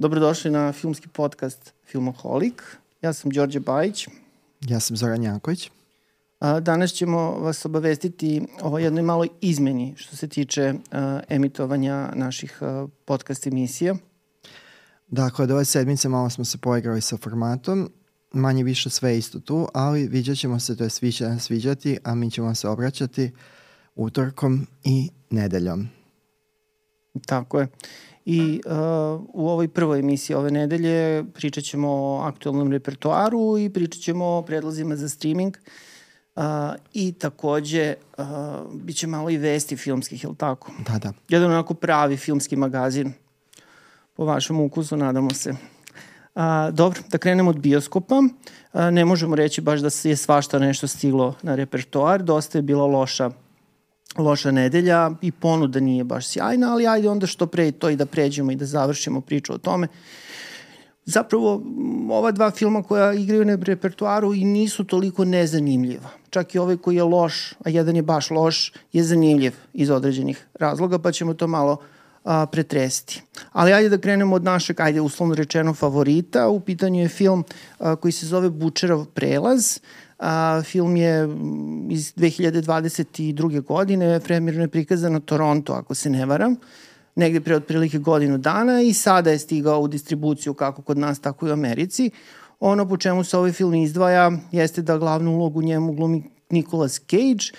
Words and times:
Dobrodošli 0.00 0.50
na 0.50 0.72
filmski 0.72 1.08
podcast 1.08 1.72
Filmoholik. 1.86 2.62
Ja 3.02 3.12
sam 3.12 3.30
Đorđe 3.30 3.60
Bajić. 3.60 4.08
Ja 4.60 4.80
sam 4.80 4.96
Zoran 4.96 5.22
Janković. 5.22 5.70
Danas 6.60 6.90
ćemo 6.90 7.30
vas 7.30 7.64
obavestiti 7.64 8.42
o 8.62 8.78
jednoj 8.78 9.02
maloj 9.02 9.28
izmeni 9.40 9.94
što 9.96 10.16
se 10.16 10.28
tiče 10.28 10.74
emitovanja 11.28 12.10
naših 12.14 12.62
podcast 13.04 13.46
emisija. 13.46 13.94
Dakle, 15.08 15.42
od 15.42 15.50
ove 15.50 15.64
sedmice 15.64 16.08
malo 16.08 16.30
smo 16.30 16.44
se 16.44 16.58
poigrali 16.58 17.00
sa 17.00 17.16
formatom, 17.16 17.90
manje 18.32 18.64
više 18.64 18.90
sve 18.90 19.18
isto 19.18 19.40
tu, 19.40 19.68
ali 19.74 20.08
vidjet 20.08 20.38
ćemo 20.38 20.60
se, 20.60 20.76
to 20.76 20.84
je 20.84 20.90
svi 20.90 21.12
će 21.12 21.24
nas 21.24 21.42
sviđati, 21.42 21.98
a 22.04 22.14
mi 22.14 22.30
ćemo 22.30 22.54
se 22.54 22.68
obraćati 22.68 23.32
utorkom 23.94 24.66
i 24.84 25.10
nedeljom. 25.30 25.88
Tako 27.26 27.60
je. 27.60 27.68
I 28.30 28.60
uh, 28.66 28.72
u 29.34 29.48
ovoj 29.48 29.68
prvoj 29.68 29.98
emisiji 29.98 30.36
ove 30.36 30.50
nedelje 30.50 31.24
pričat 31.34 31.64
ćemo 31.64 31.88
o 31.90 32.20
aktualnom 32.24 32.72
repertoaru 32.72 33.58
i 33.58 33.70
pričat 33.70 34.02
ćemo 34.02 34.24
o 34.26 34.42
predlozima 34.42 34.96
za 34.96 35.08
streaming 35.08 35.56
uh, 36.36 36.42
i 36.92 37.12
takođe 37.12 37.94
uh, 38.18 38.24
bit 38.74 38.96
će 38.96 39.06
malo 39.06 39.30
i 39.30 39.36
vesti 39.36 39.76
filmskih, 39.76 40.24
je 40.24 40.28
li 40.28 40.36
tako? 40.36 40.72
Da, 40.86 40.98
da. 40.98 41.12
Jedan 41.28 41.50
onako 41.50 41.74
pravi 41.74 42.16
filmski 42.16 42.56
magazin 42.56 43.12
po 44.14 44.24
vašem 44.24 44.60
ukusu, 44.60 44.96
nadamo 44.96 45.30
se. 45.30 45.54
A, 46.34 46.70
dobro, 46.70 47.00
da 47.08 47.18
krenemo 47.18 47.50
od 47.50 47.58
bioskopa. 47.58 48.22
A, 48.72 48.90
ne 48.90 49.04
možemo 49.04 49.36
reći 49.36 49.60
baš 49.60 49.80
da 49.80 49.88
je 50.04 50.16
svašta 50.16 50.58
nešto 50.58 50.86
stiglo 50.86 51.34
na 51.42 51.54
repertoar. 51.54 52.22
Dosta 52.22 52.58
je 52.58 52.62
bila 52.62 52.86
loša 52.86 53.30
loša 54.22 54.50
nedelja 54.50 55.10
i 55.22 55.32
ponuda 55.32 55.80
nije 55.80 56.04
baš 56.04 56.26
sjajna, 56.26 56.72
ali 56.72 56.86
ajde 56.86 57.08
onda 57.08 57.26
što 57.26 57.46
pre 57.46 57.72
to 57.72 57.90
i 57.90 57.96
da 57.96 58.06
pređemo 58.06 58.52
i 58.52 58.56
da 58.56 58.66
završimo 58.66 59.20
priču 59.20 59.52
o 59.52 59.58
tome. 59.58 59.88
Zapravo, 61.04 61.62
ova 62.10 62.30
dva 62.32 62.50
filma 62.50 62.82
koja 62.82 63.12
igraju 63.12 63.44
na 63.44 63.58
repertuaru 63.62 64.34
i 64.34 64.44
nisu 64.44 64.84
toliko 64.84 65.24
nezanimljiva. 65.24 66.10
Čak 66.30 66.54
i 66.54 66.58
ovaj 66.58 66.76
koji 66.76 66.96
je 66.96 67.02
loš, 67.02 67.54
a 67.64 67.70
jedan 67.70 67.96
je 67.96 68.02
baš 68.02 68.30
loš, 68.30 68.72
je 68.92 69.04
zanimljiv 69.04 69.52
iz 69.72 69.90
određenih 69.90 70.46
razloga, 70.54 70.98
pa 70.98 71.12
ćemo 71.12 71.34
to 71.34 71.46
malo 71.46 71.76
a, 72.24 72.46
pretresti. 72.46 73.22
Ali 73.52 73.72
ajde 73.72 73.88
da 73.88 73.98
krenemo 73.98 74.36
od 74.36 74.44
našeg, 74.44 74.80
ajde 74.80 75.00
uslovno 75.00 75.34
rečeno, 75.34 75.74
favorita. 75.74 76.48
U 76.48 76.60
pitanju 76.60 77.00
je 77.00 77.08
film 77.08 77.44
a, 77.78 77.96
koji 77.96 78.12
se 78.12 78.26
zove 78.26 78.50
Bučerov 78.50 79.04
prelaz. 79.04 79.78
A, 80.18 80.62
film 80.64 80.96
je 80.96 81.28
iz 81.90 82.14
2022. 82.14 83.62
godine, 83.62 84.20
premirno 84.20 84.62
je 84.62 84.68
prikazan 84.68 85.12
na 85.12 85.20
Toronto, 85.20 85.72
ako 85.72 85.94
se 85.94 86.10
ne 86.10 86.26
varam, 86.26 86.56
negde 87.14 87.40
pre 87.40 87.56
otprilike 87.56 87.98
godinu 87.98 88.38
dana 88.38 88.82
i 88.82 88.92
sada 88.92 89.30
je 89.30 89.38
stigao 89.38 89.80
u 89.80 89.88
distribuciju 89.88 90.54
kako 90.54 90.82
kod 90.82 90.98
nas, 90.98 91.20
tako 91.20 91.46
i 91.46 91.50
u 91.50 91.52
Americi. 91.52 92.10
Ono 92.60 92.88
po 92.88 92.96
čemu 92.96 93.24
se 93.24 93.38
ovaj 93.38 93.52
film 93.52 93.74
izdvaja 93.74 94.32
jeste 94.52 94.82
da 94.82 94.98
glavnu 94.98 95.34
ulogu 95.36 95.62
njemu 95.62 95.92
glumi 95.92 96.22
Nicolas 96.50 97.00
Cage 97.00 97.58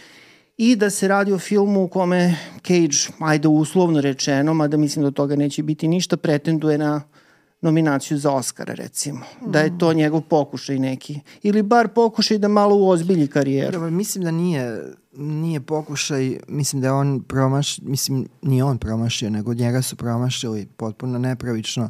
i 0.58 0.76
da 0.76 0.90
se 0.90 1.08
radi 1.08 1.34
o 1.34 1.40
filmu 1.40 1.84
u 1.84 1.88
kome 1.88 2.36
Cage, 2.68 3.14
ajde 3.20 3.48
uslovno 3.48 4.02
rečeno, 4.02 4.54
mada 4.54 4.78
mislim 4.78 5.06
da 5.06 5.12
toga 5.12 5.36
neće 5.36 5.64
biti 5.64 5.88
ništa, 5.88 6.18
pretenduje 6.18 6.78
na 6.78 6.96
uh, 6.96 7.19
nominaciju 7.62 8.18
za 8.18 8.32
Oscara 8.32 8.74
recimo. 8.74 9.20
Mm. 9.20 9.52
Da 9.52 9.60
je 9.60 9.78
to 9.78 9.94
njegov 9.94 10.22
pokušaj 10.22 10.80
neki. 10.80 11.20
Ili 11.44 11.64
bar 11.64 11.88
pokušaj 11.88 12.38
da 12.38 12.48
malo 12.48 12.76
uozbilji 12.76 13.28
karijeru. 13.28 13.72
Dobro, 13.72 13.90
mislim 13.90 14.24
da 14.24 14.32
nije, 14.32 14.94
nije 15.12 15.62
pokušaj, 15.62 16.40
mislim 16.48 16.82
da 16.82 16.88
je 16.88 16.92
on 16.92 17.24
promaš, 17.24 17.82
mislim 17.82 18.28
nije 18.42 18.64
on 18.64 18.78
promašio, 18.78 19.30
nego 19.30 19.54
njega 19.54 19.82
su 19.82 19.96
promašili 19.96 20.66
potpuno 20.66 21.20
nepravično 21.20 21.90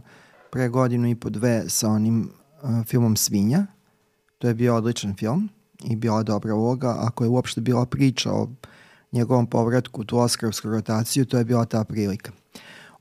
pre 0.51 0.69
godinu 0.69 1.09
i 1.09 1.15
po 1.15 1.29
dve 1.29 1.63
sa 1.67 1.89
onim 1.89 2.29
uh, 2.61 2.85
filmom 2.85 3.15
Svinja. 3.15 3.65
To 4.37 4.47
je 4.47 4.53
bio 4.53 4.75
odličan 4.75 5.15
film 5.15 5.49
i 5.83 5.95
bila 5.95 6.23
dobra 6.23 6.55
uloga. 6.55 6.95
Ako 6.99 7.23
je 7.23 7.29
uopšte 7.29 7.61
bila 7.61 7.85
priča 7.85 8.31
o 8.31 8.49
njegovom 9.11 9.47
povratku 9.47 10.01
u 10.01 10.03
tu 10.03 10.17
Oscarovsku 10.17 10.69
rotaciju, 10.69 11.25
to 11.25 11.37
je 11.37 11.45
bila 11.45 11.65
ta 11.65 11.83
prilika. 11.83 12.31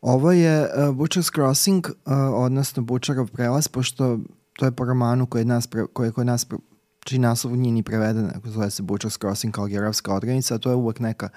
Ovo 0.01 0.33
je 0.33 0.63
uh, 0.63 0.97
Butcher's 0.97 1.35
Crossing, 1.35 1.87
uh, 1.87 2.13
odnosno 2.35 2.83
Butcherov 2.83 3.31
prelaz, 3.31 3.69
pošto 3.69 4.19
to 4.59 4.65
je 4.65 4.73
po 4.73 4.85
romanu 4.85 5.27
koji 5.27 5.41
je, 5.41 5.45
nas 5.45 5.67
pre, 5.67 5.87
koji 5.93 6.09
je 6.09 6.13
kod 6.13 6.27
nas, 6.27 6.45
pre, 6.45 6.59
čiji 7.01 7.19
naslov 7.19 7.57
nije 7.57 7.73
ni 7.73 7.83
preveden, 7.83 8.31
ako 8.37 8.51
zove 8.51 8.71
se 8.71 8.83
Butcher's 8.83 9.21
Crossing 9.21 9.55
kao 9.55 9.67
geografska 9.67 10.15
odrednica, 10.15 10.55
a 10.55 10.59
to 10.59 10.71
je 10.71 10.77
uvek 10.77 11.01
neka 11.01 11.29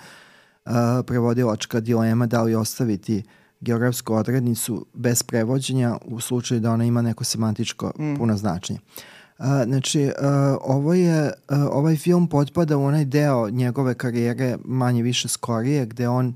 uh, 0.65 0.71
prevodilačka 1.05 1.79
dilema 1.79 2.25
da 2.25 2.41
li 2.41 2.55
ostaviti 2.55 3.23
geografsku 3.59 4.13
odrednicu 4.13 4.85
bez 4.93 5.23
prevođenja 5.23 5.97
u 6.05 6.19
slučaju 6.19 6.59
da 6.59 6.71
ona 6.71 6.85
ima 6.85 7.01
neko 7.01 7.23
semantičko 7.23 7.91
mm. 7.99 8.15
puno 8.15 8.37
značenje. 8.37 8.79
Uh, 9.39 9.45
znači, 9.65 10.05
uh, 10.05 10.11
ovo 10.61 10.93
je, 10.93 11.25
uh, 11.25 11.57
ovaj 11.71 11.95
film 11.95 12.27
potpada 12.27 12.77
u 12.77 12.83
onaj 12.83 13.05
deo 13.05 13.49
njegove 13.49 13.93
karijere 13.93 14.57
manje 14.65 15.03
više 15.03 15.27
skorije, 15.27 15.85
gde 15.85 16.07
on 16.07 16.27
uh, 16.27 16.35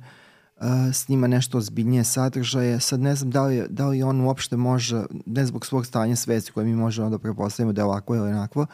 snima 0.93 1.27
nešto 1.27 1.57
ozbiljnije 1.57 2.03
sadržaje. 2.03 2.79
Sad 2.79 2.99
ne 2.99 3.15
znam 3.15 3.31
da 3.31 3.43
li, 3.43 3.65
da 3.69 3.87
li 3.87 4.03
on 4.03 4.21
uopšte 4.21 4.57
može, 4.57 5.03
ne 5.25 5.45
zbog 5.45 5.65
svog 5.65 5.85
stanja 5.85 6.15
svesti 6.15 6.51
koje 6.51 6.65
mi 6.65 6.75
možemo 6.75 7.09
da 7.09 7.19
prepostavimo 7.19 7.73
da 7.73 7.81
je 7.81 7.85
ovako 7.85 8.15
ili 8.15 8.29
onako, 8.29 8.65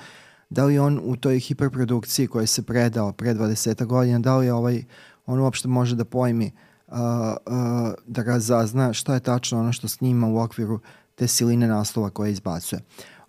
da 0.50 0.66
li 0.66 0.80
on 0.80 1.00
u 1.04 1.16
toj 1.16 1.40
hiperprodukciji 1.40 2.28
koja 2.28 2.48
se 2.48 2.64
predao 2.64 3.12
pre 3.12 3.34
20 3.34 3.86
godina, 3.86 4.20
da 4.20 4.38
li 4.38 4.50
ovaj, 4.50 4.84
on 5.26 5.40
uopšte 5.40 5.68
može 5.68 5.96
da 5.96 6.06
pojmi 6.06 6.52
uh, 6.88 6.98
uh, 6.98 7.94
da 8.08 8.24
razazna 8.24 8.94
šta 8.94 9.14
je 9.14 9.20
tačno 9.20 9.60
ono 9.60 9.74
što 9.74 9.88
snima 9.88 10.28
u 10.28 10.40
okviru 10.40 10.80
te 11.16 11.28
siline 11.28 11.68
naslova 11.68 12.10
koje 12.10 12.32
izbacuje. 12.32 12.82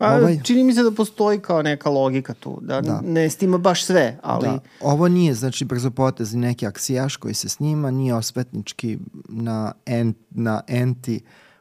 A, 0.02 0.14
ovaj... 0.14 0.40
Čini 0.42 0.64
mi 0.64 0.74
se 0.74 0.82
da 0.82 0.90
postoji 0.90 1.38
kao 1.38 1.62
neka 1.62 1.90
logika 1.90 2.34
tu, 2.34 2.58
da, 2.62 2.80
da. 2.80 3.00
ne 3.04 3.30
snima 3.30 3.58
baš 3.58 3.84
sve, 3.84 4.18
ali... 4.22 4.48
Da. 4.48 4.58
Ovo 4.80 5.08
nije, 5.08 5.34
znači, 5.34 5.64
brzopotezni 5.64 6.40
neki 6.40 6.66
aksijaš 6.66 7.16
koji 7.16 7.34
se 7.34 7.48
snima, 7.48 7.90
nije 7.90 8.14
osvetnički 8.14 8.98
na, 9.28 9.72
en, 9.86 10.14
na 10.30 10.60
enti 10.68 11.20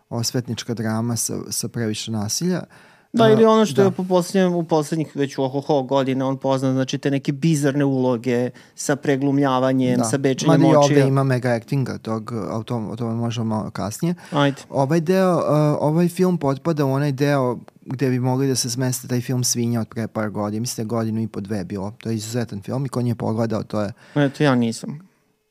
osvetnička 0.09 0.73
drama 0.73 1.15
sa, 1.15 1.37
sa 1.49 1.67
previše 1.67 2.11
nasilja. 2.11 2.63
Da, 3.13 3.29
ili 3.29 3.45
ono 3.45 3.65
što 3.65 3.75
da. 3.75 3.83
je 3.83 3.91
po 3.91 4.03
poslednjem, 4.03 4.53
u 4.53 4.63
poslednjih 4.63 5.15
već 5.15 5.37
u 5.37 5.43
ohoho 5.43 5.83
godine 5.83 6.25
on 6.25 6.37
pozna, 6.37 6.73
znači 6.73 6.97
te 6.97 7.11
neke 7.11 7.31
bizarne 7.31 7.85
uloge 7.85 8.49
sa 8.75 8.95
preglumljavanjem, 8.95 9.97
da. 9.97 10.03
sa 10.03 10.17
bečenjem 10.17 10.65
očija. 10.65 10.79
Mada 10.79 10.93
i 10.93 10.97
ovde 10.97 11.07
ima 11.07 11.23
mega 11.23 11.49
actinga 11.49 11.97
tog, 11.97 12.31
o 12.51 12.63
tom, 12.63 12.89
o 12.89 12.95
tome 12.95 13.13
možemo 13.13 13.55
malo 13.55 13.69
kasnije. 13.69 14.15
Ajde. 14.31 14.61
Ovaj 14.69 14.99
deo, 14.99 15.37
uh, 15.37 15.43
ovaj 15.79 16.07
film 16.07 16.37
potpada 16.37 16.85
u 16.85 16.91
onaj 16.91 17.11
deo 17.11 17.57
gde 17.85 18.09
bi 18.09 18.19
mogli 18.19 18.47
da 18.47 18.55
se 18.55 18.69
smeste 18.69 19.07
taj 19.07 19.21
film 19.21 19.43
Svinja 19.43 19.81
od 19.81 19.87
pre 19.87 20.07
par 20.07 20.29
godina. 20.29 20.61
Mislim 20.61 20.87
da 20.87 20.89
godinu 20.89 21.21
i 21.21 21.27
po 21.27 21.41
dve 21.41 21.63
bilo. 21.63 21.91
To 21.97 22.09
je 22.09 22.15
izuzetan 22.15 22.61
film 22.61 22.85
i 22.85 22.89
ko 22.89 23.01
nije 23.01 23.15
pogledao, 23.15 23.63
to 23.63 23.81
je... 23.81 23.93
Eto, 24.15 24.43
ja 24.43 24.55
nisam. 24.55 24.99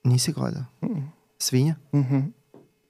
Nisi 0.04 0.32
gledao? 0.32 0.62
Mm. 0.82 1.12
Svinja? 1.38 1.74
Mhm. 1.94 2.16
Mm 2.16 2.32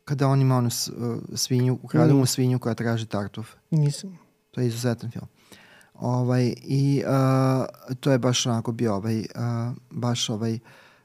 Kada 0.05 0.29
on 0.29 0.41
ima 0.41 0.57
onu 0.57 0.67
uh, 0.69 1.19
svinju, 1.35 1.79
ukradu 1.83 2.15
mu 2.15 2.27
svinju 2.27 2.59
koja 2.59 2.75
traži 2.75 3.07
tartuf. 3.07 3.55
Nisam. 3.71 4.19
To 4.51 4.61
je 4.61 4.67
izuzetan 4.67 5.11
film. 5.11 5.27
Ovaj, 5.95 6.55
I 6.63 7.03
uh, 7.07 7.95
to 8.01 8.13
je 8.13 8.19
baš 8.19 8.47
onako 8.47 8.73
bio 8.73 8.95
ovaj, 8.95 9.19
uh, 9.19 9.25
baš 9.91 10.31
ovaj 10.31 10.59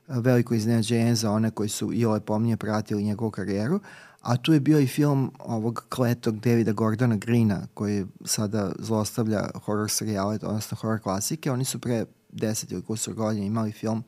veliko 0.08 0.54
iznenađenje 0.54 1.16
za 1.16 1.32
one 1.32 1.52
koji 1.52 1.70
su 1.70 1.94
i 1.94 2.06
ove 2.06 2.20
pomnije 2.20 2.58
pratili 2.58 3.04
njegovu 3.04 3.32
karijeru. 3.32 3.80
A 4.22 4.38
tu 4.38 4.54
je 4.54 4.60
bio 4.60 4.80
i 4.80 4.88
film 4.88 5.32
ovog 5.40 5.86
kletog 5.90 6.40
Davida 6.40 6.72
Gordona 6.72 7.16
Greena 7.16 7.68
koji 7.74 8.06
sada 8.26 8.72
zlostavlja 8.80 9.50
horror 9.66 9.90
serijale, 9.90 10.40
odnosno 10.42 10.78
horror 10.82 11.00
klasike. 11.00 11.52
Oni 11.52 11.66
su 11.66 11.80
pre 11.80 12.06
deset 12.30 12.72
ili 12.72 12.82
kusur 12.82 13.14
godina 13.14 13.46
imali 13.46 13.72
film 13.72 14.04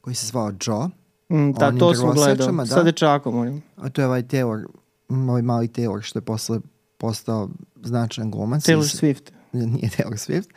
koji 0.00 0.14
se 0.14 0.26
zvao 0.26 0.52
Joe. 0.66 0.88
Mm, 1.32 1.52
da, 1.52 1.78
to 1.78 1.94
sam 1.94 2.10
gledao. 2.10 2.52
Da. 2.52 2.66
Sa 2.66 2.82
dečakom 2.82 3.36
onim. 3.36 3.62
A 3.76 3.88
to 3.88 4.00
je 4.00 4.06
ovaj 4.06 4.22
Taylor, 4.22 4.66
ovaj 5.08 5.42
mali 5.42 5.68
Taylor 5.68 6.02
što 6.02 6.18
je 6.18 6.24
posle 6.24 6.60
postao 7.00 7.48
značajan 7.82 8.30
glumac. 8.30 8.64
Taylor 8.64 8.84
iz, 8.84 9.00
Swift. 9.00 9.30
Nije 9.52 9.88
Taylor 9.88 10.16
Swift. 10.28 10.48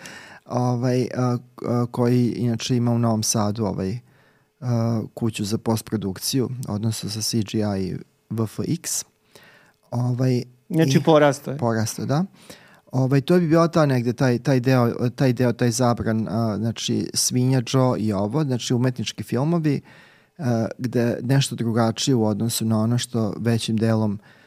Ovaj, 0.46 1.08
a, 1.16 1.38
a, 1.66 1.86
koji 1.92 2.32
inače 2.32 2.76
ima 2.76 2.92
u 2.92 3.00
Novom 3.00 3.24
Sadu 3.24 3.66
ovaj, 3.66 4.00
a, 4.60 5.02
kuću 5.14 5.46
za 5.46 5.58
postprodukciju, 5.58 6.50
odnosno 6.68 7.10
sa 7.10 7.22
CGI 7.22 7.60
i 7.80 7.96
VFX. 8.30 9.06
Ovaj, 9.92 10.44
znači 10.70 11.04
porasto 11.06 11.52
je. 11.52 11.58
Porasto, 11.58 12.06
da. 12.06 12.26
Ovaj, 12.92 13.22
to 13.22 13.40
bi 13.40 13.48
bila 13.48 13.68
ta 13.68 13.86
negde, 13.86 14.14
taj, 14.14 14.40
taj, 14.40 14.60
deo, 14.60 15.10
taj 15.16 15.34
deo, 15.34 15.54
taj 15.54 15.72
zabran, 15.72 16.28
a, 16.30 16.58
znači 16.58 17.10
Svinja 17.14 17.62
Joe 17.74 18.00
i 18.00 18.14
ovo, 18.14 18.44
znači 18.44 18.74
umetnički 18.74 19.24
filmovi, 19.24 19.82
a, 20.38 20.68
gde 20.78 21.18
nešto 21.22 21.56
drugačije 21.56 22.16
u 22.16 22.26
odnosu 22.26 22.66
na 22.66 22.80
ono 22.80 22.98
što 22.98 23.34
većim 23.40 23.78
delom 23.78 24.14
uh, 24.14 24.43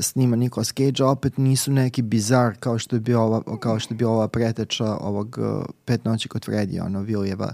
snima 0.00 0.36
Nicolas 0.36 0.72
Cage, 0.72 1.04
opet 1.04 1.38
nisu 1.38 1.72
neki 1.72 2.02
bizar 2.02 2.54
kao 2.60 2.78
što 2.78 2.96
je 2.96 3.00
bio 3.00 3.22
ova, 3.22 3.42
kao 3.60 3.78
što 3.78 3.94
je 3.94 3.98
bio 3.98 4.10
ova 4.10 4.28
preteča 4.28 4.96
ovog 4.96 5.38
uh, 5.38 5.64
Pet 5.84 6.04
noći 6.04 6.28
kod 6.28 6.44
Fredija, 6.44 6.84
ono 6.84 7.00
Vilijeva 7.00 7.52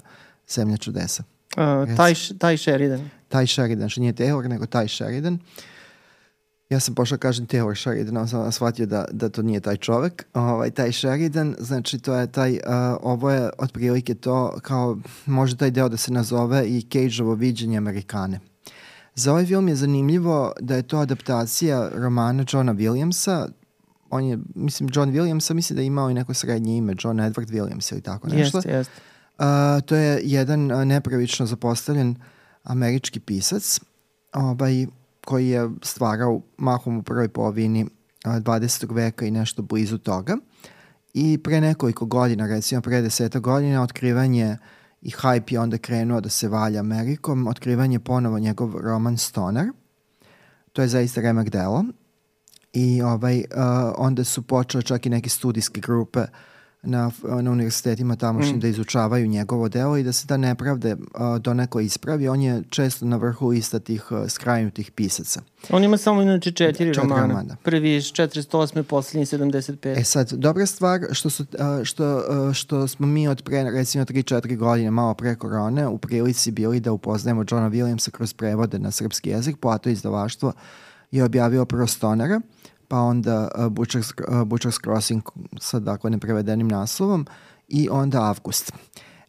Zemlja 0.49 0.77
čudesa. 0.77 1.23
Uh, 1.57 1.97
taj, 1.97 2.15
taj 2.39 2.57
Sheridan. 2.57 3.11
Taj 3.29 3.47
Sheridan, 3.47 3.89
što 3.89 4.01
nije 4.01 4.13
Taylor, 4.13 4.49
nego 4.49 4.67
taj 4.67 4.89
Sheridan. 4.89 5.39
Ja 6.71 6.81
sam 6.81 6.95
pošao 6.95 7.19
kažem 7.19 7.47
Taylor 7.47 7.81
Sheridan, 7.81 8.17
on 8.17 8.29
sam 8.29 8.53
shvatio 8.53 8.87
da, 8.87 9.05
da 9.13 9.29
to 9.29 9.43
nije 9.43 9.61
taj 9.61 9.77
čovek. 9.77 10.27
Ovaj, 10.35 10.71
taj 10.71 10.93
Sheridan, 10.93 11.57
znači 11.59 11.99
to 11.99 12.15
je 12.15 12.27
taj, 12.27 12.53
uh, 12.53 12.59
ovo 13.03 13.31
je 13.31 13.51
otprilike 13.59 14.15
to 14.15 14.59
kao, 14.63 14.99
može 15.27 15.57
taj 15.57 15.71
deo 15.71 15.89
da 15.89 15.97
se 15.97 16.13
nazove 16.13 16.67
i 16.67 16.83
Cage-ovo 16.93 17.35
viđenje 17.35 17.77
Amerikane. 17.77 18.41
Za 19.15 19.33
ovaj 19.33 19.47
film 19.47 19.69
je 19.69 19.77
zanimljivo 19.77 20.53
da 20.61 20.77
je 20.77 20.83
to 20.83 20.99
adaptacija 20.99 21.91
romana 21.95 22.45
Johna 22.53 22.75
Williamsa, 22.75 23.49
on 24.11 24.25
je, 24.25 24.39
mislim, 24.55 24.89
John 24.95 25.11
Williamsa, 25.11 25.55
misli 25.55 25.77
da 25.77 25.83
je 25.83 25.87
imao 25.87 26.11
i 26.11 26.15
neko 26.15 26.35
srednje 26.35 26.77
ime, 26.77 26.95
John 26.99 27.21
Edward 27.21 27.51
Williams 27.51 27.93
ili 27.93 28.01
tako 28.01 28.29
nešto. 28.29 28.59
Jeste, 28.59 28.71
jeste. 28.73 28.93
Uh, 29.39 29.45
to 29.87 29.97
je 29.97 30.21
jedan 30.25 30.73
uh, 30.73 30.85
nepravično 30.85 31.47
zapostavljen 31.47 32.17
američki 32.63 33.21
pisac 33.21 33.81
ovaj, 34.33 34.87
koji 35.25 35.49
je 35.49 35.71
stvarao 35.83 36.41
mahom 36.57 36.99
u 36.99 37.03
prvoj 37.03 37.29
polovini 37.29 37.85
uh, 37.85 38.33
20. 38.33 38.95
veka 38.95 39.27
i 39.27 39.31
nešto 39.31 39.63
blizu 39.63 39.99
toga. 39.99 40.37
I 41.15 41.39
pre 41.39 41.61
nekoliko 41.61 42.07
godina, 42.07 42.47
recimo 42.47 42.81
pre 42.81 43.03
deseta 43.03 43.39
godina, 43.39 43.83
otkrivanje 43.83 44.57
i 45.03 45.11
hype 45.11 45.53
je 45.53 45.61
onda 45.61 45.79
krenuo 45.79 46.21
da 46.21 46.29
se 46.29 46.49
valja 46.49 46.81
Amerikom, 46.81 47.47
otkrivanje 47.47 47.99
ponovo 47.99 48.39
njegov 48.39 48.77
roman 48.77 49.19
Stoner. 49.19 49.67
To 50.73 50.83
je 50.83 50.89
zaista 50.89 51.21
remak 51.21 51.49
delo. 51.49 51.85
I 52.73 53.03
ovaj, 53.03 53.39
uh, 53.39 53.45
onda 53.97 54.25
su 54.25 54.43
počele 54.43 54.83
čak 54.83 55.07
i 55.07 55.11
neke 55.11 55.29
studijske 55.29 55.81
grupe 55.81 56.21
uh, 56.21 56.27
na, 56.83 57.11
na 57.23 57.51
univerzitetima 57.51 58.17
tamošnjim 58.17 58.57
mm. 58.57 58.61
da 58.61 58.69
izučavaju 58.69 59.27
njegovo 59.27 59.69
delo 59.69 59.97
i 59.97 60.03
da 60.03 60.13
se 60.13 60.27
ta 60.27 60.37
nepravde 60.37 60.95
uh, 60.95 61.39
doneko 61.39 61.81
ispravi. 61.81 62.29
On 62.29 62.41
je 62.41 62.63
često 62.71 63.07
na 63.07 63.17
vrhu 63.17 63.49
lista 63.49 63.79
tih 63.79 64.13
uh, 64.13 64.29
skrajnutih 64.29 64.91
pisaca. 64.91 65.41
On 65.71 65.85
ima 65.85 65.97
samo 65.97 66.23
inače 66.23 66.53
četiri, 66.53 66.73
četiri 66.73 66.93
romana. 66.93 67.27
romana. 67.27 67.57
Prvi 67.63 67.97
iz 67.97 68.05
48. 68.05 68.83
poslednji 68.83 69.27
75. 69.27 70.01
E 70.01 70.05
sad, 70.05 70.33
dobra 70.33 70.67
stvar 70.67 71.01
što, 71.13 71.31
su, 71.31 71.43
uh, 71.43 71.85
što, 71.85 72.17
uh, 72.17 72.53
što 72.53 72.89
smo 72.89 73.07
mi 73.07 73.29
od 73.29 73.43
pre, 73.43 73.71
recimo 73.71 74.05
3-4 74.05 74.57
godine, 74.57 74.91
malo 74.91 75.15
pre 75.15 75.35
korone, 75.35 75.87
u 75.87 75.99
prilici 75.99 76.51
bili 76.51 76.81
da 76.81 76.93
upoznajemo 76.93 77.45
Johna 77.51 77.71
Williamsa 77.71 78.11
kroz 78.11 78.33
prevode 78.33 78.79
na 78.79 78.91
srpski 78.91 79.31
jezik, 79.31 79.57
Plato 79.57 79.91
izdavaštvo 79.91 80.53
je 81.11 81.25
objavio 81.25 81.65
prvo 81.65 81.87
Stonera, 81.87 82.41
pa 82.93 83.01
onda 83.01 83.49
uh, 83.59 83.65
Butcher's, 83.65 84.13
uh, 84.29 84.45
Butcher's 84.45 84.79
Crossing 84.85 85.23
sa 85.61 85.79
dakle 85.79 86.11
neprevedenim 86.11 86.69
naslovom 86.69 87.27
i 87.69 87.89
onda 87.91 88.23
Avgust. 88.23 88.73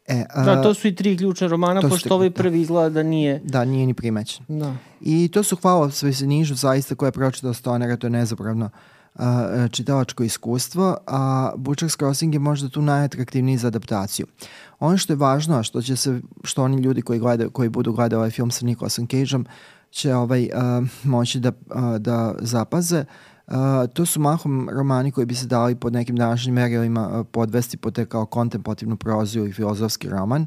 E, 0.08 0.26
uh, 0.38 0.46
da, 0.46 0.62
to 0.62 0.74
su 0.74 0.88
i 0.88 0.96
tri 0.96 1.18
ključne 1.18 1.48
romana, 1.48 1.82
pošto 1.82 2.16
ovaj 2.16 2.32
prvi 2.32 2.58
da. 2.58 2.62
izgleda 2.62 2.90
da 2.90 3.04
nije... 3.04 3.42
Da, 3.44 3.66
nije 3.66 3.86
ni 3.88 3.94
primećen. 3.94 4.46
Da. 4.48 4.76
I 5.02 5.30
to 5.34 5.44
su 5.44 5.56
hvala 5.56 5.92
sve 5.92 6.14
se 6.14 6.28
nižu, 6.28 6.56
zaista 6.56 6.96
koja 6.96 7.08
je 7.08 7.12
pročitao 7.12 7.54
Stonera, 7.54 7.98
to 7.98 8.08
je 8.08 8.12
nezapravno 8.12 8.70
uh, 9.16 9.24
čitalačko 9.72 10.24
iskustvo, 10.24 10.98
a 11.08 11.52
Butcher's 11.56 11.98
Crossing 11.98 12.34
je 12.34 12.40
možda 12.40 12.70
tu 12.70 12.82
najatraktivniji 12.82 13.58
za 13.58 13.68
adaptaciju. 13.68 14.26
Ono 14.80 14.98
što 14.98 15.14
je 15.14 15.18
važno, 15.18 15.60
a 15.60 15.64
što 15.64 15.82
će 15.82 15.96
se, 15.96 16.22
što 16.44 16.64
oni 16.64 16.82
ljudi 16.82 17.02
koji, 17.02 17.20
gledaju, 17.20 17.52
koji 17.52 17.70
budu 17.70 17.94
gledali 17.94 18.20
ovaj 18.20 18.32
film 18.32 18.52
sa 18.52 18.66
Nicolasom 18.66 19.08
Cageom, 19.08 19.46
će 19.90 20.16
ovaj, 20.16 20.50
uh, 20.54 20.88
moći 21.04 21.40
da, 21.40 21.50
uh, 21.50 21.98
da 21.98 22.36
zapaze, 22.40 23.00
uh, 23.00 23.06
Uh, 23.48 23.56
to 23.94 24.06
su 24.06 24.20
mahom 24.20 24.70
romani 24.72 25.12
koji 25.12 25.26
bi 25.26 25.36
se 25.36 25.48
dali 25.48 25.76
pod 25.76 25.94
nekim 25.94 26.16
današnjim 26.16 26.56
merilima 26.56 27.24
podvesti 27.24 27.78
pod 27.78 27.96
te 27.96 28.06
kao 28.06 28.26
kontemplativnu 28.26 28.98
proziju 28.98 29.48
i 29.48 29.54
filozofski 29.54 30.10
roman, 30.10 30.46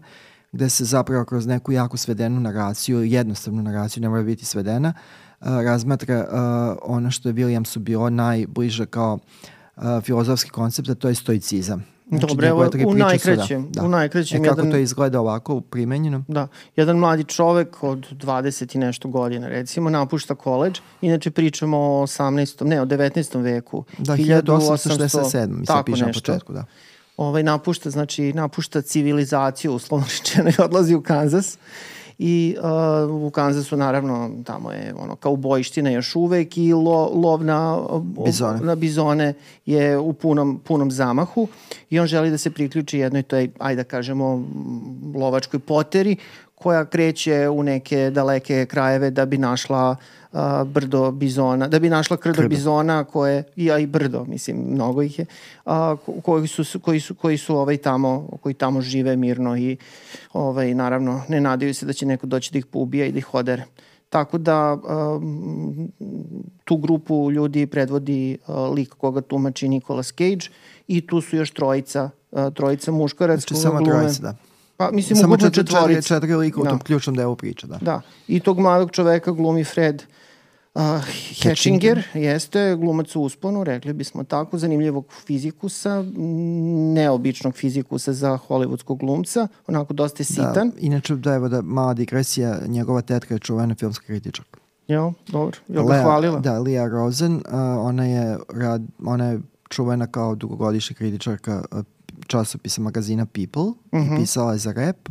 gde 0.52 0.68
se 0.68 0.84
zapravo 0.84 1.24
kroz 1.24 1.46
neku 1.46 1.72
jako 1.72 1.96
svedenu 1.96 2.40
naraciju, 2.40 3.04
jednostavnu 3.04 3.62
naraciju, 3.62 4.00
ne 4.00 4.08
mora 4.08 4.22
biti 4.22 4.44
svedena, 4.44 4.92
uh, 5.40 5.46
razmatra 5.46 6.18
uh, 6.18 6.78
ono 6.82 7.10
što 7.10 7.28
je 7.28 7.34
Williamsu 7.34 7.78
bilo 7.78 8.10
najbliže 8.10 8.86
kao 8.86 9.18
uh, 9.76 9.82
filozofski 10.02 10.50
koncept, 10.50 10.88
a 10.88 10.94
to 10.94 11.08
je 11.08 11.14
stoicizam. 11.14 11.95
Znači, 12.08 12.26
Dobre, 12.26 12.48
evo, 12.48 12.70
u 12.86 12.94
najkrećem, 12.94 13.68
da. 13.70 13.82
u 13.82 13.88
najkrećem. 13.88 14.44
E, 14.44 14.48
kako 14.48 14.60
jedan, 14.60 14.72
to 14.72 14.78
izgleda 14.78 15.20
ovako 15.20 15.54
u 15.54 15.60
primenjenom? 15.60 16.24
Da, 16.28 16.48
jedan 16.76 16.96
mladi 16.96 17.24
čovek 17.24 17.82
od 17.82 18.06
20 18.12 18.76
i 18.76 18.78
nešto 18.78 19.08
godina, 19.08 19.48
recimo, 19.48 19.90
napušta 19.90 20.34
koleđ, 20.34 20.80
inače 21.00 21.30
pričamo 21.30 21.78
o 21.78 22.06
18. 22.06 22.64
ne, 22.64 22.80
o 22.80 22.84
19. 22.84 23.42
veku. 23.42 23.84
Da, 23.98 24.16
1867, 24.16 25.58
mi 25.58 25.66
se 25.66 25.72
piše 25.86 26.06
na 26.06 26.12
početku, 26.12 26.52
da. 26.52 26.64
Ovaj, 27.16 27.42
napušta, 27.42 27.90
znači, 27.90 28.32
napušta 28.32 28.82
civilizaciju, 28.82 29.72
uslovno 29.72 30.06
rečeno, 30.18 30.50
i 30.50 30.62
odlazi 30.62 30.94
u 30.94 31.02
Kanzas 31.02 31.58
i 32.18 32.56
uh, 32.58 33.26
u 33.26 33.30
Kanzasu 33.30 33.76
naravno 33.76 34.30
tamo 34.44 34.72
je 34.72 34.94
ono 34.98 35.16
kao 35.16 35.36
bojiština 35.36 35.90
još 35.90 36.16
uvek 36.16 36.58
i 36.58 36.72
lo, 36.72 37.10
lov 37.14 37.44
na 37.44 37.82
bizone. 38.26 38.60
na 38.60 38.74
bizone 38.74 39.34
je 39.66 39.98
u 39.98 40.12
punom, 40.12 40.60
punom 40.64 40.90
zamahu 40.90 41.48
i 41.90 42.00
on 42.00 42.06
želi 42.06 42.30
da 42.30 42.38
se 42.38 42.50
priključi 42.50 42.98
jednoj 42.98 43.22
toj, 43.22 43.50
ajde 43.58 43.82
da 43.82 43.88
kažemo, 43.88 44.44
lovačkoj 45.14 45.60
poteri 45.60 46.16
koja 46.54 46.84
kreće 46.84 47.48
u 47.48 47.62
neke 47.62 48.10
daleke 48.10 48.66
krajeve 48.66 49.10
da 49.10 49.26
bi 49.26 49.38
našla 49.38 49.96
a, 50.32 50.64
brdo 50.64 51.10
bizona, 51.10 51.68
da 51.68 51.78
bi 51.78 51.90
našla 51.90 52.16
krdo, 52.16 52.36
krdo. 52.36 52.48
bizona 52.48 53.04
koje, 53.04 53.44
ja 53.56 53.78
i 53.78 53.86
brdo, 53.86 54.24
mislim, 54.24 54.56
mnogo 54.56 55.02
ih 55.02 55.18
je, 55.18 55.26
a, 55.64 55.96
koji 56.22 56.48
su, 56.48 56.80
koji 56.80 57.00
su, 57.00 57.14
koji 57.14 57.38
su 57.38 57.56
ovaj 57.56 57.76
tamo, 57.76 58.28
koji 58.40 58.54
tamo 58.54 58.80
žive 58.80 59.16
mirno 59.16 59.56
i 59.56 59.76
ovaj, 60.32 60.74
naravno 60.74 61.22
ne 61.28 61.40
nadaju 61.40 61.74
se 61.74 61.86
da 61.86 61.92
će 61.92 62.06
neko 62.06 62.26
doći 62.26 62.52
da 62.52 62.58
ih 62.58 62.66
poubija 62.66 63.06
i 63.06 63.12
da 63.12 63.18
ih 63.18 63.34
odere. 63.34 63.64
Tako 64.08 64.38
da 64.38 64.74
um, 64.74 65.88
tu 66.64 66.76
grupu 66.76 67.30
ljudi 67.30 67.66
predvodi 67.66 68.38
uh, 68.46 68.74
lik 68.74 68.94
koga 68.94 69.20
tumači 69.20 69.68
Nicolas 69.68 70.12
Cage 70.12 70.46
i 70.88 71.06
tu 71.06 71.20
su 71.20 71.36
još 71.36 71.50
trojica, 71.50 72.10
uh, 72.30 72.52
trojica 72.54 72.92
muškarac. 72.92 73.40
Znači 73.40 73.54
samo 73.54 73.84
trojica, 73.84 74.22
da. 74.22 74.34
Pa, 74.76 74.90
mislim, 74.90 75.16
Samo 75.16 75.36
četiri, 75.36 75.66
četiri, 75.66 76.02
četiri 76.02 76.34
lika 76.34 76.60
da. 76.60 76.62
u 76.62 76.70
tom 76.70 76.78
ključnom 76.78 77.16
delu 77.16 77.36
priče, 77.36 77.66
da. 77.66 77.78
Da, 77.80 78.00
i 78.28 78.40
tog 78.40 78.58
mladog 78.58 78.90
čoveka 78.90 79.32
glumi 79.32 79.64
Fred 79.64 80.02
uh, 80.74 80.82
Hatchinger, 81.42 82.02
jeste 82.14 82.76
glumac 82.76 83.16
u 83.16 83.22
usponu, 83.22 83.64
rekli 83.64 83.92
bismo 83.92 84.24
tako, 84.24 84.58
zanimljivog 84.58 85.06
fizikusa, 85.26 86.04
neobičnog 86.94 87.54
fizikusa 87.54 88.12
za 88.12 88.38
hollywoodskog 88.48 88.98
glumca, 88.98 89.48
onako 89.66 89.94
dosta 89.94 90.18
da, 90.18 90.24
sitan. 90.24 90.70
Da, 90.70 90.76
inače, 90.78 91.16
da, 91.16 91.34
evo 91.34 91.48
da, 91.48 91.62
mala 91.62 91.94
digresija, 91.94 92.58
njegova 92.66 93.00
tetka 93.00 93.34
je 93.34 93.40
čuvena 93.40 93.74
filmska 93.74 94.06
kritičarka. 94.06 94.60
Jo, 94.88 95.12
dobro. 95.28 95.58
Je 95.68 95.80
li 95.80 96.02
hvalila? 96.02 96.38
Da, 96.38 96.58
Lea 96.58 96.88
Rosen, 96.88 97.34
uh, 97.34 97.42
ona 97.78 98.04
je, 98.04 98.38
rad, 98.54 98.82
ona 99.04 99.24
je 99.24 99.40
čuvena 99.68 100.06
kao 100.06 100.34
dugogodišnja 100.34 100.96
kritičarka 100.96 101.64
uh, 101.72 101.82
časopisa 102.26 102.80
magazina 102.80 103.26
People 103.26 103.62
uh 103.62 103.74
-huh. 103.92 104.02
i 104.02 104.06
mhm. 104.06 104.16
pisala 104.16 104.52
je 104.52 104.58
za 104.58 104.72
rap 104.72 105.08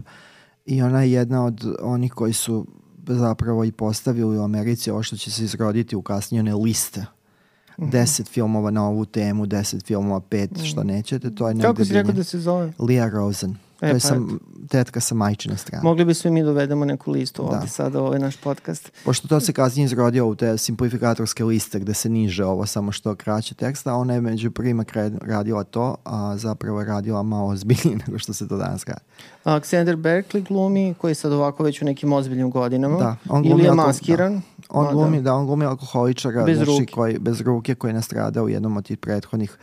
i 0.65 0.81
ona 0.81 1.01
je 1.01 1.11
jedna 1.11 1.45
od 1.45 1.75
onih 1.81 2.13
koji 2.13 2.33
su 2.33 2.67
zapravo 3.07 3.65
i 3.65 3.71
postavili 3.71 4.37
u 4.37 4.43
Americi 4.43 4.91
ovo 4.91 5.03
što 5.03 5.17
će 5.17 5.31
se 5.31 5.43
izroditi 5.43 5.95
u 5.95 6.01
kasnije 6.01 6.39
one 6.39 6.55
liste. 6.55 6.99
Mhm. 6.99 7.87
-huh. 7.87 7.91
Deset 7.91 8.27
filmova 8.27 8.71
na 8.71 8.87
ovu 8.87 9.05
temu, 9.05 9.45
deset 9.45 9.85
filmova, 9.85 10.19
pet, 10.19 10.51
uh 10.51 10.57
-huh. 10.57 10.71
što 10.71 10.83
nećete, 10.83 11.35
to 11.35 11.47
je 11.47 11.53
negde... 11.53 11.67
Kako 11.67 11.85
si 11.85 11.93
rekao 11.93 12.11
da 12.11 12.23
se 12.23 12.39
zove? 12.39 12.73
Leah 12.79 13.13
Rosen. 13.13 13.55
E, 13.75 13.79
to 13.79 13.85
je 13.85 13.93
pa 13.93 13.99
sam, 13.99 14.39
tetka 14.69 14.99
sa 14.99 15.15
majčine 15.15 15.57
strane. 15.57 15.83
Mogli 15.83 16.05
bi 16.05 16.13
sve 16.13 16.31
mi 16.31 16.43
dovedemo 16.43 16.85
neku 16.85 17.11
listu 17.11 17.43
da. 17.43 17.49
ovde 17.49 17.67
sada, 17.67 18.01
ovaj 18.01 18.19
naš 18.19 18.37
podcast. 18.37 18.91
Pošto 19.05 19.27
to 19.27 19.39
se 19.39 19.53
kasnije 19.53 19.85
izrodio 19.85 20.27
u 20.27 20.35
te 20.35 20.57
simplifikatorske 20.57 21.43
liste 21.43 21.79
gde 21.79 21.93
se 21.93 22.09
niže 22.09 22.45
ovo 22.45 22.65
samo 22.65 22.91
što 22.91 23.15
kraće 23.15 23.55
teksta, 23.55 23.93
ona 23.93 24.13
je 24.13 24.21
među 24.21 24.51
prvima 24.51 24.85
radila 25.21 25.63
to, 25.63 25.95
a 26.03 26.37
zapravo 26.37 26.79
je 26.79 26.85
radila 26.85 27.23
malo 27.23 27.49
ozbiljnije 27.49 27.97
nego 28.07 28.19
što 28.19 28.33
se 28.33 28.47
to 28.47 28.57
danas 28.57 28.85
radi. 28.87 29.01
Alexander 29.43 29.95
Berkeley 29.95 30.47
glumi, 30.47 30.93
koji 30.97 31.11
je 31.11 31.15
sad 31.15 31.31
ovako 31.31 31.63
već 31.63 31.81
u 31.81 31.85
nekim 31.85 32.13
ozbiljnim 32.13 32.51
godinama. 32.51 32.97
Da, 32.97 33.15
on 33.29 33.43
glumi 33.43 33.63
ili 33.63 33.69
je 33.69 33.73
maskiran. 33.73 34.33
Da. 34.35 34.41
On 34.69 34.93
glumi, 34.93 35.17
da. 35.17 35.23
da, 35.23 35.33
on 35.33 35.45
glumi 35.45 35.65
alkoholičara, 35.65 36.43
bez, 36.43 36.57
znači, 36.57 36.71
ruke. 36.71 36.93
Koji, 36.93 37.19
bez 37.19 37.41
ruke 37.41 37.75
koji 37.75 37.89
je 37.89 37.93
nastradao 37.93 38.45
u 38.45 38.49
jednom 38.49 38.77
od 38.77 38.85
tih 38.85 38.97
prethodnih 38.97 39.57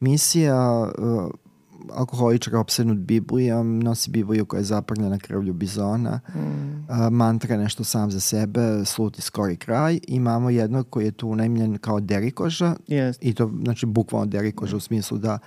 misija. 0.00 0.90
Uh, 0.98 1.30
alkoholičar 1.92 2.56
opsednut 2.56 2.98
Biblijom, 2.98 3.80
nosi 3.80 4.10
Bibliju 4.10 4.46
koja 4.46 4.58
je 4.58 4.64
zaprljena 4.64 5.18
krvlju 5.18 5.52
bizona, 5.52 6.20
mm. 6.34 6.86
a, 6.88 7.10
mantra 7.10 7.56
nešto 7.56 7.84
sam 7.84 8.10
za 8.10 8.20
sebe, 8.20 8.84
sluti 8.84 9.22
skori 9.22 9.56
kraj. 9.56 10.00
Imamo 10.08 10.50
jednog 10.50 10.90
koji 10.90 11.04
je 11.04 11.10
tu 11.10 11.28
unajmljen 11.28 11.78
kao 11.78 12.00
derikoža 12.00 12.74
yes. 12.88 13.18
i 13.20 13.34
to 13.34 13.50
znači 13.64 13.86
bukvalno 13.86 14.26
derikoža 14.26 14.74
mm. 14.74 14.76
u 14.76 14.80
smislu 14.80 15.18
da 15.18 15.38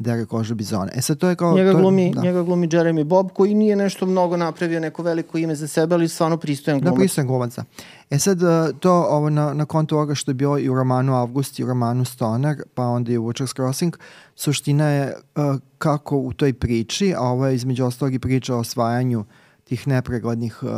Derek 0.00 0.28
Koža 0.28 0.54
Bizona. 0.54 0.90
E 0.94 1.02
sad 1.02 1.18
to 1.18 1.28
je 1.28 1.36
kao... 1.36 1.54
Njega, 1.54 1.72
to, 1.72 1.78
glumi, 1.78 2.12
da. 2.14 2.22
njega 2.22 2.42
glumi 2.42 2.68
Jeremy 2.68 3.04
Bob 3.04 3.30
koji 3.32 3.54
nije 3.54 3.76
nešto 3.76 4.06
mnogo 4.06 4.36
napravio 4.36 4.80
neko 4.80 5.02
veliko 5.02 5.38
ime 5.38 5.54
za 5.54 5.68
sebe, 5.68 5.94
ali 5.94 6.08
stvarno 6.08 6.36
pristojan 6.36 6.78
da, 6.78 6.82
glumac. 6.82 6.96
Da, 6.96 7.00
pristojan 7.00 7.26
glumac, 7.26 7.56
da. 7.56 7.64
E 8.10 8.18
sad 8.18 8.42
uh, 8.42 8.78
to 8.80 8.92
ovo 8.92 9.30
na, 9.30 9.54
na 9.54 9.64
kontu 9.64 9.96
ovoga 9.96 10.14
što 10.14 10.30
je 10.30 10.34
bilo 10.34 10.58
i 10.58 10.68
u 10.68 10.74
romanu 10.74 11.14
August 11.14 11.58
i 11.58 11.64
u 11.64 11.66
romanu 11.66 12.04
Stoner, 12.04 12.62
pa 12.74 12.82
onda 12.82 13.12
i 13.12 13.18
u 13.18 13.24
Witcher's 13.24 13.54
Crossing, 13.54 13.96
suština 14.36 14.88
je 14.88 15.14
uh, 15.14 15.56
kako 15.78 16.16
u 16.16 16.32
toj 16.32 16.52
priči, 16.52 17.14
a 17.16 17.22
ovo 17.22 17.46
je 17.46 17.54
između 17.54 17.84
ostalog 17.84 18.14
i 18.14 18.18
priča 18.18 18.54
o 18.54 18.58
osvajanju 18.58 19.24
tih 19.64 19.88
nepreglednih, 19.88 20.62
uh, 20.62 20.70
uh 20.70 20.76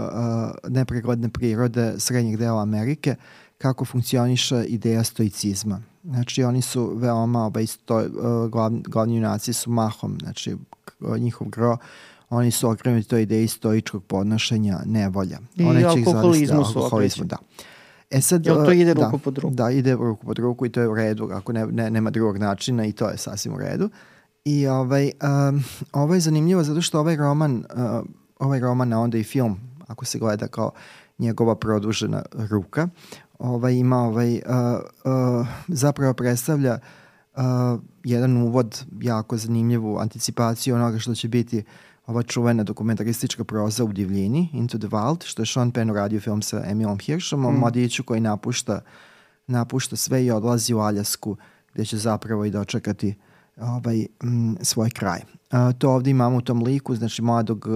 nepregledne 0.68 1.28
prirode 1.28 1.94
srednjeg 1.98 2.36
dela 2.36 2.62
Amerike, 2.62 3.14
kako 3.58 3.84
funkcioniše 3.84 4.64
ideja 4.64 5.04
stoicizma. 5.04 5.80
Znači 6.04 6.44
oni 6.44 6.62
su 6.62 6.92
veoma, 6.94 7.44
ovaj, 7.44 7.66
sto, 7.66 7.96
uh, 7.96 8.50
glavni, 8.50 8.82
glavni 8.82 9.16
junaci 9.16 9.52
su 9.52 9.70
mahom, 9.70 10.18
znači 10.20 10.56
njihov 11.18 11.48
gro, 11.48 11.76
oni 12.32 12.50
su 12.50 12.70
okrenuti 12.70 13.08
toj 13.08 13.22
ideji 13.22 13.48
stoičkog 13.48 14.04
podnošenja 14.04 14.80
nevolja. 14.86 15.38
I 15.56 15.64
One 15.64 15.84
alkoholizmu 15.84 16.64
su 16.64 16.78
alkoholizmu, 16.78 17.24
da. 17.24 17.36
E 18.10 18.20
sad, 18.20 18.46
Jel 18.46 18.64
to 18.64 18.72
ide 18.72 18.94
da, 18.94 19.04
ruku 19.04 19.18
pod 19.18 19.38
ruku? 19.38 19.54
Da, 19.54 19.70
ide 19.70 19.92
ruku 19.92 20.26
pod 20.26 20.38
ruku 20.38 20.66
i 20.66 20.68
to 20.68 20.80
je 20.80 20.88
u 20.88 20.94
redu, 20.94 21.28
ako 21.32 21.52
ne, 21.52 21.66
ne, 21.66 21.90
nema 21.90 22.10
drugog 22.10 22.38
načina 22.38 22.86
i 22.86 22.92
to 22.92 23.08
je 23.08 23.18
sasvim 23.18 23.54
u 23.54 23.58
redu. 23.58 23.90
I 24.44 24.66
ovaj, 24.66 25.10
um, 25.48 25.64
ovo 25.92 26.14
je 26.14 26.20
zanimljivo 26.20 26.62
zato 26.62 26.82
što 26.82 27.00
ovaj 27.00 27.16
roman, 27.16 27.64
uh, 27.74 28.06
ovaj 28.38 28.60
roman, 28.60 28.92
a 28.92 29.00
onda 29.00 29.18
i 29.18 29.24
film, 29.24 29.60
ako 29.86 30.04
se 30.04 30.18
gleda 30.18 30.48
kao 30.48 30.70
njegova 31.18 31.54
produžena 31.54 32.22
ruka, 32.32 32.88
ovaj, 33.38 33.74
ima 33.74 33.96
ovaj, 33.96 34.34
uh, 34.34 34.40
uh, 35.04 35.46
zapravo 35.68 36.14
predstavlja 36.14 36.78
uh, 37.36 37.42
jedan 38.04 38.36
uvod, 38.36 38.84
jako 39.00 39.36
zanimljivu 39.36 39.98
anticipaciju 39.98 40.74
onoga 40.74 40.98
što 40.98 41.14
će 41.14 41.28
biti 41.28 41.64
ova 42.06 42.22
čuvena 42.22 42.62
dokumentaristička 42.62 43.44
proza 43.44 43.84
u 43.84 43.92
divljini, 43.92 44.48
Into 44.52 44.78
the 44.78 44.88
Wild, 44.88 45.24
što 45.24 45.42
je 45.42 45.46
Sean 45.46 45.70
Penn 45.70 45.90
uradio 45.90 46.20
film 46.20 46.42
sa 46.42 46.62
Emilom 46.66 46.98
Hirschom, 46.98 47.40
mm. 47.40 47.46
o 47.46 47.50
mladiću 47.52 48.04
koji 48.04 48.20
napušta, 48.20 48.80
napušta 49.46 49.96
sve 49.96 50.24
i 50.24 50.30
odlazi 50.30 50.74
u 50.74 50.80
Aljasku, 50.80 51.36
gde 51.74 51.84
će 51.84 51.96
zapravo 51.96 52.44
i 52.44 52.50
dočekati 52.50 53.14
ovaj, 53.56 54.06
m, 54.22 54.56
svoj 54.62 54.90
kraj. 54.90 55.20
Uh, 55.20 55.78
to 55.78 55.90
ovde 55.90 56.10
imamo 56.10 56.36
u 56.36 56.40
tom 56.40 56.62
liku, 56.62 56.96
znači 56.96 57.22
mladog 57.22 57.66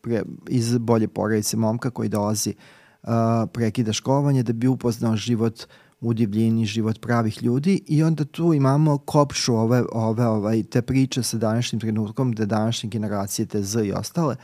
pre, 0.00 0.22
iz 0.48 0.78
bolje 0.78 1.08
porodice 1.08 1.56
momka 1.56 1.90
koji 1.90 2.08
dolazi 2.08 2.54
uh, 3.02 3.08
prekida 3.52 3.92
školovanje 3.92 4.42
da 4.42 4.52
bi 4.52 4.66
upoznao 4.66 5.16
život 5.16 5.66
u 6.00 6.14
divljini, 6.14 6.66
život 6.66 7.00
pravih 7.00 7.42
ljudi 7.42 7.82
i 7.86 8.02
onda 8.02 8.24
tu 8.24 8.54
imamo 8.54 8.98
kopšu 8.98 9.54
ove, 9.54 9.82
ove 9.92 10.26
ovaj, 10.26 10.62
te 10.62 10.82
priče 10.82 11.22
sa 11.22 11.36
današnjim 11.36 11.80
trenutkom 11.80 12.32
da 12.32 12.44
današnje 12.44 12.90
generacije, 12.90 13.46
te 13.46 13.62
Z 13.62 13.84
i 13.84 13.92
ostale, 13.92 14.36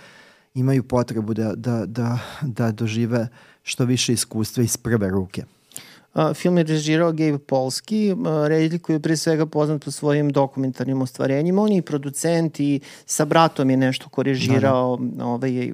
imaju 0.54 0.82
potrebu 0.82 1.34
da, 1.34 1.54
da, 1.54 1.86
da, 1.86 2.18
da 2.42 2.72
dožive 2.72 3.28
što 3.62 3.84
više 3.84 4.12
iskustva 4.12 4.62
iz 4.62 4.76
prve 4.76 5.10
ruke. 5.10 5.44
Uh, 6.14 6.34
film 6.34 6.58
je 6.58 6.64
režirao 6.64 7.12
Gabe 7.12 7.38
Polski, 7.38 8.12
uh, 8.12 8.46
reditelj 8.46 8.78
koji 8.78 8.96
je 8.96 9.00
pre 9.00 9.16
svega 9.16 9.46
poznat 9.46 9.84
po 9.84 9.90
svojim 9.90 10.30
dokumentarnim 10.30 11.02
ostvarenjima. 11.02 11.62
On 11.62 11.72
je 11.72 11.78
i 11.78 11.82
producent 11.82 12.60
i 12.60 12.80
sa 13.06 13.24
bratom 13.24 13.70
je 13.70 13.76
nešto 13.76 14.08
ko 14.08 14.22
režirao 14.22 14.96
da, 14.96 15.16
da. 15.16 15.24
Ovaj, 15.24 15.72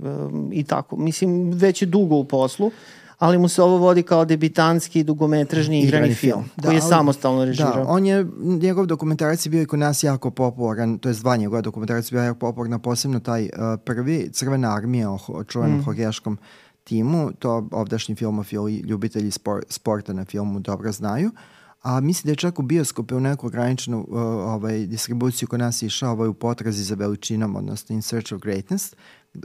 i 0.53 0.65
tako. 0.65 0.97
Mislim, 0.97 1.51
već 1.51 1.83
je 1.83 1.87
dugo 1.87 2.17
u 2.17 2.25
poslu 2.25 2.71
ali 3.19 3.39
mu 3.39 3.49
se 3.49 3.63
ovo 3.63 3.77
vodi 3.77 4.03
kao 4.03 4.25
debitanski 4.25 5.05
dugometražni 5.05 5.83
igrani, 5.83 6.07
igrani 6.07 6.15
film, 6.15 6.33
film. 6.33 6.51
Da, 6.57 6.63
koji 6.63 6.75
je 6.75 6.81
ali, 6.83 6.91
samostalno 6.91 7.45
režirao. 7.45 7.75
Da, 7.75 7.85
on 7.89 8.07
je, 8.07 8.27
njegov 8.43 8.87
dokumentarac 8.87 9.47
je 9.47 9.51
bio 9.51 9.63
i 9.63 9.67
kod 9.67 9.79
nas 9.79 10.03
jako 10.03 10.31
popularan, 10.31 10.99
to 10.99 11.09
je 11.09 11.15
dva 11.15 11.37
njegova 11.37 11.61
dokumentarac 11.61 12.11
bio 12.11 12.23
jako 12.23 12.39
popularan, 12.39 12.81
posebno 12.81 13.21
taj 13.21 13.43
uh, 13.43 13.51
prvi, 13.85 14.31
Crvena 14.33 14.77
armija 14.77 15.11
o, 15.11 15.19
o 15.29 15.45
čuvenom 15.45 15.79
mm. 15.79 15.85
hokejaškom 15.85 16.39
timu, 16.85 17.31
to 17.39 17.69
ovdašnji 17.73 18.15
filmofili, 18.15 18.77
ljubitelji 18.77 19.31
spor, 19.31 19.65
sporta 19.69 20.13
na 20.13 20.25
filmu 20.25 20.61
dobro 20.61 20.93
znaju, 20.93 21.31
a 21.87 22.01
mislim 22.01 22.29
da 22.29 22.33
je 22.33 22.37
čak 22.37 22.59
u 22.59 22.63
bioskope 22.63 23.15
u 23.15 23.21
neku 23.21 23.47
ograničenu 23.47 23.99
uh, 23.99 24.17
ovaj, 24.21 24.87
distribuciju 24.87 25.49
kod 25.49 25.61
nas 25.61 25.83
išao 25.83 26.13
ovaj, 26.13 26.29
u 26.29 26.35
potrazi 26.35 26.85
za 26.85 26.95
veličinom, 26.95 27.57
odnosno 27.57 27.95
In 27.95 28.03
Search 28.03 28.33
of 28.33 28.41
Greatness, 28.41 28.95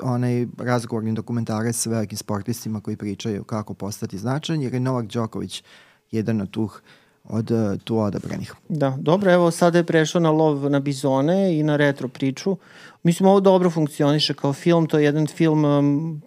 onaj 0.03 0.47
razgovorni 0.57 1.13
dokumentarac 1.13 1.75
sa 1.75 1.89
velikim 1.89 2.17
sportistima 2.17 2.81
koji 2.81 2.97
pričaju 2.97 3.43
kako 3.43 3.73
postati 3.73 4.17
značajan, 4.17 4.61
jer 4.61 4.73
je 4.73 4.79
Novak 4.79 5.05
Đoković 5.05 5.63
jedan 6.11 6.41
od 6.41 6.49
tuh 6.49 6.81
od 7.23 7.51
tu 7.83 7.97
odabranih. 7.97 8.53
Da, 8.69 8.97
dobro, 8.99 9.31
evo 9.31 9.51
sada 9.51 9.77
je 9.77 9.83
prešao 9.83 10.21
na 10.21 10.31
lov 10.31 10.69
na 10.69 10.79
bizone 10.79 11.59
i 11.59 11.63
na 11.63 11.75
retro 11.75 12.07
priču. 12.07 12.57
Mislim, 13.03 13.29
ovo 13.29 13.39
dobro 13.39 13.69
funkcioniše 13.69 14.33
kao 14.33 14.53
film, 14.53 14.87
to 14.87 14.97
je 14.97 15.03
jedan 15.03 15.27
film, 15.27 15.65
um, 15.65 16.21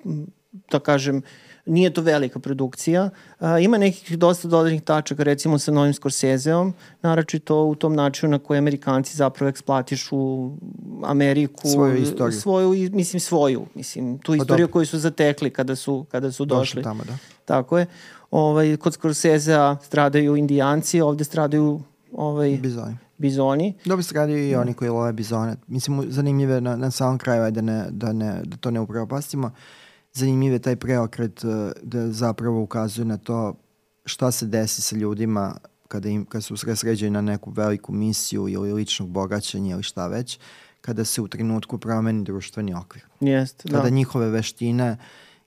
da 0.70 0.78
kažem, 0.78 1.22
nije 1.66 1.90
to 1.90 2.02
velika 2.02 2.38
produkcija. 2.38 3.10
A, 3.40 3.58
ima 3.58 3.78
nekih 3.78 4.18
dosta 4.18 4.48
dodatnih 4.48 4.82
tačaka, 4.82 5.22
recimo 5.22 5.58
sa 5.58 5.72
novim 5.72 5.94
Scorseseom, 5.94 6.74
naročito 7.02 7.64
u 7.64 7.74
tom 7.74 7.94
načinu 7.94 8.30
na 8.30 8.38
koji 8.38 8.58
Amerikanci 8.58 9.16
zapravo 9.16 9.48
eksploatišu 9.48 10.50
Ameriku. 11.04 11.68
Svoju 11.68 11.96
istoriju. 11.96 12.40
Svoju, 12.40 12.90
mislim, 12.92 13.20
svoju. 13.20 13.66
Mislim, 13.74 14.18
tu 14.18 14.32
pa 14.32 14.36
istoriju 14.36 14.68
koju 14.68 14.86
su 14.86 14.98
zatekli 14.98 15.50
kada 15.50 15.76
su, 15.76 16.06
kada 16.10 16.32
su 16.32 16.44
došli. 16.44 16.60
Došli 16.60 16.82
tamo, 16.82 17.04
da. 17.04 17.16
Tako 17.44 17.78
je. 17.78 17.86
Ovaj, 18.30 18.76
kod 18.76 18.94
Scorsesea 18.94 19.76
stradaju 19.82 20.36
indijanci, 20.36 21.00
ovde 21.00 21.24
stradaju 21.24 21.80
ovaj, 22.12 22.58
Bizoni. 22.62 22.96
bizoni. 23.18 23.74
Dobro 23.84 24.02
stradaju 24.02 24.48
i 24.48 24.52
da. 24.52 24.60
oni 24.60 24.74
koji 24.74 24.90
love 24.90 25.12
bizone. 25.12 25.56
Mislim, 25.66 26.06
zanimljive 26.08 26.60
na, 26.60 26.76
na 26.76 26.90
samom 26.90 27.18
kraju, 27.18 27.50
da, 27.50 27.60
ne, 27.60 27.84
da, 27.90 28.12
ne, 28.12 28.40
da 28.44 28.56
to 28.56 28.70
ne 28.70 28.80
upropastimo. 28.80 29.46
Uh, 29.46 29.52
zanimljiv 30.14 30.52
je 30.52 30.58
taj 30.58 30.76
preokret 30.76 31.44
uh, 31.44 31.50
da 31.82 32.12
zapravo 32.12 32.62
ukazuje 32.62 33.04
na 33.04 33.16
to 33.16 33.54
šta 34.04 34.30
se 34.30 34.46
desi 34.46 34.82
sa 34.82 34.96
ljudima 34.96 35.56
kada, 35.88 36.08
im, 36.08 36.24
kada 36.24 36.42
su 36.42 36.56
sređeni 36.56 37.10
na 37.10 37.20
neku 37.20 37.50
veliku 37.50 37.92
misiju 37.92 38.48
ili 38.48 38.72
ličnog 38.72 39.08
bogaćenja 39.08 39.74
ili 39.74 39.82
šta 39.82 40.06
već, 40.06 40.38
kada 40.80 41.04
se 41.04 41.22
u 41.22 41.28
trenutku 41.28 41.78
promeni 41.78 42.24
društveni 42.24 42.74
okvir. 42.74 43.04
Jest, 43.20 43.62
kada 43.70 43.82
da. 43.82 43.90
njihove 43.90 44.30
veštine 44.30 44.96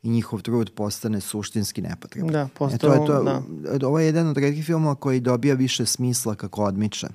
i 0.03 0.09
njihov 0.09 0.41
trud 0.41 0.71
postane 0.75 1.21
suštinski 1.21 1.81
nepotreban. 1.81 2.31
Da, 2.31 2.47
postao, 2.57 2.75
e 2.75 2.79
to 2.79 2.93
je 2.93 3.07
to, 3.07 3.23
da. 3.23 3.87
Ovo 3.87 3.99
je 3.99 4.05
jedan 4.05 4.27
od 4.27 4.37
redkih 4.37 4.65
filmova 4.65 4.95
koji 4.95 5.19
dobija 5.19 5.55
više 5.55 5.85
smisla 5.85 6.35
kako 6.35 6.63
odmiče. 6.63 7.07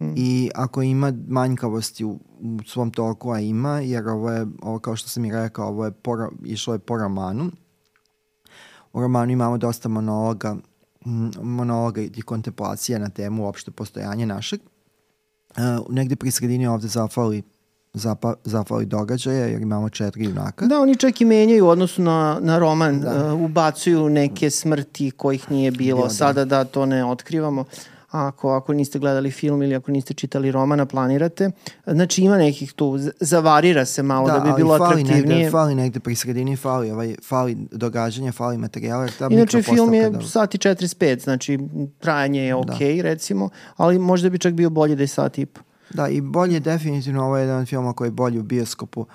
Mm. 0.00 0.12
I 0.16 0.50
ako 0.54 0.82
ima 0.82 1.12
manjkavosti 1.28 2.04
u, 2.04 2.10
u 2.40 2.58
svom 2.66 2.90
toku, 2.90 3.30
a 3.30 3.40
ima, 3.40 3.80
jer 3.80 4.08
ovo 4.08 4.30
je, 4.30 4.46
ovo 4.62 4.78
kao 4.78 4.96
što 4.96 5.08
sam 5.08 5.24
i 5.24 5.32
rekao, 5.32 5.68
ovo 5.68 5.84
je 5.84 5.90
po, 5.90 6.16
išlo 6.44 6.72
je 6.72 6.78
po 6.78 6.96
romanu. 6.96 7.50
U 8.92 9.00
romanu 9.00 9.32
imamo 9.32 9.58
dosta 9.58 9.88
monologa, 9.88 10.56
monologa 11.42 12.00
i 12.00 12.22
kontemplacija 12.22 12.98
na 12.98 13.08
temu 13.08 13.44
uopšte 13.44 13.70
postojanja 13.70 14.26
našeg. 14.26 14.60
Uh, 15.50 15.94
negde 15.94 16.16
pri 16.16 16.30
sredini 16.30 16.66
ovde 16.66 16.88
zafali 16.88 17.42
zapa, 17.94 18.34
zafali 18.44 18.86
događaja 18.86 19.46
jer 19.46 19.62
imamo 19.62 19.88
četiri 19.88 20.24
junaka. 20.24 20.66
Da, 20.66 20.80
oni 20.80 20.96
čak 20.96 21.20
i 21.20 21.24
menjaju 21.24 21.66
u 21.66 21.68
odnosu 21.68 22.02
na, 22.02 22.38
na 22.42 22.58
roman, 22.58 23.00
da. 23.00 23.34
uh, 23.34 23.40
ubacuju 23.40 24.08
neke 24.08 24.50
smrti 24.50 25.10
kojih 25.10 25.50
nije 25.50 25.70
bilo, 25.70 25.96
Bio, 25.96 26.06
da. 26.06 26.10
sada 26.10 26.44
da 26.44 26.64
to 26.64 26.86
ne 26.86 27.04
otkrivamo. 27.04 27.60
Uh, 27.60 27.66
ako, 28.10 28.50
ako 28.50 28.72
niste 28.72 28.98
gledali 28.98 29.30
film 29.30 29.62
ili 29.62 29.74
ako 29.74 29.90
niste 29.90 30.14
čitali 30.14 30.50
romana, 30.50 30.86
planirate. 30.86 31.50
Znači 31.86 32.22
ima 32.22 32.36
nekih 32.36 32.72
tu, 32.72 32.98
zavarira 33.20 33.84
se 33.84 34.02
malo 34.02 34.26
da, 34.26 34.38
da 34.38 34.40
bi 34.40 34.52
bilo 34.56 34.78
fali 34.78 34.90
atraktivnije. 34.90 35.36
Negde, 35.36 35.50
fali 35.50 35.74
negde 35.74 36.00
pri 36.00 36.14
sredini, 36.14 36.56
fali, 36.56 36.90
ovaj, 36.90 37.14
fali 37.28 37.56
događanja, 37.70 38.32
fali 38.32 38.58
materijala. 38.58 39.08
Inače 39.30 39.62
film 39.62 39.94
je 39.94 40.10
da... 40.10 40.22
sati 40.22 40.58
45, 40.58 41.22
znači 41.22 41.58
trajanje 41.98 42.42
je 42.42 42.54
ok, 42.54 42.66
da. 42.66 43.02
recimo, 43.02 43.48
ali 43.76 43.98
možda 43.98 44.30
bi 44.30 44.38
čak 44.38 44.54
bio 44.54 44.70
bolje 44.70 44.96
da 44.96 45.02
je 45.02 45.08
sat 45.08 45.38
i 45.38 45.46
Da, 45.90 46.08
i 46.08 46.20
bolje 46.20 46.60
definitivno 46.60 47.24
ovo 47.24 47.36
je 47.36 47.42
jedan 47.42 47.60
od 47.60 47.68
filma 47.68 47.92
koji 47.92 48.08
je 48.08 48.12
bolji 48.12 48.38
u 48.38 48.42
bioskopu. 48.42 49.00
Uh, 49.00 49.06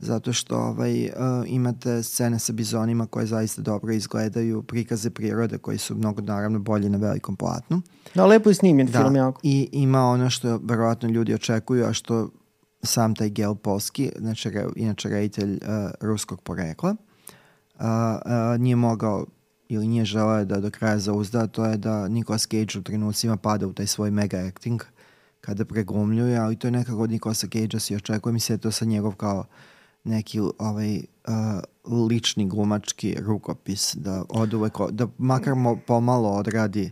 zato 0.00 0.32
što 0.32 0.56
ovaj, 0.56 1.04
uh, 1.04 1.10
imate 1.46 2.02
scene 2.02 2.38
sa 2.38 2.52
bizonima 2.52 3.06
koje 3.06 3.26
zaista 3.26 3.62
dobro 3.62 3.92
izgledaju, 3.92 4.62
prikaze 4.62 5.10
prirode 5.10 5.58
koji 5.58 5.78
su 5.78 5.94
mnogo 5.94 6.22
naravno 6.22 6.58
bolji 6.58 6.88
na 6.88 6.98
velikom 6.98 7.36
platnu. 7.36 7.82
Da, 8.14 8.26
lepo 8.26 8.50
je 8.50 8.54
snimljen 8.54 8.86
da, 8.86 8.98
film 8.98 9.16
jako. 9.16 9.40
I 9.42 9.68
ima 9.72 10.04
ono 10.04 10.30
što 10.30 10.60
verovatno 10.62 11.08
ljudi 11.08 11.34
očekuju, 11.34 11.86
a 11.86 11.92
što 11.92 12.30
sam 12.82 13.14
taj 13.14 13.30
Gel 13.30 13.54
Polski, 13.54 14.12
znači, 14.18 14.50
re, 14.50 14.64
inače 14.76 15.08
reditelj 15.08 15.52
uh, 15.52 15.90
ruskog 16.00 16.40
porekla, 16.40 16.90
uh, 16.90 17.84
uh, 17.84 18.60
nije 18.60 18.76
mogao 18.76 19.26
ili 19.68 19.86
nije 19.86 20.04
želeo 20.04 20.44
da 20.44 20.60
do 20.60 20.70
kraja 20.70 20.98
zauzda, 20.98 21.46
to 21.46 21.64
je 21.64 21.76
da 21.76 22.08
Nicolas 22.08 22.42
Cage 22.42 22.78
u 22.78 22.82
trenucima 22.82 23.36
pada 23.36 23.66
u 23.66 23.72
taj 23.72 23.86
svoj 23.86 24.10
mega 24.10 24.38
acting 24.38 24.82
kada 25.40 25.64
preglumljuje, 25.64 26.38
ali 26.38 26.56
to 26.56 26.66
je 26.66 26.70
nekako 26.70 27.02
od 27.02 27.10
Nicolasa 27.10 27.46
Cage-a 27.46 27.80
se 27.80 27.96
očekuje, 27.96 28.32
mi 28.32 28.40
se 28.40 28.58
to 28.58 28.70
sa 28.70 28.84
njegov 28.84 29.14
kao 29.14 29.44
neki 30.04 30.40
ovaj 30.58 30.96
uh, 30.96 32.06
lični 32.08 32.48
glumački 32.48 33.16
rukopis 33.18 33.94
da 33.94 34.24
od 34.28 34.54
uvek, 34.54 34.72
da 34.90 35.06
makar 35.18 35.54
mo, 35.54 35.78
pomalo 35.86 36.30
odradi 36.30 36.90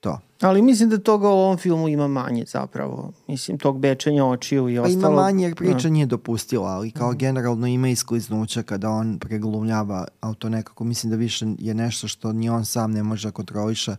to. 0.00 0.18
Ali 0.40 0.62
mislim 0.62 0.90
da 0.90 0.98
toga 0.98 1.28
u 1.28 1.32
ovom 1.32 1.56
filmu 1.56 1.88
ima 1.88 2.08
manje 2.08 2.44
zapravo. 2.46 3.12
Mislim, 3.28 3.58
tog 3.58 3.78
bečenja 3.78 4.24
očiju 4.24 4.68
i 4.68 4.78
ostalo. 4.78 5.02
Pa 5.02 5.08
ima 5.08 5.22
manje 5.22 5.44
jer 5.44 5.54
priča 5.54 5.82
da. 5.82 5.88
nije 5.88 6.06
dopustila, 6.06 6.68
ali 6.68 6.90
kao 6.90 7.12
mm. 7.12 7.16
generalno 7.16 7.66
ima 7.66 7.88
iskliznuća 7.88 8.62
kada 8.62 8.90
on 8.90 9.18
preglumljava, 9.18 10.08
ali 10.20 10.34
to 10.34 10.48
nekako 10.48 10.84
mislim 10.84 11.10
da 11.10 11.16
više 11.16 11.46
je 11.58 11.74
nešto 11.74 12.08
što 12.08 12.32
ni 12.32 12.48
on 12.48 12.64
sam 12.64 12.90
ne 12.90 13.02
može 13.02 13.28
da 13.28 13.32
kontroliša 13.32 13.96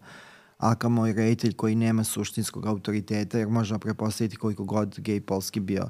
a 0.58 0.76
kamo 0.76 1.08
i 1.08 1.14
reditelj 1.14 1.54
koji 1.54 1.76
nema 1.76 2.04
suštinskog 2.04 2.66
autoriteta, 2.66 3.38
jer 3.38 3.48
možemo 3.48 3.80
prepostaviti 3.80 4.36
koliko 4.36 4.64
god 4.64 5.00
gej 5.00 5.22
polski 5.22 5.60
bio 5.60 5.84
uh, 5.84 5.90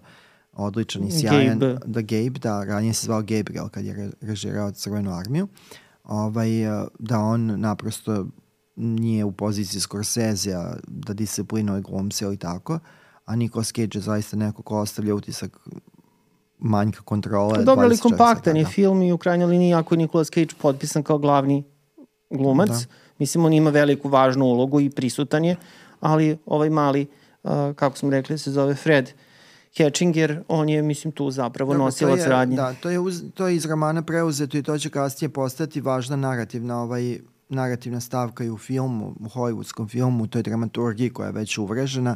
odličan 0.57 1.07
i 1.07 1.11
sjajan. 1.11 1.59
Gabe. 1.59 1.77
Da, 1.85 2.01
Gabe, 2.01 2.39
da, 2.39 2.63
ranije 2.63 2.93
se 2.93 3.05
zvao 3.05 3.21
Gabriel 3.21 3.69
kad 3.69 3.85
je 3.85 4.11
režirao 4.21 4.71
Crvenu 4.71 5.13
armiju. 5.13 5.47
Ovaj, 6.03 6.63
eh, 6.63 6.87
da 6.99 7.19
on 7.19 7.59
naprosto 7.59 8.25
nije 8.75 9.25
u 9.25 9.31
poziciji 9.31 9.81
Scorsese 9.81 10.55
da 10.87 11.13
disciplinuje 11.13 11.81
glumce 11.81 12.25
ili 12.25 12.37
tako, 12.37 12.79
a 13.25 13.35
Nicolas 13.35 13.67
Cage 13.67 13.97
je 13.97 14.01
zaista 14.01 14.37
neko 14.37 14.61
ko 14.61 14.79
ostavlja 14.79 15.15
utisak 15.15 15.67
manjka 16.59 17.01
kontrole. 17.01 17.63
Dobro, 17.63 17.85
ali 17.85 17.97
kompaktan 17.97 18.57
je 18.57 18.65
film 18.65 19.01
i 19.01 19.11
u 19.11 19.17
krajnjoj 19.17 19.47
liniji 19.47 19.73
ako 19.73 19.95
je 19.95 19.97
Nicolas 19.97 20.27
Cage 20.27 20.55
potpisan 20.61 21.03
kao 21.03 21.17
glavni 21.17 21.63
glumac, 22.29 22.69
da. 22.69 22.85
mislim 23.19 23.45
on 23.45 23.53
ima 23.53 23.69
veliku 23.69 24.09
važnu 24.09 24.45
ulogu 24.45 24.79
i 24.79 24.89
prisutan 24.89 25.45
je, 25.45 25.55
ali 25.99 26.37
ovaj 26.45 26.69
mali, 26.69 27.07
uh, 27.43 27.51
kako 27.75 27.97
smo 27.97 28.09
rekli, 28.09 28.37
se 28.37 28.51
zove 28.51 28.75
Fred 28.75 29.13
Hatchinger, 29.77 30.43
on 30.47 30.69
je, 30.69 30.81
mislim, 30.81 31.11
tu 31.11 31.31
zapravo 31.31 31.73
Dobro, 31.73 31.85
nosilac 31.85 32.19
je, 32.19 32.27
radnje. 32.27 32.55
Da, 32.55 32.73
to 32.73 32.89
je, 32.89 32.99
uz, 32.99 33.23
to 33.33 33.47
je 33.47 33.55
iz 33.55 33.65
romana 33.65 34.01
preuzeto 34.01 34.57
i 34.57 34.63
to 34.63 34.77
će 34.77 34.89
kasnije 34.89 35.29
postati 35.29 35.81
važna 35.81 36.15
narativna 36.15 36.81
ovaj, 36.81 37.19
narativna 37.49 37.99
stavka 37.99 38.43
i 38.43 38.49
u 38.49 38.57
filmu, 38.57 39.15
u 39.19 39.29
hollywoodskom 39.29 39.89
filmu, 39.89 40.23
u 40.23 40.27
toj 40.27 40.43
dramaturgiji 40.43 41.09
koja 41.09 41.27
je 41.27 41.33
već 41.33 41.57
uvrežena. 41.57 42.15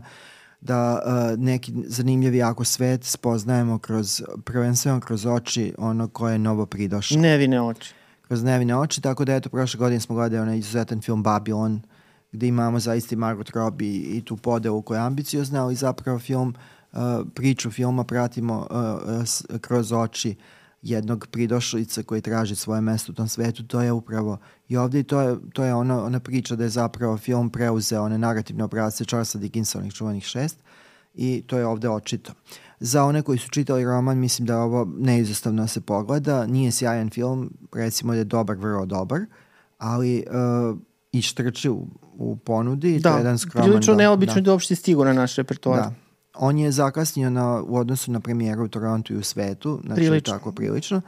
Da 0.61 1.01
uh, 1.05 1.39
neki 1.39 1.73
zanimljivi 1.85 2.37
jako 2.37 2.63
svet 2.63 3.03
spoznajemo 3.03 3.77
kroz, 3.77 4.23
prvenstveno 4.43 4.99
kroz 4.99 5.25
oči 5.25 5.73
ono 5.77 6.07
koje 6.07 6.33
je 6.33 6.39
novo 6.39 6.65
pridošlo. 6.65 7.21
Nevine 7.21 7.61
oči. 7.61 7.93
Kroz 8.21 8.43
nevine 8.43 8.77
oči, 8.77 9.01
tako 9.01 9.25
da 9.25 9.35
eto, 9.35 9.49
prošle 9.49 9.77
godine 9.77 9.99
smo 9.99 10.15
gledali 10.15 10.41
onaj 10.41 10.57
izuzetan 10.57 11.01
film 11.01 11.23
Babylon, 11.23 11.79
gde 12.31 12.47
imamo 12.47 12.79
zaista 12.79 13.15
i 13.15 13.17
Margot 13.17 13.49
Robbie 13.49 14.17
i 14.17 14.21
tu 14.25 14.37
podelu 14.37 14.81
koja 14.81 14.99
je 14.99 15.05
ambiciozna, 15.05 15.63
ali 15.63 15.75
zapravo 15.75 16.19
film, 16.19 16.49
uh, 16.49 16.80
priču 17.33 17.71
filma 17.71 18.03
pratimo 18.03 18.67
uh, 18.71 19.25
s, 19.25 19.45
kroz 19.61 19.91
oči 19.91 20.35
jednog 20.81 21.27
pridošlica 21.31 22.03
koji 22.03 22.21
traži 22.21 22.55
svoje 22.55 22.81
mesto 22.81 23.11
u 23.11 23.15
tom 23.15 23.27
svetu, 23.27 23.63
to 23.63 23.81
je 23.81 23.91
upravo 23.91 24.37
i 24.67 24.77
ovde 24.77 24.99
i 24.99 25.03
to 25.03 25.21
je, 25.21 25.37
to 25.53 25.63
je 25.63 25.73
ona, 25.73 26.03
ona 26.03 26.19
priča 26.19 26.55
da 26.55 26.63
je 26.63 26.69
zapravo 26.69 27.17
film 27.17 27.49
preuzeo 27.49 28.03
one 28.03 28.17
narativne 28.17 28.63
obraze 28.63 29.05
Charlesa 29.05 29.37
Dickinsa, 29.37 29.79
onih 29.79 29.93
čuvanih 29.93 30.23
šest, 30.23 30.57
i 31.13 31.43
to 31.47 31.57
je 31.57 31.65
ovde 31.65 31.89
očito. 31.89 32.33
Za 32.79 33.03
one 33.03 33.21
koji 33.21 33.37
su 33.37 33.49
čitali 33.49 33.83
roman, 33.83 34.17
mislim 34.17 34.45
da 34.45 34.59
ovo 34.59 34.87
neizostavno 34.97 35.67
se 35.67 35.81
pogleda, 35.81 36.45
nije 36.47 36.71
sjajan 36.71 37.09
film, 37.09 37.53
recimo 37.73 38.13
da 38.13 38.19
je 38.19 38.23
dobar, 38.23 38.57
vrlo 38.57 38.85
dobar, 38.85 39.21
ali 39.77 40.25
uh, 40.71 40.77
i 41.11 41.21
štrči 41.21 41.69
u, 41.69 41.87
u 42.13 42.35
ponudi. 42.35 42.99
Da, 42.99 43.09
to 43.09 43.15
je 43.15 43.19
jedan 43.19 43.37
skroman, 43.37 43.69
prilično 43.69 43.93
da, 43.93 43.97
neobično 43.97 44.35
da. 44.35 44.41
da 44.41 44.51
uopšte 44.51 44.75
stigu 44.75 45.05
na 45.05 45.13
naš 45.13 45.35
repertoar. 45.35 45.79
Da, 45.79 45.93
On 46.33 46.57
je 46.57 46.71
zakasnio 46.71 47.29
na, 47.29 47.61
u 47.61 47.77
odnosu 47.77 48.11
na 48.11 48.19
premijeru 48.19 48.63
u 48.63 48.67
Torontu 48.67 49.13
i 49.13 49.17
u 49.17 49.23
svetu, 49.23 49.79
znači 49.85 49.95
prilično. 49.95 50.33
tako 50.33 50.51
prilično. 50.51 51.01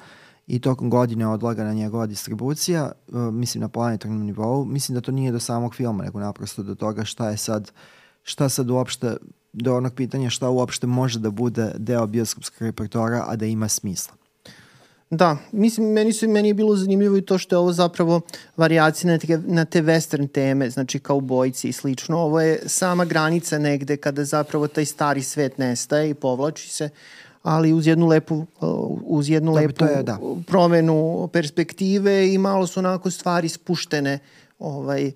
I 0.48 0.60
tokom 0.60 0.90
godine 0.90 1.28
odlagana 1.28 1.74
njegova 1.74 2.06
distribucija, 2.06 2.92
uh, 3.08 3.34
mislim 3.34 3.62
na 3.62 3.68
planetarnom 3.68 4.26
nivou. 4.26 4.66
Mislim 4.66 4.94
da 4.94 5.02
to 5.02 5.12
nije 5.12 5.32
do 5.32 5.40
samog 5.40 5.76
filma, 5.76 6.04
nego 6.04 6.20
naprosto 6.20 6.64
do 6.64 6.76
toga 6.76 7.06
šta 7.06 7.30
je 7.30 7.38
sad, 7.38 7.72
šta 8.24 8.50
sad 8.50 8.70
uopšte, 8.70 9.18
do 9.54 9.78
onog 9.78 9.94
pitanja 9.94 10.30
šta 10.30 10.50
uopšte 10.50 10.88
može 10.88 11.20
da 11.20 11.30
bude 11.30 11.72
deo 11.78 12.08
bioskopskog 12.08 12.62
repertora, 12.62 13.26
a 13.28 13.36
da 13.36 13.46
ima 13.46 13.68
smisla. 13.68 14.16
Da, 15.16 15.38
mislim, 15.52 15.88
meni, 15.88 16.14
su, 16.14 16.30
meni 16.30 16.48
je 16.48 16.54
bilo 16.54 16.76
zanimljivo 16.76 17.18
i 17.18 17.22
to 17.22 17.38
što 17.38 17.56
je 17.56 17.60
ovo 17.60 17.74
zapravo 17.74 18.22
variacija 18.58 19.12
na 19.12 19.18
te, 19.18 19.38
na 19.38 19.66
te 19.66 19.82
western 19.82 20.28
teme, 20.28 20.70
znači 20.70 21.00
kao 21.00 21.20
bojci 21.20 21.68
i 21.68 21.74
slično. 21.74 22.18
Ovo 22.18 22.42
je 22.42 22.60
sama 22.66 23.06
granica 23.06 23.60
negde 23.60 23.98
kada 23.98 24.26
zapravo 24.26 24.68
taj 24.68 24.86
stari 24.86 25.24
svet 25.24 25.58
nestaje 25.58 26.10
i 26.10 26.14
povlači 26.14 26.70
se, 26.70 26.90
ali 27.44 27.74
uz 27.74 27.88
jednu 27.88 28.08
lepu, 28.08 28.46
uz 29.06 29.30
jednu 29.30 29.54
da, 29.54 29.60
lepu 29.60 29.86
je, 29.86 30.04
da. 30.04 30.20
promenu 30.48 31.30
perspektive 31.34 32.34
i 32.34 32.38
malo 32.38 32.68
su 32.68 32.80
onako 32.80 33.12
stvari 33.12 33.50
spuštene 33.50 34.20
ovaj, 34.64 35.08
e, 35.08 35.14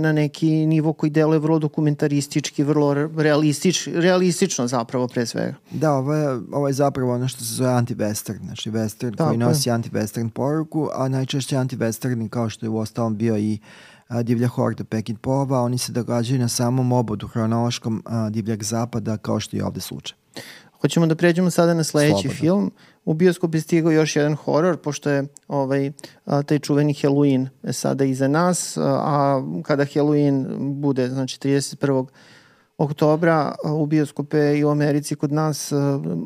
na 0.00 0.12
neki 0.12 0.66
nivo 0.66 0.92
koji 0.92 1.10
deluje 1.10 1.38
vrlo 1.38 1.58
dokumentaristički, 1.58 2.62
vrlo 2.62 2.94
realistič, 2.94 3.88
realistično 3.94 4.66
zapravo 4.66 5.08
pre 5.08 5.26
svega. 5.26 5.54
Da, 5.70 5.92
ovo 5.92 6.14
je, 6.14 6.40
ovo 6.52 6.68
je 6.68 6.72
zapravo 6.72 7.14
ono 7.14 7.28
što 7.28 7.44
se 7.44 7.54
zove 7.54 7.70
anti-western, 7.70 8.44
znači 8.44 8.70
western 8.70 9.16
Tako 9.16 9.28
koji 9.28 9.38
nosi 9.38 9.70
anti-western 9.70 10.30
poruku, 10.30 10.88
a 10.94 11.08
najčešće 11.08 11.56
anti-western 11.56 12.28
kao 12.28 12.48
što 12.48 12.66
je 12.66 12.70
u 12.70 12.78
ostalom 12.78 13.16
bio 13.16 13.38
i 13.38 13.58
a, 14.08 14.22
divlja 14.22 14.48
horda 14.48 14.84
Pekin 14.84 15.16
Pova, 15.16 15.62
oni 15.62 15.78
se 15.78 15.92
događaju 15.92 16.40
na 16.40 16.48
samom 16.48 16.92
obodu 16.92 17.28
hronološkom 17.28 18.02
a, 18.06 18.30
divljeg 18.30 18.62
zapada 18.62 19.16
kao 19.16 19.40
što 19.40 19.56
je 19.56 19.64
ovde 19.64 19.80
slučaj. 19.80 20.16
Hoćemo 20.80 21.06
da 21.06 21.14
pređemo 21.14 21.50
sada 21.50 21.74
na 21.74 21.84
sledeći 21.84 22.12
Slobodno. 22.12 22.40
film. 22.40 22.70
U 23.08 23.14
bioskop 23.14 23.54
je 23.54 23.60
stigao 23.60 23.92
još 23.92 24.16
jedan 24.16 24.34
horor, 24.34 24.76
pošto 24.76 25.10
je 25.10 25.26
ovaj, 25.48 25.92
a, 26.24 26.42
taj 26.42 26.58
čuveni 26.58 26.94
Halloween 26.94 27.46
sada 27.72 28.04
iza 28.04 28.28
nas, 28.28 28.76
a, 28.76 28.82
a 28.82 29.42
kada 29.62 29.84
Halloween 29.84 30.46
bude, 30.58 31.08
znači 31.08 31.38
31 31.38 32.06
oktobra 32.78 33.54
u 33.64 33.86
bioskope 33.86 34.58
i 34.58 34.64
u 34.64 34.68
Americi 34.68 35.14
kod 35.14 35.32
nas 35.32 35.72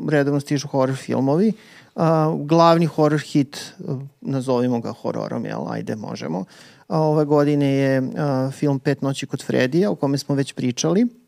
redovno 0.09 0.41
stižu 0.41 0.69
horror 0.69 0.97
filmovi. 0.97 1.53
A, 1.97 2.37
glavni 2.45 2.87
horror 2.87 3.21
hit, 3.21 3.75
nazovimo 4.21 4.81
ga 4.81 4.93
hororom, 4.93 5.45
jel, 5.45 5.69
ajde, 5.69 5.97
možemo. 5.97 6.45
A, 6.89 7.01
ove 7.01 7.25
godine 7.25 7.67
je 7.67 8.03
film 8.53 8.79
Pet 8.79 9.03
noći 9.03 9.27
kod 9.27 9.45
Fredija, 9.45 9.91
o 9.91 9.95
kome 9.95 10.19
smo 10.19 10.35
već 10.35 10.53
pričali 10.53 11.22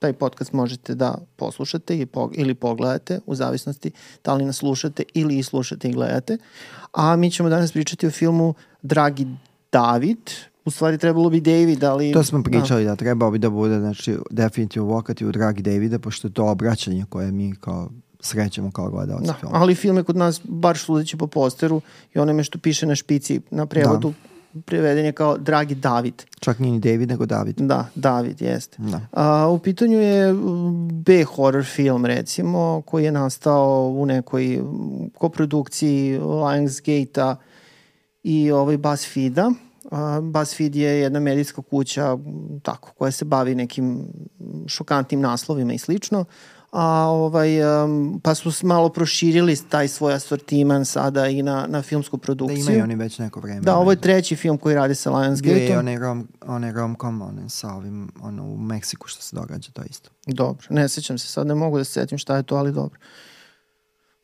taj 0.00 0.12
podcast 0.12 0.52
možete 0.52 0.94
da 0.94 1.14
poslušate 1.36 2.06
ili 2.32 2.54
pogledate 2.54 3.20
u 3.26 3.34
zavisnosti 3.34 3.90
da 4.24 4.34
li 4.34 4.44
nas 4.44 4.56
slušate 4.56 5.02
ili 5.14 5.38
i 5.38 5.42
slušate 5.42 5.88
i 5.88 5.92
gledate. 5.92 6.38
A 6.92 7.16
mi 7.16 7.30
ćemo 7.30 7.48
danas 7.48 7.72
pričati 7.72 8.06
o 8.06 8.10
filmu 8.10 8.54
Dragi 8.82 9.26
David, 9.72 10.30
u 10.64 10.70
stvari 10.70 10.98
trebalo 10.98 11.30
bi 11.30 11.40
David, 11.40 11.84
ali... 11.84 12.12
To 12.12 12.24
smo 12.24 12.42
pričali, 12.42 12.84
da, 12.84 12.90
da 12.90 12.96
trebao 12.96 13.30
bi 13.30 13.38
da 13.38 13.50
bude, 13.50 13.78
znači, 13.78 14.16
definitivno 14.30 14.88
vokati 14.88 15.26
u 15.26 15.32
Dragi 15.32 15.62
Davida, 15.62 15.98
pošto 15.98 16.28
je 16.28 16.32
to 16.32 16.46
obraćanje 16.46 17.04
koje 17.08 17.32
mi 17.32 17.54
kao 17.60 17.90
srećemo 18.20 18.70
kao 18.70 18.90
gledalci 18.90 19.26
da, 19.26 19.34
filma. 19.40 19.58
Ali 19.58 19.74
film 19.74 19.96
je 19.96 20.02
kod 20.02 20.16
nas, 20.16 20.40
bar 20.44 20.78
sudeći 20.78 21.16
po 21.16 21.26
posteru 21.26 21.80
i 22.14 22.18
onome 22.18 22.44
što 22.44 22.58
piše 22.58 22.86
na 22.86 22.94
špici 22.94 23.40
na 23.50 23.66
prevodu, 23.66 24.08
da 24.08 24.29
preveden 24.64 25.04
je 25.04 25.12
kao 25.12 25.38
Dragi 25.38 25.74
David. 25.74 26.22
Čak 26.40 26.58
nije 26.58 26.72
ni 26.72 26.80
David, 26.80 27.08
nego 27.08 27.26
David. 27.26 27.56
Da, 27.58 27.86
David, 27.94 28.42
jeste. 28.42 28.76
Da. 28.78 29.00
A, 29.12 29.48
u 29.48 29.58
pitanju 29.58 30.00
je 30.00 30.34
B-horror 30.92 31.64
film, 31.64 32.06
recimo, 32.06 32.82
koji 32.86 33.04
je 33.04 33.12
nastao 33.12 33.94
u 33.96 34.06
nekoj 34.06 34.62
koprodukciji 35.18 36.18
Lionsgate-a 36.18 37.36
i 38.22 38.50
ovaj 38.50 38.76
BuzzFeed-a. 38.76 39.50
BuzzFeed 40.22 40.76
je 40.76 41.00
jedna 41.00 41.20
medijska 41.20 41.62
kuća 41.62 42.18
tako, 42.62 42.92
koja 42.98 43.10
se 43.10 43.24
bavi 43.24 43.54
nekim 43.54 44.06
šokantnim 44.66 45.20
naslovima 45.20 45.72
i 45.72 45.78
slično 45.78 46.24
a 46.72 47.06
ovaj, 47.08 47.82
um, 47.84 48.20
pa 48.24 48.34
su 48.34 48.66
malo 48.66 48.88
proširili 48.88 49.56
taj 49.68 49.88
svoj 49.88 50.14
asortiman 50.14 50.84
sada 50.84 51.26
i 51.26 51.42
na, 51.42 51.66
na 51.68 51.82
filmsku 51.82 52.18
produkciju. 52.18 52.64
Da 52.64 52.72
imaju 52.72 52.84
oni 52.84 52.94
već 52.94 53.18
neko 53.18 53.40
vreme. 53.40 53.60
Da, 53.60 53.76
ovo 53.76 53.90
je 53.90 54.00
treći 54.00 54.36
film 54.36 54.58
koji 54.58 54.74
radi 54.74 54.94
sa 54.94 55.10
Lionsgate-om. 55.10 55.56
Gde 55.56 55.66
je 55.66 55.78
onaj, 55.78 55.98
rom, 55.98 56.28
onaj 56.46 56.72
romcom 56.72 57.22
onaj, 57.22 57.48
sa 57.48 57.74
ovim 57.74 58.12
ono, 58.22 58.44
u 58.44 58.56
Meksiku 58.56 59.08
što 59.08 59.22
se 59.22 59.36
događa, 59.36 59.70
to 59.72 59.82
isto. 59.90 60.10
Dobro, 60.26 60.66
ne 60.70 60.88
sećam 60.88 61.18
se 61.18 61.28
sad, 61.28 61.46
ne 61.46 61.54
mogu 61.54 61.78
da 61.78 61.84
se 61.84 61.92
setim 61.92 62.18
šta 62.18 62.36
je 62.36 62.42
to, 62.42 62.56
ali 62.56 62.72
dobro. 62.72 62.98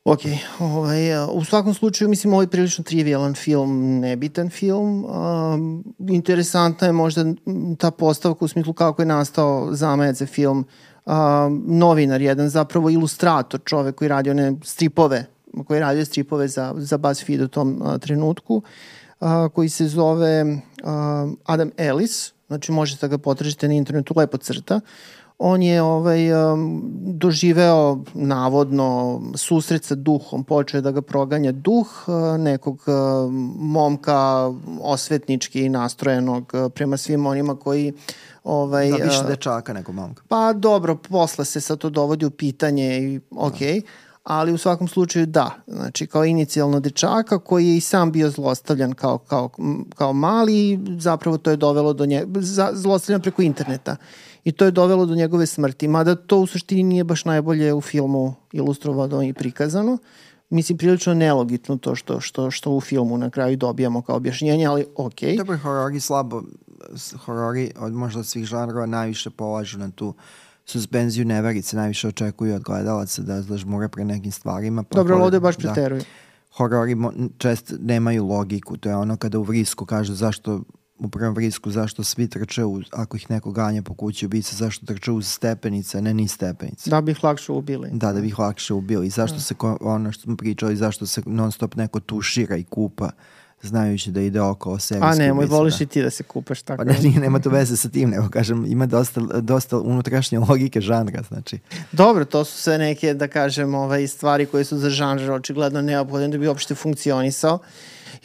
Ok, 0.05 0.21
ovaj, 0.59 0.99
u 1.33 1.45
svakom 1.45 1.75
slučaju 1.75 2.09
mislim 2.09 2.33
ovo 2.33 2.43
je 2.43 2.49
prilično 2.49 2.85
trivialan 2.85 3.35
film, 3.35 4.01
nebitan 4.01 4.51
film. 4.51 5.05
Um, 5.05 5.85
interesantna 6.09 6.87
je 6.87 6.93
možda 6.93 7.25
ta 7.79 7.91
postavka 7.91 8.45
u 8.45 8.49
smislu 8.49 8.73
kako 8.73 9.03
je 9.03 9.07
nastao 9.07 9.69
zamajac 9.73 10.17
za 10.17 10.27
film 10.27 10.67
a, 11.07 11.49
novinar, 11.67 12.23
jedan 12.23 12.49
zapravo 12.49 12.91
ilustrator, 12.91 13.61
čovek 13.65 13.95
koji 13.95 14.09
radi 14.09 14.31
one 14.31 14.55
stripove, 14.63 15.27
koji 15.67 15.81
radi 15.81 16.05
stripove 16.05 16.49
za, 16.49 16.75
za 16.77 16.99
BuzzFeed 16.99 17.41
u 17.41 17.49
tom 17.49 17.83
a, 17.85 17.99
trenutku, 17.99 18.63
a, 19.21 19.49
koji 19.55 19.69
se 19.69 19.89
zove 19.89 20.45
a, 20.85 21.29
Adam 21.45 21.71
Ellis, 21.77 22.33
znači 22.47 22.73
možete 22.73 23.07
da 23.07 23.17
ga 23.17 23.19
potražite 23.19 23.69
na 23.69 23.75
internetu, 23.75 24.15
lepo 24.17 24.37
crta. 24.37 24.81
On 25.39 25.63
je 25.63 25.83
ovaj, 25.83 26.53
um, 26.53 26.83
doživeo 26.97 27.99
navodno 28.15 29.21
susret 29.35 29.85
sa 29.85 29.95
duhom, 29.95 30.45
počeo 30.45 30.81
da 30.81 30.91
ga 30.91 31.03
proganja 31.03 31.53
duh 31.53 32.09
uh, 32.09 32.41
nekog 32.41 32.75
uh, 32.87 33.33
momka 33.59 34.53
osvetnički 34.81 35.69
nastrojenog 35.69 36.53
uh, 36.55 36.73
prema 36.73 36.97
svim 36.97 37.27
onima 37.27 37.57
koji 37.57 37.93
Ovaj, 38.47 38.91
da, 38.91 38.97
više 38.97 39.23
dečaka 39.29 39.73
nego 39.73 39.93
momka. 39.93 40.23
Pa 40.29 40.53
dobro, 40.53 40.97
posle 40.97 41.45
se 41.45 41.61
sad 41.61 41.79
to 41.79 41.91
dovodi 41.91 42.27
u 42.27 42.31
pitanje 42.31 42.99
i 42.99 43.21
ok, 43.31 43.59
da. 43.59 43.81
ali 44.25 44.53
u 44.53 44.59
svakom 44.59 44.89
slučaju 44.89 45.27
da. 45.27 45.51
Znači 45.67 46.07
kao 46.07 46.25
inicijalno 46.25 46.81
dečaka 46.81 47.39
koji 47.39 47.69
je 47.69 47.77
i 47.77 47.81
sam 47.81 48.13
bio 48.13 48.31
zlostavljan 48.31 48.93
kao, 48.93 49.19
kao, 49.19 49.51
kao 49.95 50.13
mali 50.13 50.81
zapravo 50.99 51.39
to 51.39 51.51
je 51.51 51.57
dovelo 51.57 51.93
do 51.93 52.07
nje, 52.07 52.27
zlostavljan 52.73 53.23
preko 53.23 53.43
interneta 53.43 53.97
i 54.47 54.53
to 54.53 54.65
je 54.65 54.71
dovelo 54.71 55.07
do 55.07 55.15
njegove 55.15 55.47
smrti. 55.47 55.89
Mada 55.89 56.15
to 56.15 56.39
u 56.39 56.47
suštini 56.47 56.83
nije 56.83 57.05
baš 57.05 57.25
najbolje 57.25 57.75
u 57.75 57.81
filmu 57.81 58.35
ilustrovano 58.53 59.23
i 59.23 59.33
prikazano. 59.33 59.99
Mislim, 60.51 60.79
prilično 60.79 61.15
nelogitno 61.15 61.77
to 61.77 61.95
što, 61.95 62.21
što, 62.21 62.51
što 62.51 62.71
u 62.71 62.81
filmu 62.81 63.19
na 63.19 63.31
kraju 63.31 63.57
dobijamo 63.57 64.03
kao 64.03 64.17
objašnjenje, 64.17 64.67
ali 64.67 64.87
okej. 64.97 65.33
Okay. 65.33 65.37
Dobro, 65.37 65.59
horor 65.59 66.01
slabo 66.01 66.43
horori 67.25 67.73
od 67.79 67.93
možda 67.93 68.25
svih 68.25 68.45
žanrova 68.45 68.87
najviše 68.87 69.31
polažu 69.31 69.79
na 69.79 69.91
tu 69.91 70.15
suspenziju 70.65 71.25
neverice, 71.25 71.77
najviše 71.77 72.09
očekuju 72.09 72.55
od 72.55 72.63
gledalaca 72.63 73.23
da 73.23 73.43
zažmure 73.43 73.89
pre 73.89 74.05
nekim 74.05 74.33
stvarima. 74.33 74.83
Pa 74.83 74.97
Dobro, 74.97 75.25
ovde 75.25 75.41
baš 75.41 75.57
da. 75.57 75.73
preteruju. 75.73 76.03
horori 76.57 76.95
mo- 76.95 77.29
čest 77.39 77.75
nemaju 77.81 78.27
logiku. 78.27 78.77
To 78.77 78.89
je 78.89 78.97
ono 78.97 79.17
kada 79.17 79.39
u 79.39 79.43
vrisku 79.43 79.87
kažu 79.87 80.15
zašto 80.15 80.61
u 80.99 81.09
prvom 81.09 81.35
vrisku 81.35 81.71
zašto 81.71 82.05
svi 82.05 82.29
trče 82.29 82.65
uz, 82.65 82.85
ako 82.93 83.17
ih 83.17 83.31
neko 83.31 83.51
ganja 83.53 83.83
po 83.83 83.95
kući 83.95 84.27
ubica, 84.27 84.57
zašto 84.57 84.87
trče 84.87 85.13
uz 85.13 85.29
stepenice, 85.29 86.03
ne 86.03 86.15
ni 86.15 86.29
stepenice. 86.29 86.91
Da 86.91 87.01
bi 87.01 87.13
ih 87.13 87.25
lakše 87.25 87.53
ubili. 87.53 87.89
Da, 87.93 88.13
da 88.13 88.21
bi 88.21 88.27
ih 88.27 88.39
lakše 88.39 88.75
ubili. 88.75 89.11
Zašto 89.11 89.41
se, 89.41 89.55
ko- 89.55 89.79
ono 89.81 90.13
što 90.13 90.23
smo 90.23 90.37
pričali, 90.37 90.77
zašto 90.77 91.07
se 91.07 91.23
non 91.27 91.53
stop 91.53 91.75
neko 91.77 92.01
tušira 92.01 92.57
i 92.57 92.65
kupa, 92.65 93.11
znajući 93.63 94.11
da 94.11 94.21
ide 94.21 94.41
okolo 94.41 94.79
serijski 94.79 95.09
A 95.09 95.15
nemoj, 95.15 95.45
ubica, 95.45 95.57
voliš 95.57 95.79
da. 95.79 95.85
i 95.85 95.87
ti 95.87 96.03
da 96.03 96.11
se 96.11 96.23
kupaš 96.23 96.63
tako. 96.63 96.85
Pa 96.85 96.93
ne, 96.93 96.99
nije, 97.03 97.21
nema 97.21 97.39
to 97.39 97.51
veze 97.51 97.77
sa 97.77 97.89
tim, 97.89 98.11
nego 98.11 98.29
kažem, 98.29 98.67
ima 98.67 98.87
dosta, 98.87 99.21
dosta 99.21 99.79
unutrašnje 99.79 100.39
logike 100.39 100.81
žanra, 100.81 101.23
znači. 101.29 101.59
Dobro, 101.93 102.25
to 102.25 102.45
su 102.45 102.59
sve 102.63 102.79
neke, 102.79 103.15
da 103.15 103.29
kažem, 103.29 103.75
ovaj, 103.75 104.07
stvari 104.07 104.47
koje 104.47 104.65
su 104.65 104.79
za 104.79 104.91
žanr 104.91 105.31
očigledno 105.31 105.83
neophodne 105.83 106.29
da 106.29 106.39
bi 106.39 106.49
uopšte 106.49 106.75
funkcionisao. 106.75 107.59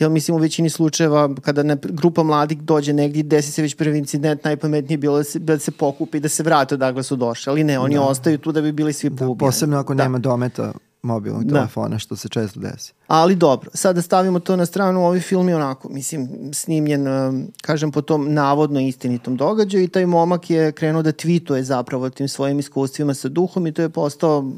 Jer 0.02 0.10
mislim 0.10 0.38
u 0.38 0.40
većini 0.40 0.70
slučajeva 0.70 1.30
kada 1.42 1.64
ne, 1.64 1.78
grupa 1.84 2.24
mladih 2.24 2.58
dođe 2.60 2.94
negdje 2.94 3.24
desi 3.24 3.52
se 3.52 3.62
već 3.62 3.76
prvi 3.76 3.98
incident, 3.98 4.44
najpametnije 4.44 4.94
je 4.94 4.98
bilo 4.98 5.18
da 5.18 5.24
se, 5.24 5.40
da 5.40 5.60
se 5.60 5.72
pokupi 5.72 6.18
i 6.18 6.22
da 6.22 6.30
se 6.30 6.44
vrate 6.44 6.76
odakle 6.76 7.04
su 7.04 7.16
došli. 7.16 7.52
Ali 7.52 7.64
ne, 7.64 7.80
oni 7.80 7.98
ostaju 7.98 8.38
tu 8.38 8.52
da 8.52 8.62
bi 8.62 8.72
bili 8.72 8.94
svi 8.94 9.10
Da, 9.10 9.16
poubijani. 9.16 9.40
posebno 9.40 9.78
ako 9.78 9.94
Da. 9.94 10.04
nema 10.04 10.20
dometa 10.20 10.72
mobilnog 11.04 11.44
Da. 11.44 11.56
telefona, 11.56 12.00
što 12.00 12.16
se 12.16 12.30
često 12.30 12.60
desi. 12.60 12.94
Ali 13.08 13.36
dobro, 13.36 13.70
sada 13.74 14.02
stavimo 14.02 14.40
to 14.40 14.56
na 14.56 14.66
stranu, 14.66 15.06
ovaj 15.06 15.20
film 15.20 15.50
je 15.50 15.56
onako, 15.56 15.90
mislim, 15.90 16.30
snimljen, 16.54 17.08
um, 17.08 17.48
kažem, 17.62 17.92
po 17.92 18.02
tom 18.02 18.34
navodno 18.34 18.80
istinitom 18.80 19.36
događaju 19.38 19.84
i 19.84 19.88
taj 19.88 20.06
momak 20.06 20.50
je 20.50 20.72
krenuo 20.72 21.02
da 21.02 21.12
tweetuje 21.12 21.62
zapravo 21.62 22.10
tim 22.10 22.28
svojim 22.28 22.60
iskustvima 22.60 23.14
sa 23.14 23.30
duhom 23.30 23.68
i 23.68 23.72
to 23.72 23.82
je 23.82 23.90
postao, 23.90 24.52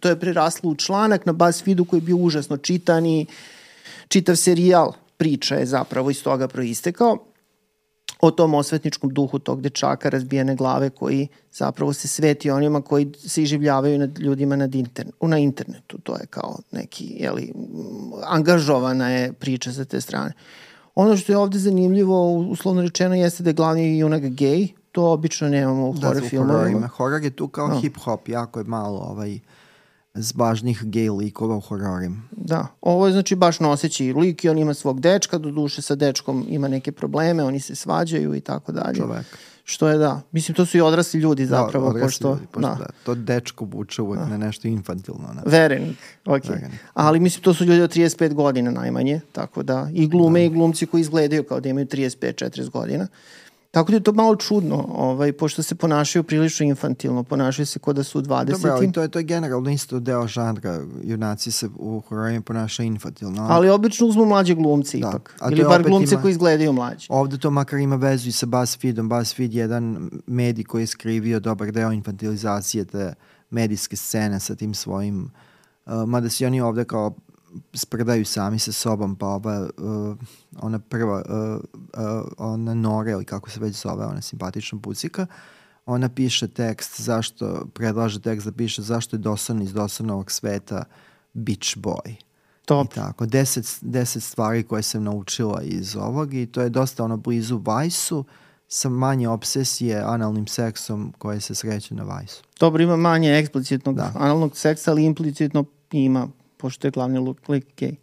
to 0.00 0.08
je 0.08 0.20
preraslo 0.20 0.70
u 0.70 0.74
članak 0.74 1.26
na 1.26 1.32
BuzzFeedu 1.32 1.84
koji 1.84 1.98
je 1.98 2.04
bio 2.04 2.16
užasno 2.16 2.56
čitan 2.56 3.06
i 3.06 3.26
čitav 4.10 4.36
serijal 4.36 4.92
priča 5.16 5.54
je 5.54 5.66
zapravo 5.66 6.10
iz 6.10 6.22
toga 6.22 6.48
proistekao 6.48 7.18
o 8.20 8.30
tom 8.30 8.54
osvetničkom 8.54 9.14
duhu 9.14 9.38
tog 9.38 9.60
dečaka 9.62 10.08
razbijene 10.08 10.56
glave 10.56 10.90
koji 10.90 11.28
zapravo 11.52 11.92
se 11.92 12.08
sveti 12.08 12.50
onima 12.50 12.82
koji 12.82 13.12
se 13.18 13.42
iživljavaju 13.42 13.98
nad 13.98 14.18
ljudima 14.18 14.56
nad 14.56 14.74
interne, 14.74 15.12
na 15.20 15.38
internetu. 15.38 15.98
To 15.98 16.12
je 16.16 16.26
kao 16.26 16.58
neki, 16.70 17.04
jeli, 17.04 17.52
angažovana 18.26 19.08
je 19.10 19.32
priča 19.32 19.72
sa 19.72 19.84
te 19.84 20.00
strane. 20.00 20.32
Ono 20.94 21.16
što 21.16 21.32
je 21.32 21.36
ovde 21.36 21.58
zanimljivo, 21.58 22.32
uslovno 22.32 22.82
rečeno, 22.82 23.14
jeste 23.14 23.42
da 23.42 23.50
je 23.50 23.54
glavni 23.54 23.98
junak 23.98 24.22
gej. 24.22 24.68
To 24.92 25.12
obično 25.12 25.48
nemamo 25.48 25.88
u 25.88 25.92
horror 25.92 26.22
u 26.24 26.28
filmovima. 26.28 26.58
hororima. 26.58 26.86
Horor 26.88 27.22
je 27.24 27.30
tu 27.30 27.48
kao 27.48 27.68
Da. 27.68 27.74
hip-hop, 27.74 28.28
jako 28.30 28.60
je 28.60 28.64
malo 28.64 28.98
ovaj, 28.98 29.38
zbažnih 30.14 30.82
gej 30.84 31.10
likova 31.10 31.56
u 31.56 31.60
hororima. 31.60 32.22
Da, 32.30 32.66
ovo 32.80 33.06
je 33.06 33.12
znači 33.12 33.34
baš 33.34 33.60
noseći 33.60 34.12
lik 34.12 34.44
i 34.44 34.48
on 34.48 34.58
ima 34.58 34.74
svog 34.74 35.00
dečka, 35.00 35.38
do 35.38 35.50
duše 35.50 35.82
sa 35.82 35.94
dečkom 35.94 36.46
ima 36.48 36.68
neke 36.68 36.92
probleme, 36.92 37.44
oni 37.44 37.60
se 37.60 37.74
svađaju 37.74 38.34
i 38.34 38.40
tako 38.40 38.72
dalje. 38.72 38.96
Čovek. 38.96 39.26
Što 39.64 39.88
je 39.88 39.98
da, 39.98 40.20
mislim 40.32 40.54
to 40.54 40.66
su 40.66 40.78
i 40.78 40.80
odrasli 40.80 41.20
ljudi 41.20 41.46
zapravo, 41.46 41.86
odrasli 41.86 42.06
pošto, 42.06 42.28
ljudi, 42.28 42.46
pošto 42.52 42.68
da, 42.68 42.74
da. 42.74 42.86
to 43.04 43.14
dečko 43.14 43.64
vuče 43.64 44.02
uvek 44.02 44.20
na 44.20 44.36
nešto 44.36 44.68
infantilno. 44.68 45.32
Ne? 45.34 45.42
verenik, 45.46 45.98
ok. 46.26 46.44
Verenik. 46.44 46.80
Ali 46.94 47.20
mislim 47.20 47.42
to 47.42 47.54
su 47.54 47.64
ljudi 47.64 47.82
od 47.82 47.90
35 47.90 48.34
godina 48.34 48.70
najmanje, 48.70 49.20
tako 49.32 49.62
da 49.62 49.88
i 49.92 50.06
glume 50.06 50.46
i 50.46 50.48
glumci 50.48 50.86
koji 50.86 51.00
izgledaju 51.00 51.44
kao 51.44 51.60
da 51.60 51.68
imaju 51.68 51.86
35-40 51.86 52.70
godina. 52.70 53.06
Tako 53.70 53.90
da 53.90 53.96
je 53.96 54.02
to 54.02 54.12
malo 54.12 54.36
čudno, 54.36 54.86
ovaj, 54.90 55.32
pošto 55.32 55.62
se 55.62 55.74
ponašaju 55.74 56.22
prilično 56.22 56.66
infantilno, 56.66 57.22
ponašaju 57.22 57.66
se 57.66 57.78
kod 57.78 57.96
da 57.96 58.02
su 58.02 58.18
u 58.18 58.22
20. 58.22 58.44
Dobro, 58.46 58.72
ali 58.72 58.92
to 58.92 59.02
je, 59.02 59.08
to 59.08 59.18
je 59.18 59.22
generalno 59.22 59.70
isto 59.70 60.00
deo 60.00 60.26
žanra. 60.26 60.80
Junaci 61.02 61.50
se 61.50 61.68
u 61.76 62.00
hororima 62.00 62.40
ponašaju 62.40 62.86
infantilno. 62.86 63.46
Ali 63.50 63.68
obično 63.70 64.06
uzmu 64.06 64.24
mlađe 64.24 64.54
glumce 64.54 64.98
Da. 64.98 65.08
ipak. 65.08 65.36
A 65.40 65.50
Ili 65.50 65.64
bar 65.64 65.82
glumce 65.82 66.14
ima- 66.14 66.22
koji 66.22 66.30
izgledaju 66.30 66.72
mlađe. 66.72 67.06
Ovde 67.08 67.38
to 67.38 67.50
makar 67.50 67.78
ima 67.78 67.96
vezu 67.96 68.28
i 68.28 68.32
sa 68.32 68.46
BuzzFeedom. 68.46 69.08
BuzzFeed 69.08 69.54
je 69.54 69.60
jedan 69.60 70.10
medij 70.26 70.64
koji 70.64 70.82
je 70.82 70.86
skrivio 70.86 71.40
dobar 71.40 71.72
deo 71.72 71.92
infantilizacije 71.92 72.84
te 72.84 73.14
medijske 73.50 73.96
scene 73.96 74.40
sa 74.40 74.54
tim 74.54 74.74
svojim 74.74 75.30
uh, 75.86 75.92
mada 76.06 76.28
se 76.30 76.46
oni 76.46 76.60
ovde 76.60 76.84
kao 76.84 77.14
sprdaju 77.74 78.24
sami 78.24 78.58
sa 78.58 78.72
sobom, 78.72 79.16
pa 79.16 79.26
ova, 79.26 79.68
uh, 79.78 80.16
ona 80.60 80.78
prva, 80.78 81.22
uh, 81.28 81.60
uh, 82.04 82.28
ona 82.38 82.74
Nora, 82.74 83.10
ili 83.10 83.24
kako 83.24 83.50
se 83.50 83.60
već 83.60 83.82
zove, 83.82 84.06
ona 84.06 84.20
simpatična 84.20 84.78
pucika, 84.82 85.26
ona 85.86 86.08
piše 86.08 86.48
tekst 86.48 87.00
zašto, 87.00 87.66
predlaže 87.74 88.20
tekst 88.20 88.46
da 88.46 88.52
piše 88.52 88.82
zašto 88.82 89.16
je 89.16 89.20
dosadno 89.20 89.62
iz 89.62 89.72
dosadnog 89.72 90.30
sveta 90.30 90.84
bitch 91.32 91.76
boy. 91.76 92.14
Top. 92.64 92.86
I 92.86 92.94
tako, 92.94 93.26
deset, 93.26 93.78
deset 93.80 94.22
stvari 94.22 94.62
koje 94.62 94.82
sam 94.82 95.04
naučila 95.04 95.62
iz 95.62 95.96
ovog 95.96 96.34
i 96.34 96.46
to 96.46 96.60
je 96.60 96.68
dosta 96.68 97.04
ono 97.04 97.16
blizu 97.16 97.60
Vajsu 97.64 98.24
sa 98.68 98.88
manje 98.88 99.28
obsesije 99.28 100.02
analnim 100.06 100.46
seksom 100.46 101.14
koje 101.18 101.40
se 101.40 101.54
sreće 101.54 101.94
na 101.94 102.02
Vajsu. 102.02 102.42
Dobro, 102.60 102.82
ima 102.82 102.96
manje 102.96 103.38
eksplicitnog 103.38 103.96
Da. 103.96 104.12
analnog 104.14 104.56
seksa, 104.56 104.90
ali 104.90 105.04
implicitno 105.04 105.64
ima, 105.92 106.28
pošto 106.60 106.86
je 106.86 106.90
glavni 106.90 107.34
lik, 107.48 107.66
gej. 107.76 107.96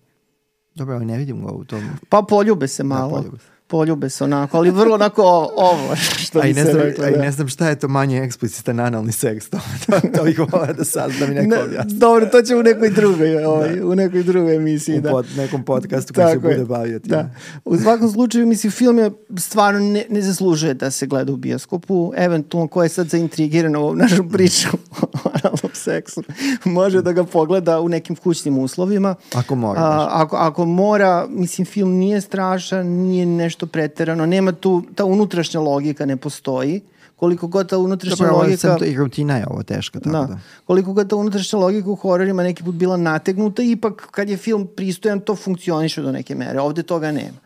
Dobro, 0.75 0.95
ali 0.95 1.05
ne 1.05 1.17
vidim 1.17 1.45
ga 1.45 1.51
u 1.51 1.65
tom. 1.65 1.83
Pa 2.09 2.21
poljube 2.29 2.67
se 2.67 2.83
malo. 2.83 3.09
poljube 3.09 3.37
se. 3.37 3.56
Poljube 3.67 4.09
se 4.09 4.23
onako, 4.23 4.57
ali 4.57 4.71
vrlo 4.71 4.95
onako 4.95 5.21
ovo, 5.55 5.95
što 5.95 6.39
A 6.39 6.47
i 6.47 6.53
ne, 6.53 6.65
se 6.65 6.71
znam, 6.71 6.83
reklo. 6.83 7.05
a 7.05 7.09
i 7.09 7.11
da. 7.11 7.21
ne 7.21 7.31
znam 7.31 7.47
šta 7.47 7.69
je 7.69 7.79
to 7.79 7.87
manje 7.87 8.17
eksplicitan 8.17 8.79
analni 8.79 9.11
seks. 9.11 9.49
To, 9.49 9.57
to, 9.85 9.99
to 10.17 10.23
bih 10.23 10.39
volao 10.39 10.73
da 10.73 10.83
saznam 10.83 11.31
i 11.31 11.35
neko 11.35 11.55
Ne, 11.55 11.61
objasni. 11.63 11.93
dobro, 11.93 12.25
to 12.25 12.41
će 12.41 12.55
u 12.55 12.63
nekoj 12.63 12.89
drugoj, 12.89 13.45
ovaj, 13.45 13.81
u 13.81 13.95
nekoj 13.95 14.23
drugoj 14.23 14.55
emisiji. 14.55 14.97
U 14.97 15.01
Da. 15.01 15.09
pod, 15.11 15.25
nekom 15.37 15.63
podcastu 15.63 16.13
koji 16.13 16.27
se 16.27 16.39
bude 16.39 16.65
bavio 16.65 16.99
tim. 16.99 17.09
Da. 17.09 17.29
U 17.65 17.77
svakom 17.77 18.09
slučaju, 18.11 18.47
mislim, 18.47 18.71
film 18.71 18.97
je 18.97 19.11
stvarno 19.37 19.79
ne, 19.79 20.05
ne 20.09 20.21
zaslužuje 20.21 20.73
da 20.73 20.91
se 20.91 21.05
gleda 21.07 21.33
u 21.33 21.37
bioskopu. 21.37 22.13
Eventualno, 22.17 22.67
ko 22.67 22.83
je 22.83 22.89
sad 22.89 23.07
zaintrigiran 23.07 23.75
ovom 23.75 23.97
našom 23.97 24.29
pričom 24.29 24.71
o 25.01 25.05
analnom 25.33 25.71
seksu, 25.73 26.23
može 26.65 27.01
da 27.01 27.11
ga 27.11 27.23
pogleda 27.23 27.79
u 27.79 27.89
nekim 27.89 28.15
kućnim 28.15 28.57
uslovima. 28.57 29.15
Ako 29.33 29.55
mora. 29.55 29.79
A, 29.81 30.07
ako, 30.11 30.35
ako 30.35 30.65
mora, 30.65 31.27
mislim, 31.29 31.65
film 31.65 31.91
nije 31.91 32.21
strašan, 32.21 32.87
nije 32.87 33.25
nešto 33.25 33.56
preterano, 33.65 34.25
nema 34.25 34.51
tu, 34.51 34.83
ta 34.95 35.05
unutrašnja 35.05 35.59
logika 35.59 36.05
ne 36.05 36.17
postoji. 36.17 36.81
Koliko 37.15 37.47
god 37.47 37.69
ta 37.69 37.77
unutrašnja 37.77 38.15
Dobro, 38.15 38.33
ovo 38.33 38.43
je 38.43 38.49
logika... 38.49 38.77
to, 38.77 38.85
i 38.85 38.95
rutina 38.97 39.37
je 39.37 39.45
ovo 39.49 39.63
teška. 39.63 39.99
Tako 39.99 40.17
da. 40.17 40.25
Da. 40.25 40.39
Koliko 40.65 40.93
god 40.93 41.09
ta 41.09 41.15
unutrašnja 41.15 41.59
logika 41.59 41.89
u 41.89 41.95
hororima 41.95 42.43
neki 42.43 42.63
put 42.63 42.75
bila 42.75 42.97
nategnuta, 42.97 43.63
ipak 43.63 44.07
kad 44.11 44.29
je 44.29 44.37
film 44.37 44.67
pristojan, 44.75 45.19
to 45.19 45.35
funkcioniše 45.35 46.01
do 46.01 46.11
neke 46.11 46.35
mere. 46.35 46.61
Ovde 46.61 46.83
toga 46.83 47.11
nema. 47.11 47.37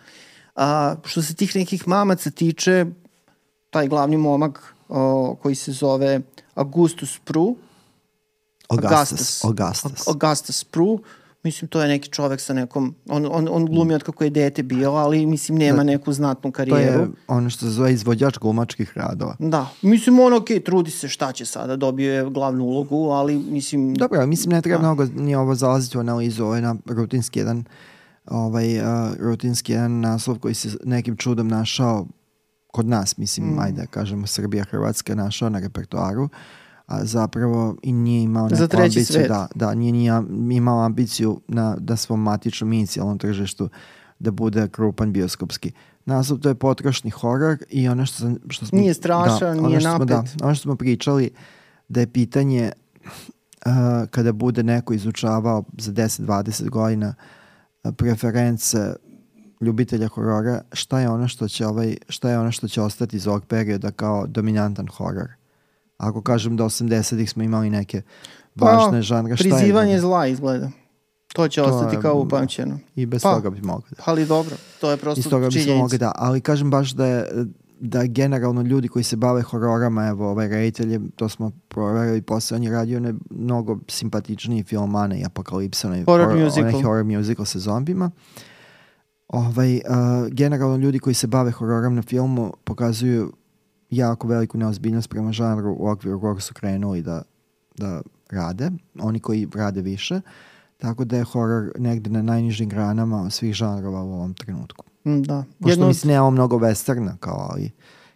A, 0.55 0.95
što 1.05 1.21
se 1.21 1.33
tih 1.33 1.55
nekih 1.55 1.87
mamaca 1.87 2.31
tiče, 2.31 2.85
taj 3.69 3.87
glavni 3.87 4.17
momak 4.17 4.75
o, 4.89 5.35
koji 5.41 5.55
se 5.55 5.71
zove 5.71 6.21
Augustus 6.55 7.19
Pru, 7.25 7.55
Augustus. 8.67 9.43
Augustus. 9.43 10.07
Augustus 10.07 10.63
Pru, 10.63 10.99
mislim 11.43 11.69
to 11.69 11.81
je 11.81 11.87
neki 11.87 12.09
čovek 12.09 12.41
sa 12.41 12.53
nekom, 12.53 12.95
on, 13.09 13.27
on, 13.31 13.47
on 13.51 13.65
glumi 13.65 13.93
od 13.93 14.03
kako 14.03 14.23
je 14.23 14.29
dete 14.29 14.63
bio, 14.63 14.91
ali 14.91 15.25
mislim 15.25 15.57
nema 15.57 15.83
neku 15.83 16.13
znatnu 16.13 16.51
To 16.51 16.55
karijeru. 16.55 17.01
je 17.01 17.07
ono 17.27 17.49
što 17.49 17.65
se 17.65 17.71
zove 17.71 17.93
izvođač 17.93 18.37
glumačkih 18.37 18.91
radova. 18.95 19.35
Da, 19.39 19.69
mislim 19.81 20.19
on 20.19 20.33
ok, 20.33 20.47
trudi 20.65 20.91
se 20.91 21.09
šta 21.09 21.31
će 21.31 21.45
sada, 21.45 21.75
dobio 21.75 22.13
je 22.13 22.29
glavnu 22.29 22.63
ulogu, 22.63 23.09
ali 23.09 23.37
mislim... 23.37 23.93
Dobro, 23.93 24.25
mislim 24.25 24.51
ne 24.51 24.61
treba 24.61 24.79
mnogo 24.79 25.05
ni 25.15 25.35
ovo 25.35 25.55
zalaziti 25.55 25.97
u 25.97 26.01
analizu, 26.01 26.43
ovo 26.43 26.55
je 26.55 26.61
na 26.61 26.75
rutinski 26.85 27.39
jedan 27.39 27.63
ovaj, 28.25 28.79
uh, 28.79 28.85
rutinski 29.19 29.71
jedan 29.71 29.99
naslov 29.99 30.39
koji 30.39 30.53
se 30.53 30.69
nekim 30.83 31.17
čudom 31.17 31.47
našao 31.47 32.07
kod 32.71 32.87
nas, 32.87 33.17
mislim, 33.17 33.45
mm. 33.45 33.59
ajde 33.59 33.81
da 33.81 33.87
kažemo 33.87 34.27
Srbija, 34.27 34.63
Hrvatska 34.63 35.15
našao 35.15 35.49
na 35.49 35.59
repertoaru, 35.59 36.29
a 36.91 37.05
zapravo 37.05 37.75
i 37.83 37.93
nije 37.93 38.23
imao 38.23 38.43
neku 38.43 38.55
Za 38.55 38.67
treći 38.67 38.99
ambiciju, 38.99 39.13
svet. 39.15 39.27
da, 39.27 39.47
da, 39.55 39.73
nije, 39.73 40.21
nije 40.21 40.57
imao 40.57 40.85
ambiciju 40.85 41.41
na, 41.47 41.75
da 41.79 41.95
svom 41.95 42.21
matičnom 42.21 42.73
inicijalnom 42.73 43.17
tržištu 43.17 43.69
da 44.19 44.31
bude 44.31 44.67
krupan 44.67 45.13
bioskopski. 45.13 45.71
Naslov 46.05 46.39
to 46.39 46.49
je 46.49 46.55
potrošni 46.55 47.09
horor 47.09 47.57
i 47.69 47.87
ono 47.89 48.05
što, 48.05 48.17
sam, 48.17 48.37
što 48.49 48.65
smo... 48.65 48.79
Nije 48.79 48.93
strašan, 48.93 49.59
ono 49.59 49.67
nije 49.67 49.79
što 49.79 49.95
smo, 49.95 50.05
Da, 50.05 50.15
napet. 50.15 50.41
ono 50.41 50.55
što 50.55 50.63
smo 50.63 50.75
pričali 50.75 51.29
da 51.87 51.99
je 51.99 52.07
pitanje 52.07 52.71
uh, 53.65 53.71
kada 54.09 54.31
bude 54.31 54.63
neko 54.63 54.93
izučavao 54.93 55.63
za 55.77 55.91
10-20 55.91 56.69
godina 56.69 57.15
uh, 57.83 57.91
preference 57.97 58.93
ljubitelja 59.61 60.07
horora, 60.07 60.61
šta 60.73 60.99
je 60.99 61.09
ono 61.09 61.27
što 61.27 61.47
će 61.47 61.67
ovaj 61.67 61.95
šta 62.09 62.29
je 62.29 62.39
ono 62.39 62.51
što 62.51 62.67
će 62.67 62.81
ostati 62.81 63.15
iz 63.15 63.27
ovog 63.27 63.45
perioda 63.45 63.91
kao 63.91 64.27
dominantan 64.27 64.87
horor. 64.87 65.40
Ako 66.01 66.21
kažem 66.21 66.57
da 66.57 66.63
80-ih 66.65 67.29
smo 67.29 67.43
imali 67.43 67.69
neke 67.69 68.01
važne 68.55 68.91
Pa, 68.91 69.01
žanre, 69.01 69.35
šta 69.35 69.47
je? 69.47 69.51
Prizivanje 69.51 69.99
zla 69.99 70.27
izgleda. 70.27 70.71
To 71.27 71.47
će 71.47 71.61
To 71.61 71.67
ostati 71.67 71.95
je- 71.95 72.01
kao 72.01 72.15
upamćeno. 72.15 72.79
I 72.95 73.05
bez 73.05 73.21
Pa. 73.23 73.33
toga 73.33 73.49
bi 73.49 73.61
mogli 73.61 73.89
da. 73.89 74.03
Ali 74.05 74.25
dobro, 74.25 74.55
to 74.79 74.91
je 74.91 74.97
prosto 74.97 75.19
Iz 75.19 75.25
toga 75.25 75.45
bi 75.45 75.51
smo 75.51 75.61
činjenica. 75.61 75.77
mogli 75.77 75.97
da, 75.97 76.11
ali 76.15 76.41
kažem 76.41 76.71
baš 76.71 76.91
da 76.91 77.05
je 77.05 77.45
da 77.79 78.05
generalno 78.05 78.61
ljudi 78.61 78.87
koji 78.87 79.03
se 79.03 79.15
bave 79.15 79.41
hororama, 79.43 80.07
evo 80.07 80.29
ovaj 80.29 80.47
reditelj 80.47 80.91
je, 80.93 81.01
to 81.15 81.29
smo 81.29 81.51
proverili 81.67 82.21
posle, 82.21 82.55
on 82.55 82.63
je 82.63 82.71
radio 82.71 82.99
ne, 82.99 83.13
mnogo 83.31 83.77
simpatičniji 83.87 84.63
film 84.63 84.95
Ana 84.95 85.15
i 85.15 85.25
Apokalipsa, 85.25 85.87
onaj 85.87 86.03
Horror 86.03 86.25
horror, 86.25 86.39
musical. 86.39 86.69
onaj 86.69 86.81
horror 86.83 87.03
musical 87.05 87.45
sa 87.45 87.59
zombima. 87.59 88.11
Ovaj, 89.27 89.75
uh, 89.75 89.81
generalno 90.29 90.77
ljudi 90.77 90.99
koji 90.99 91.13
se 91.13 91.27
bave 91.27 91.51
hororom 91.51 91.95
na 91.95 92.01
filmu 92.01 92.53
pokazuju 92.63 93.33
jako 93.91 94.27
veliku 94.27 94.57
neozbiljnost 94.57 95.09
prema 95.09 95.31
žanru 95.31 95.75
u 95.79 95.87
okviru 95.89 96.21
kog 96.21 96.41
su 96.41 96.53
krenuli 96.53 97.01
da, 97.01 97.21
da 97.77 98.01
rade, 98.29 98.71
oni 98.99 99.19
koji 99.19 99.47
rade 99.55 99.81
više, 99.81 100.21
tako 100.77 101.05
da 101.05 101.17
je 101.17 101.23
horor 101.23 101.71
negde 101.77 102.09
na 102.09 102.21
najnižim 102.21 102.69
granama 102.69 103.29
svih 103.29 103.53
žanrova 103.53 104.03
u 104.03 104.13
ovom 104.13 104.33
trenutku. 104.33 104.85
Mm, 105.05 105.21
Da. 105.21 105.43
Pošto 105.59 105.69
Jedno 105.69 105.87
mislim 105.87 106.11
nemamo 106.13 106.31
mnogo 106.31 106.57
westerna 106.57 107.17
kao 107.19 107.47
ali 107.49 107.71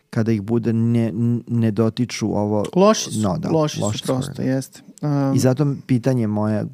kada 0.10 0.32
ih 0.32 0.42
bude 0.42 0.74
ne, 0.74 1.12
ne 1.48 1.72
dotiču 1.72 2.38
ovo 2.38 2.66
Loši 2.76 3.12
su, 3.12 3.20
No, 3.22 3.38
da, 3.38 3.50
loši, 3.50 3.82
loši 3.82 3.98
su 3.98 4.06
prosto, 4.06 4.34
da. 4.34 4.44
jeste. 4.44 4.82
Um, 5.02 5.36
i 5.36 5.40
zato 5.40 5.76
pitanje 5.88 6.28
moje 6.28 6.66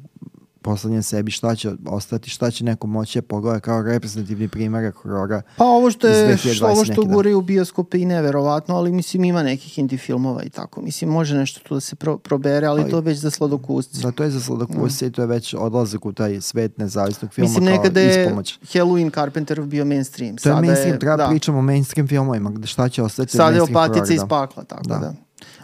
poslednje 0.62 1.02
sebi 1.02 1.30
šta 1.30 1.54
će 1.54 1.70
ostati, 1.86 2.30
šta 2.30 2.50
će 2.50 2.64
neko 2.64 2.86
moći 2.86 3.18
da 3.18 3.22
pogleda 3.22 3.60
kao 3.60 3.82
reprezentativni 3.82 4.48
primjer 4.48 4.92
horora. 4.92 5.42
Pa 5.56 5.64
ovo 5.64 5.90
što 5.90 6.08
je, 6.08 6.34
iz 6.34 6.40
2020 6.40 6.54
što, 6.54 6.66
ovo 6.66 6.84
što 6.84 7.04
guraju 7.04 7.38
u 7.38 7.42
bioskope 7.42 7.98
i 7.98 8.04
neverovatno, 8.04 8.76
ali 8.76 8.92
mislim 8.92 9.24
ima 9.24 9.42
nekih 9.42 9.78
indie 9.78 9.98
filmova 9.98 10.42
i 10.42 10.50
tako. 10.50 10.80
Mislim 10.80 11.10
može 11.10 11.34
nešto 11.36 11.60
tu 11.68 11.74
da 11.74 11.80
se 11.80 11.96
pro, 11.96 12.18
probere, 12.18 12.66
ali 12.66 12.82
Ali- 12.82 12.90
to 12.90 13.00
već 13.00 13.18
za 13.18 13.30
sladokusce. 13.30 14.00
Da, 14.02 14.10
to 14.10 14.24
je 14.24 14.30
za 14.30 14.40
sladokusce 14.40 15.06
i 15.06 15.10
to 15.10 15.22
je 15.22 15.26
već 15.26 15.54
odlazak 15.58 16.06
u 16.06 16.12
taj 16.12 16.40
svet 16.40 16.78
nezavisnog 16.78 17.32
filma 17.32 17.48
Mislim 17.48 17.64
kao 17.66 17.76
nekada 17.76 18.00
je 18.00 18.22
ispomoć. 18.22 18.58
Halloween 18.62 19.14
Carpenterov 19.14 19.66
bio 19.66 19.84
mainstream. 19.84 20.36
To 20.36 20.48
je 20.48 20.52
Sada 20.52 20.66
mainstream, 20.66 20.98
treba 21.00 21.16
da. 21.16 21.28
pričamo 21.28 21.58
o 21.58 21.62
mainstream 21.62 22.08
filmovima, 22.08 22.52
šta 22.64 22.88
će 22.88 23.02
ostati 23.02 23.36
Sada 23.36 23.56
je 23.56 23.62
opatica 23.62 24.12
iz 24.12 24.20
da. 24.20 24.26
pakla, 24.26 24.64
tako 24.64 24.82
da. 24.88 24.98
Da. 24.98 25.14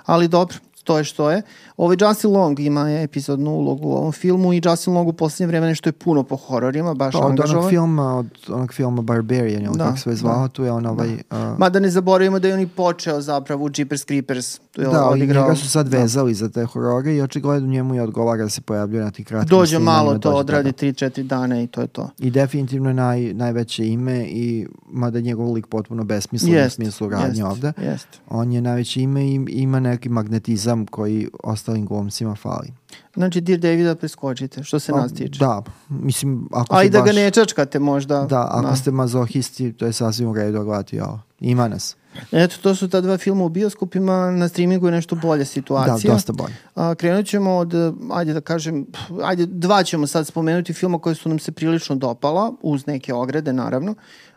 Ali 0.04 0.28
dobro, 0.28 0.56
to 0.88 0.98
je 0.98 1.04
što 1.04 1.30
je. 1.30 1.42
Ovaj 1.76 1.96
Justin 2.00 2.30
Long 2.30 2.60
ima 2.60 2.90
epizodnu 2.90 3.50
ulogu 3.50 3.88
u 3.88 3.92
ovom 3.92 4.12
filmu 4.12 4.52
i 4.52 4.60
Justin 4.64 4.94
Long 4.94 5.08
u 5.08 5.12
poslednje 5.12 5.46
vreme 5.46 5.66
nešto 5.66 5.88
je 5.88 5.92
puno 5.92 6.22
po 6.22 6.36
hororima, 6.36 6.94
baš 6.94 7.12
Pa 7.12 7.18
od 7.18 7.24
onog 7.24 7.40
angažovan. 7.40 7.70
filma, 7.70 8.16
od 8.18 8.26
onog 8.48 8.72
filma 8.74 9.02
Barbarian, 9.02 9.62
ili 9.64 9.76
Da, 9.78 9.84
kako 9.84 9.98
se 9.98 10.14
zvao, 10.14 10.42
da. 10.42 10.48
tu 10.48 10.64
je 10.64 10.72
on 10.72 10.86
ovaj... 10.86 11.08
uh, 11.14 11.58
Mada 11.58 11.80
ne 11.80 11.90
zaboravimo 11.90 12.38
da 12.38 12.48
je 12.48 12.54
on 12.54 12.60
i 12.60 12.66
počeo 12.66 13.20
zapravo 13.20 13.64
u 13.64 13.70
Jeepers 13.76 14.04
Creepers. 14.04 14.60
Tu 14.78 14.82
je 14.82 14.88
Da, 14.88 15.04
odigrao. 15.04 15.42
njega 15.42 15.56
su 15.56 15.68
sad 15.68 15.88
Da. 15.88 15.98
vezali 15.98 16.34
za 16.34 16.48
te 16.48 16.64
horore 16.64 17.14
i 17.14 17.22
očigledno 17.22 17.68
njemu 17.68 17.94
je 17.94 18.02
odgovara 18.02 18.42
da 18.42 18.48
se 18.48 18.60
pojavljuje 18.60 19.04
na 19.04 19.10
tih 19.10 19.26
kratkim 19.26 19.48
Dođe 19.50 19.78
malo 19.78 20.12
to, 20.12 20.18
dođe 20.20 20.36
odradi 20.36 20.72
toga. 20.72 20.78
3-4 20.82 21.22
dana 21.22 21.62
i 21.62 21.66
to 21.66 21.80
je 21.80 21.86
to. 21.86 22.10
I 22.18 22.30
definitivno 22.30 22.90
je 22.90 22.94
naj, 22.94 23.34
najveće 23.34 23.86
ime 23.86 24.24
i 24.24 24.66
mada 24.86 25.18
je 25.18 25.22
njegov 25.22 25.52
lik 25.52 25.66
potpuno 25.66 26.04
besmislen 26.04 26.52
u 26.52 26.56
Jest, 26.56 26.74
smislu 26.74 27.08
radnje 27.08 27.28
jest, 27.30 27.42
ovde. 27.42 27.72
Jest. 27.78 28.06
On 28.28 28.52
je 28.52 28.60
najveće 28.60 29.02
ime 29.02 29.24
i 29.24 29.34
ima 29.48 29.80
neki 29.80 30.08
magnetizam 30.08 30.86
koji 30.86 31.28
ostalim 31.44 31.86
glumcima 31.86 32.34
fali. 32.34 32.72
Znači, 33.14 33.40
Dear 33.40 33.60
Davida 33.60 33.94
preskočite, 33.94 34.62
što 34.64 34.78
se 34.78 34.92
Pa, 34.92 34.98
nas 34.98 35.12
tiče. 35.12 35.38
Da, 35.38 35.62
mislim, 35.88 36.48
ako 36.52 36.76
A 36.76 36.82
i 36.82 36.90
da 36.90 36.98
baš, 36.98 37.06
ga 37.06 37.12
ne 37.12 37.30
čačkate 37.30 37.78
možda. 37.78 38.24
Da, 38.24 38.48
ako 38.50 38.76
ste 38.76 38.90
mazohisti, 38.90 39.72
to 39.72 39.86
je 39.86 39.92
sasvim 39.92 40.28
u 40.28 40.34
redu 40.34 40.64
gledati 40.64 41.00
ovo. 41.00 41.20
Ima 41.40 41.68
nas. 41.68 41.96
Eto, 42.32 42.56
to 42.62 42.74
su 42.74 42.88
ta 42.88 43.00
dva 43.00 43.18
filma 43.18 43.44
u 43.44 43.48
bioskopima, 43.48 44.30
na 44.30 44.48
streamingu 44.48 44.86
je 44.86 44.92
nešto 44.92 45.14
bolja 45.16 45.38
Da, 45.38 45.44
situacija. 45.44 46.12
dosta 46.12 46.32
bolje. 46.32 46.54
A, 46.74 46.94
krenut 46.94 47.26
ćemo 47.26 47.56
od, 47.56 47.74
ajde 48.12 48.32
da 48.32 48.40
kažem, 48.40 48.86
ajde, 49.24 49.46
dva 49.46 49.82
ćemo 49.82 50.06
sad 50.06 50.26
spomenuti 50.26 50.72
filma 50.72 50.98
koje 50.98 51.14
su 51.14 51.28
nam 51.28 51.38
se 51.38 51.52
prilično 51.52 51.96
dopala, 51.96 52.52
uz 52.62 52.86
neke 52.86 53.14
ograde, 53.14 53.52
naravno. 53.52 53.94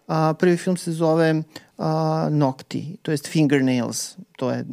A, 0.08 0.34
prvi 0.40 0.58
film 0.58 0.78
se 0.78 0.92
zove 0.92 1.44
a, 1.78 2.28
Nokti, 2.32 2.98
to 3.02 3.12
jest 3.12 3.28
Fingernails, 3.28 4.16
to 4.38 4.52
je 4.52 4.66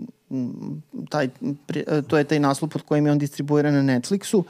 taj, 1.09 1.29
eh, 1.75 2.03
to 2.03 2.19
je 2.19 2.25
taj 2.25 2.41
naslov 2.41 2.69
pod 2.69 2.83
kojim 2.83 3.07
je 3.07 3.13
on 3.13 3.19
distribuiran 3.19 3.75
na 3.75 3.83
Netflixu. 3.83 4.43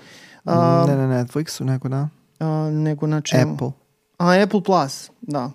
A, 0.44 0.84
ne 0.88 0.96
na 0.96 1.24
Netflixu, 1.24 1.64
nego 1.64 1.88
na 1.88 2.08
a, 2.40 2.70
nego 2.72 3.06
na 3.06 3.20
čemu? 3.20 3.54
Apple. 3.54 3.70
A, 4.18 4.42
Apple 4.42 4.62
Plus, 4.62 5.10
da. 5.22 5.50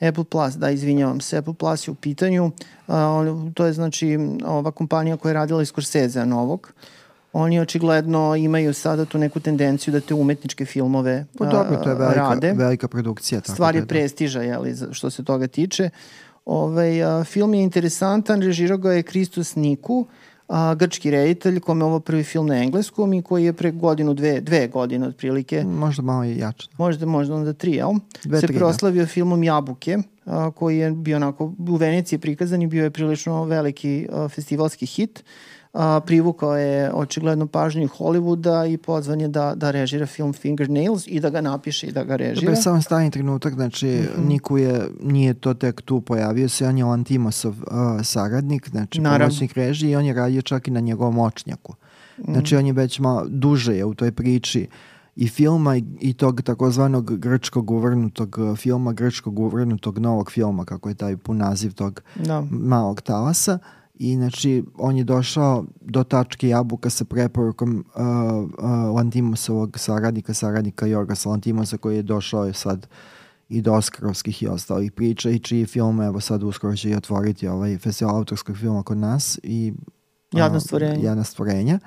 Apple 0.00 0.24
Plus, 0.24 0.54
da, 0.54 0.70
izvinjavam 0.70 1.20
se. 1.20 1.36
Apple 1.36 1.54
Plus 1.54 1.88
je 1.88 1.92
u 1.92 1.94
pitanju. 1.94 2.50
A, 2.86 3.06
on, 3.08 3.52
to 3.52 3.66
je 3.66 3.72
znači 3.72 4.18
ova 4.46 4.70
kompanija 4.70 5.16
koja 5.16 5.30
je 5.30 5.34
radila 5.34 5.62
iz 5.62 5.68
Scorsese 5.68 6.26
novog. 6.26 6.72
Oni 7.32 7.60
očigledno 7.60 8.36
imaju 8.36 8.74
sada 8.74 9.04
tu 9.04 9.18
neku 9.18 9.40
tendenciju 9.40 9.92
da 9.92 10.00
te 10.00 10.14
umetničke 10.14 10.64
filmove 10.64 11.24
Pa 11.38 11.46
dobro, 11.46 11.76
to 11.76 11.88
je 11.88 11.94
velika, 11.94 12.20
rade. 12.20 12.52
velika 12.52 12.88
produkcija. 12.88 13.40
Tako 13.40 13.52
Stvar 13.52 13.72
da 13.72 13.78
je 13.78 13.82
da. 13.82 13.86
prestiža, 13.86 14.42
jeli, 14.42 14.74
što 14.92 15.10
se 15.10 15.24
toga 15.24 15.46
tiče. 15.46 15.90
Ovaj, 16.44 17.02
a, 17.04 17.24
film 17.24 17.54
je 17.54 17.62
interesantan, 17.62 18.42
režirao 18.42 18.78
ga 18.78 18.92
je 18.92 19.02
Kristus 19.02 19.54
Niku, 19.56 20.06
a, 20.52 20.74
grčki 20.74 21.10
reditelj, 21.10 21.60
kome 21.60 21.80
je 21.80 21.86
ovo 21.86 22.00
prvi 22.00 22.24
film 22.24 22.46
na 22.46 22.56
engleskom 22.62 23.12
i 23.12 23.22
koji 23.22 23.44
je 23.44 23.52
pre 23.52 23.70
godinu, 23.70 24.14
dve, 24.14 24.40
dve 24.40 24.68
godine 24.68 25.08
otprilike, 25.08 25.64
Možda 25.64 26.02
malo 26.02 26.24
i 26.24 26.38
jače. 26.38 26.68
možda 26.78 27.06
možda 27.06 27.34
onda 27.34 27.52
tri, 27.52 27.72
jel? 27.72 27.90
Dve, 28.24 28.40
se 28.40 28.46
tri, 28.46 28.54
da. 28.54 28.58
proslavio 28.58 29.06
filmom 29.06 29.44
Jabuke, 29.44 29.98
a, 30.24 30.50
koji 30.50 30.78
je 30.78 30.90
bio 30.90 31.16
onako 31.16 31.52
u 31.58 31.76
Veneciji 31.76 32.18
prikazan 32.18 32.62
i 32.62 32.66
bio 32.66 32.84
je 32.84 32.90
prilično 32.90 33.44
veliki 33.44 34.08
a, 34.12 34.28
festivalski 34.28 34.86
hit. 34.86 35.24
A, 35.72 36.00
privukao 36.00 36.56
je 36.56 36.92
očigledno 36.92 37.46
pažnju 37.46 37.88
Hollywooda 37.88 38.72
i 38.72 38.76
pozvan 38.76 39.20
je 39.20 39.28
da, 39.28 39.54
da 39.56 39.70
režira 39.70 40.06
film 40.06 40.32
Fingernails 40.32 41.04
i 41.06 41.20
da 41.20 41.30
ga 41.30 41.40
napiše 41.40 41.86
i 41.86 41.92
da 41.92 42.04
ga 42.04 42.16
režira. 42.16 42.40
Dobro, 42.40 42.56
samo 42.56 42.82
stani 42.82 43.10
trenutak, 43.10 43.54
znači 43.54 43.86
Mhm. 44.12 44.28
Niku 44.28 44.58
je, 44.58 44.88
nije 45.02 45.34
to 45.34 45.54
tek 45.54 45.82
tu 45.82 46.00
pojavio 46.00 46.48
se, 46.48 46.66
on 46.66 46.78
je 46.78 46.84
Lantimosov 46.84 47.52
uh, 47.52 47.66
saradnik, 48.02 48.68
znači 48.68 49.00
Naravno. 49.00 49.26
pomoćnik 49.26 49.52
režije 49.52 49.92
i 49.92 49.96
on 49.96 50.04
je 50.04 50.14
radio 50.14 50.42
čak 50.42 50.68
i 50.68 50.70
na 50.70 50.80
njegovom 50.80 51.18
očnjaku. 51.18 51.74
Znači 52.24 52.56
on 52.56 52.66
je 52.66 52.72
već 52.72 52.98
malo 52.98 53.24
duže 53.28 53.76
je 53.76 53.84
u 53.84 53.94
toj 53.94 54.12
priči 54.12 54.66
i 55.16 55.28
filma 55.28 55.76
i, 55.76 55.84
i 56.00 56.12
tog 56.14 56.42
takozvanog 56.42 57.18
grčkog 57.18 57.70
uvrnutog 57.70 58.36
uh, 58.40 58.56
filma, 58.56 58.92
grčkog 58.92 59.38
uvrnutog 59.38 59.98
novog 59.98 60.30
filma, 60.30 60.64
kako 60.64 60.88
je 60.88 60.94
taj 60.94 61.16
pun 61.16 61.36
naziv 61.36 61.74
tog 61.74 62.02
Da. 62.16 62.44
malog 62.50 63.00
talasa 63.00 63.58
i 64.02 64.16
znači 64.16 64.64
on 64.78 64.96
je 64.96 65.04
došao 65.04 65.64
do 65.80 66.04
tačke 66.04 66.48
jabuka 66.48 66.90
sa 66.90 67.04
preporukom 67.04 67.84
uh, 67.94 68.02
uh, 68.04 68.94
Lantimosovog 68.96 69.78
saradnika, 69.78 70.34
saradnika 70.34 70.86
Jorgasa 70.86 71.28
Lantimosa 71.28 71.76
koji 71.76 71.96
je 71.96 72.02
došao 72.02 72.44
je 72.44 72.52
sad 72.52 72.86
i 73.48 73.60
do 73.60 73.72
Oskarovskih 73.72 74.42
i 74.42 74.46
ostalih 74.46 74.92
priča 74.92 75.30
i 75.30 75.38
čiji 75.38 75.66
film 75.66 76.00
evo 76.00 76.20
sad 76.20 76.42
uskoro 76.42 76.76
će 76.76 76.90
i 76.90 76.94
otvoriti 76.94 77.48
ovaj 77.48 77.78
festival 77.78 78.16
autorskog 78.16 78.56
filma 78.56 78.82
kod 78.82 78.98
nas 78.98 79.38
i 79.42 79.72
Jadna 80.32 80.56
a, 80.56 80.60
stvorenja. 80.60 81.04
Jadna 81.04 81.24
stvorenja. 81.24 81.78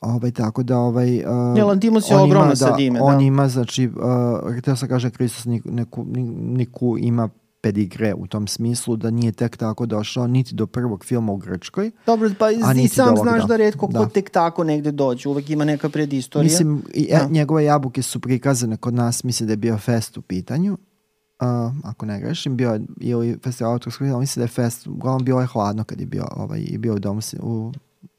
Ovaj, 0.00 0.30
tako 0.30 0.62
da 0.62 0.78
ovaj, 0.78 1.24
uh, 1.24 1.66
Lantimos 1.66 2.10
je 2.10 2.16
ogromno 2.16 2.46
ima, 2.46 2.56
sad 2.56 2.76
da, 2.76 2.82
ime, 2.82 3.00
On 3.02 3.18
da. 3.18 3.24
ima, 3.24 3.48
znači, 3.48 3.86
uh, 3.86 4.56
htio 4.58 4.76
sam 4.76 4.88
kaže 4.88 5.10
Kristus 5.10 5.44
Niku, 5.44 5.70
neku, 5.70 6.06
Niku 6.40 6.96
ima 6.98 7.28
pedigre 7.60 8.14
u 8.14 8.26
tom 8.26 8.46
smislu 8.46 8.96
da 8.96 9.10
nije 9.10 9.32
tek 9.32 9.56
tako 9.56 9.86
došao 9.86 10.26
niti 10.26 10.54
do 10.54 10.66
prvog 10.66 11.04
filma 11.04 11.32
u 11.32 11.36
Grčkoj. 11.36 11.90
Dobro, 12.06 12.30
pa 12.38 12.50
i 12.50 12.88
sam 12.88 13.16
znaš 13.16 13.40
da. 13.40 13.46
da 13.46 13.56
redko 13.56 13.86
ko 13.86 13.92
Da. 13.92 14.08
tek 14.08 14.30
tako 14.30 14.64
negde 14.64 14.92
dođe, 14.92 15.28
uvek 15.28 15.50
ima 15.50 15.64
neka 15.64 15.88
predistorija. 15.88 16.50
Mislim, 16.50 16.82
i, 16.94 17.08
e, 17.10 17.18
Da. 17.18 17.28
njegove 17.30 17.64
jabuke 17.64 18.02
su 18.02 18.20
prikazane 18.20 18.76
kod 18.76 18.94
nas, 18.94 19.24
mislim 19.24 19.46
da 19.46 19.52
je 19.52 19.56
bio 19.56 19.78
fest 19.78 20.16
u 20.16 20.22
pitanju. 20.22 20.72
Uh, 20.72 21.46
ako 21.84 22.06
ne 22.06 22.20
grešim, 22.20 22.56
bio 22.56 22.70
je 22.70 22.80
ili 23.00 23.38
festival 23.42 23.72
autorskog 23.72 24.06
filma, 24.06 24.20
mislim 24.20 24.40
da 24.40 24.44
je 24.44 24.48
fest, 24.48 24.86
uglavnom 24.86 25.24
bilo 25.24 25.40
je 25.40 25.46
hladno 25.46 25.84
kad 25.84 26.00
je 26.00 26.06
bio, 26.06 26.26
ovaj, 26.36 26.60
bio 26.78 26.94
u, 26.94 26.98
domu, 26.98 27.20
u 27.42 27.72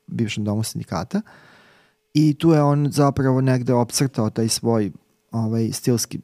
bivšem 0.08 0.44
domu 0.44 0.64
sindikata. 0.64 1.22
I 2.14 2.34
tu 2.34 2.52
je 2.52 2.64
on 2.64 2.92
zapravo 2.92 3.42
negde 3.42 3.74
opcrtao 3.74 4.30
taj 4.30 4.48
svoj 4.50 4.92
ovaj, 5.32 5.72
stilski 5.72 6.20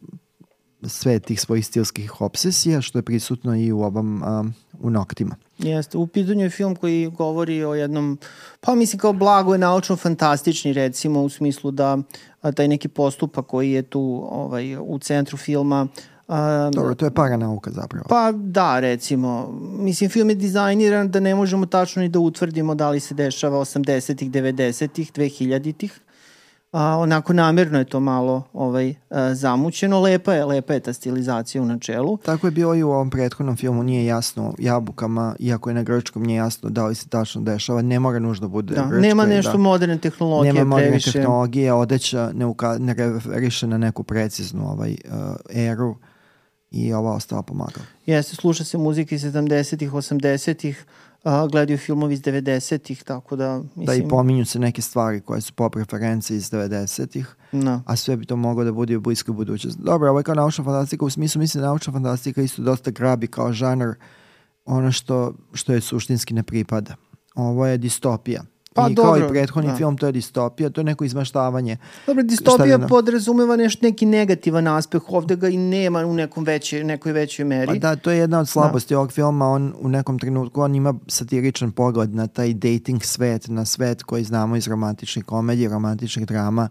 sve 0.84 1.20
tih 1.20 1.42
svojih 1.42 1.66
stilskih 1.66 2.22
obsesija, 2.22 2.82
što 2.82 2.98
je 2.98 3.04
prisutno 3.04 3.56
i 3.56 3.72
u 3.72 3.82
ovom 3.82 4.24
um, 4.24 4.54
u 4.80 4.90
noktima. 4.90 5.36
Jeste, 5.58 5.98
u 5.98 6.08
pitanju 6.08 6.44
je 6.44 6.50
film 6.50 6.76
koji 6.76 7.08
govori 7.08 7.64
o 7.64 7.74
jednom, 7.74 8.18
pa 8.60 8.76
mislim 8.76 9.00
kao 9.00 9.14
blago 9.14 9.54
je 9.54 9.60
naučno-fantastični 9.60 10.74
recimo 10.74 11.22
u 11.22 11.30
smislu 11.30 11.72
da 11.72 11.98
a, 12.42 12.52
taj 12.52 12.68
neki 12.68 12.88
postupak 12.88 13.46
koji 13.46 13.72
je 13.72 13.82
tu 13.82 14.28
ovaj, 14.30 14.78
u 14.78 15.00
centru 15.00 15.38
filma 15.38 15.88
a, 16.28 16.70
Dobro, 16.74 16.96
to 16.96 17.06
je 17.06 17.14
paranauka 17.14 17.72
zapravo. 17.72 18.06
Pa 18.10 18.32
da, 18.32 18.80
recimo. 18.80 19.52
Mislim, 19.62 20.10
film 20.10 20.30
je 20.30 20.36
dizajniran 20.36 21.12
da 21.12 21.20
ne 21.20 21.36
možemo 21.36 21.66
tačno 21.66 22.02
ni 22.02 22.10
da 22.10 22.20
utvrdimo 22.20 22.76
da 22.76 22.90
li 22.90 23.00
se 23.00 23.16
dešava 23.16 23.60
80-ih, 23.60 24.32
90-ih, 24.32 25.12
2000-ih. 25.14 26.00
A, 26.78 26.98
onako 26.98 27.34
namerno 27.34 27.80
je 27.80 27.86
to 27.86 28.00
malo 28.00 28.44
ovaj, 28.54 28.94
a, 29.10 29.34
zamućeno. 29.34 30.00
Lepa 30.00 30.34
je, 30.34 30.46
lepa 30.46 30.74
je 30.74 30.80
ta 30.80 30.94
stilizacija 30.94 31.62
u 31.62 31.66
načelu. 31.66 32.18
Tako 32.18 32.48
je 32.48 32.52
bilo 32.52 32.76
i 32.76 32.84
u 32.84 32.90
ovom 32.90 33.10
prethodnom 33.10 33.56
filmu, 33.58 33.84
nije 33.84 34.06
jasno 34.06 34.54
jabukama, 34.60 35.36
iako 35.40 35.70
je 35.70 35.74
na 35.74 35.84
grčkom 35.84 36.24
nije 36.24 36.38
jasno 36.38 36.70
da 36.70 36.86
li 36.86 36.96
se 36.96 37.08
tačno 37.10 37.42
dešava, 37.42 37.82
ne 37.82 38.00
mora 38.00 38.20
nužno 38.20 38.48
bude 38.48 38.76
Da, 38.76 38.82
grčko, 38.82 38.96
nema 38.98 39.26
da. 39.26 39.30
nešto 39.30 39.58
moderne 39.58 39.98
tehnologije 39.98 40.54
nema 40.54 40.66
moderne 40.66 40.90
previše. 40.90 41.12
tehnologije, 41.12 41.74
odeća 41.74 42.32
ne, 42.34 42.46
uka, 42.46 42.78
ne 42.80 42.94
referiše 42.94 43.68
na 43.68 43.78
neku 43.78 44.04
preciznu 44.04 44.72
ovaj, 44.72 44.92
uh, 44.92 45.36
eru 45.50 45.96
i 46.72 46.94
ova 46.94 47.12
ostala 47.14 47.42
pomagala. 47.42 47.86
Jeste, 48.06 48.36
sluša 48.36 48.64
se 48.64 48.78
muzika 48.78 49.16
iz 49.16 49.24
70-ih, 49.24 49.92
80-ih, 49.92 50.86
a, 51.28 51.48
gledaju 51.48 51.78
filmovi 51.78 52.14
iz 52.14 52.22
90-ih, 52.22 53.04
tako 53.04 53.36
da... 53.36 53.58
Mislim, 53.76 53.86
Da 53.86 53.94
i 53.96 54.08
pominju 54.10 54.46
se 54.46 54.60
neke 54.60 54.82
stvari 54.82 55.22
koje 55.22 55.42
su 55.42 55.54
pop 55.54 55.76
reference 55.76 56.36
iz 56.36 56.52
90-ih, 56.52 57.36
Da. 57.52 57.82
a 57.86 57.96
sve 57.96 58.18
bi 58.18 58.26
to 58.26 58.36
moglo 58.36 58.64
da 58.64 58.72
bude 58.72 58.98
u 58.98 59.02
bliskoj 59.02 59.34
budućnosti. 59.34 59.82
Dobro, 59.84 60.10
ovo 60.10 60.20
je 60.20 60.24
kao 60.24 60.36
naučna 60.36 60.64
fantastika, 60.64 61.06
u 61.06 61.10
smislu 61.10 61.40
mislim 61.40 61.62
da 61.62 61.68
naučna 61.68 61.94
fantastika 61.94 62.42
isto 62.42 62.62
dosta 62.62 62.92
grabi 62.92 63.28
kao 63.28 63.54
žanar 63.54 63.94
ono 64.66 64.92
što, 64.92 65.34
što 65.54 65.74
je 65.74 65.82
suštinski 65.82 66.34
ne 66.34 66.44
pripada. 66.44 66.96
Ovo 67.36 67.68
je 67.68 67.78
distopija. 67.78 68.44
Pa 68.78 68.88
I 68.92 68.96
kao 68.96 69.06
dobro, 69.06 69.26
i 69.26 69.30
prethodni 69.30 69.70
da. 69.70 69.76
film, 69.76 69.98
to 69.98 70.06
je 70.06 70.12
distopija, 70.12 70.70
to 70.70 70.82
je 70.82 70.86
neko 70.86 71.04
izmaštavanje. 71.06 71.78
Dobro, 72.08 72.24
distopija 72.24 72.78
bi 72.78 72.82
na- 72.82 72.88
podrazumeva 72.88 73.56
nešto, 73.56 73.86
neki 73.86 74.06
negativan 74.06 74.68
aspekt, 74.68 75.06
ovde 75.08 75.36
ga 75.36 75.48
i 75.50 75.58
nema 75.58 76.06
u 76.06 76.14
nekom 76.14 76.44
veće, 76.44 76.84
nekoj 76.84 77.12
većoj 77.12 77.46
meri. 77.46 77.68
Pa 77.68 77.74
da, 77.74 77.96
to 77.96 78.12
je 78.12 78.18
jedna 78.18 78.40
od 78.40 78.50
slabosti 78.50 78.96
ovog 78.96 79.12
filma, 79.12 79.46
on 79.48 79.74
u 79.80 79.90
nekom 79.90 80.20
trenutku, 80.20 80.62
on 80.62 80.76
ima 80.76 80.94
satiričan 81.08 81.72
pogled 81.72 82.16
na 82.16 82.28
taj 82.28 82.54
dating 82.54 83.04
svet, 83.04 83.48
na 83.48 83.66
svet 83.66 84.04
koji 84.04 84.24
znamo 84.24 84.56
iz 84.56 84.68
romantičnih 84.68 85.26
komedija, 85.26 85.70
romantičnih 85.72 86.26
drama, 86.28 86.70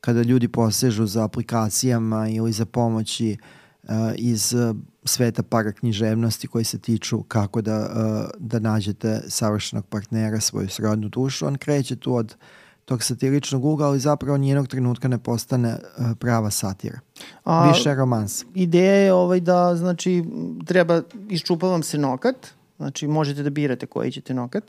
kada 0.00 0.22
ljudi 0.22 0.48
posežu 0.48 1.06
za 1.06 1.24
aplikacijama 1.24 2.28
ili 2.28 2.52
za 2.52 2.64
pomoći 2.64 3.36
uh, 3.82 3.90
iz 4.16 4.54
uh, 4.54 4.76
sveta 5.08 5.42
paraknjiževnosti 5.42 6.48
koji 6.48 6.64
se 6.64 6.78
tiču 6.78 7.22
kako 7.22 7.62
da, 7.62 7.78
uh, 7.78 8.30
da 8.38 8.58
nađete 8.58 9.20
savršenog 9.28 9.86
partnera, 9.86 10.40
svoju 10.40 10.68
srodnu 10.68 11.08
dušu. 11.08 11.46
On 11.46 11.56
kreće 11.56 11.96
tu 11.96 12.14
od 12.14 12.36
tog 12.84 13.02
satiričnog 13.02 13.64
ugla, 13.64 13.86
ali 13.86 14.00
zapravo 14.00 14.36
nijednog 14.36 14.68
trenutka 14.68 15.08
ne 15.08 15.18
postane 15.18 15.72
uh, 15.72 16.06
prava 16.18 16.50
satira. 16.50 17.00
A, 17.44 17.68
Više 17.72 17.94
romans. 17.94 18.44
Ideja 18.54 18.94
je 18.94 19.12
ovaj 19.12 19.40
da, 19.40 19.76
znači, 19.76 20.24
treba, 20.66 21.02
iščupa 21.28 21.66
vam 21.66 21.82
se 21.82 21.98
nokat, 21.98 22.46
znači 22.76 23.06
možete 23.06 23.42
da 23.42 23.50
birate 23.50 23.86
koji 23.86 24.12
ćete 24.12 24.34
nokat, 24.34 24.64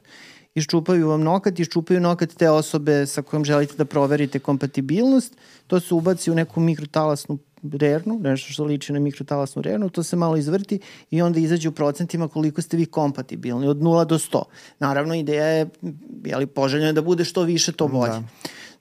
iščupaju 0.56 1.10
vam 1.10 1.22
nokat, 1.24 1.60
iščupaju 1.60 2.02
nokat 2.02 2.34
te 2.34 2.50
osobe 2.50 3.06
sa 3.06 3.22
kojom 3.22 3.46
želite 3.46 3.78
da 3.78 3.86
proverite 3.86 4.40
kompatibilnost, 4.40 5.38
to 5.68 5.80
se 5.80 5.94
ubaci 5.94 6.32
u 6.32 6.36
neku 6.36 6.60
mikrotalasnu 6.60 7.38
rernu, 7.64 8.20
nešto 8.20 8.54
što 8.54 8.64
liči 8.64 8.94
na 8.94 9.00
mikrotalasnu 9.00 9.62
rernu, 9.62 9.90
to 9.90 10.04
se 10.04 10.16
malo 10.16 10.38
izvrti 10.38 10.80
i 11.12 11.22
onda 11.22 11.40
izađe 11.40 11.70
u 11.70 11.72
procentima 11.72 12.28
koliko 12.28 12.62
ste 12.62 12.78
vi 12.78 12.86
kompatibilni, 12.86 13.68
od 13.68 13.78
0 13.78 14.06
do 14.06 14.18
100. 14.18 14.44
Naravno, 14.80 15.16
ideja 15.16 15.46
je, 15.46 15.70
jeli, 16.26 16.48
poželjno 16.48 16.88
je 16.88 16.94
da 16.94 17.02
bude 17.02 17.26
što 17.26 17.44
više, 17.44 17.72
to 17.72 17.88
bolje. 17.88 18.12
Da. 18.12 18.24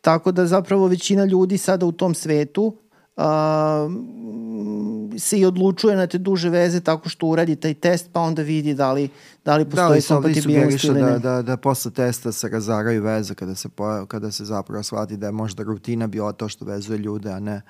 Tako 0.00 0.32
da 0.32 0.46
zapravo 0.46 0.86
većina 0.86 1.24
ljudi 1.24 1.58
sada 1.58 1.86
u 1.86 1.92
tom 1.92 2.14
svetu 2.14 2.76
a, 3.16 3.88
se 5.18 5.38
i 5.38 5.44
odlučuje 5.44 5.96
na 5.96 6.06
te 6.06 6.18
duže 6.18 6.50
veze 6.50 6.80
tako 6.80 7.08
što 7.08 7.26
uradi 7.26 7.56
taj 7.56 7.74
test 7.74 8.10
pa 8.12 8.20
onda 8.20 8.42
vidi 8.42 8.74
da 8.74 8.92
li, 8.92 9.08
da 9.44 9.56
li 9.56 9.64
Da, 9.64 9.70
postoji 9.70 10.00
se 10.00 10.14
ovdje 10.14 10.34
kompatibilnost 10.34 10.84
ili 10.84 11.02
ne. 11.02 11.10
da, 11.10 11.18
da, 11.18 11.42
da 11.42 11.56
posle 11.56 11.90
testa 11.90 12.32
se 12.32 12.48
razaraju 12.48 13.02
veze 13.02 13.34
kada 13.34 13.54
se, 13.54 13.68
poja, 13.68 14.06
kada 14.06 14.30
se 14.30 14.44
zapravo 14.44 14.82
shvati 14.82 15.16
da 15.16 15.26
je 15.26 15.32
možda 15.32 15.62
rutina 15.62 16.06
bila 16.06 16.32
to 16.32 16.48
što 16.48 16.64
vezuje 16.64 16.98
ljude, 16.98 17.30
a 17.30 17.40
ne 17.40 17.62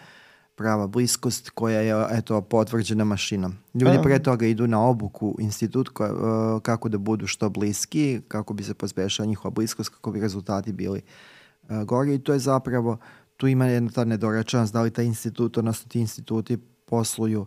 prava 0.58 0.86
bliskost 0.86 1.50
koja 1.50 1.80
je 1.80 2.06
eto 2.10 2.40
potvrđena 2.40 3.04
mašinom. 3.04 3.54
Ljudi 3.74 3.98
A. 3.98 4.02
pre 4.02 4.18
toga 4.22 4.46
idu 4.46 4.66
na 4.66 4.80
obuku 4.80 5.36
institut 5.38 5.88
koja, 5.88 6.12
uh, 6.12 6.62
kako 6.62 6.88
da 6.88 6.98
budu 6.98 7.26
što 7.26 7.50
bliski, 7.50 8.20
kako 8.28 8.54
bi 8.54 8.62
se 8.62 8.74
pospešila 8.74 9.26
njihova 9.26 9.50
bliskost, 9.50 9.90
kako 9.90 10.10
bi 10.10 10.20
rezultati 10.20 10.72
bili 10.72 11.02
uh, 11.68 11.82
gori 11.82 12.14
i 12.14 12.18
to 12.18 12.32
je 12.32 12.38
zapravo 12.38 12.98
tu 13.36 13.46
ima 13.46 13.66
jedna 13.66 13.90
ta 13.90 14.04
nedorečenost 14.04 14.72
da 14.72 14.82
li 14.82 14.90
taj 14.90 15.04
institut, 15.04 15.58
odnosno 15.58 15.88
ti 15.88 16.00
instituti 16.00 16.58
posluju 16.84 17.46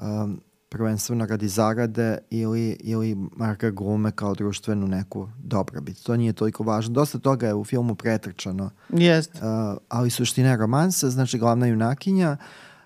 um, 0.00 0.40
prvenstveno 0.68 1.26
radi 1.26 1.48
zarade 1.48 2.18
ili, 2.30 2.76
ili 2.80 3.16
marka 3.36 3.70
glume 3.70 4.12
kao 4.12 4.34
društvenu 4.34 4.86
neku 4.86 5.28
dobrobit. 5.38 6.02
To 6.02 6.16
nije 6.16 6.32
toliko 6.32 6.62
važno. 6.62 6.94
Dosta 6.94 7.18
toga 7.18 7.46
je 7.46 7.54
u 7.54 7.64
filmu 7.64 7.94
pretrčano, 7.94 8.70
Jest. 8.88 9.34
uh, 9.34 9.40
ali 9.88 10.10
suština 10.10 10.50
je 10.50 10.56
romansa, 10.56 11.10
znači 11.10 11.38
glavna 11.38 11.66
junakinja 11.66 12.36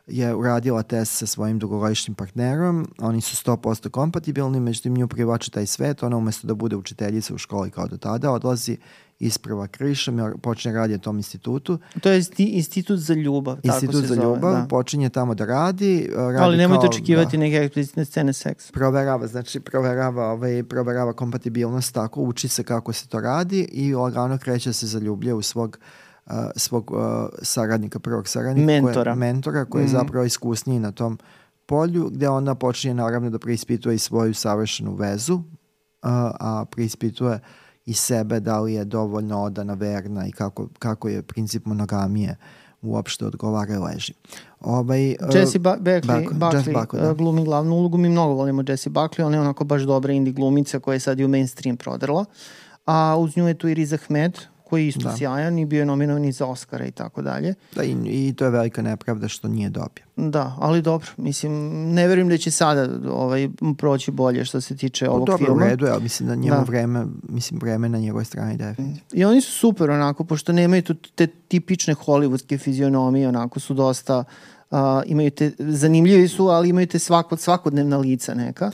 je 0.07 0.35
uradila 0.35 0.83
test 0.83 1.13
sa 1.13 1.27
svojim 1.27 1.59
dugogodišnjim 1.59 2.15
partnerom, 2.15 2.89
oni 2.99 3.21
su 3.21 3.51
100% 3.51 3.91
kompatibilni, 3.91 4.61
međutim 4.61 4.95
nju 4.95 5.09
privlači 5.09 5.51
taj 5.51 5.67
svet, 5.67 6.03
ona 6.03 6.17
umesto 6.17 6.47
da 6.47 6.55
bude 6.55 6.77
učiteljica 6.77 7.35
u 7.35 7.39
školi 7.39 7.71
kao 7.71 7.87
do 7.87 7.97
tada, 7.97 8.31
odlazi 8.31 8.77
isprva 9.21 9.67
krišom 9.69 10.19
i 10.21 10.39
počne 10.39 10.73
raditi 10.73 10.97
u 10.97 11.01
tom 11.01 11.17
institutu. 11.17 11.79
To 12.01 12.11
je 12.11 12.19
isti- 12.19 12.47
institut 12.47 12.99
za 12.99 13.15
ljubav, 13.15 13.57
Institut 13.57 13.81
tako 13.87 14.03
se 14.03 14.09
za 14.09 14.15
zove. 14.15 14.27
ljubav, 14.27 14.55
da. 14.55 14.67
počinje 14.67 15.09
tamo 15.11 15.35
da 15.35 15.45
radi. 15.47 16.09
uh, 16.09 16.23
radi 16.23 16.39
Ali 16.39 16.57
nemojte 16.57 16.81
kao- 16.81 16.91
očekivati 16.91 17.37
da 17.37 17.41
neke 17.41 17.57
eksplicitne 17.57 18.05
scene 18.05 18.33
seksa. 18.35 18.73
proverava, 18.73 19.27
znači 19.27 19.61
proverava, 19.61 20.25
ovaj, 20.27 20.63
proverava 20.65 21.13
kompatibilnost 21.15 21.95
tako, 21.95 22.23
uči 22.23 22.49
se 22.49 22.65
kako 22.65 22.93
se 22.93 23.09
to 23.09 23.21
radi 23.21 23.61
i 23.63 23.95
lagano 23.95 24.39
kreće 24.39 24.73
se 24.73 24.87
zaljubljuje 24.87 25.35
u 25.35 25.43
svog 25.43 25.79
uh, 26.27 26.33
svog 26.57 26.91
uh, 26.91 26.99
saradnika, 27.43 27.99
prvog 27.99 28.29
saradnika, 28.29 28.67
Mentora. 28.67 29.05
Koje, 29.05 29.15
mentora 29.17 29.65
koji 29.65 29.83
je 29.83 29.87
Mhm. 29.87 29.93
zapravo 29.93 30.25
iskusniji 30.25 30.79
na 30.79 30.93
tom 30.93 31.19
polju, 31.67 32.11
gde 32.11 32.29
onda 32.29 32.55
počinje 32.55 32.95
naravno 32.95 33.31
da 33.31 33.39
preispituje 33.39 33.95
i 33.95 34.01
svoju 34.01 34.35
savršenu 34.35 34.95
vezu, 34.95 35.35
uh, 35.35 35.43
a 36.03 36.65
preispituje 36.67 37.41
i 37.87 37.95
sebe 37.95 38.41
da 38.41 38.61
li 38.61 38.75
je 38.75 38.85
dovoljno 38.85 39.43
odana, 39.43 39.75
verna 39.75 40.27
i 40.27 40.33
kako, 40.33 40.69
kako 40.79 41.09
je 41.09 41.23
princip 41.23 41.67
monogamije 41.67 42.37
uopšte 42.83 43.27
odgovara 43.27 43.75
i 43.75 43.79
leži. 43.79 44.13
Ovaj, 44.61 45.11
uh, 45.11 45.35
Jessie 45.35 45.61
ba 45.61 45.77
Beckley, 45.81 46.07
Buckley, 46.07 46.39
Buckley, 46.39 46.57
Jess 46.57 46.69
Buckley, 46.69 47.01
da. 47.01 47.11
uh, 47.11 47.17
glumi 47.17 47.45
glavnu 47.45 47.75
ulogu. 47.77 47.99
Mi 47.99 48.09
mnogo 48.09 48.35
volimo 48.35 48.63
Jessie 48.69 48.93
Buckley, 48.93 49.23
ona 49.23 49.37
je 49.37 49.41
onako 49.41 49.65
baš 49.65 49.83
dobra 49.83 50.13
indie 50.13 50.33
glumica 50.33 50.79
koja 50.79 50.95
je 50.95 51.01
sad 51.01 51.21
i 51.21 51.25
u 51.25 51.29
mainstream 51.29 51.77
prodrla. 51.77 52.25
A 52.87 53.17
uz 53.19 53.37
nju 53.37 53.49
je 53.49 53.55
tu 53.55 53.69
i 53.69 53.75
Riz 53.75 53.93
Ahmed, 53.93 54.39
koji 54.71 54.83
je 54.83 54.89
isto 54.89 55.01
Da. 55.01 55.17
sjajan 55.17 55.59
i 55.59 55.67
bio 55.67 55.79
je 55.79 55.87
nominovan 55.87 56.25
i 56.25 56.33
za 56.33 56.47
Oscara 56.47 56.87
i 56.87 56.91
tako 56.91 57.23
dalje. 57.23 57.55
Da, 57.75 57.85
i, 57.85 57.97
I 58.05 58.35
to 58.35 58.45
je 58.45 58.51
velika 58.51 58.83
nepravda 58.83 59.29
što 59.29 59.49
nije 59.49 59.71
dobio. 59.71 60.05
Da, 60.19 60.57
ali 60.59 60.83
dobro, 60.83 61.07
mislim, 61.17 61.53
ne 61.91 62.09
verujem 62.09 62.29
da 62.29 62.37
će 62.37 62.51
sada 62.51 62.89
ovaj, 63.07 63.49
proći 63.79 64.11
bolje 64.11 64.45
što 64.45 64.61
se 64.61 64.77
tiče 64.77 65.07
Pa 65.07 65.13
ovog 65.13 65.27
dobro, 65.27 65.45
u 65.45 65.47
filma. 65.47 65.65
redu 65.65 65.87
je, 65.87 65.93
ali 65.93 66.03
mislim 66.03 66.29
da 66.29 66.35
njemu 66.35 66.57
Da. 66.57 66.63
vreme, 66.63 67.07
mislim 67.23 67.61
vreme 67.61 67.89
na 67.89 67.99
njegovoj 67.99 68.25
strani 68.25 68.57
definitivno. 68.57 69.01
I 69.13 69.25
oni 69.25 69.41
su 69.41 69.53
super 69.53 69.91
onako, 69.91 70.25
pošto 70.25 70.53
nemaju 70.53 70.83
tu 70.83 70.95
te 70.95 71.27
tipične 71.27 71.95
hollywoodske 71.97 72.59
fizionomije, 72.59 73.29
onako 73.29 73.61
su 73.61 73.75
dosta, 73.75 74.25
uh, 74.71 74.79
imaju 75.07 75.31
te, 75.31 75.53
zanimljivi 75.59 76.29
su, 76.29 76.45
ali 76.45 76.69
imaju 76.69 76.87
te 76.87 76.99
svako, 76.99 77.37
svakodnevna 77.37 77.97
lica 77.99 78.35
neka. 78.35 78.71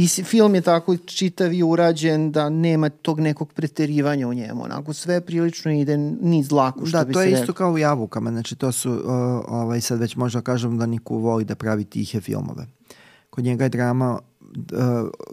I 0.00 0.08
film 0.08 0.54
je 0.54 0.60
tako 0.60 0.96
čitav 0.96 1.52
i 1.52 1.62
urađen 1.62 2.32
da 2.32 2.48
nema 2.48 2.88
tog 2.88 3.20
nekog 3.20 3.52
preterivanja 3.52 4.28
u 4.28 4.34
njemu. 4.34 4.64
Onako 4.64 4.92
sve 4.92 5.20
prilično 5.20 5.72
ide 5.72 5.96
niz 5.96 6.52
lako, 6.52 6.86
što 6.86 6.98
Da, 6.98 7.04
bi 7.04 7.12
to 7.12 7.20
se 7.20 7.26
je 7.26 7.32
isto 7.32 7.40
reklo. 7.40 7.54
kao 7.54 7.72
u 7.72 7.78
Javukama, 7.78 8.30
znači 8.30 8.56
to 8.56 8.72
su, 8.72 8.92
uh, 8.92 9.00
ovaj, 9.48 9.80
sad 9.80 10.00
već 10.00 10.16
možda 10.16 10.40
kažem 10.40 10.78
da 10.78 10.86
Niku 10.86 11.18
voli 11.18 11.44
da 11.44 11.54
pravi 11.54 11.84
tihe 11.84 12.20
filmove. 12.20 12.66
Kod 13.30 13.44
njega 13.44 13.64
je 13.64 13.68
drama, 13.68 14.18
uh, 14.40 14.58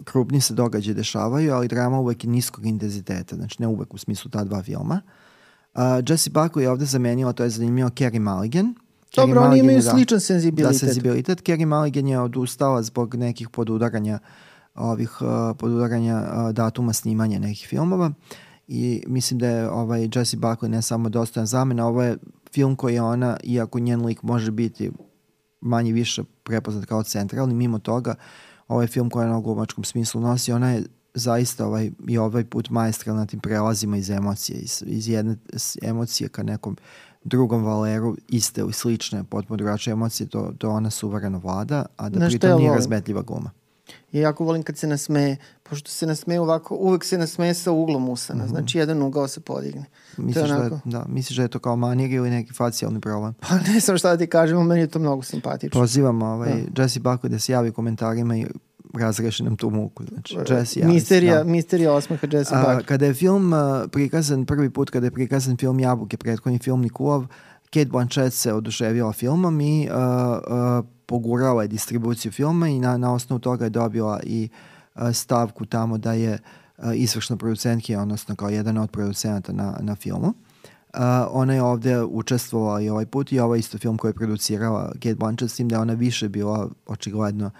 krupni 0.04 0.40
se 0.40 0.54
događaje 0.54 0.94
dešavaju, 0.94 1.54
ali 1.54 1.68
drama 1.68 2.00
uvek 2.00 2.24
je 2.24 2.30
niskog 2.30 2.66
intenziteta, 2.66 3.36
znači 3.36 3.56
ne 3.58 3.66
uvek 3.66 3.94
u 3.94 3.98
smislu 3.98 4.30
ta 4.30 4.44
dva 4.44 4.62
filma. 4.62 5.00
Uh, 5.74 5.80
Jesse 6.08 6.30
Buckley 6.30 6.60
je 6.60 6.70
ovde 6.70 6.84
zamenila, 6.84 7.32
to 7.32 7.42
je 7.42 7.50
zanimljivo, 7.50 7.88
Carey 7.88 8.20
Mulligan. 8.20 8.74
Dobro, 9.16 9.40
Carey 9.40 9.46
oni 9.46 9.58
imaju 9.58 9.80
da, 9.80 9.90
sličan 9.90 10.20
senzibilitet. 10.20 10.80
Da, 10.80 10.86
senzibilitet. 10.86 11.42
Carey 11.42 11.66
Mulligan 11.66 12.08
je 12.08 12.20
odustala 12.20 12.82
zbog 12.82 13.14
nekih 13.14 13.48
podudaranja 13.48 14.18
ovih 14.78 15.10
podudaranja 15.58 16.22
datuma 16.52 16.92
snimanja 16.92 17.38
nekih 17.38 17.66
filmova. 17.68 18.12
I 18.68 19.02
mislim 19.06 19.38
da 19.38 19.48
je 19.48 19.70
ovaj 19.70 20.08
Jesse 20.14 20.36
Buckley 20.36 20.68
ne 20.68 20.82
samo 20.82 21.08
dostojan 21.08 21.46
zamena, 21.46 21.86
ovo 21.86 22.02
je 22.02 22.16
film 22.52 22.76
koji 22.76 22.94
je 22.94 23.02
ona, 23.02 23.36
iako 23.44 23.78
njen 23.78 24.04
lik 24.04 24.22
može 24.22 24.50
biti 24.50 24.90
manje 25.60 25.92
više 25.92 26.22
prepoznat 26.42 26.84
kao 26.84 27.02
centralni, 27.02 27.54
mimo 27.54 27.78
toga, 27.78 28.14
ovaj 28.68 28.86
film 28.86 29.10
koji 29.10 29.26
ona 29.26 29.38
u 29.38 29.42
glumačkom 29.42 29.84
smislu 29.84 30.20
nosi, 30.20 30.52
ona 30.52 30.70
je 30.70 30.82
zaista 31.14 31.66
ovaj, 31.66 31.90
i 32.08 32.18
ovaj 32.18 32.44
put 32.44 32.70
majstral 32.70 33.16
na 33.16 33.26
tim 33.26 33.40
prelazima 33.40 33.96
iz 33.96 34.10
emocije, 34.10 34.58
iz, 34.58 34.82
iz 34.86 35.08
jedne 35.08 35.36
emocije 35.82 36.28
ka 36.28 36.42
nekom 36.42 36.76
drugom 37.24 37.64
valeru, 37.64 38.16
iste 38.28 38.60
ili 38.60 38.72
slične, 38.72 39.24
potpuno 39.24 39.56
drugačije 39.56 39.92
emocije, 39.92 40.26
to, 40.26 40.52
to 40.58 40.70
ona 40.70 40.90
suvereno 40.90 41.38
vlada, 41.38 41.86
a 41.96 42.08
da 42.08 42.26
pritom 42.26 42.60
nije 42.60 42.74
razmetljiva 42.74 43.22
gluma. 43.22 43.50
Ja 44.12 44.20
jako 44.20 44.44
volim 44.44 44.62
kad 44.62 44.76
se 44.78 44.86
nasmeje, 44.86 45.36
pošto 45.62 45.90
se 45.90 46.06
nasmeje 46.06 46.40
ovako, 46.40 46.74
uvek 46.74 47.04
se 47.04 47.18
nasmeje 47.18 47.54
sa 47.54 47.72
uglom 47.72 48.08
usana, 48.08 48.46
znači 48.46 48.78
jedan 48.78 49.02
ugao 49.02 49.28
se 49.28 49.40
podigne. 49.40 49.84
Misliš 50.16 50.48
da, 50.48 50.54
je, 50.54 50.60
onako- 50.60 50.80
da, 50.84 51.04
misliš 51.08 51.36
da 51.36 51.42
je 51.42 51.48
to 51.48 51.58
kao 51.58 51.76
manir 51.76 52.10
ili 52.10 52.30
neki 52.30 52.52
facijalni 52.52 53.00
problem? 53.00 53.34
Pa 53.34 53.54
ne 53.72 53.80
znam 53.80 53.98
šta 53.98 54.10
da 54.10 54.16
ti 54.16 54.26
kažem, 54.26 54.66
meni 54.66 54.80
je 54.80 54.86
to 54.86 54.98
mnogo 54.98 55.22
simpatično. 55.22 55.80
Pozivam 55.80 56.22
ovaj, 56.22 56.52
Jesse 56.76 57.00
Buckley 57.00 57.28
da 57.28 57.38
se 57.38 57.52
javi 57.52 57.72
komentarima 57.72 58.36
i 58.36 58.46
razreši 58.94 59.42
nam 59.42 59.56
tu 59.56 59.70
muku. 59.70 60.04
Znači, 60.04 60.34
Jesse, 60.34 60.54
javi 60.54 60.66
se, 60.66 60.84
misterija, 60.86 61.36
da. 61.38 61.44
misterija 61.44 61.92
osmeha 61.92 62.26
Jesse 62.32 62.54
Buckley. 62.54 62.84
kada 62.84 63.06
je 63.06 63.14
film 63.14 63.52
a, 63.52 63.86
prikazan, 63.92 64.46
prvi 64.46 64.70
put 64.70 64.90
kada 64.90 65.06
je 65.06 65.10
prikazan 65.10 65.56
film 65.56 65.80
Jabuke, 65.80 66.16
prethodni 66.16 66.58
film 66.58 66.80
Nikulov, 66.80 67.26
Kate 67.70 67.90
Blanchett 67.90 68.34
se 68.34 68.54
oduševila 68.54 69.12
filmom 69.12 69.60
i 69.60 69.88
uh, 69.90 69.96
uh, 69.96 70.84
pogurala 71.06 71.62
je 71.62 71.68
distribuciju 71.68 72.32
filma 72.32 72.68
i 72.68 72.78
na, 72.78 72.96
na 72.96 73.14
osnovu 73.14 73.40
toga 73.40 73.64
je 73.64 73.70
dobila 73.70 74.20
i 74.22 74.48
uh, 74.94 75.02
stavku 75.12 75.66
tamo 75.66 75.98
da 75.98 76.12
je 76.12 76.38
uh, 76.78 76.84
izvršna 76.94 77.36
producentkinja, 77.36 78.02
odnosno 78.02 78.36
kao 78.36 78.48
jedan 78.48 78.78
od 78.78 78.90
producenta 78.90 79.52
na, 79.52 79.76
na 79.80 79.94
filmu. 79.94 80.26
Uh, 80.28 81.00
ona 81.30 81.54
je 81.54 81.62
ovde 81.62 82.02
učestvovala 82.04 82.80
i 82.80 82.88
ovaj 82.88 83.06
put 83.06 83.32
i 83.32 83.40
ovo 83.40 83.54
je 83.54 83.58
isto 83.58 83.78
film 83.78 83.98
koji 83.98 84.10
je 84.10 84.14
producirala 84.14 84.92
Kate 84.92 85.14
Blanchett, 85.14 85.52
s 85.52 85.56
tim 85.56 85.68
da 85.68 85.76
je 85.76 85.80
ona 85.80 85.92
više 85.92 86.28
bila 86.28 86.68
očigledno 86.86 87.50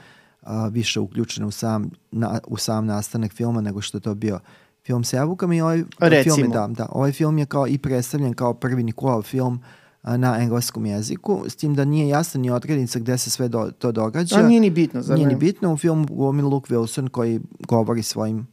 uh, 0.43 0.49
više 0.71 1.01
uključena 1.01 1.47
u 1.47 1.51
sam, 1.51 1.91
na, 2.11 2.41
u 2.47 2.57
sam 2.57 2.87
nastanak 2.87 3.33
filma 3.33 3.61
nego 3.61 3.81
što 3.81 3.99
je 3.99 4.03
to 4.03 4.15
bio 4.15 4.41
film 4.87 5.05
sa 5.05 5.17
jabukama 5.17 5.55
i 5.55 5.61
ovaj 5.61 5.85
Recimo. 5.99 6.37
film 6.37 6.51
je, 6.51 6.55
da, 6.55 6.67
da, 6.67 6.87
ovaj 6.91 7.13
film 7.13 7.39
je 7.39 7.47
kao 7.47 7.67
i 7.67 7.79
predstavljen 7.79 8.35
kao 8.35 8.55
prvi 8.55 8.83
Nikolov 8.83 9.23
film 9.23 9.61
a, 9.65 9.88
na 10.03 10.39
engleskom 10.41 10.87
jeziku, 10.87 11.45
s 11.49 11.57
tim 11.57 11.75
da 11.75 11.85
nije 11.85 12.09
jasna 12.09 12.41
ni 12.41 12.51
odrednica 12.51 12.99
gde 12.99 13.19
se 13.19 13.31
sve 13.31 13.49
do, 13.49 13.71
to 13.79 13.93
događa. 13.93 14.39
A 14.39 14.43
nije 14.43 14.61
ni 14.61 14.71
bitno, 14.71 15.03
zar 15.03 15.17
Nije 15.17 15.29
ni 15.29 15.37
bitno. 15.37 15.73
U 15.73 15.77
filmu 15.77 16.07
glumi 16.07 16.43
Luke 16.43 16.75
Wilson 16.75 17.09
koji 17.09 17.41
govori 17.69 18.03
svojim 18.03 18.47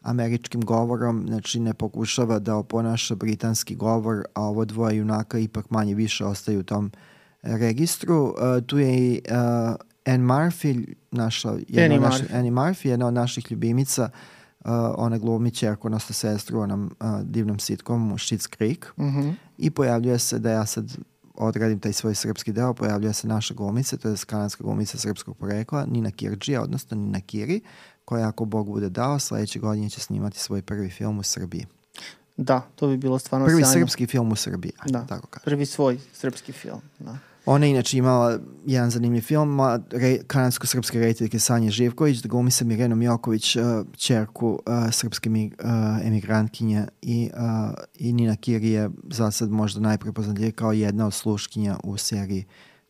američkim 0.00 0.60
govorom, 0.60 1.24
znači 1.28 1.60
ne 1.60 1.74
pokušava 1.74 2.38
da 2.38 2.56
oponaša 2.56 3.14
britanski 3.14 3.74
govor, 3.74 4.24
a 4.34 4.42
ovo 4.42 4.64
dvoje 4.64 4.96
junaka 4.96 5.38
ipak 5.38 5.70
manje 5.70 5.94
više 5.94 6.24
ostaju 6.24 6.60
u 6.60 6.62
tom 6.62 6.90
registru. 7.42 8.24
Uh, 8.24 8.34
tu 8.66 8.78
je 8.78 8.98
i 8.98 9.20
uh, 9.30 9.34
Anne 10.06 10.24
Murphy, 10.24 10.94
naša, 11.10 11.54
jedna 11.68 11.94
Annie 11.94 12.00
Murphy. 12.00 12.36
Annie 12.36 12.52
Murphy, 12.52 12.88
jedna 12.88 13.06
od 13.06 13.14
naših 13.14 13.52
ljubimica, 13.52 14.10
uh, 14.12 14.41
ona 14.96 15.18
glumi 15.18 15.50
čerku, 15.50 15.88
odnosno 15.88 16.14
sestru 16.14 16.58
u 16.58 16.62
onom 16.62 16.96
uh, 17.00 17.20
divnom 17.22 17.58
sitcomu 17.58 18.14
Schitt's 18.14 18.56
Creek 18.56 18.86
Mhm. 18.98 19.30
i 19.58 19.70
pojavljuje 19.70 20.18
se 20.18 20.38
da 20.38 20.50
ja 20.50 20.66
sad 20.66 20.96
odradim 21.34 21.80
taj 21.80 21.92
svoj 21.92 22.14
srpski 22.14 22.52
deo, 22.52 22.74
pojavljuje 22.74 23.12
se 23.12 23.28
naša 23.28 23.54
glumica, 23.54 23.96
to 23.96 24.08
je 24.08 24.16
kanadska 24.26 24.64
glumica 24.64 24.98
srpskog 24.98 25.36
porekla, 25.36 25.86
Nina 25.86 26.10
Kirđija, 26.10 26.62
odnosno 26.62 26.96
Nina 26.96 27.20
Kiri, 27.20 27.60
koja 28.04 28.28
ako 28.28 28.44
Bog 28.44 28.66
bude 28.66 28.88
dao, 28.88 29.18
sledeće 29.18 29.58
godine 29.58 29.90
će 29.90 30.00
snimati 30.00 30.38
svoj 30.38 30.62
prvi 30.62 30.90
film 30.90 31.18
u 31.18 31.22
Srbiji. 31.22 31.66
Da, 32.36 32.60
to 32.76 32.88
bi 32.88 32.96
bilo 32.96 33.18
stvarno 33.18 33.46
Prvi 33.46 33.62
sjajno. 33.62 33.72
srpski 33.80 34.06
film 34.06 34.32
u 34.32 34.36
Srbiji, 34.36 34.72
ajde, 34.78 34.92
Da. 34.92 35.06
tako 35.06 35.26
kažem. 35.26 35.44
Prvi 35.44 35.66
svoj 35.66 35.98
srpski 36.12 36.52
film, 36.52 36.80
da. 36.98 37.18
Ona 37.46 37.66
je 37.66 37.70
inače 37.70 37.98
imala 37.98 38.38
jedan 38.66 38.90
zanimljiv 38.90 39.22
film, 39.22 39.60
re, 39.90 40.18
kanadsko-srpske 40.26 40.98
rediteljke 40.98 41.38
Sanje 41.38 41.70
Živković, 41.70 42.18
da 42.18 42.28
glumi 42.28 42.50
sa 42.50 42.64
Mirenom 42.64 43.02
Joković, 43.02 43.56
uh, 43.56 43.62
čerku 43.96 44.48
uh, 44.48 44.92
srpske 44.92 45.30
mi, 45.30 45.46
uh, 45.46 46.06
emigrantkinje 46.06 46.86
i, 47.02 47.30
uh, 47.34 47.74
i 47.94 48.12
Nina 48.12 48.36
Kiri 48.36 48.70
je 48.70 48.90
za 49.10 49.30
sad 49.30 49.50
možda 49.50 49.80
najprepoznatljivija 49.80 50.52
kao 50.52 50.72
jedna 50.72 51.06
od 51.06 51.14
sluškinja 51.14 51.76
u 51.84 51.96
seriji 51.96 52.44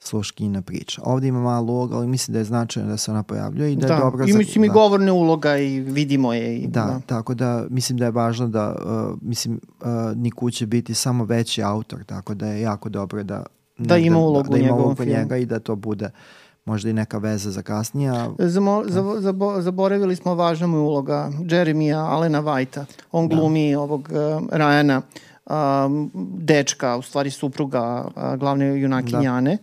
Sluškinjina 0.05 0.63
priča. 0.63 1.03
Ovde 1.05 1.29
ima 1.29 1.41
malu 1.41 1.73
ulogu, 1.73 1.95
ali 1.95 2.07
mislim 2.07 2.33
da 2.33 2.39
je 2.39 2.45
značajno 2.45 2.89
da 2.89 2.97
se 2.97 3.11
ona 3.11 3.23
pojavljuje 3.23 3.73
i 3.73 3.77
da, 3.77 3.87
je 3.87 4.01
dobro 4.01 4.25
i 4.25 4.33
za... 4.33 4.39
mislim 4.39 4.65
i 4.65 4.69
da. 4.69 4.73
govorne 4.73 5.13
uloga 5.13 5.57
i 5.57 5.81
vidimo 5.81 6.33
je. 6.33 6.59
I, 6.59 6.67
Da, 6.67 7.01
tako 7.07 7.35
da 7.35 7.67
mislim 7.71 7.99
da 7.99 8.05
je 8.05 8.11
važno 8.11 8.49
da, 8.49 8.77
uh, 8.85 9.19
mislim, 9.23 9.61
uh, 9.81 9.87
Niku 10.17 10.51
će 10.51 10.67
biti 10.67 10.95
samo 10.95 11.25
veći 11.25 11.63
autor, 11.63 12.05
tako 12.05 12.35
da 12.35 12.47
je 12.47 12.61
jako 12.61 12.89
dobro 12.89 13.23
da 13.23 13.47
Da 13.83 13.97
ima 13.97 14.19
ulogu 14.19 14.49
da, 14.49 14.57
u 14.57 14.59
ima 14.59 14.75
ulogu 14.75 15.05
njega 15.05 15.37
i 15.37 15.47
da 15.47 15.59
to 15.59 15.77
bude 15.77 16.11
možda 16.65 16.91
i 16.91 16.93
neka 16.93 17.19
veza 17.19 17.51
za 17.51 17.63
kasnije. 17.63 18.11
a 18.11 18.29
Zamo, 18.39 18.83
zabo, 18.87 19.21
zabo, 19.21 19.63
zaboravili 19.63 20.17
smo 20.17 20.35
važna 20.35 20.67
mu 20.67 20.79
uloga 20.79 21.31
Jeremija 21.41 21.99
Alena 22.01 22.43
Whitea. 22.43 22.85
On 23.13 23.29
glumi 23.29 23.75
ovog 23.75 24.09
uh, 24.11 24.17
Ryana, 24.43 25.01
um, 25.87 26.11
dečka, 26.39 26.97
u 26.97 27.03
stvari 27.03 27.31
supruga 27.31 28.05
uh, 28.07 28.39
glavne 28.39 28.81
junakinjane. 28.81 29.59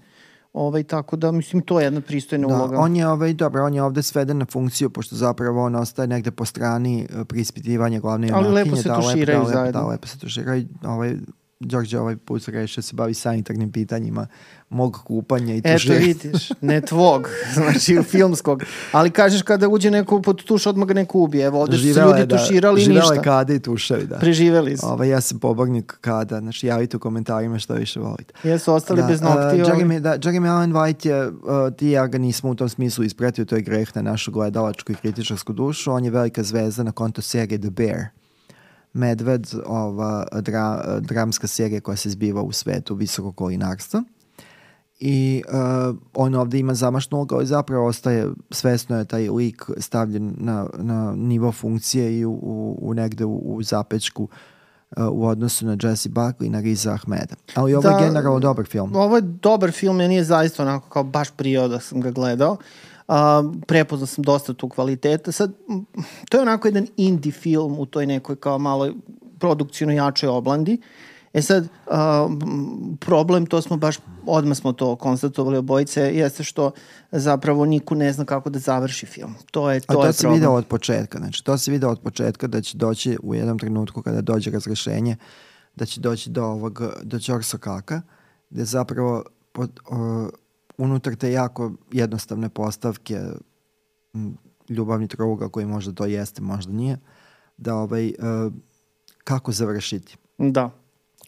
Ovaj, 0.54 0.84
tako 0.84 1.16
da, 1.16 1.32
mislim, 1.32 1.62
to 1.62 1.80
je 1.80 1.84
jedna 1.84 2.02
pristojna 2.02 2.48
Da, 2.48 2.56
uloga. 2.56 2.80
on 2.80 2.96
je 2.96 3.08
ovaj, 3.08 3.34
dobro, 3.34 3.66
on 3.66 3.74
je 3.74 3.84
ovde 3.84 4.04
sveden 4.04 4.38
na 4.38 4.46
funkciju, 4.46 4.90
pošto 4.90 5.16
zapravo 5.16 5.66
on 5.66 5.76
ostaje 5.76 6.08
negde 6.08 6.32
po 6.32 6.46
strani 6.46 7.08
uh, 7.16 7.26
prispitivanja 7.28 8.00
glavne 8.00 8.30
Ali 8.34 8.46
junakinje. 8.48 8.72
lepo 8.72 8.76
se 8.76 8.90
da, 8.90 8.96
tuširaju 8.96 9.40
da, 9.40 9.46
lepo, 9.46 9.58
zajedno. 9.58 9.82
Da, 9.82 9.88
lepo 9.88 10.08
se 10.08 10.20
tuširaju. 10.20 10.66
Ovaj, 10.84 11.16
Đorđe 11.60 11.99
ovaj 11.99 12.16
put 12.16 12.49
da 12.49 12.82
se 12.82 12.95
bavi 12.95 13.14
sanitarnim 13.14 13.72
pitanjima 13.72 14.28
mog 14.70 14.97
kupanja 15.03 15.55
i 15.55 15.57
Eto 15.57 15.74
tuširanja. 15.74 16.05
vidiš, 16.05 16.49
ne 16.62 16.82
tvog, 16.82 17.30
znači 17.53 17.99
filmskog. 18.03 18.64
Ali 18.91 19.12
kažeš 19.12 19.41
kada 19.41 19.68
uđe 19.68 19.91
neko 19.91 20.22
pod 20.22 20.43
tuš, 20.43 20.66
odmah 20.66 20.88
ga 20.88 20.93
neko 20.93 21.20
ubije. 21.20 21.45
Evo 21.45 21.62
ovde 21.62 21.78
su 21.78 21.84
Živela 21.84 22.16
je 22.16 22.22
ljudi 22.22 22.36
tuširali 22.38 22.82
i 22.82 22.84
živela 22.84 23.01
ništa. 23.01 23.14
je 23.16 23.22
kada 23.24 23.53
i 23.53 23.60
tuševi, 23.60 24.07
da. 24.07 24.18
Preživeli 24.18 24.78
su. 24.78 24.86
Ovaj, 24.86 25.10
ja 25.10 25.22
sam 25.22 25.39
pobornik 25.39 25.97
kada, 26.01 26.39
znači 26.39 26.68
javite 26.68 26.97
u 26.97 26.99
komentarima 26.99 27.60
što 27.60 27.74
više 27.74 27.99
volite. 27.99 28.34
Jesu 28.43 28.74
ostali 28.74 29.03
bez 29.07 29.22
nokti. 29.22 29.62
uh. 29.62 29.68
Jeremy, 29.68 29.99
da, 29.99 30.18
Jeremy 30.18 30.49
Allen 30.49 30.74
White 30.74 31.07
je, 31.07 31.28
uh, 31.28 31.34
ti 31.78 31.89
ja 31.89 32.07
ga 32.07 32.18
nismo 32.18 32.49
u 32.49 32.55
tom 32.55 32.70
smislu 32.70 33.03
ispratio, 33.03 33.45
to 33.45 33.55
je 33.55 33.62
greh 33.62 33.95
na 33.95 34.01
našu 34.01 34.32
gledalačku 34.32 34.91
i 34.91 34.95
kritičarsku 34.95 35.53
dušu. 35.53 35.91
On 35.91 36.05
je 36.05 36.12
velika 36.12 36.43
zvezda 36.43 36.84
na 36.84 36.91
konto 36.91 37.22
serije 37.22 37.62
The 37.62 37.70
Bear. 37.70 38.19
Medved, 38.94 39.48
ova 39.66 40.28
dra, 40.42 41.00
dramska 41.00 41.48
serija 41.48 41.82
koja 41.82 41.96
se 41.96 42.10
zbiva 42.10 42.42
u 42.42 42.52
svetu 42.52 42.96
visokog 42.96 43.36
kulinarstva. 43.36 44.04
I 45.00 45.44
uh, 45.48 45.96
on 46.14 46.36
ovde 46.36 46.60
ima 46.60 46.74
zamašnu 46.74 47.18
ulogu, 47.18 47.36
ali 47.36 47.46
zapravo 47.46 47.88
ostaje, 47.88 48.28
svesno 48.52 48.98
je 48.98 49.06
taj 49.06 49.30
lik 49.30 49.64
stavljen 49.78 50.34
na, 50.38 50.68
na 50.78 51.16
nivo 51.16 51.52
funkcije 51.52 52.20
i 52.20 52.26
u, 52.26 52.32
u, 52.32 52.78
u 52.82 52.94
negde 52.94 53.26
u, 53.26 53.36
u 53.36 53.64
zapečku 53.64 54.24
uh, 54.98 55.08
u 55.12 55.28
odnosu 55.28 55.66
na 55.66 55.78
Jesse 55.84 56.10
Buckley 56.10 56.46
i 56.46 56.50
na 56.50 56.60
Riza 56.60 56.94
Ahmeda. 56.94 57.36
Ali 57.56 57.74
ovo 57.74 57.90
Da, 57.90 57.90
je 57.90 58.08
generalno 58.08 58.40
dobar 58.40 58.66
film. 58.66 58.96
Ovo 58.96 59.16
je 59.16 59.22
dobar 59.22 59.72
film, 59.72 59.96
meni 59.96 60.16
je 60.16 60.24
zaista 60.24 60.64
onako 60.64 60.90
kao 60.90 61.04
baš 61.04 61.30
prijao 61.32 61.68
da 61.68 61.80
sam 61.80 62.02
ga 62.02 62.12
gledao. 62.12 62.58
Uh, 63.10 63.16
prepoznao 63.68 64.07
sam 64.07 64.24
dosta 64.24 64.53
tu 64.53 64.70
kvaliteta. 64.70 65.32
Sad, 65.32 65.53
to 66.30 66.38
je 66.38 66.41
onako 66.41 66.68
jedan 66.68 66.88
indie 66.97 67.32
film 67.32 67.80
u 67.80 67.86
toj 67.86 68.05
nekoj 68.05 68.36
kao 68.36 68.57
malo 68.57 68.89
produkcijno 69.39 69.93
jačoj 69.93 70.30
oblandi. 70.30 70.82
E 71.34 71.41
sad, 71.41 71.64
m, 71.64 72.97
problem, 72.99 73.45
to 73.45 73.62
smo 73.62 73.78
baš, 73.78 73.97
odmah 74.26 74.57
smo 74.57 74.74
to 74.74 74.95
konstatovali 74.95 75.57
obojice, 75.57 76.01
jeste 76.01 76.43
što 76.43 76.72
zapravo 77.12 77.66
niko 77.66 77.95
ne 77.95 78.14
zna 78.14 78.26
kako 78.26 78.49
da 78.49 78.60
završi 78.60 79.05
film. 79.05 79.36
To 79.51 79.72
je, 79.72 79.82
A 79.88 79.93
to, 79.93 79.99
to 79.99 80.05
je 80.05 80.14
se 80.14 80.22
problem. 80.22 80.39
video 80.39 80.53
od 80.53 80.66
početka. 80.66 81.18
Znači, 81.18 81.43
to 81.43 81.57
se 81.57 81.72
video 81.72 81.89
od 81.89 81.99
početka 81.99 82.47
da 82.47 82.62
će 82.62 82.78
doći 82.78 83.18
u 83.24 83.36
jednom 83.36 83.60
trenutku 83.60 84.01
kada 84.01 84.22
dođe 84.22 84.51
razrešenje, 84.51 85.16
da 85.76 85.86
će 85.86 86.01
doći 86.01 86.30
do 86.30 86.45
ovog, 86.45 86.82
do 87.03 87.20
Ćorsa 87.20 87.57
Kaka, 87.57 88.01
gde 88.49 88.66
zapravo 88.66 89.24
pod, 89.51 89.80
o, 89.89 90.30
unutar 90.80 91.16
te 91.16 91.32
jako 91.32 91.72
jednostavne 91.92 92.50
postavke 92.50 93.20
ljubavni 94.70 95.08
trouga 95.08 95.50
koji 95.50 95.66
možda 95.66 95.92
to 95.94 96.06
jeste, 96.06 96.42
možda 96.42 96.74
nije, 96.74 96.98
da 97.58 97.76
ovaj, 97.76 98.08
e, 98.08 98.14
kako 99.24 99.52
završiti 99.52 100.18
Da. 100.38 100.70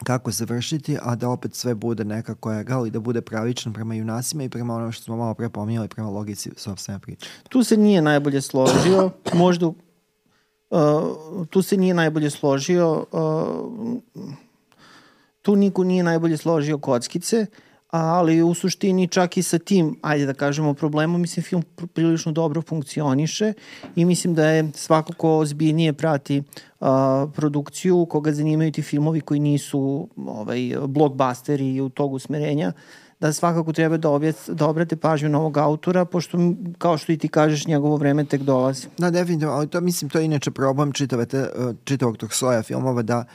kako 0.04 0.32
završiti, 0.32 0.98
a 1.02 1.16
da 1.16 1.30
opet 1.30 1.56
sve 1.56 1.76
bude 1.76 2.04
nekako 2.06 2.54
egal 2.54 2.88
i 2.88 2.92
da 2.92 3.00
bude 3.00 3.22
pravično 3.22 3.74
prema 3.74 3.96
junacima 3.96 4.44
i 4.44 4.50
prema 4.50 4.76
onome 4.76 4.92
što 4.92 5.04
smo 5.04 5.18
malo 5.18 5.34
pre 5.34 5.50
pominjali, 5.50 5.88
prema 5.88 6.10
logici 6.10 6.50
sobstvene 6.58 7.00
priče. 7.00 7.30
tu 7.50 7.64
se 7.64 7.78
nije 7.78 8.02
najbolje 8.02 8.42
složio, 8.42 9.10
možda 9.34 9.68
uh, 9.68 9.76
tu 11.50 11.62
se 11.62 11.78
nije 11.78 11.94
najbolje 11.94 12.30
složio, 12.30 13.06
uh, 13.12 14.00
tu 15.42 15.56
niko 15.56 15.84
nije 15.84 16.04
najbolje 16.04 16.38
složio 16.38 16.78
kockice, 16.78 17.46
ali 17.92 18.42
u 18.42 18.54
suštini 18.54 19.08
čak 19.08 19.38
i 19.38 19.44
sa 19.44 19.60
tim, 19.60 19.96
ajde 20.02 20.26
da 20.26 20.34
kažemo 20.34 20.74
problemom, 20.74 21.22
mislim 21.22 21.44
film 21.44 21.64
pr- 21.78 21.88
prilično 21.88 22.32
dobro 22.32 22.62
funkcioniše 22.62 23.54
i 23.96 24.06
mislim 24.06 24.36
da 24.36 24.46
je 24.46 24.72
svako 24.74 25.14
ko 25.14 25.38
ozbiljnije 25.38 25.94
prati 25.94 26.44
uh, 26.80 26.88
produkciju, 27.36 28.06
koga 28.06 28.32
zanimaju 28.32 28.72
ti 28.72 28.82
filmovi 28.82 29.22
koji 29.22 29.40
nisu 29.40 30.10
ovaj, 30.18 30.60
blockbusteri 30.88 31.76
i 31.76 31.82
u 31.82 31.90
tog 31.90 32.14
usmerenja, 32.14 32.72
da 33.20 33.34
svakako 33.34 33.74
treba 33.74 33.98
da, 33.98 34.10
objec, 34.10 34.50
da 34.50 34.68
obrate 34.68 34.96
pažnju 34.96 35.30
na 35.30 35.40
ovog 35.40 35.58
autora, 35.58 36.06
pošto, 36.06 36.38
kao 36.78 36.98
što 36.98 37.12
i 37.12 37.18
ti 37.18 37.28
kažeš, 37.28 37.68
njegovo 37.68 37.96
vreme 37.98 38.26
tek 38.26 38.42
dolazi. 38.42 38.88
Da, 38.98 39.12
definitivno, 39.12 39.54
ali 39.54 39.68
to 39.68 39.82
mislim, 39.82 40.10
to 40.10 40.20
je 40.20 40.26
inače 40.26 40.52
problem 40.52 40.92
čitave 40.92 41.26
te, 41.26 41.50
čitavog 41.84 42.18
tog 42.18 42.34
sloja 42.34 42.64
filmova, 42.64 43.02
da 43.02 43.26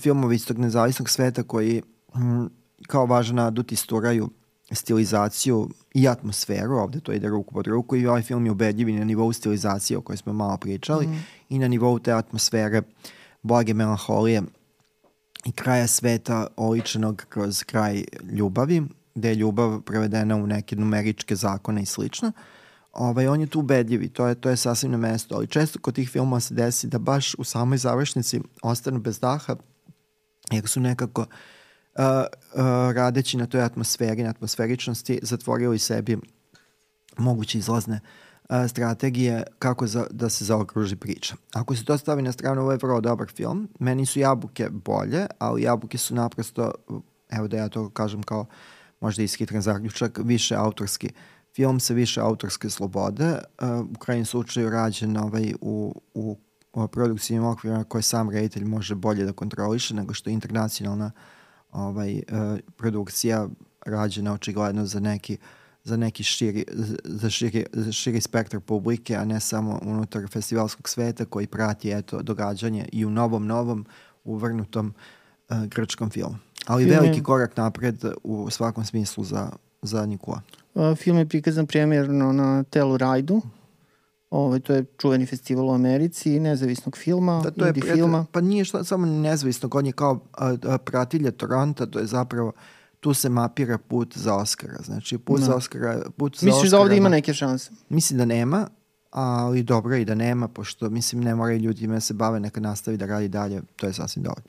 filmovi 0.00 0.34
iz 0.34 0.46
tog 0.46 0.58
nezavisnog 0.58 1.10
sveta 1.10 1.42
koji 1.42 1.82
mm, 2.16 2.59
kao 2.86 3.06
važan 3.06 3.38
adut 3.38 3.72
isturaju 3.72 4.30
stilizaciju 4.72 5.68
i 5.94 6.08
atmosferu, 6.08 6.76
ovde 6.76 7.00
to 7.00 7.12
ide 7.12 7.28
ruku 7.28 7.54
pod 7.54 7.66
ruku 7.66 7.96
i 7.96 8.06
ovaj 8.06 8.22
film 8.22 8.46
je 8.46 8.52
ubedljiv 8.52 8.88
i 8.88 8.98
na 8.98 9.04
nivou 9.04 9.32
stilizacije 9.32 9.98
o 9.98 10.00
kojoj 10.00 10.16
smo 10.16 10.32
malo 10.32 10.56
pričali 10.56 11.06
mm. 11.06 11.24
i 11.48 11.58
na 11.58 11.68
nivou 11.68 11.98
te 11.98 12.12
atmosfere 12.12 12.82
blage 13.42 13.74
melanholije 13.74 14.42
i 15.44 15.52
kraja 15.52 15.86
sveta 15.86 16.46
oličenog 16.56 17.24
kroz 17.28 17.62
kraj 17.62 18.04
ljubavi, 18.32 18.82
gde 19.14 19.28
je 19.28 19.34
ljubav 19.34 19.80
prevedena 19.80 20.36
u 20.36 20.46
neke 20.46 20.76
numeričke 20.76 21.36
zakone 21.36 21.82
i 21.82 21.86
slično. 21.86 22.32
Ovaj, 22.92 23.28
on 23.28 23.40
je 23.40 23.46
tu 23.46 23.60
ubedljiv 23.60 24.02
i 24.02 24.08
to 24.08 24.26
je, 24.26 24.34
to 24.34 24.50
je 24.50 24.56
sasvim 24.56 24.92
na 24.92 24.98
mesto, 24.98 25.34
ali 25.34 25.46
često 25.46 25.78
kod 25.78 25.94
tih 25.94 26.10
filmova 26.10 26.40
se 26.40 26.54
desi 26.54 26.86
da 26.86 26.98
baš 26.98 27.34
u 27.34 27.44
samoj 27.44 27.78
završnici 27.78 28.40
ostanu 28.62 29.00
bez 29.00 29.20
daha, 29.20 29.56
jer 30.50 30.68
su 30.68 30.80
nekako 30.80 31.20
uh, 31.20 31.28
uh, 31.98 32.04
radeći 32.94 33.36
na 33.36 33.46
toj 33.46 33.62
atmosferi, 33.62 34.22
na 34.22 34.30
atmosferičnosti, 34.30 35.18
zatvorili 35.22 35.78
sebi 35.78 36.18
moguće 37.18 37.58
izlazne 37.58 38.00
uh, 38.48 38.56
strategije 38.68 39.42
kako 39.58 39.86
za, 39.86 40.06
da 40.10 40.28
se 40.28 40.44
zaokruži 40.44 40.96
priča. 40.96 41.34
Ako 41.52 41.76
se 41.76 41.84
to 41.84 41.98
stavi 41.98 42.22
na 42.22 42.32
stranu, 42.32 42.60
ovo 42.60 42.72
je 42.72 42.78
vrlo 42.82 43.00
dobar 43.00 43.28
film. 43.28 43.68
Meni 43.78 44.06
su 44.06 44.20
jabuke 44.20 44.68
bolje, 44.70 45.26
ali 45.38 45.62
jabuke 45.62 45.98
su 45.98 46.14
naprosto, 46.14 46.72
evo 47.30 47.48
da 47.48 47.56
ja 47.56 47.68
to 47.68 47.90
kažem 47.90 48.22
kao 48.22 48.46
možda 49.00 49.22
ishitran 49.22 49.62
zaključak, 49.62 50.18
više 50.24 50.54
autorski 50.54 51.10
film 51.54 51.80
sa 51.80 51.94
više 51.94 52.20
autorske 52.20 52.70
slobode, 52.70 53.38
uh, 53.62 53.80
u 53.80 53.98
krajnjem 53.98 54.26
slučaju 54.26 54.70
rađen 54.70 55.16
ovaj, 55.16 55.54
u, 55.60 55.94
u, 56.14 56.38
u 56.72 56.88
produkcijnim 56.88 57.44
okvirima 57.44 57.84
koje 57.84 58.02
sam 58.02 58.30
reditelj 58.30 58.64
može 58.64 58.94
bolje 58.94 59.24
da 59.24 59.32
kontroliše 59.32 59.94
nego 59.94 60.14
što 60.14 60.30
je 60.30 60.34
internacionalna 60.34 61.10
ovaj, 61.72 62.14
uh, 62.14 62.58
produkcija 62.76 63.48
rađena 63.86 64.32
očigledno 64.32 64.86
za 64.86 65.00
neki 65.00 65.38
za 65.84 65.96
neki 65.96 66.22
širi, 66.22 66.64
za 67.04 67.30
širi, 67.30 67.66
za 67.72 67.92
širi 67.92 68.20
spektar 68.20 68.60
publike, 68.60 69.16
a 69.16 69.24
ne 69.24 69.40
samo 69.40 69.80
unutar 69.82 70.28
festivalskog 70.28 70.88
sveta 70.88 71.24
koji 71.24 71.46
prati 71.46 71.90
eto, 71.90 72.22
događanje 72.22 72.88
i 72.92 73.04
u 73.04 73.10
novom, 73.10 73.46
novom 73.46 73.86
uvrnutom 74.24 74.94
uh, 75.48 75.64
grčkom 75.64 76.10
filmu. 76.10 76.36
Ali 76.66 76.84
Film 76.84 76.96
veliki 76.96 77.22
korak 77.22 77.56
napred 77.56 78.04
u 78.22 78.50
svakom 78.50 78.84
smislu 78.84 79.24
za, 79.24 79.50
za 79.82 80.06
Nikola. 80.06 80.40
Uh, 80.74 80.96
film 80.96 81.18
je 81.18 81.28
prikazan 81.28 81.66
premijerno 81.66 82.32
na 82.32 82.62
Telluride-u. 82.62 83.42
Ovaj, 84.30 84.60
to 84.60 84.72
je 84.72 84.84
čuveni 84.98 85.26
festival 85.26 85.68
u 85.68 85.72
Americi, 85.72 86.40
nezavisnog 86.40 86.96
filma, 86.96 87.40
da, 87.44 87.50
to 87.50 87.66
je, 87.66 87.72
filma. 87.72 88.26
Pa 88.32 88.40
nije 88.40 88.64
što, 88.64 88.84
samo 88.84 89.06
nezavisnog, 89.06 89.74
on 89.74 89.86
je 89.86 89.92
kao 89.92 90.20
a, 90.32 90.56
a, 90.62 90.78
pratilje 90.78 91.30
Toronta, 91.30 91.86
to 91.86 91.98
je 91.98 92.06
zapravo 92.06 92.52
tu 93.00 93.14
se 93.14 93.28
mapira 93.28 93.78
put 93.78 94.16
za 94.16 94.34
Oscara. 94.34 94.78
Znači, 94.84 95.18
put 95.18 95.40
no. 95.40 95.46
za 95.46 95.50
da. 95.50 95.56
Oscara... 95.56 96.02
Put 96.16 96.38
za 96.38 96.46
Misliš 96.46 96.64
Oscara, 96.64 96.78
da 96.78 96.82
ovde 96.82 96.96
ima 96.96 97.08
neke 97.08 97.34
šanse? 97.34 97.70
Mislim 97.88 98.18
da 98.18 98.24
nema, 98.24 98.66
ali 99.10 99.62
dobro 99.62 99.96
i 99.96 100.04
da 100.04 100.14
nema, 100.14 100.48
pošto 100.48 100.90
mislim 100.90 101.22
ne 101.22 101.34
moraju 101.34 101.58
ljudi 101.58 101.84
ime 101.84 101.94
da 101.94 102.00
se 102.00 102.14
bave, 102.14 102.40
neka 102.40 102.60
nastavi 102.60 102.96
da 102.96 103.06
radi 103.06 103.28
dalje, 103.28 103.62
to 103.76 103.86
je 103.86 103.92
sasvim 103.92 104.24
dobro. 104.24 104.42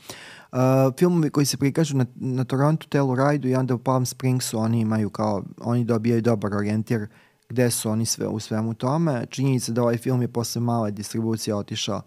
Uh, 0.52 0.60
filmovi 0.98 1.30
koji 1.30 1.46
se 1.46 1.58
prikažu 1.58 1.98
na, 1.98 2.06
na 2.16 2.44
Toronto, 2.44 2.88
Telluride 2.90 3.50
i 3.50 3.56
onda 3.56 3.76
u 3.76 3.78
Palm 3.78 4.06
Springsu 4.06 4.60
oni 4.60 4.80
imaju 4.80 5.10
kao, 5.10 5.44
oni 5.62 5.84
dobijaju 5.84 6.22
dobar 6.22 6.56
orijentir 6.56 7.08
gde 7.52 7.72
su 7.72 7.90
oni 7.90 8.06
sve 8.06 8.28
u 8.28 8.40
svemu 8.40 8.74
tome. 8.74 9.26
Činjenica 9.30 9.72
da 9.72 9.82
ovaj 9.82 9.98
film 9.98 10.22
je 10.22 10.28
posle 10.28 10.62
male 10.62 10.92
distribucije 10.92 11.56
otišao 11.56 12.02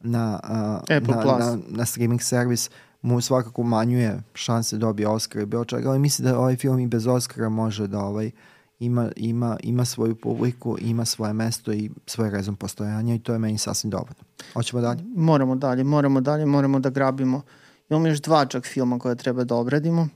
na, 0.00 0.40
uh, 0.44 0.96
Apple 0.96 1.16
na, 1.16 1.22
Plus. 1.22 1.38
na, 1.38 1.58
na 1.68 1.84
streaming 1.84 2.22
servis 2.22 2.70
mu 3.02 3.20
svakako 3.20 3.62
umanjuje 3.62 4.22
šanse 4.34 4.76
da 4.76 4.80
dobije 4.80 5.08
Oscar 5.08 5.42
i 5.42 5.46
bilo 5.46 5.64
čega, 5.64 5.90
ali 5.90 5.98
mislim 5.98 6.28
da 6.28 6.38
ovaj 6.38 6.56
film 6.56 6.78
i 6.78 6.86
bez 6.86 7.06
Oscara 7.06 7.48
može 7.48 7.86
da 7.86 7.98
ovaj, 7.98 8.30
ima, 8.78 9.10
ima, 9.16 9.56
ima 9.62 9.84
svoju 9.84 10.16
publiku, 10.16 10.76
ima 10.80 11.04
svoje 11.04 11.32
mesto 11.32 11.72
i 11.72 11.90
svoj 12.06 12.30
rezon 12.30 12.56
postojanja 12.56 13.14
i 13.14 13.18
to 13.18 13.32
je 13.32 13.38
meni 13.38 13.58
sasvim 13.58 13.90
dovoljno. 13.90 14.24
Hoćemo 14.52 14.82
dalje? 14.82 15.02
Moramo 15.16 15.56
dalje, 15.56 15.84
moramo 15.84 16.20
dalje, 16.20 16.46
moramo 16.46 16.80
da 16.80 16.90
grabimo. 16.90 17.42
Imamo 17.90 18.08
još 18.08 18.20
dva 18.20 18.46
čak 18.46 18.66
filma 18.66 18.98
koje 18.98 19.14
treba 19.16 19.44
da 19.44 19.54
obradimo, 19.54 20.08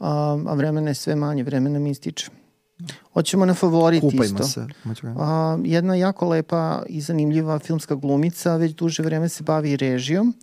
a, 0.00 0.38
a 0.46 0.54
vremena 0.54 0.90
je 0.90 0.94
sve 0.94 1.16
manje, 1.16 1.44
vremena 1.44 1.78
mi 1.78 1.90
ističe. 1.90 2.41
Hoćemo 3.12 3.46
na 3.46 3.54
favorit 3.54 4.00
Kupajmo 4.00 4.24
isto. 4.24 4.42
se. 4.42 4.66
A, 5.18 5.58
jedna 5.64 5.94
jako 5.94 6.28
lepa 6.28 6.82
i 6.88 7.00
zanimljiva 7.00 7.58
filmska 7.58 7.94
glumica, 7.94 8.56
već 8.56 8.74
duže 8.74 9.02
vreme 9.02 9.28
se 9.28 9.42
bavi 9.42 9.76
režijom. 9.76 10.34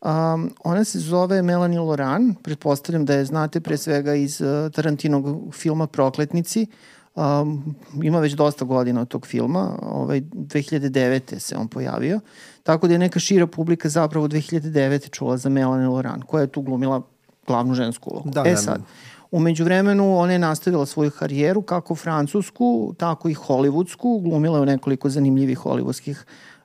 Um, 0.00 0.54
ona 0.64 0.84
se 0.84 0.98
zove 0.98 1.42
Melanie 1.42 1.80
Loran, 1.80 2.34
pretpostavljam 2.42 3.04
da 3.04 3.14
je 3.14 3.24
znate 3.24 3.60
pre 3.60 3.76
svega 3.76 4.14
iz 4.14 4.40
uh, 4.40 4.72
Tarantinog 4.72 5.54
filma 5.54 5.86
Prokletnici. 5.86 6.66
Um, 7.14 7.74
ima 8.02 8.20
već 8.20 8.32
dosta 8.32 8.64
godina 8.64 9.00
od 9.00 9.08
tog 9.08 9.26
filma, 9.26 9.78
ovaj, 9.82 10.20
2009. 10.20 11.38
se 11.38 11.56
on 11.56 11.68
pojavio, 11.68 12.20
tako 12.62 12.86
da 12.86 12.94
je 12.94 12.98
neka 12.98 13.20
šira 13.20 13.46
publika 13.46 13.88
zapravo 13.88 14.28
2009. 14.28 15.10
čula 15.10 15.36
za 15.36 15.48
Melanie 15.48 15.88
Loran, 15.88 16.22
koja 16.22 16.40
je 16.40 16.46
tu 16.46 16.62
glumila 16.62 17.02
glavnu 17.46 17.74
žensku 17.74 18.10
ulogu. 18.10 18.30
Da, 18.30 18.42
e 18.46 18.50
da, 18.50 18.56
sad, 18.56 18.82
Umeđu 19.30 19.64
vremenu 19.64 20.18
ona 20.18 20.32
je 20.32 20.38
nastavila 20.38 20.86
svoju 20.86 21.10
karijeru 21.10 21.62
kako 21.62 21.94
francusku, 21.94 22.94
tako 22.98 23.28
i 23.28 23.34
hollywoodsku, 23.34 24.22
glumila 24.22 24.58
je 24.58 24.62
u 24.62 24.66
nekoliko 24.66 25.08
zanimljivih 25.08 25.58
hollywoodskih 25.58 26.16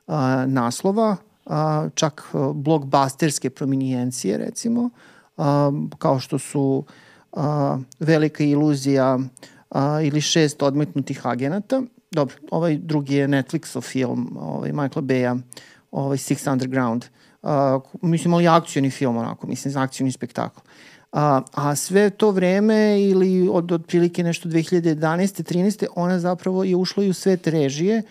uh, 0.06 0.14
naslova, 0.46 1.16
a, 1.46 1.88
čak 1.94 2.22
blockbusterske 2.54 3.50
prominijencije 3.50 4.38
recimo, 4.38 4.90
a, 5.36 5.72
kao 5.98 6.20
što 6.20 6.38
su 6.38 6.84
a, 7.32 7.78
Velika 8.00 8.44
iluzija 8.44 9.18
a, 9.70 10.00
ili 10.02 10.20
Šest 10.20 10.62
odmetnutih 10.62 11.26
agenata. 11.26 11.82
Dobro, 12.10 12.34
ovaj 12.50 12.78
drugi 12.78 13.14
je 13.14 13.28
Netflixov 13.28 13.80
film 13.80 14.36
ovaj, 14.40 14.72
Michaela 14.72 15.02
Beja, 15.02 15.36
ovaj 15.90 16.16
Six 16.16 16.52
Underground. 16.52 17.04
A, 17.42 17.80
mislim, 18.02 18.34
ali 18.34 18.48
akcijni 18.48 18.90
film 18.90 19.16
onako, 19.16 19.46
mislim, 19.46 19.76
akcijni 19.76 20.12
spektakl. 20.12 20.60
A, 21.14 21.42
a 21.52 21.74
sve 21.76 22.10
to 22.10 22.30
vreme 22.30 23.02
ili 23.02 23.48
od 23.52 23.72
otprilike 23.72 24.22
nešto 24.22 24.48
2011. 24.48 25.54
13. 25.54 25.86
ona 25.96 26.18
zapravo 26.18 26.64
je 26.64 26.76
ušla 26.76 27.04
i 27.04 27.10
u 27.10 27.14
svet 27.14 27.46
režije 27.46 28.02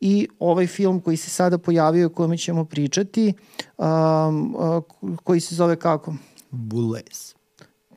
i 0.00 0.28
ovaj 0.38 0.66
film 0.66 1.00
koji 1.00 1.16
se 1.16 1.30
sada 1.30 1.58
pojavio 1.58 2.06
o 2.06 2.10
kome 2.10 2.38
ćemo 2.38 2.64
pričati, 2.64 3.32
um, 3.78 4.54
uh, 4.54 5.16
koji 5.24 5.40
se 5.40 5.54
zove 5.54 5.76
kako? 5.76 6.14
Bulles. 6.50 7.34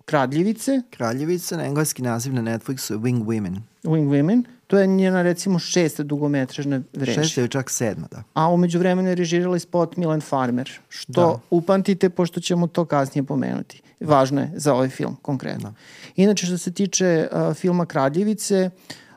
Kradljivice. 0.06 0.82
Kraljevica, 0.90 1.58
na 1.58 1.66
engleski 1.66 2.02
naziv 2.02 2.34
na 2.34 2.42
Netflixu 2.42 2.94
je 2.94 2.98
Wing 2.98 3.24
Women. 3.24 3.60
Wing 3.84 4.08
Women. 4.08 4.44
To 4.74 4.80
je 4.80 4.88
njena 4.88 5.22
recimo 5.22 5.60
šesta 5.60 6.04
dugometražna 6.04 6.82
režija. 6.94 7.24
Šesta 7.24 7.42
je 7.42 7.48
čak 7.48 7.70
sedma, 7.70 8.08
da. 8.12 8.24
A 8.34 8.50
umeđu 8.50 8.80
vremenu 8.80 9.10
je 9.10 9.16
režirala 9.16 9.58
i 9.58 9.60
spot 9.60 9.98
Milan 9.98 10.22
Farmer, 10.22 10.72
što 10.90 11.22
da. 11.22 11.40
upamtite 11.50 12.10
pošto 12.10 12.40
ćemo 12.40 12.68
to 12.68 12.86
kasnije 12.86 13.24
pomenuti. 13.24 13.82
Važno 14.00 14.42
je 14.42 14.52
za 14.56 14.74
ovaj 14.74 14.90
film 14.90 15.16
konkretno. 15.22 15.70
Da. 15.70 15.76
Inače 16.16 16.46
što 16.46 16.58
se 16.58 16.72
tiče 16.72 17.28
uh, 17.32 17.54
filma 17.54 17.86
Kradljivice 17.86 18.70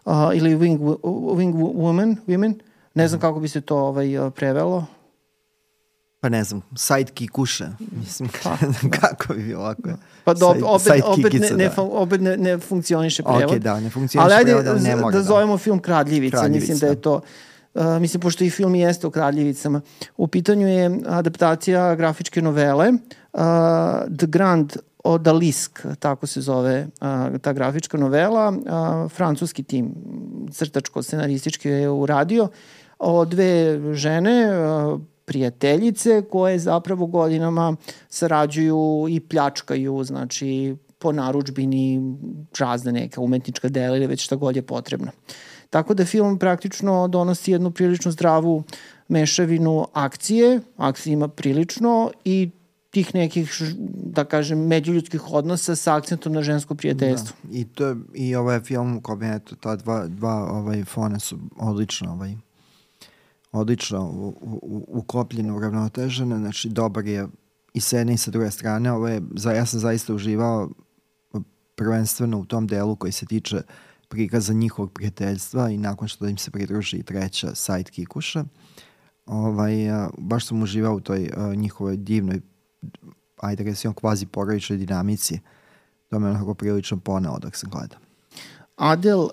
uh, 0.04 0.12
ili 0.34 0.56
Wing, 0.56 0.78
Wing 1.36 1.54
Woman, 1.54 2.16
Women, 2.26 2.54
Ne 2.94 3.08
znam 3.08 3.20
kako 3.20 3.40
bi 3.40 3.48
se 3.48 3.60
to 3.60 3.76
ovaj, 3.76 4.08
prevelo. 4.34 4.86
Pa 6.26 6.30
ne 6.30 6.44
znam, 6.44 6.62
sidekick 6.76 7.38
uše. 7.38 7.66
Mislim, 7.92 8.28
pa, 8.42 8.56
da. 8.60 8.98
kako 8.98 9.34
bi 9.34 9.42
bilo 9.42 9.60
ovako. 9.60 9.82
Pa 10.24 10.34
do, 10.34 10.54
Side, 10.54 10.64
opet, 10.64 11.04
opet, 11.04 11.32
ne, 11.32 11.50
ne, 11.50 11.68
da. 11.76 11.82
opet 11.82 12.20
ne, 12.20 12.36
ne 12.36 12.58
funkcioniše 12.58 13.22
prevod. 13.22 13.42
Ok, 13.42 13.58
da, 13.58 13.80
ne 13.80 13.90
funkcioniše 13.90 14.34
ali 14.34 14.44
prevod, 14.44 14.66
ali 14.66 14.80
ne 14.80 14.96
mora. 14.96 15.10
Da, 15.10 15.18
da 15.18 15.24
zovemo 15.24 15.58
film 15.58 15.78
Kradljivica. 15.78 16.36
Kradljivica. 16.36 16.72
Mislim 16.72 16.78
da 16.78 16.86
je 16.86 17.00
to... 17.00 17.20
Uh, 17.74 17.84
mislim, 18.00 18.20
pošto 18.20 18.44
i 18.44 18.50
film 18.50 18.74
jeste 18.74 19.06
o 19.06 19.10
kradljivicama. 19.10 19.80
U 20.16 20.26
pitanju 20.26 20.68
je 20.68 21.00
adaptacija 21.06 21.94
grafičke 21.94 22.42
novele 22.42 22.88
uh, 22.88 23.40
The 24.18 24.26
Grand 24.26 24.76
Odalisk, 25.04 25.80
tako 25.98 26.26
se 26.26 26.40
zove 26.40 26.86
uh, 27.00 27.38
ta 27.40 27.52
grafička 27.52 27.98
novela. 27.98 28.48
Uh, 28.48 29.10
francuski 29.10 29.62
tim 29.62 29.94
crtačko-scenaristički 30.50 31.68
je 31.68 31.90
uradio 31.90 32.48
o 32.98 33.24
dve 33.24 33.80
žene, 33.94 34.48
prijateljice 35.26 36.22
koje 36.30 36.58
zapravo 36.58 37.06
godinama 37.06 37.76
sarađuju 38.08 39.06
i 39.08 39.20
pljačkaju, 39.20 40.04
znači 40.04 40.76
po 40.98 41.12
naručbini 41.12 42.00
razne 42.58 42.92
neka 42.92 43.20
umetnička 43.20 43.68
dela 43.68 43.96
ili 43.96 44.06
već 44.06 44.24
šta 44.24 44.36
god 44.36 44.56
je 44.56 44.62
potrebno. 44.62 45.10
Tako 45.70 45.94
da 45.94 46.04
film 46.04 46.38
praktično 46.38 47.08
donosi 47.08 47.52
jednu 47.52 47.70
prilično 47.70 48.10
zdravu 48.10 48.62
mešavinu 49.08 49.86
akcije, 49.92 50.60
akcije 50.76 51.12
ima 51.12 51.28
prilično 51.28 52.10
i 52.24 52.50
tih 52.90 53.14
nekih, 53.14 53.62
da 54.16 54.24
kažem, 54.24 54.66
međuljudskih 54.66 55.32
odnosa 55.32 55.76
sa 55.76 55.96
akcentom 55.96 56.32
na 56.32 56.42
žensko 56.42 56.74
prijateljstvo. 56.74 57.36
Da. 57.42 57.58
I, 57.58 57.64
to, 57.64 57.96
I 58.14 58.34
ovaj 58.34 58.60
film 58.60 59.00
je 59.22 59.40
ta 59.60 59.76
dva, 59.76 60.06
dva 60.06 60.34
ovaj, 60.52 60.84
fone 60.84 61.20
su 61.20 61.38
odlično 61.56 62.12
ovaj, 62.12 62.36
odlično 63.58 64.10
u, 64.10 64.28
u, 64.42 64.84
uklopljeno, 64.88 65.56
uravnotežene, 65.56 66.38
znači 66.38 66.68
dobar 66.68 67.06
je 67.06 67.26
i 67.74 67.80
sa 67.80 67.98
jedne 67.98 68.14
i 68.14 68.18
sa 68.18 68.30
druge 68.30 68.50
strane. 68.50 68.92
Ovo 68.92 69.08
je, 69.08 69.22
za, 69.34 69.52
ja 69.52 69.66
sam 69.66 69.80
zaista 69.80 70.14
uživao 70.14 70.70
prvenstveno 71.74 72.38
u 72.38 72.44
tom 72.44 72.66
delu 72.66 72.96
koji 72.96 73.12
se 73.12 73.26
tiče 73.26 73.62
prikaza 74.08 74.52
njihovog 74.52 74.92
prijateljstva 74.92 75.70
i 75.70 75.78
nakon 75.78 76.08
što 76.08 76.28
im 76.28 76.38
se 76.38 76.50
pridruži 76.50 77.02
treća 77.02 77.54
sidekickuša. 77.54 78.44
Ovaj, 79.26 79.72
baš 80.18 80.46
sam 80.46 80.62
uživao 80.62 80.94
u 80.94 81.00
toj 81.00 81.30
njihovoj 81.56 81.96
divnoj, 81.96 82.40
ajde 83.36 83.64
recimo, 83.64 83.94
kvazi 83.94 84.26
porodičnoj 84.26 84.78
dinamici. 84.78 85.40
To 86.08 86.18
me 86.18 86.30
onako 86.30 86.54
prilično 86.54 86.96
poneo 86.96 87.38
dok 87.38 87.56
sam 87.56 87.70
gledao. 87.70 87.98
Adel 88.76 89.28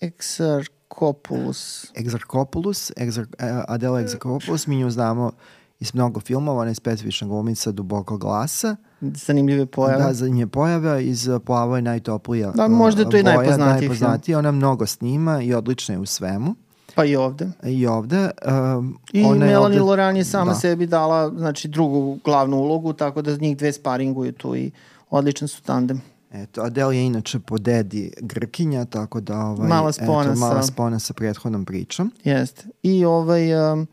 Exar 0.00 0.68
Exarchopoulos. 0.88 1.86
Exarchopoulos, 1.94 2.92
Exar, 2.92 3.26
Adela 3.68 4.00
Exarchopoulos, 4.00 4.66
mi 4.66 4.76
nju 4.76 4.90
znamo 4.90 5.32
iz 5.80 5.94
mnogo 5.94 6.20
filmova, 6.20 6.60
ona 6.60 6.70
je 6.70 6.74
specifična 6.74 7.26
glumica 7.28 7.72
duboko 7.72 8.16
glasa. 8.16 8.76
Zanimljive 9.00 9.66
pojave. 9.66 10.04
Da, 10.04 10.12
zanimljive 10.12 10.46
pojave. 10.46 11.04
Iz 11.04 11.28
uh, 11.28 11.40
Plavo 11.40 11.76
je 11.76 11.82
najtoplija 11.82 12.50
Da, 12.50 12.68
možda 12.68 13.02
je 13.02 13.10
to 13.10 13.16
i 13.16 13.22
boja, 13.22 13.34
najpoznatiji 13.34 13.58
film. 13.78 13.88
najpoznatiji. 13.90 14.34
Ona 14.34 14.52
mnogo 14.52 14.86
snima 14.86 15.42
i 15.42 15.54
odlična 15.54 15.94
je 15.94 15.98
u 15.98 16.06
svemu. 16.06 16.54
Pa 16.94 17.04
i 17.04 17.16
ovde. 17.16 17.48
I 17.64 17.86
ovde. 17.86 18.30
Um, 18.76 18.98
I 19.12 19.24
ona 19.24 19.34
je 19.36 19.52
Melanie 19.52 19.78
ovde- 19.78 19.82
Loran 19.82 20.16
je 20.16 20.24
sama 20.24 20.50
da. 20.50 20.54
sebi 20.54 20.86
dala 20.86 21.28
znači, 21.30 21.68
drugu 21.68 22.18
glavnu 22.24 22.56
ulogu, 22.56 22.92
tako 22.92 23.22
da 23.22 23.36
njih 23.36 23.56
dve 23.56 23.72
sparinguju 23.72 24.32
tu 24.32 24.56
i 24.56 24.70
odličan 25.10 25.48
su 25.48 25.62
tandem. 25.62 26.00
Eto, 26.32 26.62
Adele 26.62 26.96
je 26.96 27.06
inače 27.06 27.38
po 27.38 27.58
dedi 27.58 28.12
Grkinja, 28.20 28.84
tako 28.84 29.20
da 29.20 29.38
ovaj, 29.38 29.68
Mala 29.68 29.92
spona 29.92 30.30
eto, 30.30 30.40
mala 30.40 30.62
spona 30.62 30.98
sa 30.98 31.14
prethodnom 31.14 31.64
pričom. 31.64 32.12
Jeste. 32.24 32.64
I 32.82 33.04
ovaj 33.04 33.72
um, 33.72 33.86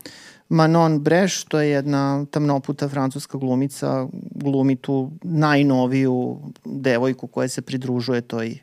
Manon 0.50 1.00
Breš, 1.00 1.44
to 1.44 1.60
je 1.60 1.70
jedna 1.70 2.26
tamnoputa 2.32 2.90
francuska 2.90 3.38
glumica, 3.38 4.08
glumi 4.36 4.76
tu 4.76 5.12
najnoviju 5.24 6.40
devojku 6.66 7.28
koja 7.28 7.48
se 7.48 7.62
pridružuje 7.62 8.22
toj 8.22 8.58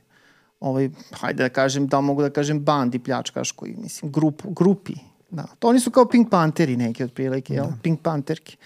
ovaj, 0.61 0.91
hajde 1.12 1.43
da 1.43 1.49
kažem, 1.49 1.87
da 1.87 2.01
mogu 2.01 2.23
da 2.23 2.31
kažem 2.31 2.61
bandi 2.61 2.99
pljačkaškoj, 2.99 3.75
mislim, 3.79 4.12
grup, 4.12 4.43
grupi. 4.47 4.95
Da. 5.31 5.47
To 5.59 5.68
oni 5.68 5.81
su 5.81 5.91
kao 5.91 6.09
Pink 6.09 6.31
Pantheri 6.31 6.77
neki 6.77 7.05
otprilike, 7.05 7.55
jel? 7.55 7.66
Pink 7.83 8.01
Pantherki. 8.03 8.57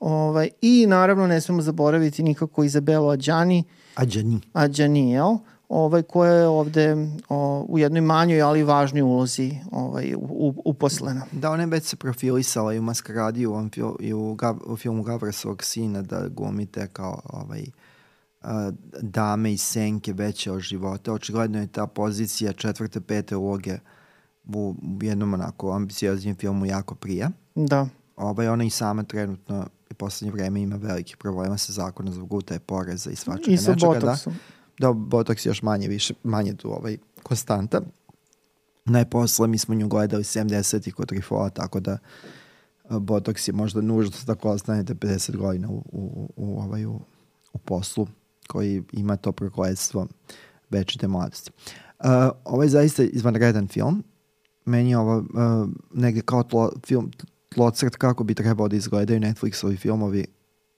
Ovaj, 0.00 0.48
I 0.60 0.86
naravno 0.86 1.26
ne 1.26 1.40
smemo 1.40 1.62
zaboraviti 1.62 2.22
nikako 2.22 2.64
Izabelu 2.64 3.08
Adjani, 3.08 3.64
Adjani. 3.94 4.40
Adjani, 4.52 5.10
jel? 5.10 5.36
Ovaj, 5.68 6.02
koja 6.02 6.32
je 6.32 6.48
ovde 6.48 6.96
o, 7.28 7.66
u 7.68 7.78
jednoj 7.78 8.00
manjoj, 8.00 8.42
ali 8.42 8.62
važnoj 8.62 9.02
ulozi 9.02 9.52
ovaj, 9.72 10.14
u, 10.14 10.18
u, 10.18 10.62
uposlena. 10.64 11.22
Da, 11.32 11.50
ona 11.50 11.62
je 11.62 11.66
već 11.66 11.84
se 11.84 11.96
profilisala 11.96 12.74
i 12.74 12.78
u 12.78 12.82
Maskaradi 12.82 13.46
u 13.46 13.68
fil, 13.72 13.92
i 14.00 14.12
u, 14.12 14.34
Gab, 14.34 14.56
u 14.66 14.76
filmu 14.76 15.02
Gavrsovog 15.02 15.64
sina 15.64 16.02
da 16.02 16.28
glumite 16.28 16.86
kao 16.92 17.20
ovaj, 17.24 17.64
a, 18.42 18.70
dame 19.00 19.52
i 19.52 19.56
senke 19.56 20.12
veće 20.12 20.52
od 20.52 20.60
života. 20.60 21.12
Očigledno 21.12 21.60
je 21.60 21.66
ta 21.66 21.86
pozicija 21.86 22.52
četvrte, 22.52 23.00
pete 23.00 23.36
uloge 23.36 23.78
u, 24.44 24.74
u 25.00 25.04
jednom 25.04 25.34
onako 25.34 25.72
ambicioznijem 25.72 26.36
filmu 26.36 26.66
jako 26.66 26.94
prija. 26.94 27.30
Da. 27.54 27.86
Ovaj, 28.16 28.48
ona 28.48 28.64
i 28.64 28.70
sama 28.70 29.02
trenutno 29.02 29.66
i 29.94 29.96
poslednje 29.96 30.32
vreme 30.32 30.60
ima 30.60 30.76
velikih 30.76 31.16
problema 31.16 31.58
sa 31.58 31.72
zakonom 31.72 32.14
zbog 32.14 32.32
utaje 32.32 32.60
poreza 32.60 33.10
i 33.10 33.16
svačega 33.16 33.50
I 33.52 33.56
sa 33.56 33.70
nečega. 33.70 33.92
botoksom. 33.92 34.32
Da, 34.78 34.86
da 34.86 34.92
botoks 34.92 35.46
je 35.46 35.50
još 35.50 35.62
manje, 35.62 35.88
više, 35.88 36.14
manje 36.22 36.54
tu 36.54 36.72
ovaj, 36.72 36.98
konstanta. 37.22 37.80
Najposle 38.84 39.48
mi 39.48 39.58
smo 39.58 39.74
nju 39.74 39.88
gledali 39.88 40.24
70 40.24 40.88
i 40.88 40.92
kod 40.92 41.08
Trifoa, 41.08 41.50
tako 41.50 41.80
da 41.80 41.98
botoks 42.90 43.48
je 43.48 43.52
možda 43.54 43.80
nužno 43.80 44.16
tako 44.26 44.50
ostanete 44.50 44.94
50 44.94 45.36
godina 45.36 45.68
u, 45.68 45.82
u, 45.92 46.30
u, 46.36 46.60
ovaj, 46.60 46.86
u, 46.86 47.00
u 47.52 47.58
poslu 47.58 48.06
koji 48.48 48.82
ima 48.92 49.16
to 49.16 49.32
prokledstvo 49.32 50.06
večite 50.70 51.08
mladosti. 51.08 51.50
Uh, 51.98 52.06
ovo 52.44 52.62
je 52.62 52.68
zaista 52.68 53.02
izvanredan 53.02 53.68
film. 53.68 54.04
Meni 54.64 54.90
je 54.90 54.98
ovo 54.98 55.18
uh, 55.18 55.68
negde 55.94 56.20
kao 56.20 56.42
tlo, 56.42 56.72
film, 56.86 57.10
tlocrt 57.54 57.96
kako 57.96 58.24
bi 58.24 58.34
trebao 58.34 58.68
da 58.68 58.76
izgledaju 58.76 59.20
Netflixovi 59.20 59.78
filmovi, 59.78 60.26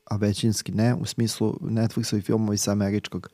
a 0.05 0.17
većinski 0.17 0.73
ne, 0.73 0.95
u 0.95 1.05
smislu 1.07 1.55
Netflixovi 1.61 2.23
filmovi 2.25 2.59
sa 2.59 2.73
američkog 2.73 3.29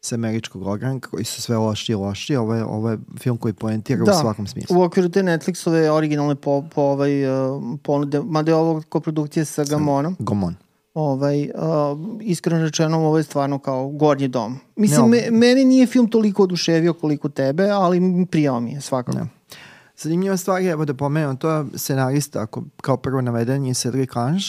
sa 0.00 0.14
američkog 0.14 0.62
ogranka 0.66 1.10
koji 1.10 1.24
su 1.24 1.42
sve 1.42 1.56
loši 1.56 1.92
i 1.92 1.94
loši. 1.94 2.36
Ovo 2.36 2.54
je, 2.54 2.64
ovo 2.64 2.90
je 2.90 2.98
film 3.18 3.36
koji 3.36 3.54
poentira 3.54 4.04
Da. 4.04 4.12
u 4.12 4.20
svakom 4.20 4.46
smislu. 4.46 4.78
U 4.78 4.82
okviru 4.82 5.08
te 5.08 5.22
Netflixove 5.22 5.88
originalne 5.90 6.34
po, 6.34 6.64
po 6.74 6.82
ovaj, 6.82 7.26
uh, 7.26 7.62
ponude, 7.82 8.20
mada 8.20 8.50
je 8.50 8.54
ovo 8.54 8.82
koprodukcija 8.88 9.44
sa 9.44 9.64
Gamonom, 9.64 10.16
Gomon. 10.18 10.54
ovaj, 10.94 11.42
uh, 11.42 11.50
iskreno 12.20 12.64
rečeno 12.64 12.98
ovo 12.98 13.18
je 13.18 13.24
stvarno 13.24 13.58
kao 13.58 13.88
gornji 13.88 14.28
dom. 14.28 14.58
Mislim, 14.76 15.10
Ne, 15.10 15.30
me, 15.30 15.38
meni 15.38 15.64
nije 15.64 15.86
film 15.86 16.08
toliko 16.08 16.42
oduševio 16.42 16.92
koliko 16.92 17.28
tebe, 17.28 17.68
ali 17.70 18.26
prijao 18.30 18.60
mi 18.60 18.72
je 18.72 18.80
svakako. 18.80 19.18
Ne. 19.18 19.26
Zanimljiva 19.96 20.36
stvar 20.36 20.62
je, 20.62 20.70
evo 20.70 20.84
da 20.84 20.94
pomenem, 20.94 21.36
to 21.36 21.50
je 21.50 21.64
scenarista, 21.74 22.42
ako, 22.42 22.62
kao 22.82 22.96
prvo 22.96 23.20
naveden 23.20 23.66
je 23.66 23.74
Cedric 23.74 24.14
Lange. 24.14 24.44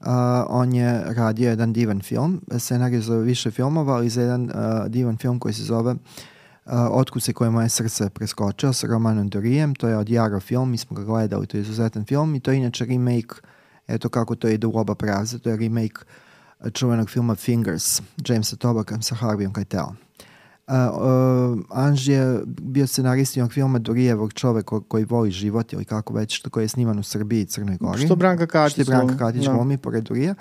Uh, 0.00 0.06
on 0.48 0.74
je 0.74 1.04
radio 1.14 1.48
jedan 1.48 1.72
divan 1.72 2.00
film, 2.00 2.40
scenarij 2.58 3.00
za 3.00 3.16
više 3.16 3.50
filmova, 3.50 3.94
ali 3.94 4.08
za 4.08 4.22
jedan 4.22 4.42
uh, 4.42 4.86
divan 4.88 5.16
film 5.16 5.38
koji 5.38 5.54
se 5.54 5.62
zove 5.62 5.92
uh, 5.92 5.98
Otkud 6.90 7.22
se 7.22 7.32
koje 7.32 7.50
moje 7.50 7.68
srce 7.68 8.10
preskočio 8.10 8.72
sa 8.72 8.86
Romanom 8.86 9.28
Dorijem, 9.28 9.74
to 9.74 9.88
je 9.88 9.96
od 9.96 10.08
Jaro 10.08 10.40
film, 10.40 10.70
mi 10.70 10.78
smo 10.78 10.96
ga 10.96 11.04
gledali, 11.04 11.46
to 11.46 11.56
je 11.56 11.60
izuzetan 11.60 12.04
film 12.04 12.34
i 12.34 12.40
to 12.40 12.50
je 12.50 12.56
inače 12.56 12.84
remake, 12.84 13.34
eto 13.88 14.08
kako 14.08 14.34
to 14.34 14.48
ide 14.48 14.66
u 14.66 14.78
oba 14.78 14.94
pravza, 14.94 15.38
to 15.38 15.50
je 15.50 15.56
remake 15.56 16.04
čuvenog 16.72 17.10
filma 17.10 17.34
Fingers, 17.34 18.02
Jamesa 18.28 18.56
Tobaka 18.56 19.02
sa 19.02 19.14
Harveyom 19.14 19.52
Keitelom. 19.52 19.96
Uh, 20.70 20.76
uh, 20.76 21.58
Anž 21.70 22.08
je 22.08 22.40
bio 22.46 22.86
scenarist 22.86 23.36
jednog 23.36 23.52
filma 23.52 23.78
Dorijevog 23.78 24.32
čovek 24.32 24.64
ko, 24.64 24.80
koji 24.80 25.04
voli 25.04 25.30
život 25.30 25.72
ili 25.72 25.84
kako 25.84 26.14
već, 26.14 26.36
što 26.36 26.50
koji 26.50 26.64
je 26.64 26.68
sniman 26.68 26.98
u 26.98 27.02
Srbiji 27.02 27.40
i 27.40 27.46
Crnoj 27.46 27.76
Gori. 27.80 28.04
Što 28.04 28.16
Branka 28.16 28.46
Katić 28.46 28.72
Što 28.72 28.80
je 28.80 28.84
Branka 28.84 29.16
Katić 29.16 29.44
da. 29.44 29.52
glumi 29.52 29.78
pored 29.78 30.04
Durija. 30.04 30.34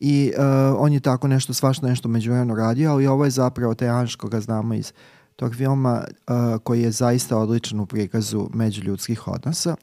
I 0.00 0.32
uh, 0.38 0.44
on 0.78 0.92
je 0.92 1.00
tako 1.00 1.28
nešto, 1.28 1.54
svašta 1.54 1.86
nešto 1.86 2.08
međuvremeno 2.08 2.54
radio, 2.54 2.90
ali 2.90 3.06
ovo 3.06 3.24
je 3.24 3.30
zapravo 3.30 3.74
taj 3.74 3.88
Anž 3.88 4.14
koga 4.14 4.40
znamo 4.40 4.74
iz 4.74 4.92
tog 5.36 5.54
filma 5.54 6.04
uh, 6.04 6.34
koji 6.62 6.82
je 6.82 6.90
zaista 6.90 7.38
odličan 7.38 7.80
u 7.80 7.86
prikazu 7.86 8.48
međuljudskih 8.54 9.28
odnosa. 9.28 9.76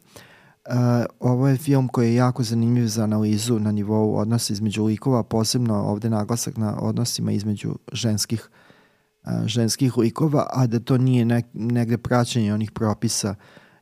Uh, 0.67 0.73
ovo 1.19 1.47
je 1.47 1.57
film 1.57 1.87
koji 1.87 2.07
je 2.07 2.15
jako 2.15 2.43
zanimljiv 2.43 2.87
za 2.87 3.03
analizu 3.03 3.59
na 3.59 3.71
nivou 3.71 4.17
odnosa 4.17 4.53
između 4.53 4.83
likova, 4.83 5.23
posebno 5.23 5.83
ovde 5.83 6.09
naglasak 6.09 6.57
na 6.57 6.79
odnosima 6.79 7.31
između 7.31 7.75
ženskih 7.91 8.49
a, 8.49 8.64
ženskih 9.45 9.97
likova, 9.97 10.47
a 10.53 10.67
da 10.67 10.79
to 10.79 10.97
nije 10.97 11.25
nek, 11.25 11.45
negde 11.53 11.97
praćenje 11.97 12.53
onih 12.53 12.71
propisa 12.71 13.35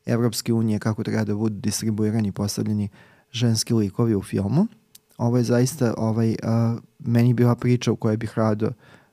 Evropske 0.05 0.53
unije 0.53 0.79
kako 0.79 1.03
treba 1.03 1.23
da 1.23 1.35
budu 1.35 1.59
distribuirani 1.59 2.27
i 2.27 2.31
postavljeni 2.31 2.89
ženski 3.31 3.73
likovi 3.73 4.15
u 4.15 4.21
filmu. 4.21 4.67
Ovo 5.17 5.37
je 5.37 5.43
zaista 5.43 5.93
ovaj, 5.97 6.35
a, 6.43 6.77
meni 6.99 7.33
bila 7.33 7.55
priča 7.55 7.91
u 7.91 7.95
kojoj 7.95 8.17
bih 8.17 8.33
rado 8.35 8.71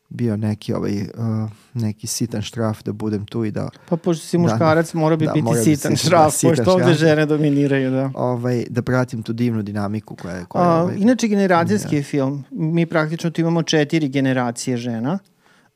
bio 0.09 0.37
neki 0.37 0.75
ovaj 0.75 1.07
a, 1.19 1.49
neki 1.75 2.07
sitan 2.07 2.43
štraf 2.43 2.83
da 2.83 2.93
budem 2.93 3.27
tu 3.27 3.45
i 3.45 3.51
da 3.51 3.69
Pa 3.89 3.97
pošto 3.97 4.27
si 4.27 4.37
Da, 4.37 4.43
muškarac, 4.43 4.95
mora 4.95 5.17
bi 5.17 5.27
da, 5.27 5.33
biti 5.33 5.45
mora 5.45 5.63
sitan 5.63 5.97
šraf, 5.97 6.25
da, 6.25 6.31
sitan 6.31 6.57
pošto 6.57 6.73
ovde 6.73 6.95
žene 6.95 7.27
dominiraju, 7.27 7.91
da. 7.91 8.11
ovaj 8.15 8.65
da 8.71 8.83
pratim 8.83 9.23
tu 9.23 9.33
divnu 9.33 9.63
dinamiku 9.63 10.17
koja 10.17 10.35
je 10.35 10.45
koja 10.45 10.65
A, 10.65 10.83
ovaj, 10.83 10.97
inače, 10.99 11.29
generacijski 11.29 11.97
je 11.97 12.03
film. 12.03 12.45
Mi 12.51 12.87
praktično 12.87 13.31
tu 13.31 13.41
imamo 13.41 13.63
četiri 13.63 14.09
generacije 14.09 14.77
žena. 14.77 15.19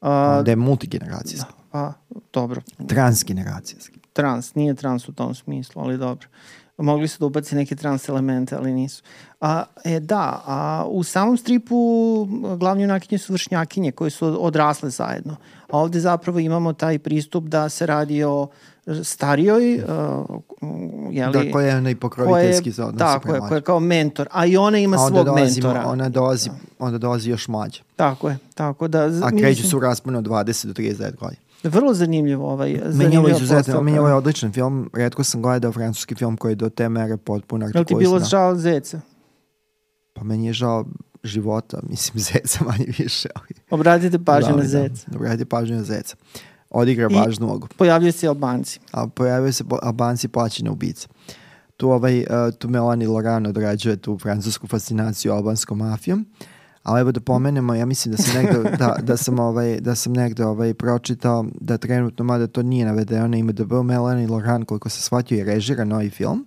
A, 0.05 0.43
da 0.43 0.51
je 0.51 0.57
multigeneracijski, 0.57 1.53
pa, 1.71 1.93
dobro, 2.33 2.63
transgeneracijski. 2.87 3.99
trans, 4.13 4.55
nije 4.55 4.75
trans 4.75 5.09
u 5.09 5.13
tom 5.13 5.35
smislu, 5.35 5.83
ali 5.83 5.99
dobro. 5.99 6.29
Mogli 6.79 7.09
su 7.09 7.19
da 7.21 7.27
ubaci 7.27 7.55
neke 7.55 7.77
trans 7.77 8.09
elemente, 8.09 8.57
ali 8.57 8.73
nisu. 8.73 9.03
A, 9.41 9.65
e, 9.85 10.01
da, 10.01 10.43
a 10.47 10.85
u 10.89 11.03
samom 11.03 11.37
stripu 11.37 11.77
glavni 12.59 12.83
junakinje 12.83 13.19
su 13.19 13.33
vršnjakinje 13.33 13.93
koje 13.93 14.11
su 14.11 14.47
odrasle 14.47 14.91
zajedno. 14.91 15.37
A 15.71 15.79
ovde 15.79 16.01
zapravo 16.01 16.39
imamo 16.39 16.73
taj 16.73 16.99
pristup 16.99 17.45
da 17.45 17.69
se 17.69 17.87
radi 17.87 18.25
o 18.25 18.49
starijoj, 19.05 19.79
uh, 19.79 19.85
jeli, 21.11 21.33
Da, 21.33 21.53
koja 21.53 21.67
je 21.69 21.77
onaj 21.77 21.97
pokroviteljski 21.97 22.71
za 22.71 22.87
odnose 22.87 22.99
Tako 22.99 23.35
je, 23.35 23.41
koja 23.41 23.55
je 23.55 23.61
kao 23.63 23.81
mentor, 23.81 24.29
a 24.33 24.47
i 24.47 24.57
ona 24.57 24.79
ima 24.79 24.99
svog 24.99 25.25
dolazi, 25.25 25.61
mentora. 25.61 25.87
ona 25.87 26.09
dolazi, 26.09 26.51
onda 26.79 26.99
dolazi 26.99 27.31
još 27.31 27.49
mlađa. 27.49 27.83
Tako 27.97 28.29
je, 28.29 28.39
tako 28.55 28.89
da... 28.89 29.05
A 29.23 29.31
kreću 29.39 29.69
se 29.69 29.77
u 29.77 29.81
rasponu 29.81 30.19
od 30.19 30.25
20 30.25 30.67
do 30.67 30.73
39 30.73 31.17
godina. 31.17 31.41
Vrlo 31.63 31.95
zanimljivo 31.95 32.53
ovaj, 32.53 32.81
Meni 32.95 33.15
je 33.15 33.19
ovo 33.19 33.29
izuzetno, 33.29 33.81
meni 33.81 33.97
je 33.97 34.01
ovo 34.01 34.09
je 34.09 34.15
odličan 34.15 34.53
film. 34.53 34.91
Redko 34.93 35.25
sam 35.25 35.43
gledao 35.43 35.73
francuski 35.73 36.15
film 36.15 36.37
koji 36.37 36.53
je 36.53 36.57
do 36.57 36.69
te 36.69 36.89
mere 36.89 37.17
potpuno 37.17 37.67
Jel 37.75 37.85
ti 37.85 37.95
bilo 37.95 38.15
artikulisan. 38.15 38.29
žao 38.29 38.57
zeca? 38.57 39.01
Pa 40.13 40.25
meni 40.25 40.47
je 40.47 40.53
žao 40.53 40.85
života, 41.25 41.79
mislim, 41.83 42.21
zeca 42.33 42.65
manje 42.65 42.87
više. 42.99 43.29
Ali, 43.35 43.49
Obratite 43.71 44.19
pažnju 44.19 44.51
Da, 44.51 44.57
na 44.57 44.63
da, 44.63 44.69
zeca. 44.69 45.07
Da, 45.07 45.19
obratite 45.19 45.45
pažnju 45.45 45.77
na 45.77 45.83
zeca. 45.83 46.17
Odigra 46.75 47.09
I- 47.11 47.15
važnu 47.15 47.47
ulogu. 47.47 47.69
Pojavljaju 47.77 48.13
se 48.13 48.29
Albanci. 48.29 48.81
A 48.93 49.07
pojavio 49.07 49.53
se 49.53 49.65
Albanci 49.83 50.29
plaćene 50.29 50.71
ubice. 50.71 51.09
Tu, 51.77 51.91
ovaj, 51.91 52.19
uh, 52.21 52.27
tu 52.59 52.69
Melanie 52.69 53.09
Laurent 53.09 53.47
odrađuje 53.47 53.97
tu 53.97 54.19
francusku 54.19 54.67
fascinaciju 54.67 55.33
albanskom 55.33 55.79
mafijom. 55.79 56.27
Ali 56.83 57.01
evo 57.01 57.13
da 57.13 57.21
pomenemo, 57.21 57.75
ja 57.75 57.87
mislim 57.87 58.15
da 58.15 58.23
sam 58.23 58.43
negde, 58.43 58.71
da, 58.79 58.97
da 59.03 59.17
sam, 59.17 59.39
ovaj, 59.39 59.81
da 59.81 59.95
sam 59.95 60.13
negde 60.13 60.45
ovaj, 60.45 60.75
pročitao 60.75 61.45
da 61.61 61.79
trenutno, 61.79 62.25
mada 62.25 62.47
to 62.47 62.63
nije 62.63 62.87
navedeno 62.87 63.29
na 63.29 63.37
IMDb, 63.37 63.73
Melanie 63.73 64.29
Laurent, 64.29 64.67
koliko 64.67 64.89
se 64.89 65.01
shvatio, 65.03 65.39
je 65.39 65.45
režira 65.45 65.85
novi 65.85 66.11
film 66.11 66.47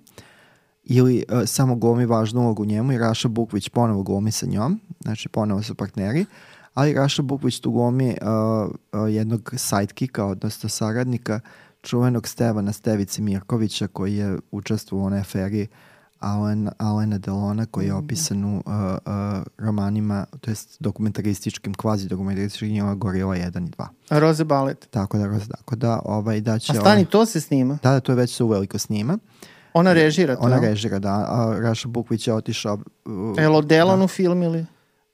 ili 0.84 1.23
uh, 1.30 1.41
samo 1.45 1.75
glumi 1.75 2.05
važnu 2.05 2.41
ulogu 2.41 2.65
njemu 2.65 2.91
i 2.91 2.97
Raša 2.97 3.28
Bukvić 3.28 3.69
ponovo 3.69 4.03
glumi 4.03 4.32
sa 4.32 4.45
njom, 4.45 4.80
znači 4.99 5.30
ponovo 5.30 5.63
su 5.63 5.75
partneri, 5.75 6.25
ali 6.78 6.93
Raša 6.93 7.21
Bukvić 7.21 7.59
tu 7.59 7.71
glumi 7.71 8.17
uh, 8.21 8.69
uh, 9.01 9.13
jednog 9.13 9.53
sidekika, 9.57 10.25
odnosno 10.25 10.69
saradnika 10.69 11.39
čuvenog 11.82 12.28
Stevana 12.28 12.73
Stevice 12.73 13.21
Mirkovića 13.21 13.88
koji 13.88 14.15
je 14.15 14.38
učestvovao 14.51 15.03
u 15.03 15.07
onoj 15.07 15.19
aferi 15.19 15.67
Alan, 16.19 16.69
Alena 16.78 17.17
Delona 17.17 17.65
koji 17.65 17.86
je 17.86 17.93
Mm. 17.93 17.97
opisan 17.97 18.43
u 18.43 18.57
uh, 18.57 18.63
uh, 18.65 19.43
romanima, 19.57 20.25
to 20.41 20.51
jest 20.51 20.78
dokumentarističkim, 20.80 21.73
kvazi 21.73 22.07
dokumentarističkim 22.07 22.69
knjigama 22.69 22.95
Gorila 22.95 23.36
1 23.36 23.67
i 23.67 23.71
2. 24.09 24.19
Rose 24.19 24.43
Ballet. 24.43 24.88
Tako 24.89 25.17
da, 25.17 25.39
tako 25.39 25.75
da, 25.75 25.99
ovaj, 26.05 26.41
da 26.41 26.59
će... 26.59 26.71
A 26.71 26.75
stani, 26.75 27.01
ovaj, 27.01 27.05
to 27.05 27.25
se 27.25 27.41
snima? 27.41 27.78
da, 27.84 27.91
da, 27.91 27.99
to 27.99 28.11
je 28.11 28.15
već 28.15 28.36
se 28.36 28.43
uveliko 28.43 28.78
snima. 28.78 29.17
Ona 29.73 29.93
režira 29.93 30.36
to? 30.36 30.41
Ona 30.41 30.59
režira, 30.59 30.99
da. 30.99 31.13
A 31.13 31.57
Raša 31.59 31.88
Bukvić 31.88 32.28
je 32.28 32.34
otišao... 32.34 32.73
Uh, 33.05 33.38
Jel 33.38 33.61
Delan 33.61 34.01
u 34.01 34.07
film 34.07 34.43
ili? 34.43 34.65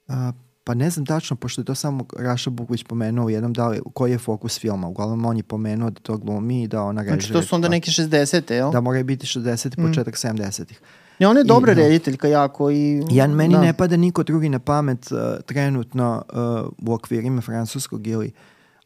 a, 0.08 0.32
pa 0.64 0.74
ne 0.74 0.90
znam 0.90 1.06
tačno, 1.06 1.36
pošto 1.36 1.60
je 1.60 1.64
to 1.64 1.74
samo 1.74 2.04
Raša 2.18 2.50
Bukvić 2.50 2.84
pomenuo 2.84 3.26
u 3.26 3.30
jednom, 3.30 3.52
da 3.52 3.68
li, 3.68 3.80
koji 3.94 4.10
je 4.10 4.18
fokus 4.18 4.60
filma. 4.60 4.88
Uglavnom, 4.88 5.24
on 5.24 5.36
je 5.36 5.42
pomenuo 5.42 5.90
da 5.90 6.00
to 6.00 6.16
glumi 6.16 6.62
i 6.62 6.68
da 6.68 6.82
ona 6.82 7.02
režira. 7.02 7.20
Znači, 7.20 7.32
to 7.32 7.42
su 7.42 7.54
onda 7.54 7.68
neke 7.68 7.90
60. 7.90 8.52
jel? 8.52 8.70
Da 8.70 8.80
moraju 8.80 9.04
biti 9.04 9.26
60. 9.26 9.88
početak 9.88 10.14
70-ih. 10.14 10.80
I 11.18 11.24
ona 11.24 11.40
je 11.40 11.44
dobra 11.44 11.72
I, 11.72 11.74
da. 11.74 11.80
rediteljka 11.80 12.28
jako 12.28 12.70
i... 12.70 13.02
Ja, 13.10 13.26
meni 13.26 13.54
da. 13.54 13.60
ne 13.60 13.72
pada 13.72 13.96
niko 13.96 14.22
drugi 14.22 14.48
na 14.48 14.58
pamet 14.58 15.12
uh, 15.12 15.18
trenutno 15.46 16.22
uh, 16.32 16.88
u 16.88 16.94
okvirima 16.94 17.40
francuskog 17.40 18.06
ili 18.06 18.32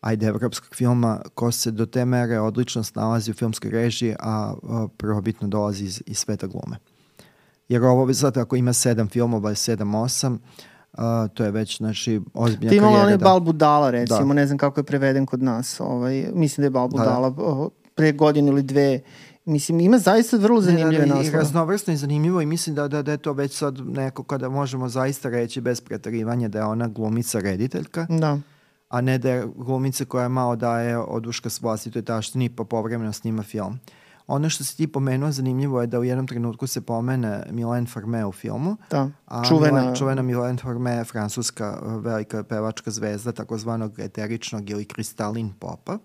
ajde 0.01 0.27
evropskog 0.27 0.75
filma 0.75 1.21
ko 1.35 1.53
se 1.53 1.71
do 1.71 1.87
te 1.87 2.05
mere 2.05 2.41
odlično 2.41 2.85
snalazi 2.85 3.31
u 3.31 3.35
filmskoj 3.35 3.71
režiji, 3.71 4.15
a 4.21 4.55
uh, 4.63 4.91
prvobitno 4.97 5.49
dolazi 5.49 5.85
iz, 5.85 6.03
iz 6.07 6.19
sveta 6.19 6.47
glume. 6.47 6.77
Jer 7.69 7.85
ovo 7.85 8.15
sad 8.15 8.37
ako 8.37 8.57
ima 8.57 8.73
sedam 8.73 9.09
filmova, 9.09 9.55
sedam, 9.55 9.95
osam, 9.95 10.35
uh, 10.35 10.41
to 11.29 11.45
je 11.45 11.51
već 11.51 11.77
znači 11.79 12.21
ozbiljna 12.35 12.71
Ti 12.71 12.77
imala 12.77 12.93
karijera. 12.93 13.07
onaj 13.07 13.17
da. 13.17 13.25
Bal 13.25 13.41
Budala, 13.41 13.91
recimo, 13.91 14.19
Da. 14.19 14.35
ne 14.35 14.47
znam 14.47 14.59
kako 14.59 14.81
je 14.81 14.85
preveden 14.85 15.27
kod 15.27 15.43
nas. 15.43 15.81
Ovaj, 15.81 16.27
mislim 16.35 16.63
da 16.63 16.67
je 16.67 16.71
Bal 16.71 16.89
Da, 16.89 16.97
da. 16.99 17.33
O, 17.39 17.71
pre 17.95 18.13
godinu 18.13 18.49
ili 18.49 18.63
dve. 18.63 19.01
Mislim, 19.45 19.81
ima 19.81 19.99
zaista 19.99 20.37
vrlo 20.37 20.61
zanimljive 20.61 20.99
ne, 20.99 21.07
I 21.07 21.09
naslove. 21.09 21.31
raznovrsno 21.33 21.93
i 21.93 21.97
zanimljivo 21.97 22.41
i 22.41 22.47
mislim 22.47 22.75
da, 22.77 22.89
da, 22.89 23.03
da 23.03 23.11
je 23.11 23.19
to 23.19 23.33
već 23.33 23.57
sad 23.57 23.79
neko 23.81 24.23
kada 24.23 24.49
možemo 24.49 24.89
zaista 24.89 25.29
reći 25.29 25.61
bez 25.61 25.81
pretarivanja 25.81 26.49
da 26.49 26.59
je 26.59 26.65
ona 26.65 26.89
glumica 26.89 27.39
rediteljka. 27.39 28.07
Da. 28.11 28.39
a 28.89 29.01
ne 29.01 29.19
da 29.19 29.31
je 29.31 29.47
glumica 29.57 30.05
koja 30.05 30.29
malo 30.29 30.57
daje 30.57 30.99
oduška 30.99 31.51
s 31.51 31.61
vlastitoj 31.61 32.03
taštini 32.03 32.49
pa 32.49 32.65
povremeno 32.65 33.13
snima 33.13 33.43
film. 33.43 33.79
Ono 34.29 34.51
što 34.51 34.65
si 34.65 34.77
ti 34.77 34.87
pomenuo 34.87 35.33
zanimljivo 35.33 35.81
je 35.81 35.87
da 35.87 35.99
u 35.99 36.05
jednom 36.05 36.27
trenutku 36.27 36.67
se 36.67 36.81
pomene 36.81 37.45
Mylène 37.51 37.93
Farmer 37.93 38.25
u 38.25 38.33
filmu, 38.33 38.77
Da. 38.91 39.11
a 39.27 39.45
Čuvena. 39.45 39.81
Mylène, 39.81 39.99
čuvena 39.99 40.23
Mylène 40.23 40.63
Farmer 40.63 40.99
je 40.99 41.05
francuska 41.05 41.81
uh, 41.83 42.05
velika 42.05 42.43
pevačka 42.43 42.91
zvezda 42.91 43.33
takozvanog 43.33 43.99
eteričnog 43.99 44.71
ili 44.71 44.85
kristalin 44.85 45.53
popa 45.59 45.99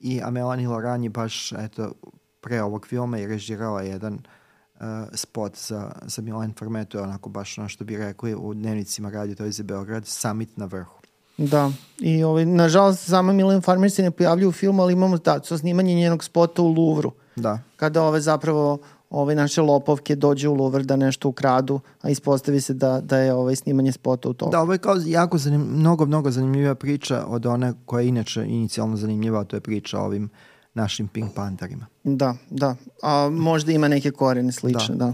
i 0.00 0.20
a 0.22 0.30
Melanie 0.30 0.68
Laurent 0.68 1.04
je 1.04 1.10
baš 1.10 1.52
eto, 1.52 1.92
pre 2.40 2.62
ovog 2.62 2.86
filma 2.86 3.18
je 3.18 3.26
režirala 3.26 3.82
jedan 3.82 4.14
uh, 4.14 4.80
spot 5.14 5.56
za, 5.56 5.92
za 6.02 6.22
Mylène 6.22 6.58
Farmer, 6.58 6.84
to 6.84 6.98
je 6.98 7.04
onako 7.04 7.28
baš 7.28 7.58
ono 7.58 7.68
što 7.68 7.84
bi 7.84 7.96
rekli 7.96 8.34
u 8.34 8.54
dnevnicima 8.54 9.10
radio 9.10 9.34
televizije 9.34 9.64
Beograd, 9.64 10.06
summit 10.06 10.56
na 10.56 10.64
vrhu. 10.64 10.98
Da. 11.36 11.72
I 11.98 12.24
ovaj, 12.24 12.44
nažalost, 12.44 13.08
sama 13.08 13.32
Milan 13.32 13.60
Farmer 13.60 13.90
se 13.90 14.02
ne 14.02 14.10
pojavlja 14.10 14.48
u 14.48 14.52
filmu, 14.52 14.82
ali 14.82 14.92
imamo 14.92 15.18
da, 15.18 15.40
snimanje 15.58 15.94
njenog 15.94 16.24
spota 16.24 16.62
u 16.62 16.72
Louvru. 16.72 17.12
Da. 17.36 17.58
Kada 17.76 18.02
ove 18.02 18.20
zapravo 18.20 18.78
ove 19.10 19.34
naše 19.34 19.62
lopovke 19.62 20.16
dođe 20.16 20.48
u 20.48 20.54
Louvre 20.54 20.82
da 20.82 20.96
nešto 20.96 21.28
ukradu, 21.28 21.80
a 22.02 22.10
ispostavi 22.10 22.60
se 22.60 22.74
da, 22.74 23.00
da 23.00 23.18
je 23.18 23.34
ovaj 23.34 23.56
snimanje 23.56 23.92
spota 23.92 24.28
u 24.28 24.32
toku. 24.32 24.50
Da, 24.50 24.60
ovo 24.60 24.72
je 24.72 24.78
kao 24.78 24.96
jako 25.06 25.38
zanim, 25.38 25.60
mnogo, 25.60 26.06
mnogo 26.06 26.30
zanimljiva 26.30 26.74
priča 26.74 27.24
od 27.26 27.46
one 27.46 27.72
koja 27.86 28.02
je 28.02 28.08
inače 28.08 28.44
inicijalno 28.44 28.96
zanimljiva, 28.96 29.40
a 29.40 29.44
to 29.44 29.56
je 29.56 29.60
priča 29.60 30.00
o 30.00 30.04
ovim 30.04 30.30
našim 30.74 31.08
Pink 31.08 31.34
Pantherima. 31.34 31.86
Da, 32.04 32.34
da. 32.50 32.76
A 33.02 33.28
možda 33.32 33.72
ima 33.72 33.88
neke 33.88 34.10
korene 34.10 34.52
slične, 34.52 34.94
da. 34.94 35.12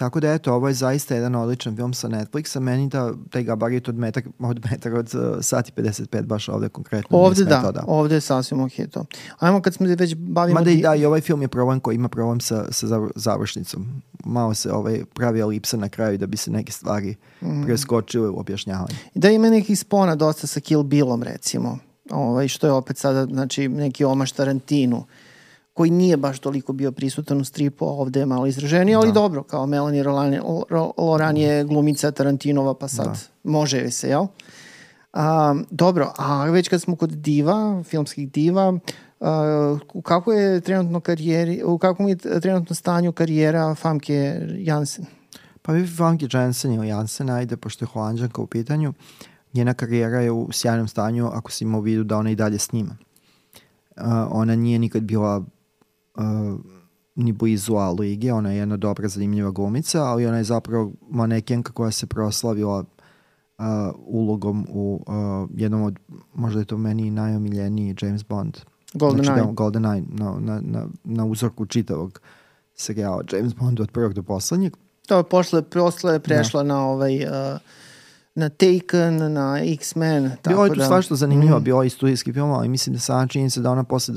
Tako 0.00 0.20
da 0.20 0.32
eto, 0.32 0.54
ovo 0.54 0.68
je 0.68 0.74
zaista 0.74 1.14
jedan 1.14 1.34
odličan 1.34 1.76
film 1.76 1.94
sa 1.94 2.08
Netflixa. 2.08 2.60
Meni 2.60 2.88
da 2.88 3.12
taj 3.30 3.42
gabarit 3.42 3.88
od 3.88 3.94
metar, 3.96 4.22
od, 4.40 4.66
metar, 4.66 4.94
od 4.94 5.14
uh, 5.14 5.20
sati 5.40 5.72
55 5.72 6.22
baš 6.22 6.48
ovde 6.48 6.68
konkretno 6.68 7.18
Ovde 7.18 7.44
da, 7.44 7.70
da. 7.74 7.84
ovde 7.86 8.14
je 8.14 8.20
sasvim 8.20 8.60
ok 8.60 8.72
to. 8.92 9.04
Ajmo 9.38 9.62
kad 9.62 9.74
smo 9.74 9.86
već 9.88 10.14
bavimo... 10.14 10.60
Mada 10.60 10.70
i 10.70 10.82
da, 10.82 10.94
i 10.94 11.04
ovaj 11.04 11.20
film 11.20 11.42
je 11.42 11.48
problem 11.48 11.80
koji 11.80 11.94
ima 11.94 12.08
problem 12.08 12.40
sa, 12.40 12.72
sa 12.72 12.86
zav- 12.86 13.10
završnicom. 13.14 14.02
Malo 14.24 14.54
se 14.54 14.72
ovaj, 14.72 15.04
pravi 15.14 15.40
elipsa 15.40 15.76
na 15.76 15.88
kraju 15.88 16.18
da 16.18 16.26
bi 16.26 16.36
se 16.36 16.50
neke 16.50 16.72
stvari 16.72 17.14
Mhm. 17.42 17.64
preskočile 17.64 18.28
u 18.28 18.38
objašnjavanju. 18.40 18.96
Da 19.14 19.30
ima 19.30 19.50
nekih 19.50 19.78
spona 19.78 20.14
dosta 20.14 20.46
sa 20.46 20.60
Kill 20.60 20.82
Billom 20.82 21.22
recimo. 21.22 21.78
Ovaj, 22.10 22.48
što 22.48 22.66
je 22.66 22.72
opet 22.72 22.96
sada 22.96 23.26
znači, 23.26 23.68
neki 23.68 24.04
omaš 24.04 24.32
Tarantinu 24.32 25.04
koji 25.80 25.90
nije 25.90 26.16
baš 26.16 26.38
toliko 26.38 26.72
bio 26.72 26.92
prisutan 26.92 27.40
u 27.40 27.44
stripu, 27.44 27.84
a 27.84 27.88
ovde 27.88 28.20
je 28.20 28.26
malo 28.26 28.46
izraženiji, 28.46 28.94
ali 28.94 29.12
dobro, 29.12 29.42
kao 29.42 29.66
Melanie 29.66 30.02
Rolan, 30.02 30.34
Ro- 30.70 30.92
Loran 30.96 31.36
je 31.36 31.64
glumica 31.64 32.10
Tarantinova, 32.10 32.74
pa 32.74 32.88
sad 32.88 33.18
može 33.44 33.78
joj 33.78 33.90
se, 33.90 34.08
jel? 34.08 34.26
A, 35.12 35.54
dobro, 35.70 36.12
a 36.16 36.44
već 36.44 36.68
kad 36.68 36.82
smo 36.82 36.96
kod 36.96 37.10
diva, 37.10 37.82
filmskih 37.84 38.30
diva, 38.30 38.78
a, 39.20 39.78
u 39.94 40.02
kako 40.02 40.32
je 40.32 40.60
trenutno 40.60 41.00
karijeri, 41.00 41.62
u 41.64 41.78
kakvom 41.78 42.08
je 42.08 42.16
trenutno 42.16 42.74
stanju 42.74 43.12
karijera 43.12 43.74
Famke 43.74 44.46
Jansen? 44.58 45.04
Pa 45.62 45.72
vi 45.72 45.86
Funky 45.86 46.36
Jensen 46.36 46.72
ili 46.72 46.88
Jansen, 46.88 47.30
ajde, 47.30 47.56
pošto 47.56 47.84
je 47.84 47.88
holandžanka 47.88 48.42
u 48.42 48.46
pitanju, 48.46 48.92
njena 49.52 49.74
karijera 49.74 50.20
je 50.20 50.30
u 50.30 50.48
sjajnom 50.52 50.88
stanju 50.88 51.26
ako 51.32 51.50
se 51.50 51.64
ima 51.64 51.78
u 51.78 51.80
vidu 51.80 52.04
da 52.04 52.16
ona 52.16 52.30
i 52.30 52.36
dalje 52.36 52.58
snima. 52.58 52.96
Uh, 53.96 54.04
ona 54.30 54.56
nije 54.56 54.78
nikad 54.78 55.02
bila 55.02 55.44
uh, 56.20 56.60
ni 57.14 57.32
blizu 57.32 57.74
A 57.74 57.90
lige, 57.90 58.32
ona 58.32 58.50
je 58.50 58.56
jedna 58.56 58.76
dobra, 58.76 59.08
zanimljiva 59.08 59.50
glumica, 59.50 60.02
ali 60.02 60.26
ona 60.26 60.36
je 60.36 60.44
zapravo 60.44 60.92
manekenka 61.10 61.72
koja 61.72 61.90
se 61.90 62.06
proslavila 62.06 62.78
uh, 62.78 63.64
ulogom 63.96 64.66
u 64.68 65.04
uh, 65.06 65.14
jednom 65.54 65.82
od, 65.82 65.98
možda 66.34 66.60
je 66.60 66.64
to 66.66 66.78
meni 66.78 67.10
najomiljeniji 67.10 67.96
James 68.02 68.24
Bond. 68.24 68.56
Golden 68.94 69.24
znači, 69.24 69.40
Eye. 69.40 69.46
da, 69.46 69.52
Golden 69.52 69.82
Eye, 69.82 70.04
na, 70.08 70.36
na, 70.40 70.60
na, 70.60 70.86
na 71.04 71.24
uzorku 71.24 71.66
čitavog 71.66 72.20
serijala 72.74 73.22
James 73.32 73.54
Bond 73.54 73.80
od 73.80 73.90
prvog 73.90 74.12
do 74.14 74.22
poslednjeg. 74.22 74.76
To 75.08 75.16
je 75.16 75.22
posle, 75.22 75.62
posle 75.62 76.12
je 76.12 76.20
prešla 76.20 76.62
na 76.62 76.86
ovaj 76.86 77.24
uh, 77.24 77.30
na 78.34 78.48
Taken, 78.48 79.32
na 79.32 79.58
X-Men. 79.64 80.30
Bilo 80.48 80.64
je 80.64 80.70
tu 80.70 80.78
da- 80.78 80.86
svašta 80.86 81.14
zanimljivo, 81.14 81.58
Mm. 81.58 81.64
bilo 81.64 81.82
je 81.82 81.86
i 81.86 81.90
studijski 81.90 82.32
film, 82.32 82.50
ali 82.50 82.68
mislim 82.68 82.94
da 82.94 83.00
sama 83.00 83.26
činjenica 83.26 83.60
da 83.60 83.70
ona 83.70 83.84
posle 83.84 84.14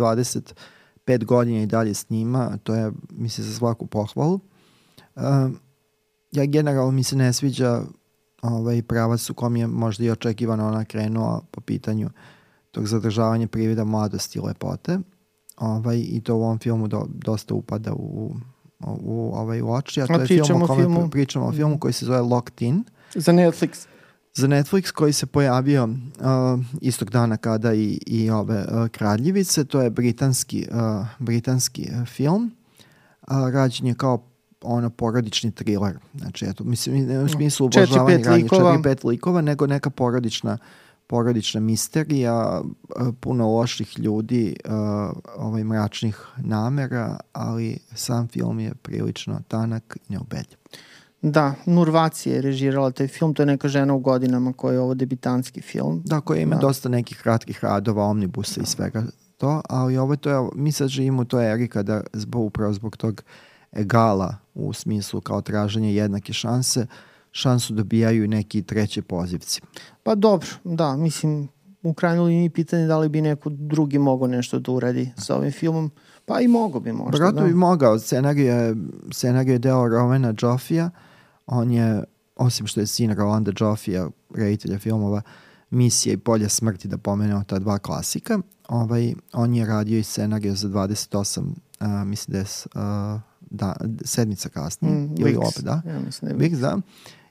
25 1.08 1.26
godina 1.26 1.62
i 1.62 1.66
dalje 1.66 1.94
snima, 1.94 2.58
to 2.64 2.76
je, 2.76 2.92
mislim, 3.12 3.48
za 3.48 3.54
svaku 3.54 3.86
pohvalu. 3.86 4.40
Um, 5.16 5.60
ja 6.32 6.46
generalno 6.46 6.92
mi 6.92 7.04
se 7.04 7.16
ne 7.16 7.34
sviđa 7.34 7.82
ovaj 8.42 8.82
pravac 8.82 9.30
u 9.30 9.34
kom 9.34 9.56
je 9.56 9.68
možda 9.68 10.06
i 10.06 10.12
očekivano 10.12 10.68
ona 10.68 10.86
krenula 10.86 11.42
po 11.52 11.62
pitanju 11.62 12.10
tog 12.72 12.88
zadržavanja 12.88 13.48
privida 13.48 13.84
mladosti 13.84 14.40
i 14.40 14.42
lepote. 14.42 15.00
Ovaj, 15.58 15.98
I 16.08 16.22
to 16.22 16.36
u 16.36 16.44
ovom 16.44 16.60
filmu 16.60 16.88
do, 16.88 17.06
dosta 17.10 17.54
upada 17.54 17.94
u, 17.94 17.96
u, 18.04 18.36
u, 19.02 19.32
ovaj, 19.36 19.62
u 19.62 19.72
oči. 19.72 20.02
A 20.02 20.08
to 20.08 20.14
A 20.14 20.18
je 20.18 20.26
film 20.28 20.62
o 20.62 20.68
kome 20.68 20.82
filmu? 20.82 21.00
pri- 21.02 21.10
pričamo 21.10 21.46
o 21.46 21.52
filmu 21.52 21.80
koji 21.80 21.94
se 21.94 22.06
zove 22.06 22.22
Locked 22.22 22.62
In 22.62 22.84
Za 23.16 23.32
Netflix. 23.32 23.88
Za 24.34 24.48
Netflix 24.48 24.92
koji 24.92 25.14
se 25.14 25.26
pojavio 25.26 25.84
uh, 25.84 25.90
istog 26.82 27.10
dana 27.10 27.38
kada 27.38 27.74
i, 27.74 28.00
i 28.06 28.30
ove 28.30 28.66
uh, 28.72 28.88
Kraljevice. 28.88 29.66
To 29.66 29.82
je 29.82 29.90
britanski, 29.90 30.68
uh, 30.72 31.06
britanski 31.20 31.90
uh, 31.92 32.08
film. 32.08 32.52
Uh, 33.22 33.50
rađen 33.50 33.88
je 33.88 33.94
kao 33.94 34.24
ono 34.62 34.90
porodični 34.90 35.52
thriller. 35.52 35.98
Znači, 36.16 36.46
eto, 36.46 36.64
mislim, 36.64 37.06
ne 37.06 37.20
u 37.20 37.30
smislu 37.30 37.70
Četiri, 37.70 37.96
pet 38.08 38.26
radnje, 38.26 38.44
likova. 38.44 38.72
četiri, 38.72 38.84
pet 38.84 39.04
likova, 39.04 39.42
nego 39.42 39.68
neka 39.68 39.90
porodična 39.90 40.58
porodična 41.08 41.62
misterija, 41.62 42.62
uh, 42.62 43.14
puno 43.20 43.48
loših 43.48 44.00
ljudi, 44.00 44.56
uh, 44.66 44.74
ovaj 45.36 45.64
mračnih 45.64 46.28
namera, 46.38 47.20
ali 47.34 47.78
sam 47.96 48.28
film 48.28 48.60
je 48.60 48.74
prilično 48.76 49.42
tanak 49.48 49.98
i 50.10 50.14
neubedljiv. 50.14 50.58
Da, 51.24 51.54
Nurvaci 51.66 52.30
je 52.30 52.42
režirala 52.42 52.92
taj 52.92 53.08
film, 53.08 53.34
to 53.34 53.42
je 53.42 53.46
neka 53.46 53.68
žena 53.68 53.94
u 53.94 54.00
godinama 54.00 54.54
koja 54.54 54.74
je 54.74 54.80
ovo 54.80 54.94
debitanski 54.94 55.62
film. 55.62 56.02
Da, 56.06 56.22
koja 56.22 56.42
ima 56.42 56.56
Da. 56.56 56.62
dosta 56.62 56.90
nekih 56.90 57.18
kratkih 57.18 57.60
radova, 57.64 58.04
omnibusa 58.04 58.62
i 58.62 58.66
svega 58.66 59.04
to, 59.38 59.62
ali 59.70 59.98
ovo 59.98 60.16
to 60.16 60.30
je, 60.30 60.50
mi 60.56 60.72
sad 60.72 60.88
živimo 60.88 61.22
u 61.22 61.26
toj 61.26 61.54
eri 61.54 61.68
kada 61.68 62.02
zbog, 62.14 62.46
upravo 62.46 62.74
zbog 62.74 62.98
tog 62.98 63.24
egala 63.74 64.36
u 64.54 64.74
smislu 64.74 65.22
kao 65.22 65.42
traženje 65.42 65.96
jednake 65.96 66.34
šanse, 66.34 66.88
šansu 67.32 67.74
dobijaju 67.74 68.24
i 68.24 68.28
neki 68.28 68.62
treći 68.62 69.02
pozivci. 69.02 69.62
Pa 70.04 70.16
dobro, 70.16 70.48
da, 70.64 70.96
mislim, 70.98 71.48
u 71.84 71.94
krajnjoj 71.94 72.26
liniji 72.26 72.50
pitanje 72.50 72.88
da 72.88 72.98
li 72.98 73.10
bi 73.10 73.22
neko 73.22 73.50
drugi 73.50 74.00
mogao 74.00 74.28
nešto 74.28 74.60
da 74.60 74.72
uradi 74.72 75.12
sa 75.18 75.36
ovim 75.36 75.52
filmom. 75.52 75.92
Pa 76.26 76.42
i 76.42 76.48
mogo 76.48 76.80
bi 76.80 76.92
možda. 76.92 77.18
Vratno 77.18 77.42
da. 77.42 77.48
bi 77.48 77.54
mogao, 77.54 78.00
scenarij 78.00 78.46
je, 78.46 78.76
scenarij 79.12 79.54
je 79.54 79.60
deo 79.60 79.84
Rowena 79.84 80.34
Joffija, 80.42 80.90
on 81.46 81.72
je, 81.72 82.04
osim 82.36 82.68
što 82.68 82.80
je 82.80 82.88
sin 82.88 83.14
Rolanda 83.14 83.52
Joffija, 83.60 84.10
reditelja 84.36 84.80
filmova, 84.80 85.22
Misija 85.70 86.14
i 86.14 86.18
Polja 86.18 86.50
smrti, 86.50 86.88
da 86.88 86.98
pomenemo 86.98 87.44
ta 87.44 87.60
dva 87.60 87.80
klasika, 87.80 88.40
ovaj, 88.70 89.14
on 89.34 89.56
je 89.56 89.66
radio 89.66 90.00
i 90.00 90.04
scenarij 90.04 90.52
za 90.52 90.68
28, 90.70 91.40
uh, 91.40 91.88
mislim 92.08 92.32
da 92.34 92.38
je 92.38 92.46
uh, 93.16 93.22
da, 93.50 93.76
sedmica 94.06 94.50
kasnije, 94.50 94.96
Mm, 94.96 95.16
ili 95.18 95.34
Wix. 95.34 95.48
opet, 95.48 95.64
da. 95.64 95.82
Ja 95.88 96.00
mislim 96.00 96.30
da 96.32 96.44
je 96.44 96.50
Wix, 96.50 96.60
da. 96.60 96.78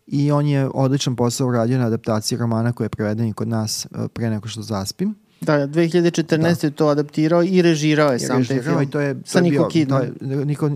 I 0.06 0.32
on 0.32 0.46
je 0.46 0.68
odličan 0.74 1.16
posao 1.16 1.48
uradio 1.48 1.78
na 1.78 1.86
adaptaciji 1.86 2.38
romana 2.38 2.72
koji 2.72 2.84
je 2.84 2.88
preveden 2.88 3.26
i 3.28 3.32
kod 3.32 3.48
nas 3.48 3.86
uh, 3.90 4.06
pre 4.14 4.30
nego 4.30 4.48
što 4.48 4.62
zaspim. 4.62 5.14
Da, 5.43 5.66
2014. 5.66 6.64
je 6.64 6.70
to 6.70 6.86
adaptirao 6.86 7.43
i 7.43 7.62
režirao 7.62 8.12
je 8.12 8.18
sam 8.18 8.28
taj 8.28 8.38
režirao 8.38 8.62
film. 8.64 8.82
I 8.82 8.86
to 8.86 9.01
je, 9.01 9.14
to 9.14 9.20
Sa 9.24 9.38
je 9.38 9.51
bio- 9.51 9.68
Kidman. 9.68 10.03
Je, 10.03 10.45
Nicole 10.45 10.70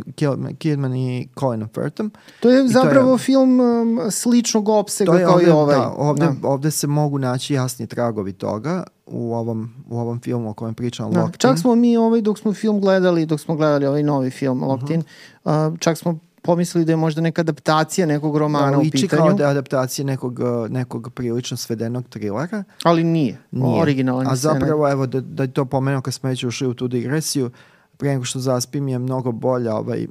Kidman- 0.54 0.96
i 0.96 1.28
Colin 1.34 1.66
Firthom. 1.66 2.10
To 2.40 2.50
je 2.50 2.58
to 2.58 2.62
je- 2.62 2.68
zapravo 2.68 3.18
film 3.18 3.60
um, 3.60 4.00
sličnog 4.10 4.68
opsega 4.70 5.06
To 5.06 5.18
je 5.18 5.24
kao 5.24 5.34
ovde, 5.34 5.46
i 5.46 5.50
ovaj. 5.50 5.76
da, 5.76 5.88
ovde, 5.90 6.26
Da. 6.34 6.48
ovde 6.48 6.70
se 6.70 6.86
mogu 6.86 7.18
naći 7.18 7.54
jasni 7.54 7.86
tragovi 7.86 8.32
toga 8.32 8.84
u 9.06 9.34
ovom, 9.34 9.70
u 9.88 9.98
ovom 9.98 10.20
filmu 10.20 10.50
o 10.50 10.54
kojem 10.54 10.74
pričam 10.74 11.10
Da. 11.10 11.20
Locked 11.20 11.38
Čak 11.38 11.58
smo 11.58 11.74
mi 11.74 11.96
ovaj, 11.96 12.20
dok 12.20 12.38
smo 12.38 12.52
film 12.54 12.80
gledali, 12.80 13.26
dok 13.26 13.40
smo 13.40 13.56
gledali 13.56 13.86
ovaj 13.86 14.02
novi 14.02 14.30
film 14.30 14.58
Mhm. 14.58 14.66
Locked 14.66 14.90
In, 14.90 15.02
uh, 15.44 15.52
čak 15.78 15.98
smo 15.98 16.18
pomislili 16.46 16.84
da 16.84 16.92
je 16.92 16.96
možda 16.96 17.20
neka 17.20 17.40
adaptacija 17.40 18.06
nekog 18.06 18.36
romana 18.36 18.70
Da, 18.70 18.78
u 18.78 18.82
pitanju, 18.82 19.08
kao 19.08 19.32
da 19.32 19.44
je 19.44 19.50
adaptacija 19.50 20.04
nekog, 20.04 20.38
uh, 20.38 20.70
nekog 20.70 21.10
prilično 21.14 21.56
svedenog 21.56 22.08
trilera. 22.08 22.64
ali 22.82 23.04
nije. 23.04 23.38
Nije. 23.50 23.82
Originalan 23.82 24.26
A 24.26 24.30
je 24.30 24.36
scena. 24.36 24.54
zapravo, 24.54 24.90
evo, 24.90 25.06
da, 25.06 25.20
da 25.20 25.42
je 25.42 25.52
to 25.52 25.64
pomenuo 25.64 26.00
kad 26.00 26.14
smo 26.14 26.28
već 26.28 26.44
ušli 26.44 26.66
u 26.66 26.74
tu 26.74 26.88
digresiju, 26.88 27.50
pre 27.96 28.08
nego 28.08 28.24
što 28.24 28.38
zaspim 28.38 28.88
je 28.88 28.98
mnogo 28.98 29.32
bolja 29.32 29.74
ovaj, 29.74 30.06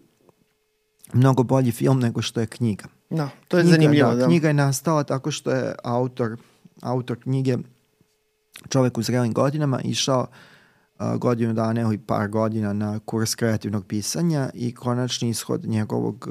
mnogo 1.14 1.44
bolji 1.44 1.72
film 1.72 2.00
nego 2.00 2.22
što 2.22 2.40
je 2.40 2.48
knjiga. 2.48 2.86
Da, 3.10 3.30
to 3.48 3.58
je 3.58 3.64
knjiga, 3.64 3.76
zanimljivo. 3.76 4.10
Da, 4.10 4.16
Da, 4.16 4.26
Knjiga 4.26 4.48
je 4.48 4.54
nastala 4.54 5.04
tako 5.04 5.32
što 5.32 5.52
je 5.52 5.76
autor, 5.84 6.38
autor 6.82 7.20
knjige 7.20 7.58
čovek 8.70 8.98
u 8.98 9.02
zrelim 9.04 9.34
godinama 9.34 9.82
išao 9.82 10.22
a, 10.22 10.26
godinu 11.18 11.54
dana 11.54 11.82
ili 11.82 11.98
par 11.98 12.28
godina 12.28 12.74
na 12.74 13.00
kurs 13.00 13.36
kreativnog 13.36 13.86
pisanja 13.86 14.50
i 14.54 14.76
konačni 14.76 15.30
ishod 15.30 15.66
njegovog 15.66 16.30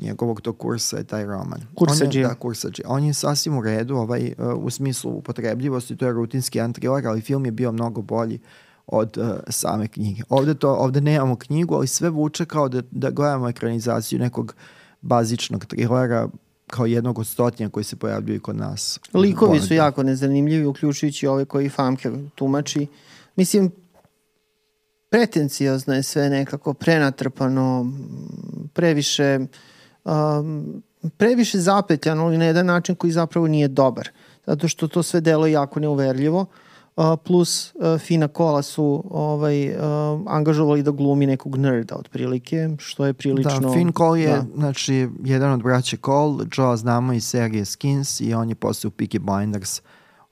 njegovog 0.00 0.40
tog 0.40 0.58
kursa 0.58 0.96
je 0.96 1.04
taj 1.04 1.24
roman. 1.24 1.60
Je, 2.22 2.28
da, 2.28 2.34
kursadžija. 2.34 2.88
On 2.88 3.04
je 3.04 3.14
sasvim 3.14 3.58
u 3.58 3.62
redu 3.62 3.96
ovaj, 3.96 4.32
uh, 4.38 4.64
u 4.64 4.70
smislu 4.70 5.12
upotrebljivosti, 5.12 5.96
to 5.96 6.06
je 6.06 6.12
rutinski 6.12 6.58
jedan 6.58 6.72
thriller, 6.72 7.06
ali 7.06 7.20
film 7.20 7.44
je 7.44 7.52
bio 7.52 7.72
mnogo 7.72 8.02
bolji 8.02 8.38
od 8.86 9.18
uh, 9.18 9.26
same 9.48 9.88
knjige. 9.88 10.22
Ovde, 10.28 10.54
to, 10.54 10.74
ovde 10.74 11.00
nemamo 11.00 11.36
knjigu, 11.36 11.74
ali 11.74 11.86
sve 11.86 12.10
vuče 12.10 12.44
kao 12.44 12.68
da, 12.68 12.82
da 12.90 13.10
gledamo 13.10 13.48
ekranizaciju 13.48 14.18
nekog 14.18 14.54
bazičnog 15.00 15.64
trilera 15.64 16.28
kao 16.66 16.86
jednog 16.86 17.18
od 17.18 17.26
stotinja 17.26 17.68
koji 17.68 17.84
se 17.84 17.96
pojavljuju 17.96 18.40
kod 18.40 18.56
nas. 18.56 19.00
Likovi 19.14 19.60
su 19.60 19.74
jako 19.74 20.02
nezanimljivi, 20.02 20.66
uključujući 20.66 21.26
ove 21.26 21.44
koji 21.44 21.68
Famke 21.68 22.10
tumači. 22.34 22.86
Mislim, 23.36 23.70
pretencijozno 25.08 25.94
je 25.94 26.02
sve 26.02 26.30
nekako 26.30 26.74
prenatrpano, 26.74 27.92
previše 28.72 29.38
um, 30.04 30.82
previše 31.16 31.58
zapetljano, 31.58 32.24
ali 32.24 32.38
na 32.38 32.44
jedan 32.44 32.66
način 32.66 32.94
koji 32.94 33.12
zapravo 33.12 33.48
nije 33.48 33.68
dobar. 33.68 34.08
Zato 34.46 34.68
što 34.68 34.88
to 34.88 35.02
sve 35.02 35.20
delo 35.20 35.46
je 35.46 35.52
jako 35.52 35.80
neuverljivo. 35.80 36.46
Uh, 36.96 37.04
plus 37.24 37.74
uh, 37.74 38.00
Fina 38.00 38.28
Kola 38.28 38.62
su 38.62 39.04
ovaj, 39.10 39.68
uh, 39.68 39.76
angažovali 40.26 40.82
da 40.82 40.90
glumi 40.90 41.26
nekog 41.26 41.56
nerda 41.56 41.96
otprilike, 41.96 42.68
što 42.78 43.06
je 43.06 43.12
prilično... 43.12 43.60
Da, 43.60 43.72
Finn 43.72 43.92
Cole 43.92 44.20
je, 44.20 44.28
Da. 44.28 44.46
znači, 44.54 45.08
jedan 45.24 45.52
od 45.52 45.62
braća 45.62 45.96
Cole, 46.04 46.46
Joe 46.56 46.76
znamo 46.76 47.12
iz 47.12 47.24
serije 47.24 47.64
Skins 47.64 48.20
i 48.20 48.34
on 48.34 48.48
je 48.48 48.54
posle 48.54 48.88
u 48.88 48.90
Peaky 48.90 49.18
Blinders 49.18 49.82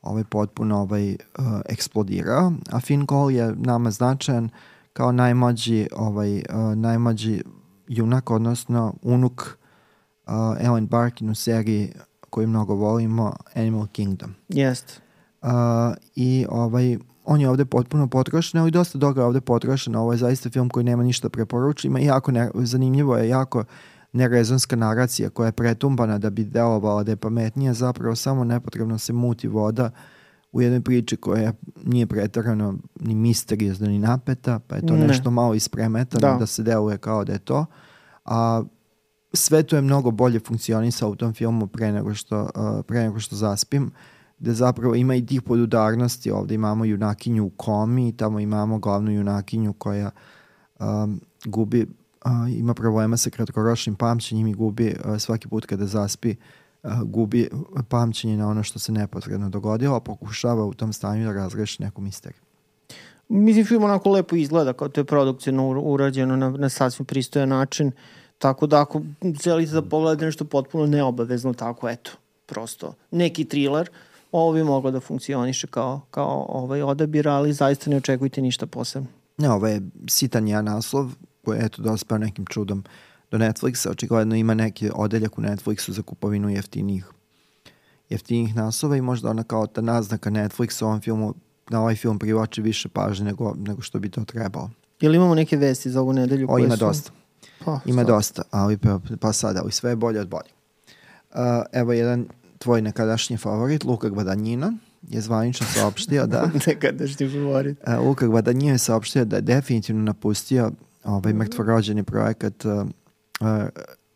ovaj 0.09 0.25
potpuno 0.25 0.79
ovaj, 0.79 1.11
uh, 1.11 1.45
eksplodirao, 1.69 2.53
a 2.71 2.81
Finn 2.81 3.07
Cole 3.07 3.35
je 3.35 3.55
nama 3.57 3.91
značajan 3.91 4.49
kao 4.93 5.13
najmlađi, 5.13 5.89
ovaj, 5.97 6.37
uh, 6.37 6.43
najmlađi 6.77 7.43
junak, 7.89 8.31
odnosno 8.31 8.95
unuk 9.03 9.43
uh, 10.27 10.33
Ellen 10.61 10.87
Barkin 10.87 11.31
u 11.31 11.35
seriji 11.35 11.93
koju 12.31 12.49
mnogo 12.49 12.75
volimo, 12.75 13.33
Animal 13.55 13.87
Kingdom. 13.87 14.35
Jest. 14.49 15.01
Uh, 15.43 15.49
I 16.15 16.47
ovaj, 16.49 16.99
on 17.25 17.41
je 17.41 17.49
ovde 17.49 17.65
potpuno 17.65 18.07
potrošen, 18.07 18.61
ali 18.61 18.71
dosta 18.71 18.99
je 19.17 19.23
ovde 19.23 19.41
potrošen. 19.41 19.97
Ovo 19.97 20.13
je 20.13 20.19
zaista 20.19 20.51
film 20.51 20.69
koji 20.69 20.85
nema 20.85 21.03
ništa 21.03 21.29
preporuča. 21.29 21.89
Ima 21.89 21.99
jako 21.99 22.33
ne, 22.33 22.51
zanimljivo 22.55 23.17
je 23.17 23.29
jako 23.29 23.65
nerezonska 24.13 24.77
naracija 24.77 25.31
koja 25.31 25.47
je 25.47 25.53
pretumbana 25.53 26.19
da 26.19 26.31
bi 26.31 26.45
delovala 26.45 27.03
da 27.03 27.13
je 27.13 27.17
pametnija, 27.17 27.75
zapravo 27.75 28.17
samo 28.17 28.45
nepotrebno 28.45 28.99
se 28.99 29.13
muti 29.13 29.49
voda 29.49 29.91
u 30.53 30.63
jednoj 30.63 30.81
priči 30.81 31.17
koja 31.17 31.53
nije 31.85 32.07
pretarano 32.07 32.79
ni 33.01 33.15
misteriozna 33.15 33.89
ni 33.89 33.99
napeta, 33.99 34.59
pa 34.59 34.77
je 34.77 34.87
to 34.87 34.97
Ne. 34.97 35.07
nešto 35.07 35.31
malo 35.31 35.55
ispremetano 35.55 36.21
Da. 36.21 36.33
da. 36.33 36.39
da 36.39 36.47
se 36.47 36.63
deluje 36.63 36.99
kao 36.99 37.25
da 37.25 37.33
je 37.33 37.39
to. 37.39 37.67
A 38.25 38.63
sve 39.33 39.63
to 39.63 39.77
je 39.77 39.83
mnogo 39.83 40.11
bolje 40.11 40.41
funkcionisalo 40.41 41.13
u 41.13 41.17
tom 41.17 41.35
filmu 41.35 41.67
pre 41.67 41.93
nego 41.93 42.15
što, 42.15 42.43
uh, 42.43 42.85
pre 42.87 43.03
nego 43.03 43.21
što 43.21 43.37
zaspim 43.37 43.91
gde 44.39 44.53
zapravo 44.53 44.95
ima 44.95 45.15
i 45.15 45.27
tih 45.27 45.43
podudarnosti. 45.43 46.31
Ovde 46.31 46.55
imamo 46.55 46.85
junakinju 46.85 47.45
u 47.45 47.51
komi, 47.51 48.17
tamo 48.17 48.41
imamo 48.41 48.79
glavnu 48.79 49.11
junakinju 49.11 49.73
koja 49.73 50.11
um, 50.81 51.21
gubi, 51.45 51.87
uh, 52.25 52.59
ima 52.59 52.75
problema 52.75 53.16
sa 53.16 53.31
kratkoročnim 53.31 53.97
pamćenjem 53.97 54.47
i 54.47 54.55
gubi 54.55 54.95
uh, 55.05 55.19
svaki 55.19 55.49
put 55.49 55.66
kada 55.66 55.87
zaspi 55.87 56.35
uh, 56.83 57.03
gubi 57.03 57.49
pamćenje 57.89 58.37
na 58.37 58.49
ono 58.49 58.62
što 58.62 58.79
se 58.79 58.93
nepotrebno 58.93 59.49
dogodilo, 59.49 59.97
a 59.97 60.01
pokušava 60.01 60.64
u 60.64 60.75
tom 60.75 60.93
stanju 60.93 61.25
da 61.25 61.33
razreši 61.33 61.83
neku 61.83 62.01
misteriju. 62.01 62.41
Mislim, 63.29 63.66
film 63.66 63.85
onako 63.85 64.11
lepo 64.11 64.37
izgleda, 64.37 64.73
kao 64.73 64.89
to 64.89 65.01
je 65.01 65.05
produkcijno 65.05 65.62
ur- 65.62 65.83
urađeno 65.85 66.37
na, 66.37 66.51
na 66.51 66.69
sasvim 66.69 67.07
pristojan 67.07 67.49
način, 67.49 67.93
tako 68.39 68.66
da 68.66 68.81
ako 68.81 69.03
želite 69.43 69.73
da 69.73 69.83
pogledate 69.83 70.25
nešto 70.25 70.45
potpuno 70.45 70.87
neobavezno, 70.87 71.53
tako 71.53 71.89
eto, 71.89 72.11
prosto 72.47 72.95
neki 73.11 73.45
thriller, 73.45 73.91
ovo 74.33 74.53
bi 74.53 74.64
moglo 74.64 74.91
da 74.91 75.01
funkcioniše 75.01 75.66
kao, 75.66 76.01
kao 76.11 76.47
ovaj 76.49 76.83
odabir, 76.83 77.29
ali 77.29 77.53
zaista 77.53 77.91
ne 77.91 77.97
očekujte 77.97 78.43
ništa 78.43 78.66
posebno. 78.66 79.09
Ne, 79.37 79.51
ovo 79.51 79.66
je 79.66 79.83
sitan 80.09 80.49
jedan 80.49 80.64
naslov 80.64 81.12
koji 81.49 81.59
je 81.59 81.65
eto 81.65 81.83
dospeo 81.83 82.19
nekim 82.19 82.47
čudom 82.47 82.85
do 83.31 83.39
Netflixa. 83.39 83.91
Očigledno 83.91 84.37
ima 84.37 84.55
neki 84.55 84.91
odeljak 84.95 85.39
u 85.39 85.43
Netflixu 85.43 85.91
za 85.91 86.03
kupovinu 86.03 86.49
jeftinih 86.51 87.05
jeftinih 88.09 88.57
naslova 88.57 88.97
i 88.97 89.01
možda 89.01 89.31
ona 89.31 89.43
kao 89.43 89.67
ta 89.67 89.81
naznaka 89.81 90.31
Netflixa 90.31 90.85
ovom 90.85 91.01
filmu 91.01 91.35
na 91.71 91.81
ovaj 91.81 91.95
film 91.97 92.19
privlači 92.19 92.63
više 92.63 92.89
pažnje 92.89 93.25
nego, 93.25 93.55
nego 93.59 93.83
što 93.83 93.99
bi 93.99 94.09
to 94.11 94.25
trebalo. 94.25 94.71
Jel 95.01 95.15
imamo 95.15 95.35
neke 95.35 95.57
vesti 95.57 95.91
za 95.91 96.01
ovu 96.01 96.13
nedelju? 96.13 96.47
O, 96.47 96.53
koje 96.53 96.65
ima 96.65 96.77
su... 96.77 96.85
dosta. 96.85 97.11
Pa, 97.65 97.81
Ima 97.87 98.03
šta? 98.03 98.13
dosta, 98.13 98.43
ali 98.51 98.77
pa, 98.79 99.01
pa 99.21 99.33
sad, 99.33 99.57
ali 99.57 99.73
sve 99.73 99.91
je 99.91 99.97
bolje 99.97 100.21
od 100.21 100.29
bolje. 100.29 100.51
Uh, 101.31 101.39
evo 101.73 101.93
jedan 101.93 102.27
tvoj 102.59 102.83
nekadašnji 102.83 103.37
favorit, 103.37 103.85
Luka 103.85 104.09
Gvadanjina, 104.09 104.73
je 105.09 105.21
zvanično 105.21 105.67
saopštio 105.67 106.27
da 106.27 106.51
Nekadašnji 106.67 107.29
favorit. 107.29 107.79
uh, 107.87 108.07
Luka 108.07 108.27
Gvadanjina 108.27 108.73
je 108.73 108.79
saopštio 108.79 109.25
da 109.25 109.37
je 109.37 109.43
definitivno 109.43 110.03
napustio 110.03 110.73
ovaj 111.15 111.33
mrtvorođeni 111.33 112.03
projekat 112.03 112.65
uh, 112.65 112.73
uh, 113.41 113.49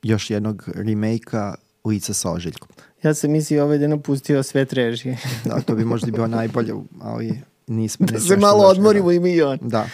još 0.02 0.30
jednog 0.30 0.68
remake-a 0.74 1.54
Lica 1.84 2.14
sa 2.14 2.30
ožiljkom. 2.30 2.68
Ja 3.02 3.14
sam 3.14 3.30
mislio 3.30 3.64
ovaj 3.64 3.78
da 3.78 3.88
napustio 3.88 4.42
sve 4.42 4.66
režije. 4.70 5.18
Da, 5.44 5.60
to 5.60 5.74
bi 5.74 5.84
možda 5.84 6.10
bilo 6.10 6.26
najbolje, 6.38 6.74
ali 7.00 7.40
nismo. 7.66 8.06
da 8.06 8.20
se 8.20 8.36
malo 8.36 8.64
odmorimo 8.64 9.12
i 9.12 9.20
mi 9.20 9.32
i 9.32 9.42
on. 9.42 9.58
Da. 9.60 9.86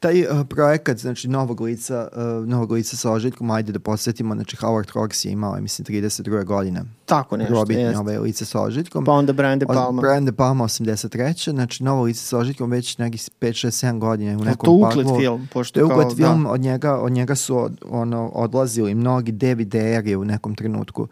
Taj 0.00 0.22
uh, 0.22 0.46
projekat, 0.48 0.98
znači 0.98 1.28
novog 1.28 1.60
lica, 1.60 2.08
uh, 2.12 2.46
novog 2.46 2.72
lica 2.72 2.96
sa 2.96 3.12
ožiljkom, 3.12 3.50
ajde 3.50 3.72
da 3.72 3.78
posjetimo, 3.78 4.34
znači 4.34 4.56
Howard 4.56 4.92
Hawks 4.92 5.26
je 5.26 5.32
imao, 5.32 5.60
mislim, 5.60 5.86
32. 5.86 6.44
godine. 6.44 6.82
Tako 7.04 7.36
nešto, 7.36 7.54
Probitni 7.54 7.82
jeste. 7.82 7.98
ovaj 7.98 8.18
lice 8.18 8.44
sa 8.44 8.62
ožiljkom. 8.62 9.04
Pa 9.04 9.12
onda 9.12 9.32
Brian 9.32 9.58
De 9.58 9.66
Od- 9.68 9.74
Palma. 9.74 10.02
Brian 10.02 10.24
De 10.24 10.32
Palma 10.32 10.64
83. 10.64 11.50
Znači 11.50 11.84
novo 11.84 12.02
lice 12.02 12.20
sa 12.20 12.38
ožiljkom 12.38 12.70
već 12.70 12.98
nekih 12.98 13.20
5, 13.40 13.66
6, 13.66 13.86
7 13.86 13.98
godina 13.98 14.32
u 14.32 14.44
nekom 14.44 14.64
to 14.64 14.72
uklet 14.72 14.94
paklu. 14.96 15.18
film, 15.20 15.48
pošto 15.52 15.74
To 15.74 15.80
je 15.82 15.94
uklet 15.94 16.16
film, 16.16 16.44
Da. 16.44 16.50
od, 16.50 16.60
njega, 16.60 16.94
od 16.94 17.12
njega 17.12 17.34
su 17.34 17.58
od, 17.58 17.80
ono, 17.84 18.28
odlazili 18.28 18.94
mnogi 18.94 19.32
DVD-eri 19.32 20.16
u 20.16 20.24
nekom 20.24 20.54
trenutku 20.54 21.08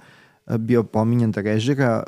e, 0.46 0.58
bio 0.58 0.82
pominjan 0.82 1.30
da 1.30 1.40
režira. 1.40 2.02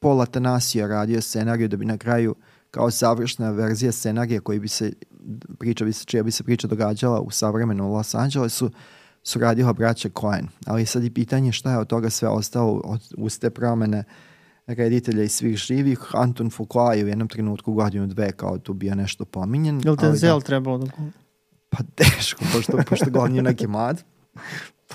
Paul 0.00 0.20
Atanasio 0.20 0.80
je 0.80 0.88
radio 0.88 1.20
scenariju 1.20 1.68
da 1.68 1.76
bi 1.76 1.84
na 1.84 1.98
kraju 1.98 2.34
kao 2.72 2.90
savršna 2.90 3.50
verzija 3.50 3.92
scenarija 3.92 4.40
koji 4.40 4.60
bi 4.60 4.68
se 4.68 4.92
priča 5.58 5.84
bi 5.84 5.92
se, 5.92 6.04
čija 6.04 6.22
bi 6.22 6.30
se 6.30 6.44
priča 6.44 6.68
događala 6.68 7.20
u 7.20 7.30
savremenu 7.30 7.92
Los 7.92 8.14
Angelesu 8.14 8.70
su 9.22 9.38
radila 9.38 9.72
braća 9.72 10.08
Coen. 10.20 10.48
Ali 10.66 10.86
sad 10.86 11.04
i 11.04 11.10
pitanje 11.10 11.52
šta 11.52 11.72
je 11.72 11.78
od 11.78 11.86
toga 11.86 12.10
sve 12.10 12.28
ostalo 12.28 12.80
od, 12.84 13.00
uz 13.16 13.38
te 13.38 13.50
promene 13.50 14.04
reditelja 14.66 15.22
i 15.22 15.28
svih 15.28 15.56
živih. 15.56 15.98
Anton 16.12 16.50
Fuqua 16.50 16.92
je 16.92 17.04
u 17.04 17.08
jednom 17.08 17.28
trenutku 17.28 17.72
godinu 17.72 18.06
dve 18.06 18.32
kao 18.32 18.58
tu 18.58 18.72
bio 18.72 18.94
nešto 18.94 19.24
pominjen. 19.24 19.80
Jel 19.84 19.96
ali 19.98 20.08
Denzel 20.08 20.38
da- 20.38 20.46
trebalo 20.46 20.78
da... 20.78 20.86
pa 21.68 21.78
teško, 21.94 22.44
pošto, 22.52 22.78
pošto 22.88 23.10
glavni 23.10 23.42
neki 23.42 23.66
mlad. 23.66 24.02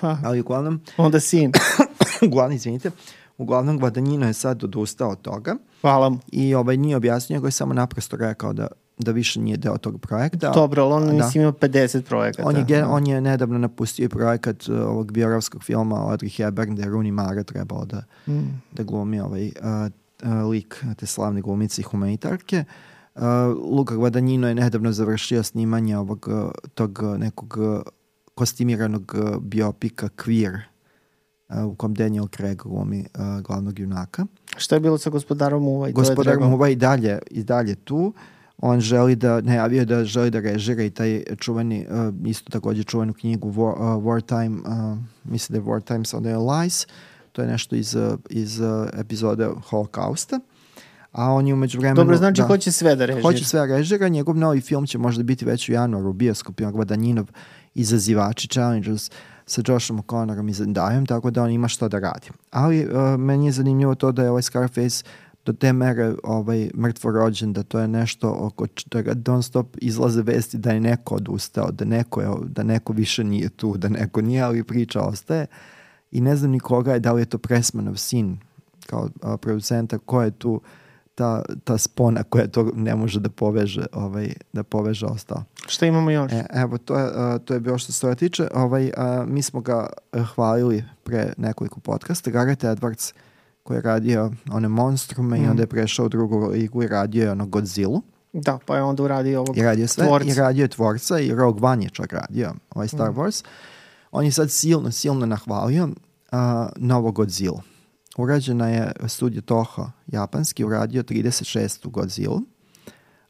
Pa, 0.01 0.17
Ali 0.23 0.41
uglavnom, 0.41 0.81
onda 0.97 1.19
sin. 1.19 1.51
uglavnom, 2.27 2.55
izvinite, 2.55 2.91
uglavnom 3.37 3.79
Guadagnino 3.79 4.27
je 4.27 4.33
sad 4.33 4.63
odustao 4.63 5.09
od 5.09 5.21
toga 5.21 5.55
Hvala 5.81 6.09
mu. 6.09 6.19
i 6.27 6.55
ovaj 6.55 6.77
nije 6.77 6.95
objasnio, 6.95 7.35
nego 7.35 7.47
je 7.47 7.51
samo 7.51 7.73
naprosto 7.73 8.17
rekao 8.17 8.53
da 8.53 8.67
da 8.99 9.11
više 9.11 9.39
nije 9.39 9.57
deo 9.57 9.77
tog 9.77 9.99
projekta. 9.99 10.51
Dobro, 10.51 10.83
ali 10.83 10.93
on 10.93 11.05
Da. 11.07 11.13
mislim 11.15 11.43
ima 11.43 11.51
50 11.53 12.01
projekata. 12.01 12.49
On 12.49 12.55
je, 12.55 12.63
gen- 12.63 12.85
on 12.85 13.07
je 13.07 13.21
nedavno 13.21 13.57
napustio 13.57 14.09
projekat 14.09 14.69
uh, 14.69 14.79
ovog 14.79 15.11
biorovskog 15.11 15.63
filma 15.63 15.95
Audrey 15.97 16.37
Hepburn 16.37 16.73
gde 16.73 16.83
je 16.83 16.89
Rooney 16.89 17.11
Mara 17.11 17.43
trebalo 17.43 17.85
da, 17.85 18.03
Mm. 18.27 18.39
da 18.71 18.83
glumi 18.83 19.19
ovaj 19.19 19.45
uh, 19.45 19.51
uh, 20.23 20.49
lik 20.49 20.83
te 20.97 21.05
slavne 21.05 21.41
glumice 21.41 21.81
i 21.81 21.85
humanitarke. 21.85 22.63
Uh, 23.15 23.21
Luka 23.69 23.95
Guadagnino 23.95 24.47
je 24.47 24.55
nedavno 24.55 24.91
završio 24.91 25.43
snimanje 25.43 25.97
ovog 25.97 26.27
uh, 26.29 26.43
tog 26.73 26.99
nekog 27.17 27.57
uh, 27.59 27.81
kostimiranog 28.35 29.15
uh, 29.15 29.37
biopika 29.37 30.09
Queer 30.09 30.59
u 31.49 31.75
kom 31.75 31.93
Daniel 31.93 32.27
Craig 32.27 32.57
glumi 32.63 32.99
uh, 32.99 33.41
glavnog 33.41 33.79
junaka. 33.79 34.25
Šta 34.57 34.75
je 34.75 34.79
bilo 34.79 34.97
sa 34.97 35.09
gospodarom 35.09 35.67
Uva? 35.67 35.87
je 35.87 35.93
Gospodar 35.93 36.39
Muva 36.39 36.69
i 36.69 36.75
dalje, 36.75 37.19
i 37.31 37.43
dalje 37.43 37.75
tu. 37.75 38.13
On 38.61 38.79
želi 38.79 39.15
da, 39.15 39.41
najavio 39.41 39.79
je 39.79 39.85
da 39.85 40.05
želi 40.05 40.31
da 40.31 40.39
režira 40.39 40.83
i 40.83 40.89
taj 40.89 41.23
čuveni, 41.37 41.87
uh, 41.89 42.29
isto 42.29 42.51
takođe 42.51 42.83
čuvenu 42.83 43.13
knjigu 43.13 43.51
War, 43.51 43.73
uh, 43.73 44.03
Wartime, 44.03 44.59
uh, 44.59 44.97
mislim 45.23 45.53
da 45.53 45.71
je 45.71 45.75
Wartime 45.75 46.05
so 46.05 46.19
Their 46.19 46.37
Lies, 46.37 46.87
to 47.31 47.41
je 47.41 47.47
nešto 47.47 47.75
iz, 47.75 47.95
uh, 47.95 48.19
iz 48.29 48.59
uh, 48.59 48.87
epizode 48.93 49.49
Holokausta. 49.69 50.39
A 51.11 51.31
on 51.33 51.47
je 51.47 51.53
umeđu 51.53 51.79
vremenu... 51.79 51.95
Dobro, 51.95 52.17
znači 52.17 52.41
hoće 52.41 52.71
sve 52.71 52.95
da 52.95 53.05
režira. 53.05 53.21
Hoće 53.21 53.45
sve 53.45 53.67
režira, 53.67 54.07
njegov 54.07 54.37
novi 54.37 54.61
film 54.61 54.87
će 54.87 54.97
možda 54.97 55.23
biti 55.23 55.45
već 55.45 55.69
u 55.69 55.71
januaru 55.71 56.09
u 56.09 56.13
bioskopima 56.13 56.71
Gvadanjinov 56.71 57.25
izazivači 57.75 58.47
Challengers 58.47 59.11
sa 59.47 59.61
Joshom 59.67 59.99
O'Connorom 59.99 60.49
i 60.49 60.53
Zendayom, 60.53 61.07
tako 61.07 61.31
da 61.31 61.43
on 61.43 61.51
ima 61.51 61.67
što 61.67 61.89
da 61.89 61.99
radi. 61.99 62.29
Ali 62.51 62.85
uh, 62.85 63.19
meni 63.19 63.45
je 63.45 63.51
zanimljivo 63.51 63.95
to 63.95 64.11
da 64.11 64.23
je 64.23 64.29
ovaj 64.29 64.41
Scarface 64.41 65.03
do 65.45 65.53
te 65.53 65.73
mere 65.73 66.13
ovaj, 66.23 66.69
mrtvo 66.75 67.11
rođen, 67.11 67.53
da 67.53 67.63
to 67.63 67.79
je 67.79 67.87
nešto 67.87 68.35
oko 68.39 68.67
čega 68.67 69.15
non 69.25 69.43
stop 69.43 69.77
izlaze 69.81 70.21
vesti 70.21 70.57
da 70.57 70.71
je 70.71 70.79
neko 70.79 71.15
odustao, 71.15 71.71
da 71.71 71.85
neko, 71.85 72.21
je, 72.21 72.27
da 72.43 72.63
neko 72.63 72.93
više 72.93 73.23
nije 73.23 73.49
tu, 73.49 73.77
da 73.77 73.89
neko 73.89 74.21
nije, 74.21 74.41
ali 74.41 74.63
priča 74.63 75.01
ostaje. 75.01 75.45
I 76.11 76.21
ne 76.21 76.35
znam 76.35 76.51
ni 76.51 76.59
koga 76.59 76.93
je, 76.93 76.99
da 76.99 77.13
li 77.13 77.21
je 77.21 77.25
to 77.25 77.37
Pressmanov 77.37 77.95
sin 77.95 78.37
kao 78.85 79.09
a, 79.21 79.37
producenta, 79.37 79.97
ko 79.97 80.21
je 80.21 80.31
tu 80.31 80.61
ta, 81.17 81.41
ta 81.63 81.77
spona 81.77 82.23
koja 82.23 82.47
to 82.47 82.71
ne 82.75 82.95
može 82.95 83.19
da 83.19 83.29
poveže, 83.29 83.85
ovaj, 83.93 84.33
da 84.53 84.63
poveže 84.63 85.05
ostalo. 85.05 85.43
Šta 85.67 85.85
imamo 85.85 86.11
još? 86.11 86.31
E, 86.31 86.45
evo, 86.51 86.77
to 86.77 86.95
je, 86.95 87.05
uh, 87.05 87.41
to 87.41 87.53
je 87.53 87.59
bilo 87.59 87.77
što 87.77 87.91
se 87.91 88.01
toga 88.01 88.15
tiče. 88.15 88.47
Ovaj, 88.53 88.85
uh, 88.87 88.91
mi 89.27 89.41
smo 89.41 89.61
ga 89.61 89.87
uh, 90.13 90.23
hvalili 90.25 90.83
pre 91.03 91.33
nekoliko 91.37 91.79
podcasta. 91.79 92.31
Gareth 92.31 92.65
Edwards 92.65 93.13
koji 93.63 93.77
je 93.77 93.81
radio 93.81 94.31
one 94.51 94.67
monstrume 94.67 95.37
i 95.37 95.41
Mm. 95.41 95.49
onda 95.49 95.63
je 95.63 95.67
prešao 95.67 96.05
u 96.05 96.09
drugu 96.09 96.47
ligu 96.47 96.83
i 96.83 96.87
radio 96.87 97.23
je 97.23 97.31
ono 97.31 97.45
Godzilla. 97.45 98.01
Da, 98.33 98.59
pa 98.65 98.75
je 98.75 98.83
onda 98.83 99.03
uradio 99.03 99.39
ovog 99.41 99.57
I 99.57 99.61
radio 99.61 99.87
sve. 99.87 100.05
tvorca. 100.05 100.27
I 100.27 100.33
radio 100.33 100.61
je 100.61 100.67
tvorca 100.67 101.19
i 101.19 101.31
Rogue 101.31 101.59
One 101.63 101.83
je 101.83 101.89
čak 101.89 102.13
radio 102.13 102.53
ovaj 102.69 102.87
Star 102.87 103.11
Mm. 103.11 103.15
Wars. 103.15 103.45
On 104.11 104.25
je 104.25 104.31
sad 104.31 104.51
silno, 104.51 104.91
silno 104.91 105.25
nahvalio 105.25 105.83
uh, 105.83 106.37
novo 106.77 107.11
Godzilla. 107.11 107.61
Urađena 108.17 108.67
je 108.67 108.91
studija 109.07 109.41
Toho 109.41 109.91
japanski, 110.07 110.63
uradio 110.63 111.03
36. 111.03 111.89
Godzilla. 111.89 112.41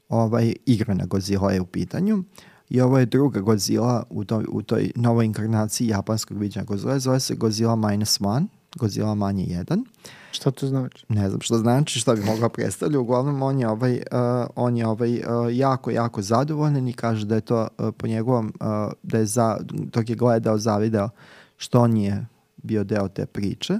Ovaj, 0.09 0.53
igrana 0.65 1.05
Godzilla 1.05 1.51
je 1.51 1.61
u 1.61 1.65
pitanju. 1.65 2.23
I 2.69 2.81
ovo 2.81 2.99
je 2.99 3.05
druga 3.05 3.39
Godzilla 3.39 4.03
u, 4.09 4.23
toj, 4.23 4.45
u 4.49 4.61
toj 4.61 4.91
novoj 4.95 5.25
inkarnaciji 5.25 5.87
japanskog 5.87 6.37
viđenja 6.37 6.65
Godzilla. 6.65 6.99
Zove 6.99 7.19
se 7.19 7.35
Godzilla 7.35 7.75
minus 7.75 8.21
one, 8.21 8.45
Godzilla 8.75 9.15
manje 9.15 9.45
jedan. 9.47 9.85
Šta 10.31 10.51
to 10.51 10.67
znači? 10.67 11.05
Ne 11.09 11.29
znam 11.29 11.41
šta 11.41 11.57
znači, 11.57 11.99
šta 11.99 12.15
bi 12.15 12.23
mogao 12.23 12.49
predstavljati. 12.49 12.97
Uglavnom, 12.97 13.41
on 13.41 13.59
je, 13.59 13.67
ovaj, 13.67 13.93
uh, 13.93 14.47
on 14.55 14.77
je 14.77 14.87
ovaj, 14.87 15.15
uh, 15.15 15.23
jako, 15.51 15.91
jako 15.91 16.21
zadovoljan 16.21 16.87
i 16.87 16.93
kaže 16.93 17.25
da 17.25 17.35
je 17.35 17.41
to 17.41 17.67
uh, 17.77 17.89
po 17.97 18.07
njegovom, 18.07 18.53
uh, 18.59 18.67
da 19.03 19.17
je 19.17 19.25
za, 19.25 19.57
dok 19.69 20.09
je 20.09 20.15
gledao, 20.15 20.57
zavideo 20.57 21.09
što 21.57 21.81
on 21.81 21.97
je 21.97 22.25
bio 22.57 22.83
deo 22.83 23.07
te 23.07 23.25
priče 23.25 23.79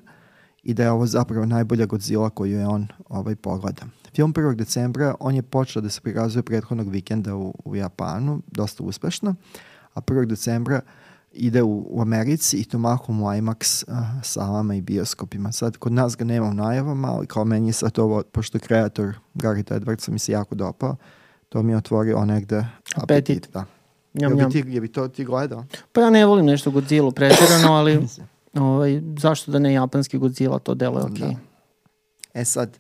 i 0.68 0.74
da 0.74 0.84
je 0.84 0.92
ovo 0.92 1.06
zapravo 1.06 1.46
najbolja 1.46 1.86
Godzilla 1.86 2.30
koju 2.30 2.60
je 2.60 2.68
on 2.68 2.88
ovaj, 3.10 3.36
pogleda. 3.36 3.82
Film 4.16 4.34
1. 4.34 4.56
decembra, 4.56 5.16
on 5.20 5.36
je 5.36 5.42
počeo 5.42 5.82
da 5.82 5.90
se 5.90 6.02
prikazuje 6.02 6.44
prethodnog 6.44 6.90
vikenda 6.90 7.36
u, 7.36 7.54
u 7.66 7.76
Japanu, 7.76 8.42
dosta 8.48 8.84
uspešno, 8.84 9.36
a 9.94 10.02
1. 10.02 10.26
decembra 10.26 10.82
ide 11.32 11.64
u, 11.64 11.88
u 11.90 12.02
Americi 12.02 12.58
i 12.58 12.64
to 12.64 12.80
mahom 12.80 13.24
u 13.24 13.26
IMAX 13.26 13.84
uh, 13.88 13.98
salama 14.24 14.76
i 14.76 14.82
bioskopima. 14.82 15.52
Sad, 15.52 15.78
kod 15.78 15.92
nas 15.92 16.18
ga 16.18 16.26
nema 16.26 16.48
u 16.48 16.54
najavama, 16.54 17.08
ali 17.08 17.28
kao 17.28 17.46
meni 17.46 17.68
je 17.68 17.74
sad 17.74 18.00
ovo, 18.00 18.24
pošto 18.32 18.60
kreator 18.60 19.14
Gareth 19.34 19.72
Edwardsa 19.72 20.12
mi 20.12 20.20
se 20.20 20.32
jako 20.32 20.56
dopao, 20.56 20.96
to 21.50 21.64
mi 21.64 21.72
je 21.72 21.78
otvorio 21.78 22.26
negde 22.26 22.66
Apetit. 22.96 23.50
Da. 23.54 23.66
Njam, 24.14 24.36
bi, 24.38 24.50
ti, 24.50 24.64
je 24.68 24.82
bi 24.82 24.88
to 24.88 25.08
ti 25.08 25.26
gledao? 25.26 25.66
Pa 25.92 26.02
ja 26.02 26.10
ne 26.10 26.26
volim 26.26 26.46
nešto 26.46 26.72
Godzilla 26.72 27.12
pretjerano, 27.12 27.74
ali 27.74 28.08
ovaj, 28.54 29.02
zašto 29.20 29.52
da 29.52 29.60
ne 29.60 29.74
japanski 29.74 30.18
Godzilla, 30.18 30.60
to 30.60 30.76
deluje 30.76 31.04
okej. 31.04 31.28
Da. 31.28 31.36
E 32.34 32.46
sad, 32.46 32.78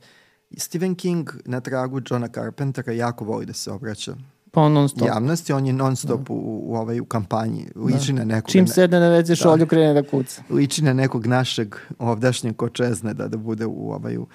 Stephen 0.57 0.95
King 0.95 1.30
na 1.45 1.59
tragu 1.59 2.01
Johna 2.09 2.28
Carpentera 2.28 2.93
jako 2.93 3.26
voli 3.26 3.45
da 3.45 3.53
se 3.53 3.72
obraća 3.72 4.15
Pa 4.51 4.61
on 4.61 4.74
non 4.74 4.89
stop. 4.89 5.07
javnosti, 5.07 5.53
on 5.53 5.65
je 5.65 5.74
non 5.74 5.95
stop 5.95 6.30
u, 6.30 6.34
u, 6.63 6.76
ovaj, 6.76 6.99
u 6.99 7.05
kampanji, 7.05 7.68
liči 7.76 8.13
na 8.13 8.24
nekog, 8.26 8.51
Čim 8.51 8.68
sedne 8.68 8.99
na 8.99 9.09
veze 9.09 9.36
šolju, 9.36 9.57
Da. 9.57 9.65
krene 9.65 9.93
da 9.93 10.03
kuca. 10.03 10.41
liči 10.49 10.84
na 10.84 10.93
nekog 10.93 11.26
našeg 11.26 11.76
ovdašnjeg 11.99 12.55
kočezne 12.55 13.13
da, 13.13 13.28
da 13.28 13.38
bude 13.38 13.65
u, 13.65 13.91
ovaj, 13.91 14.18
u, 14.18 14.28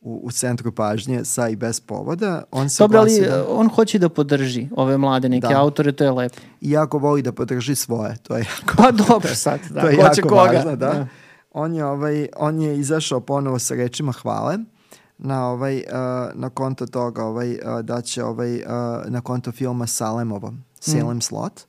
u, 0.00 0.20
u 0.24 0.30
centru 0.30 0.72
pažnje 0.72 1.24
sa 1.24 1.48
i 1.48 1.56
bez 1.56 1.80
povoda. 1.80 2.42
On 2.50 2.68
se 2.68 2.82
Dobro, 2.82 2.98
ali 2.98 3.20
da- 3.20 3.44
on 3.48 3.68
hoće 3.68 3.98
da 3.98 4.08
podrži 4.08 4.68
ove 4.72 4.98
mlade 4.98 5.28
neke 5.28 5.46
Da. 5.46 5.60
autore, 5.60 5.92
to 5.92 6.04
je 6.04 6.10
lepo. 6.12 6.36
i 6.60 6.70
jako 6.70 6.98
voli 6.98 7.22
da 7.22 7.32
podrži 7.32 7.74
svoje, 7.74 8.16
to 8.18 8.36
je 8.36 8.40
jako 8.40 8.74
Pa 8.76 8.90
dobro 8.92 9.34
sad, 9.34 9.60
da. 9.70 9.80
to 9.80 9.88
je 9.88 9.96
ko 9.96 10.02
će 10.04 10.18
jako 10.18 10.28
koga. 10.28 10.42
važno, 10.42 10.76
da. 10.76 11.06
On 11.52 11.74
je, 11.74 11.84
ovaj, 11.84 12.28
on 12.36 12.60
je 12.60 12.78
izašao 12.78 13.20
ponovo 13.20 13.58
sa 13.58 13.74
rečima 13.74 14.12
hvale 14.12 14.58
na 15.18 15.46
ovaj 15.46 15.76
uh, 15.76 15.82
na 16.34 16.50
konto 16.50 16.86
toga 16.86 17.24
ovaj 17.24 17.50
uh, 17.52 17.58
da 17.82 18.00
će 18.00 18.24
ovaj 18.24 18.54
uh, 18.56 18.62
na 19.06 19.20
konto 19.20 19.52
filma 19.52 19.86
Salemovo 19.86 20.52
Salem 20.80 21.20
Slot 21.20 21.60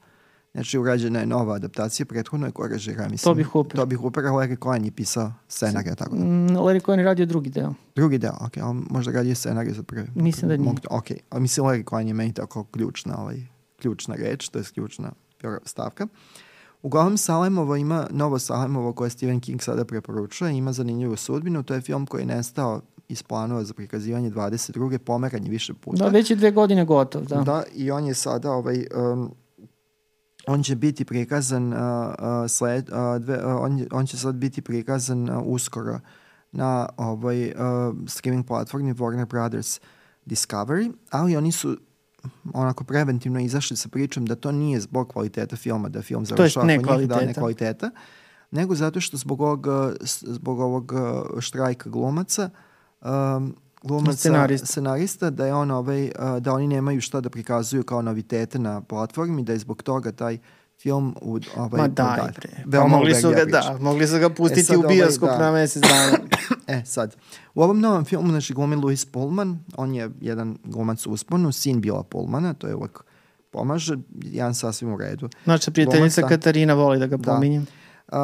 Znači, 0.58 0.78
urađena 0.80 1.20
je 1.20 1.26
nova 1.26 1.56
adaptacija, 1.56 2.06
prethodno 2.06 2.46
je 2.46 2.52
ko 2.52 2.68
režira, 2.68 3.08
mislim. 3.10 3.36
Toby 3.36 3.44
Hooper. 3.44 3.80
Toby 3.80 3.96
Hooper, 3.96 4.26
a 4.26 4.30
Larry 4.30 4.64
Cohen 4.64 4.86
je 4.86 4.92
pisao 4.92 5.34
scenarija, 5.48 5.96
tako 5.96 6.16
da. 6.16 6.24
Mm, 6.24 6.48
Larry 6.50 6.82
Cohen 6.82 7.00
je 7.00 7.06
radio 7.06 7.26
drugi 7.26 7.50
deo. 7.50 7.74
Drugi 7.96 8.18
deo, 8.18 8.34
ok, 8.42 8.58
ali 8.58 8.82
možda 8.90 9.12
radio 9.12 9.36
scenarij 9.36 9.74
za 9.74 9.84
prvi. 9.84 10.08
Mislim 10.16 10.50
da 10.50 10.58
nije. 10.58 10.66
Mogu- 10.66 10.88
Ok, 10.90 11.06
a 11.30 11.40
mislim 11.40 11.66
Larry 11.66 11.90
Cohen 11.90 12.08
je 12.08 12.14
meni 12.14 12.34
tako 12.34 12.64
ključna, 12.64 13.18
ovaj, 13.18 13.42
ključna 13.76 14.16
reč, 14.16 14.50
to 14.50 14.60
je 14.60 14.66
ključna 14.66 15.12
stavka. 15.66 16.08
Uglavnom, 16.84 17.18
Salemovo 17.18 17.76
ima, 17.76 18.08
novo 18.12 18.40
Salemovo 18.40 18.94
koje 18.94 19.10
Stephen 19.10 19.40
King 19.40 19.62
sada 19.62 19.86
preporučuje, 19.86 20.54
ima 20.54 20.74
zanimljivu 20.74 21.16
sudbinu, 21.16 21.64
to 21.64 21.74
je 21.74 21.82
film 21.82 22.06
koji 22.06 22.22
je 22.22 22.26
nestao 22.28 22.82
iz 23.08 23.24
planova 23.24 23.64
za 23.64 23.74
prikazivanje 23.74 24.32
22. 24.32 24.98
pomeran 24.98 25.44
je 25.44 25.50
više 25.50 25.74
puta. 25.76 26.04
Da, 26.04 26.10
već 26.10 26.30
je 26.30 26.36
dve 26.36 26.52
godine 26.52 26.86
gotov, 26.86 27.22
da. 27.24 27.36
Da, 27.38 27.64
i 27.74 27.92
on 27.92 28.06
je 28.06 28.14
sada 28.14 28.52
ovaj 28.52 28.86
um, 29.14 29.32
on 30.48 30.64
će 30.64 30.76
biti 30.76 31.06
prikazan 31.06 31.74
uh, 31.74 31.80
sled, 32.48 32.90
uh, 32.90 33.22
dve, 33.22 33.46
uh, 33.46 33.62
on, 33.62 33.86
on 33.92 34.06
će 34.06 34.18
sad 34.18 34.36
biti 34.36 34.62
prikazan 34.62 35.30
uh, 35.30 35.44
uskoro 35.46 36.00
na 36.52 36.90
ovaj 36.98 37.46
uh, 37.48 37.56
streaming 38.08 38.46
platformi 38.48 38.94
Warner 38.94 39.26
Brothers 39.26 39.80
Discovery, 40.26 40.94
ali 41.10 41.38
oni 41.38 41.52
su 41.52 41.78
onako 42.54 42.84
preventivno 42.84 43.40
izašli 43.40 43.78
sa 43.78 43.90
pričom 43.90 44.26
da 44.26 44.36
to 44.36 44.52
nije 44.52 44.80
zbog 44.80 45.10
kvaliteta 45.10 45.56
filma, 45.56 45.90
da 45.90 46.02
film 46.02 46.26
završava 46.26 46.68
kod 46.68 46.70
njih, 46.70 46.80
da 46.80 46.98
ne 46.98 47.04
kvaliteta. 47.08 47.40
kvaliteta, 47.40 47.92
nego 48.52 48.76
zato 48.76 49.02
što 49.02 49.18
zbog 49.18 49.42
ovog, 49.42 49.68
zbog 50.22 50.60
ovog 50.60 50.94
štrajka 51.40 51.90
glumaca 51.90 52.50
um, 53.02 53.56
glumaca, 53.84 54.18
Scenarista. 54.18 54.68
scenarista, 54.68 55.30
da 55.30 55.46
je 55.46 55.54
on 55.54 55.72
ovaj, 55.72 56.04
uh, 56.06 56.38
da 56.40 56.54
oni 56.54 56.68
nemaju 56.68 57.02
šta 57.02 57.22
da 57.22 57.30
prikazuju 57.30 57.84
kao 57.84 58.02
novitete 58.02 58.60
na 58.60 58.82
platformi, 58.82 59.44
da 59.44 59.54
je 59.54 59.60
zbog 59.60 59.84
toga 59.84 60.12
taj 60.12 60.38
film 60.82 61.16
u 61.22 61.40
ovaj 61.58 61.82
Ma 61.82 61.88
daj 61.88 62.18
da, 62.18 62.32
bre. 62.36 62.80
Pa 62.80 62.88
mogli 62.88 63.16
su 63.16 63.30
ga, 63.30 63.46
da, 63.46 63.78
mogli 63.80 64.08
su 64.08 64.20
ga 64.20 64.30
pustiti 64.30 64.64
sad 64.64 64.76
u 64.76 64.80
ovaj, 64.80 64.96
bioskop 64.96 65.30
da. 65.30 65.38
na 65.38 65.52
mesec 65.52 65.82
dana. 65.82 66.18
E, 66.68 66.82
sad, 66.86 67.16
u 67.56 67.62
ovom 67.64 67.80
novom 67.80 68.06
filmu, 68.06 68.30
znači, 68.30 68.54
glumi 68.54 68.76
Louis 68.76 69.06
Pullman, 69.06 69.60
on 69.78 69.96
je 69.96 70.10
jedan 70.22 70.58
glumac 70.64 71.06
u 71.06 71.12
usponu, 71.12 71.52
sin 71.52 71.82
Bila 71.82 72.04
Pullmana, 72.04 72.54
to 72.54 72.68
je 72.68 72.76
uvek 72.76 73.04
pomaže, 73.52 73.98
jedan 74.22 74.56
sasvim 74.56 74.94
u 74.94 74.98
redu. 74.98 75.30
Naša 75.46 75.72
prijateljica 75.72 76.22
da. 76.22 76.28
Katarina 76.28 76.74
voli 76.74 77.00
da 77.00 77.08
ga 77.08 77.18
Da. 77.18 77.40
Uh, 78.12 78.18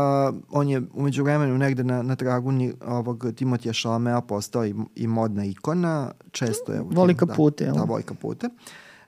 on 0.52 0.70
je 0.70 0.82
umeđu 0.94 1.24
vremenu 1.24 1.58
negde 1.58 1.84
na, 1.84 2.02
na 2.02 2.16
tragu 2.16 2.52
ni, 2.52 2.74
ovog 2.88 3.26
Timotija 3.36 3.74
Šalamea 3.74 4.22
postao 4.22 4.66
i, 4.66 4.76
i 4.96 5.08
modna 5.08 5.46
ikona, 5.46 6.12
često 6.32 6.74
je... 6.74 6.82
Voli 6.82 7.16
kapute, 7.16 7.64
da, 7.64 7.70
jel? 7.70 7.76
da, 7.76 7.84
voli 7.84 8.04
kapute. 8.04 8.50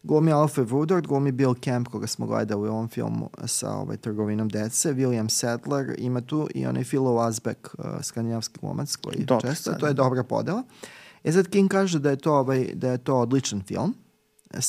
Glumi 0.03 0.31
Alfred 0.31 0.67
Woodard, 0.67 1.07
glumi 1.07 1.31
Bill 1.31 1.55
Camp, 1.63 1.87
koga 1.87 2.07
smo 2.07 2.25
gledali 2.25 2.69
u 2.69 2.71
ovom 2.71 2.87
filmu 2.87 3.29
sa 3.45 3.71
ovaj, 3.71 3.97
trgovinom 3.97 4.49
dece, 4.49 4.93
William 4.93 5.29
Sadler, 5.29 5.95
ima 5.97 6.21
tu 6.21 6.47
i 6.55 6.65
onaj 6.65 6.83
Philo 6.83 7.19
Asbeck, 7.19 7.67
uh, 7.77 7.85
skandinavski 8.01 8.59
glumac, 8.61 8.95
koji 8.95 9.25
Dobro, 9.25 9.49
često, 9.49 9.71
sad. 9.71 9.79
to 9.79 9.87
je 9.87 9.93
dobra 9.93 10.23
podela. 10.23 10.63
E 11.23 11.31
sad 11.31 11.47
King 11.47 11.71
kaže 11.71 11.99
da 11.99 12.09
je 12.09 12.15
to, 12.15 12.33
ovaj, 12.33 12.69
da 12.73 12.91
je 12.91 12.97
to 12.97 13.15
odličan 13.15 13.61
film, 13.61 13.93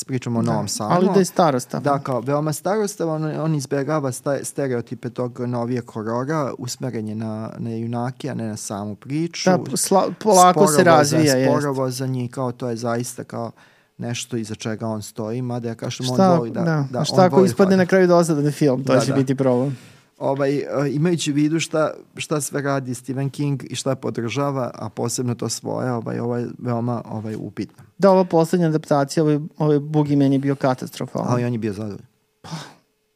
pričamo 0.04 0.38
o 0.38 0.42
Novom 0.42 0.68
Sadu. 0.68 0.94
Ali 0.94 1.08
da 1.08 1.18
je 1.18 1.24
starosta. 1.24 1.80
Da, 1.80 1.98
kao 1.98 2.20
veoma 2.20 2.52
starostavan, 2.52 3.24
on, 3.24 3.40
on 3.40 3.54
izbjegava 3.54 4.12
stereotipe 4.42 5.10
tog 5.10 5.40
novijeg 5.40 5.84
horora, 5.86 6.52
usmeren 6.58 7.08
je 7.08 7.14
na, 7.14 7.50
na 7.58 7.70
junake, 7.70 8.30
a 8.30 8.34
ne 8.34 8.46
na 8.46 8.56
samu 8.56 8.94
priču. 8.94 9.50
Da, 9.50 9.76
sla, 9.76 10.06
polako 10.20 10.66
se 10.66 10.72
Sporovo 10.72 10.90
razvija. 10.90 11.22
za, 11.24 11.36
jest. 11.36 11.50
sporovo 11.50 11.90
za 11.90 12.06
njih, 12.06 12.30
kao 12.30 12.52
to 12.52 12.68
je 12.68 12.76
zaista 12.76 13.24
kao 13.24 13.50
nešto 13.98 14.36
iza 14.36 14.54
čega 14.54 14.86
on 14.86 15.02
stoji, 15.02 15.42
mada 15.42 15.68
ja 15.68 15.74
kažem 15.74 16.06
on 16.08 16.14
Šta, 16.14 16.34
voli 16.34 16.50
da... 16.50 16.60
da, 16.60 16.84
da 16.90 16.98
on 16.98 17.04
šta 17.04 17.24
ako 17.24 17.44
ispadne 17.44 17.70
da- 17.70 17.76
na 17.76 17.86
kraju 17.86 18.06
dosadan 18.06 18.52
film, 18.52 18.84
to 18.84 18.94
Da, 18.94 19.00
će 19.00 19.10
da. 19.10 19.16
biti 19.16 19.34
problem. 19.34 19.78
Ovaj, 20.18 20.56
e, 20.56 20.64
imajući 20.90 21.30
u 21.30 21.34
vidu 21.34 21.60
šta, 21.60 21.90
šta 22.16 22.40
sve 22.40 22.62
radi 22.62 22.94
Stephen 22.94 23.30
King 23.30 23.62
i 23.70 23.74
šta 23.74 23.94
podržava, 23.94 24.70
a 24.74 24.88
posebno 24.88 25.34
to 25.34 25.48
svoje, 25.48 25.92
ovaj, 25.92 26.18
ovo 26.18 26.36
je 26.36 26.46
veoma 26.58 27.02
ovaj, 27.04 27.34
upitno. 27.38 27.84
Da, 27.98 28.10
ova 28.10 28.24
poslednja 28.24 28.66
adaptacija, 28.66 29.22
ovaj, 29.22 29.38
ovaj 29.58 29.78
Boogeyman 29.78 30.32
je 30.32 30.38
bio 30.38 30.54
katastrofalan. 30.54 31.28
Ali 31.30 31.44
on 31.44 31.52
je 31.52 31.58
bio 31.58 31.72
zadovoljan. 31.72 32.06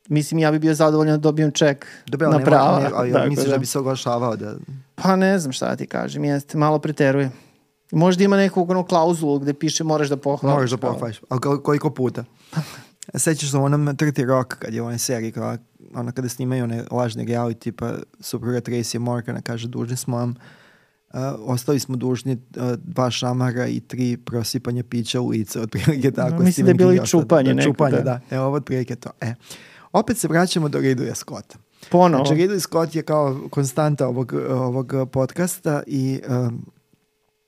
Mislim, 0.08 0.38
ja 0.38 0.52
bi 0.52 0.58
bio 0.58 0.74
zadovoljan 0.74 1.12
da 1.14 1.22
dobijem 1.22 1.50
ček 1.52 1.86
Dobro, 2.06 2.26
ali 2.26 2.38
na 2.38 2.44
prava. 2.44 2.80
ne- 2.80 2.90
ali 2.94 3.12
Tako 3.12 3.28
misliš 3.28 3.48
da 3.48 3.58
bi 3.58 3.66
se 3.66 3.78
oglašavao 3.78 4.36
da... 4.36 4.54
Pa 4.94 5.16
ne 5.16 5.38
znam 5.38 5.52
šta 5.52 5.68
da 5.68 5.76
ti 5.76 5.86
kažem, 5.86 6.24
jeste, 6.24 6.58
malo 6.58 6.78
preteruje. 6.78 7.30
Možda 7.92 8.24
ima 8.24 8.36
nekog 8.36 8.70
ono 8.70 8.84
klauzulu 8.84 9.38
gde 9.38 9.54
piše 9.54 9.84
moraš 9.84 10.08
da 10.08 10.16
pohvališ. 10.16 10.54
Moraš 10.54 10.70
da 10.70 10.76
pohvališ. 10.76 11.20
Ali 11.28 11.40
kol- 11.40 11.62
koliko 11.62 11.90
puta? 11.90 12.24
Sećaš 13.14 13.50
se 13.50 13.56
u 13.56 13.62
onom 13.64 13.96
Trti 13.96 14.24
Rock, 14.24 14.54
kad 14.58 14.74
je 14.74 14.82
u 14.82 14.86
onoj 14.86 14.98
seriji, 14.98 15.32
kao, 15.32 15.56
ono 15.94 16.12
kada 16.12 16.28
snimaju 16.28 16.64
one 16.64 16.84
lažne 16.90 17.24
reality, 17.24 17.70
pa 17.70 17.92
supruga 18.20 18.60
Tracy 18.60 18.98
Morgana 18.98 19.40
kaže, 19.40 19.68
dužni 19.68 19.96
smo 19.96 20.16
vam 20.16 20.34
Uh, 21.12 21.18
ostali 21.38 21.80
smo 21.80 21.96
dužni 21.96 22.32
uh, 22.56 22.72
dva 22.84 23.10
šamara 23.10 23.66
i 23.66 23.80
tri 23.80 24.16
prosipanja 24.16 24.82
pića 24.82 25.20
u 25.20 25.28
lice, 25.28 25.60
otprilike 25.60 26.10
tako. 26.10 26.42
mislim 26.42 26.52
Stephen 26.52 26.76
da 26.76 26.84
je 26.84 26.88
bilo 26.92 27.04
i 27.04 27.06
čupanje 27.06 27.48
da, 27.48 27.54
neko, 27.54 27.70
čupanje, 27.70 27.96
da. 27.96 28.02
da. 28.02 28.20
Evo, 28.30 28.44
ovo 28.44 28.56
otprilike 28.56 28.96
to. 28.96 29.10
E. 29.20 29.34
Opet 29.92 30.18
se 30.18 30.28
vraćamo 30.28 30.68
do 30.68 30.78
Ridleya 30.78 31.14
Scotta. 31.14 31.58
Ponovo. 31.90 32.24
Znači, 32.24 32.40
Ridley 32.40 32.60
Scott 32.60 32.94
je 32.94 33.02
kao 33.02 33.40
konstanta 33.50 34.08
ovog, 34.08 34.32
ovog 34.50 34.92
podcasta 35.12 35.82
i 35.86 36.20
um, 36.28 36.66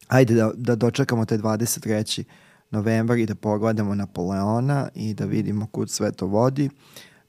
ajde 0.08 0.34
da, 0.34 0.50
da 0.54 0.74
dočekamo 0.76 1.24
taj 1.24 1.38
23. 1.38 2.24
novembar 2.72 3.18
i 3.18 3.26
da 3.26 3.34
pogledamo 3.34 3.94
Napoleona 3.94 4.88
i 4.94 5.14
da 5.14 5.24
vidimo 5.24 5.66
kud 5.66 5.90
sve 5.90 6.12
to 6.12 6.26
vodi. 6.26 6.70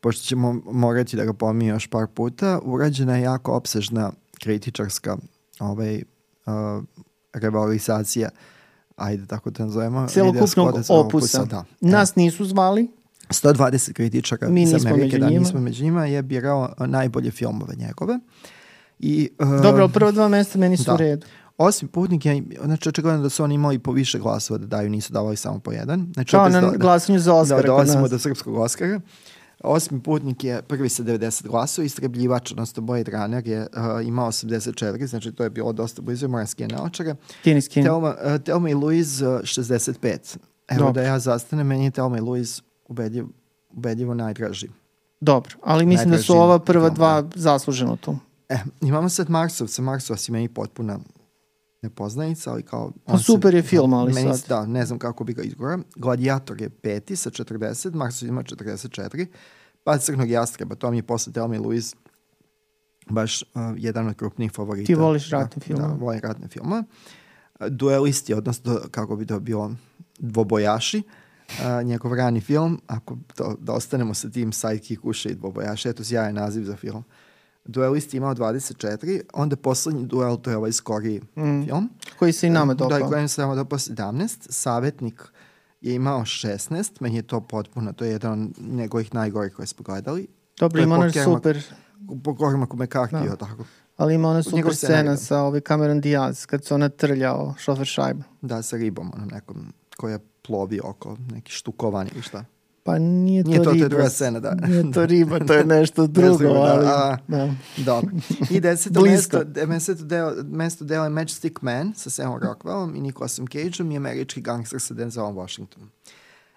Pošto 0.01 0.25
ćemo 0.25 0.61
morati 0.65 1.17
da 1.17 1.25
ga 1.25 1.33
pominje 1.33 1.69
još 1.69 1.87
par 1.87 2.07
puta, 2.07 2.59
urađena 2.63 3.15
je 3.15 3.23
jako 3.23 3.51
opsežna 3.51 4.11
kritičarska 4.43 5.17
ovaj, 5.59 5.95
uh, 6.45 6.83
revalorizacija 7.33 8.29
ajde 8.95 9.25
tako 9.25 9.49
da 9.49 9.65
nazovemo. 9.65 9.99
Ridleya 9.99 10.13
Celokupnog 10.13 10.85
celog 10.85 11.05
opusa. 11.05 11.45
Da. 11.45 11.63
Nas 11.81 12.15
nisu 12.15 12.45
zvali, 12.45 12.87
120 13.29 13.93
kritičara 13.93 14.49
Mi 14.49 14.63
iz 14.63 14.85
Amerike, 14.85 15.17
da 15.17 15.29
njima. 15.29 15.39
nismo 15.39 15.59
među 15.59 15.83
njima, 15.83 16.05
je 16.05 16.21
birao 16.21 16.73
najbolje 16.79 17.31
filmove 17.31 17.75
njegove. 17.75 18.19
I, 18.99 19.29
uh, 19.39 19.61
dobro, 19.61 19.83
ali 19.83 19.91
prva 19.91 20.11
dva 20.11 20.27
mesta 20.27 20.59
meni 20.59 20.77
su 20.77 20.83
da. 20.83 20.93
u 20.93 20.97
redu. 20.97 21.27
Osim 21.57 21.87
putnik, 21.87 22.25
je, 22.25 22.43
znači 22.63 22.89
očigledno 22.89 23.21
da 23.21 23.29
su 23.29 23.43
oni 23.43 23.55
imali 23.55 23.79
po 23.79 23.91
više 23.91 24.19
glasova 24.19 24.57
da 24.57 24.65
daju, 24.65 24.89
nisu 24.89 25.13
davali 25.13 25.35
samo 25.35 25.59
po 25.59 25.71
jedan. 25.71 26.07
Znači, 26.13 26.31
Kao 26.31 26.49
na 26.49 26.61
da- 26.61 26.77
glasanju 26.77 27.19
za 27.19 27.31
da, 27.31 27.37
Oscara 27.37 27.61
kod 27.61 27.67
dolazimo 27.67 28.07
do 28.07 28.19
srpskog 28.19 28.55
Oscara. 28.55 28.99
Osmi 29.63 29.99
putnik 29.99 30.43
je 30.43 30.61
prvi 30.61 30.89
sa 30.89 31.03
90 31.03 31.47
glasova, 31.47 31.85
istrebljivač, 31.85 32.51
odnosno 32.51 32.81
Blade 32.83 33.11
Runner 33.11 33.47
je 33.47 33.61
uh, 33.61 34.07
imao 34.07 34.31
84, 34.31 35.05
znači 35.05 35.31
to 35.31 35.43
je 35.43 35.49
bilo 35.49 35.73
dosta 35.73 36.01
blizu, 36.01 36.27
moram 36.27 36.47
skine 36.47 36.75
naočare. 36.75 37.15
Kini, 37.43 37.61
skini. 37.61 37.85
Telma, 37.85 38.15
uh, 38.25 38.41
Telma 38.41 38.69
i 38.69 38.73
Louise 38.73 39.27
uh, 39.27 39.41
65. 39.41 40.37
Evo 40.67 40.79
Dobro. 40.79 40.93
da 40.93 41.01
ja 41.01 41.19
zastanem, 41.19 41.67
meni 41.67 41.85
je 41.85 41.91
Telma 41.91 42.17
i 42.17 42.21
Louise 42.21 42.61
ubedljiv, 42.87 43.25
ubedljivo 43.69 44.13
najdraži. 44.13 44.67
Dobro, 45.21 45.55
ali 45.63 45.85
mislim 45.85 46.11
da 46.11 46.17
su 46.17 46.33
Najdraži 46.33 46.45
ova 46.45 46.59
prva 46.59 46.89
dva 46.89 47.29
zasluženo 47.35 47.95
tu. 47.95 48.17
E, 48.49 48.57
imamo 48.81 49.09
sad 49.09 49.29
Marsovca, 49.29 49.81
Marsovci 49.81 50.31
meni 50.31 50.47
potpuna 50.47 50.99
nepoznanica, 51.83 52.51
ali 52.51 52.63
kao... 52.63 52.91
Pa 53.05 53.13
on 53.13 53.19
se- 53.19 53.25
super 53.25 53.55
je 53.55 53.61
film, 53.61 53.93
ali 53.93 54.13
meni, 54.13 54.37
sad. 54.37 54.49
Da, 54.49 54.65
ne 54.65 54.85
znam 54.85 54.99
kako 54.99 55.23
bi 55.23 55.33
ga 55.33 55.41
izgora. 55.41 55.79
Gladiator 55.95 56.61
je 56.61 56.69
peti 56.69 57.15
sa 57.15 57.29
40, 57.29 57.93
Marsov 57.93 58.27
ima 58.27 58.43
44, 58.43 59.25
pa 59.83 59.97
Crnog 59.97 60.29
jastreba, 60.29 60.75
to 60.75 60.91
mi 60.91 60.97
je 60.97 61.03
posle 61.03 61.33
Telma 61.33 61.55
i 61.55 61.59
Louise 61.59 61.95
baš 63.09 63.41
uh, 63.41 63.47
jedan 63.77 64.07
od 64.07 64.15
krupnijih 64.15 64.51
favorita. 64.51 64.85
Ti 64.85 64.95
voliš 64.95 65.29
ratne 65.29 65.59
da, 65.59 65.65
filmove. 65.65 65.87
Da, 65.87 65.93
volim 65.93 66.19
ratne 66.23 66.47
filmove. 66.47 66.83
Uh, 67.59 67.67
Duelisti, 67.67 68.33
odnosno 68.33 68.79
kako 68.91 69.15
bi 69.15 69.25
to 69.25 69.39
bilo 69.39 69.75
dvobojaši, 70.19 71.01
uh, 71.49 71.83
njegov 71.83 72.13
rani 72.13 72.41
film, 72.41 72.81
ako 72.87 73.17
to, 73.35 73.55
da 73.59 73.73
ostanemo 73.73 74.13
sa 74.13 74.29
tim 74.29 74.51
sidekick 74.51 75.05
uše 75.05 75.29
i 75.29 75.35
dvobojaši, 75.35 75.89
eto 75.89 76.03
sjajan 76.03 76.35
naziv 76.35 76.63
za 76.63 76.75
film. 76.75 77.03
Duelisti 77.65 78.15
je 78.15 78.19
imao 78.19 78.33
24, 78.33 79.21
onda 79.33 79.55
poslednji 79.55 80.05
duel, 80.05 80.37
to 80.37 80.49
je 80.49 80.57
ovaj 80.57 80.71
skoriji 80.71 81.21
Mm. 81.37 81.65
film. 81.65 81.89
Koji 82.19 82.33
se 82.33 82.47
i 82.47 82.51
nama 82.51 82.73
Da, 82.73 82.77
dopao. 82.79 83.09
kojem 83.09 83.27
se 83.27 83.41
nama 83.41 83.55
dopao 83.55 83.79
17. 83.79 84.47
Savjetnik 84.49 85.23
je 85.81 85.95
imao 85.95 86.21
16, 86.21 86.57
meni 86.99 87.15
je 87.15 87.21
to 87.21 87.41
potpuno, 87.41 87.93
to 87.93 88.05
je 88.05 88.11
jedan 88.11 88.31
od 88.43 88.65
njegovih 88.65 89.13
najgorih 89.13 89.53
koje 89.53 89.67
smo 89.67 89.83
gledali. 89.83 90.27
Dobro, 90.57 90.81
ima 90.81 90.95
ona 90.95 91.05
Kerma- 91.05 91.23
super, 91.25 91.63
Po 92.23 92.35
Cormacu 92.35 92.73
McCarthy, 92.73 93.29
Da. 93.29 93.35
tako. 93.37 93.63
ali 93.97 94.15
ima 94.15 94.29
ona 94.29 94.43
super 94.43 94.75
scena 94.75 95.17
sa 95.17 95.39
ovaj 95.39 95.59
Cameron 95.61 96.01
Diaz, 96.01 96.45
kad 96.45 96.65
se 96.65 96.73
ona 96.73 96.89
trljao 96.89 97.53
šofer 97.57 97.85
šajba. 97.85 98.23
Da, 98.41 98.61
sa 98.61 98.77
ribom, 98.77 99.11
onom 99.15 99.27
nekom 99.27 99.73
koja 99.97 100.19
plovi 100.41 100.79
oko, 100.83 101.17
neki 101.27 101.51
štukovan 101.51 102.07
ili 102.07 102.21
šta. 102.21 102.45
Pa 102.85 102.99
nije 102.99 103.43
to 103.43 103.49
Nije 103.49 103.57
to, 103.57 103.63
to 103.63 103.69
je 103.69 103.75
riba. 103.75 103.87
druga 103.89 104.09
scena, 104.09 104.39
da. 104.39 104.55
Nije 104.57 104.91
to 104.91 105.05
riba, 105.15 105.39
to 105.39 105.53
je 105.53 105.65
nešto 105.65 106.07
drugo, 106.07 106.37
znam, 106.37 106.53
da, 106.53 106.59
ali... 106.63 106.85
a. 106.87 107.17
Da. 107.27 107.53
Dobro. 107.77 108.11
I 108.49 108.59
deseto 108.59 109.01
mesto, 109.01 109.43
deseto 109.43 110.03
deo, 110.03 110.33
mesto 110.43 110.85
dela 110.85 111.03
je 111.03 111.09
Matchstick 111.09 111.61
Man 111.61 111.93
sa 111.95 112.09
Samom 112.09 112.39
Rockwellom 112.39 112.95
i 112.95 113.01
Nicolasom 113.01 113.47
Cageom 113.47 113.91
i 113.91 113.97
američki 113.97 114.41
gangster 114.41 114.81
sa 114.81 114.93
Denzelom 114.93 115.35
Washingtonom. 115.35 115.89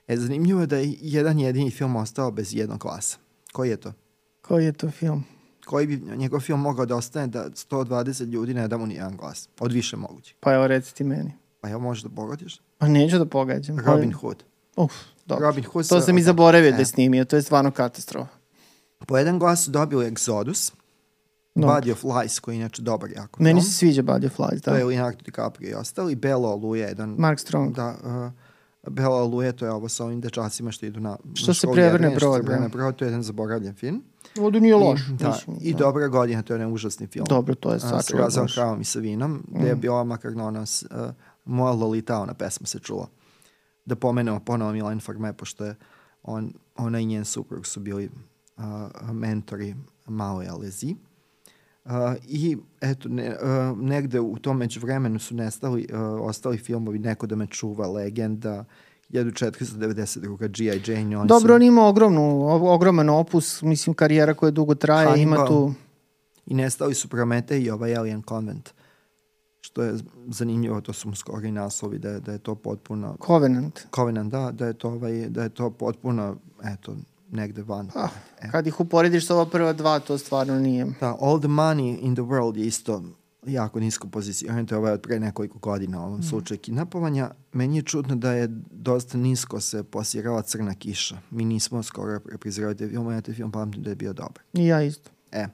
E, 0.09 0.17
zanimljivo 0.17 0.61
je 0.61 0.67
da 0.67 0.77
je 0.77 0.95
jedan 1.01 1.39
jedini 1.39 1.71
film 1.71 1.97
ostao 1.97 2.31
bez 2.31 2.55
jednog 2.55 2.79
glasa. 2.79 3.17
Koji 3.53 3.71
je 3.71 3.77
to? 3.77 3.93
Koji 4.43 4.65
je 4.65 4.73
to 4.73 4.91
film? 4.91 5.25
Koji 5.65 5.87
bi 5.87 5.97
njegov 6.17 6.41
film 6.41 6.61
mogao 6.61 6.87
da 6.87 6.97
ostane 6.97 7.27
da 7.27 7.45
120 7.45 8.25
ljudi 8.25 8.55
ne 8.55 8.69
da 8.69 8.77
mu 8.77 8.87
ni 8.87 8.95
jedan 8.95 9.17
glas? 9.17 9.49
Od 9.61 9.73
više 9.73 9.97
mogućih. 9.97 10.37
Pa 10.41 10.55
evo, 10.55 10.67
reci 10.67 10.95
ti 10.95 11.05
meni. 11.05 11.33
Pa 11.61 11.69
jel 11.69 11.79
možeš 11.79 12.03
da 12.03 12.09
pogodiš? 12.09 12.61
Pa 12.79 12.89
neću 12.89 13.19
da 13.19 13.27
pogađam. 13.27 13.79
Robin 13.79 13.93
ali- 14.05 14.13
Hood. 14.13 14.45
Uf, 14.77 14.93
dobro. 15.27 15.47
Robin 15.47 15.65
Hood 15.65 15.85
To 15.85 16.01
sa- 16.01 16.07
sam 16.07 16.19
i 16.19 16.23
zaboravio 16.23 16.71
da 16.71 16.77
E. 16.77 16.81
je 16.81 16.87
snimio, 16.87 17.25
to 17.25 17.37
je 17.37 17.43
stvarno 17.43 17.71
katastrofa. 17.71 18.37
Po 18.99 19.19
jedan 19.19 19.39
glas 19.39 19.65
su 19.65 19.71
dobili 19.71 20.07
Exodus, 20.07 20.73
Dobro. 21.55 21.75
Body 21.75 21.93
of 21.93 22.05
Lies, 22.05 22.39
koji 22.39 22.55
je 22.55 22.57
inače 22.57 22.83
dobar 22.83 23.11
jako 23.13 23.43
Meni 23.43 23.63
se 23.63 23.71
sviđa 23.71 24.03
Body 24.03 24.27
of 24.27 24.39
Lies, 24.41 24.63
To 24.63 24.71
da. 24.71 24.77
je 24.77 24.85
Leonardo 24.85 25.19
DiCaprio 25.21 25.71
i 25.71 25.75
ostali. 25.75 26.15
Belo 26.15 26.49
Oluja, 26.49 26.89
jedan... 26.89 27.11
Mark 27.11 27.41
Strong. 27.41 27.75
Da, 27.75 27.97
uh, 28.85 28.93
Belo 28.93 29.17
Oluja, 29.17 29.53
to 29.53 29.65
je 29.65 29.73
ovo 29.73 29.89
sa 29.89 30.05
ovim 30.05 30.21
dečacima 30.21 30.71
što 30.71 30.87
idu 30.87 31.01
na... 31.01 31.17
Što 31.35 31.47
na 31.47 31.55
se 31.55 31.67
prevrne 31.67 31.85
jedrenja, 31.87 32.11
što 32.11 32.27
brod, 32.27 32.37
se 32.37 32.43
prevrne 32.43 32.69
da. 32.69 32.73
brod, 32.73 32.97
to 32.97 33.05
je 33.05 33.09
jedan 33.09 33.23
zaboravljen 33.23 33.75
film. 33.75 34.05
Ovdje 34.39 34.61
nije 34.61 34.75
loš. 34.77 35.01
I, 35.03 35.13
da, 35.13 35.29
mislim, 35.29 35.57
i 35.61 35.73
da. 35.73 35.79
Dobra 35.79 36.09
godina, 36.09 36.43
to 36.43 36.53
je 36.53 36.59
jedan 36.59 36.73
užasni 36.73 37.07
film. 37.07 37.27
Dobro, 37.29 37.55
to 37.55 37.71
je 37.71 37.77
A, 37.77 38.03
sa 38.03 38.17
Razom 38.17 38.47
kravom 38.49 38.81
i 38.81 38.85
sa 38.85 38.99
vinom, 38.99 39.45
gde 39.51 39.69
je 39.69 39.75
Mm. 39.75 39.81
bila 39.81 40.05
makar 40.05 40.33
ona, 40.33 40.67
s- 40.67 40.83
uh, 40.85 41.11
moja 41.45 41.73
Lolita, 41.73 42.19
ona 42.19 42.35
pesma 42.35 42.67
se 42.67 42.79
čula. 42.79 43.09
Da 43.87 43.97
pomenemo 43.97 44.41
ponovo 44.41 44.73
Milan 44.73 45.01
Farme, 45.01 45.33
pošto 45.33 45.65
je 45.65 45.75
on, 46.23 46.53
ona 46.77 47.01
i 47.01 47.07
njen 47.07 47.25
suprug 47.25 47.67
su 47.67 47.81
bili 47.81 48.11
uh, 48.57 48.65
mentori 49.13 49.75
Mao 50.07 50.43
Alezi. 50.51 50.97
Uh, 51.85 51.93
I 52.29 52.57
eto, 52.81 53.09
ne, 53.09 53.29
uh, 53.29 53.79
negde 53.79 54.21
u 54.21 54.39
tom 54.39 54.57
međuvremenu 54.59 55.19
su 55.19 55.35
nestali, 55.35 55.89
uh, 55.93 55.99
ostali 56.29 56.59
filmovi 56.59 56.99
Neko 56.99 57.27
da 57.27 57.37
me 57.37 57.47
čuva, 57.47 57.89
Legenda, 57.89 58.65
1492. 59.11 60.49
G.I. 60.49 60.93
Jane. 60.93 61.17
oni 61.17 61.29
Dobro, 61.29 61.49
su- 61.53 61.55
on 61.55 61.63
ima 61.63 61.87
ogromnu, 61.87 62.47
ogroman 62.73 63.09
opus, 63.09 63.63
mislim, 63.63 63.95
karijera 63.95 64.35
koja 64.35 64.51
dugo 64.51 64.75
traje, 64.75 65.23
ima 65.23 65.37
Hannibal. 65.37 65.47
tu... 65.47 65.75
I 66.47 66.55
nestali 66.55 66.95
su 66.95 67.09
Promete 67.09 67.61
i 67.61 67.71
ovaj 67.71 67.97
Alien 67.97 68.23
Convent. 68.29 68.71
Što 69.67 69.83
je 69.83 69.95
zanimljivo, 70.29 70.81
to 70.81 70.93
su 70.93 71.09
mu 71.09 71.15
skori 71.15 71.51
naslovi, 71.51 71.99
da 71.99 72.09
je, 72.09 72.21
da 72.21 72.33
je 72.33 72.39
to 72.39 72.55
potpuno... 72.55 73.17
Covenant. 73.27 73.81
Covenant, 73.95 74.33
da, 74.33 74.51
da 74.53 74.67
je 74.67 74.73
to, 74.75 74.89
ovaj, 74.89 75.29
da 75.29 75.43
je 75.43 75.49
to 75.49 75.71
potpuno, 75.71 76.37
eto, 76.65 76.97
negde 77.31 77.63
van. 77.63 77.91
Ah, 77.95 78.09
E. 78.43 78.51
kad 78.51 78.67
ih 78.67 78.81
uporediš 78.81 79.27
sa 79.27 79.35
ova 79.35 79.47
prva 79.47 79.73
dva, 79.73 79.99
to 79.99 80.19
stvarno 80.19 80.59
nije. 80.59 80.87
Da, 81.01 81.17
All 81.21 81.39
the 81.41 81.49
Money 81.49 81.99
in 82.01 82.15
the 82.15 82.23
World 82.23 82.57
je 82.57 82.67
isto 82.67 83.03
jako 83.47 83.81
nisko 83.81 84.09
pozicioniran, 84.09 84.67
to 84.67 84.75
je 84.75 84.79
ovaj 84.79 84.93
od 84.93 85.01
pre 85.01 85.21
nekoliko 85.21 85.59
godina 85.59 86.01
u 86.01 86.07
ovom 86.07 86.23
slučaju 86.23 86.59
kidnapovanja. 86.59 87.31
Meni 87.53 87.77
je 87.77 87.83
čudno 87.83 88.17
da 88.17 88.33
je 88.33 88.49
dosta 88.71 89.19
nisko 89.19 89.61
se 89.61 89.83
posirala 89.83 90.43
Crna 90.43 90.75
kiša. 90.75 91.19
Mi 91.31 91.45
nismo 91.45 91.83
skoro 91.83 92.21
reprizirali 92.31 92.77
te 92.77 92.89
filme, 92.89 93.15
ja 93.15 93.21
te 93.21 93.33
film 93.33 93.53
pamtim 93.53 93.83
da 93.83 93.91
je 93.91 93.97
bio 93.97 94.13
dobar. 94.13 94.43
I 94.53 94.67
ja 94.67 94.83
isto. 94.83 95.11
E, 95.33 95.47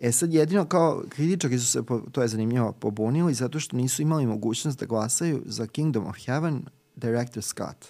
e 0.00 0.12
sad 0.12 0.32
jedino 0.34 0.64
kao 0.64 1.02
kritičari 1.08 1.58
su 1.58 1.66
se, 1.66 1.82
po, 1.82 2.00
to 2.12 2.22
je 2.22 2.28
zanimljivo, 2.28 2.72
pobunili 2.72 3.34
zato 3.34 3.60
što 3.60 3.76
nisu 3.76 4.02
imali 4.02 4.26
mogućnost 4.26 4.78
da 4.80 4.86
glasaju 4.86 5.42
za 5.46 5.66
Kingdom 5.66 6.06
of 6.06 6.16
Heaven 6.24 6.62
Director 6.96 7.42
Scott. 7.42 7.86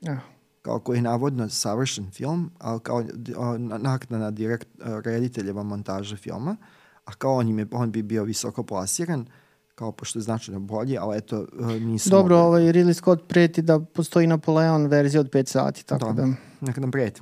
Ja. 0.00 0.20
kao 0.62 0.78
koji 0.78 0.98
je 0.98 1.02
navodno 1.02 1.48
savršen 1.48 2.10
film, 2.10 2.50
ali 2.58 2.80
kao 2.80 3.04
o, 3.36 3.58
naknadna 3.58 4.30
direkt, 4.30 4.68
rediteljeva 5.04 5.62
montaža 5.62 6.16
filma, 6.16 6.56
a 7.04 7.12
kao 7.12 7.34
on, 7.34 7.48
im 7.48 7.58
je, 7.58 7.66
on 7.72 7.92
bi 7.92 8.02
bio 8.02 8.24
visoko 8.24 8.62
plasiran, 8.62 9.26
kao 9.74 9.92
pošto 9.92 10.18
je 10.18 10.22
značajno 10.22 10.60
bolji, 10.60 10.98
ali 10.98 11.18
eto, 11.18 11.46
nisu 11.80 12.10
Dobro, 12.10 12.36
mogli. 12.36 12.46
ovaj 12.46 12.72
Ridley 12.72 12.92
Scott 12.92 13.28
preti 13.28 13.62
da 13.62 13.80
postoji 13.80 14.26
Napoleon 14.26 14.86
verzija 14.86 15.20
od 15.20 15.30
5 15.30 15.46
sati, 15.46 15.86
tako 15.86 16.06
Dobro. 16.06 16.24
da... 16.24 16.32
Neka 16.60 16.80
nam 16.80 16.90
preti. 16.90 17.20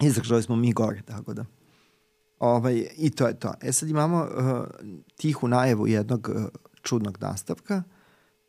Izdržali 0.00 0.42
smo 0.42 0.56
mi 0.56 0.72
gore, 0.72 1.02
tako 1.06 1.34
da. 1.34 1.44
Ovaj, 2.38 2.86
I 2.96 3.10
to 3.10 3.26
je 3.26 3.38
to. 3.38 3.54
E 3.60 3.72
sad 3.72 3.88
imamo 3.88 4.18
uh, 4.18 4.64
tihu 5.16 5.48
najevu 5.48 5.86
jednog 5.86 6.30
uh, 6.30 6.44
čudnog 6.82 7.18
nastavka. 7.20 7.82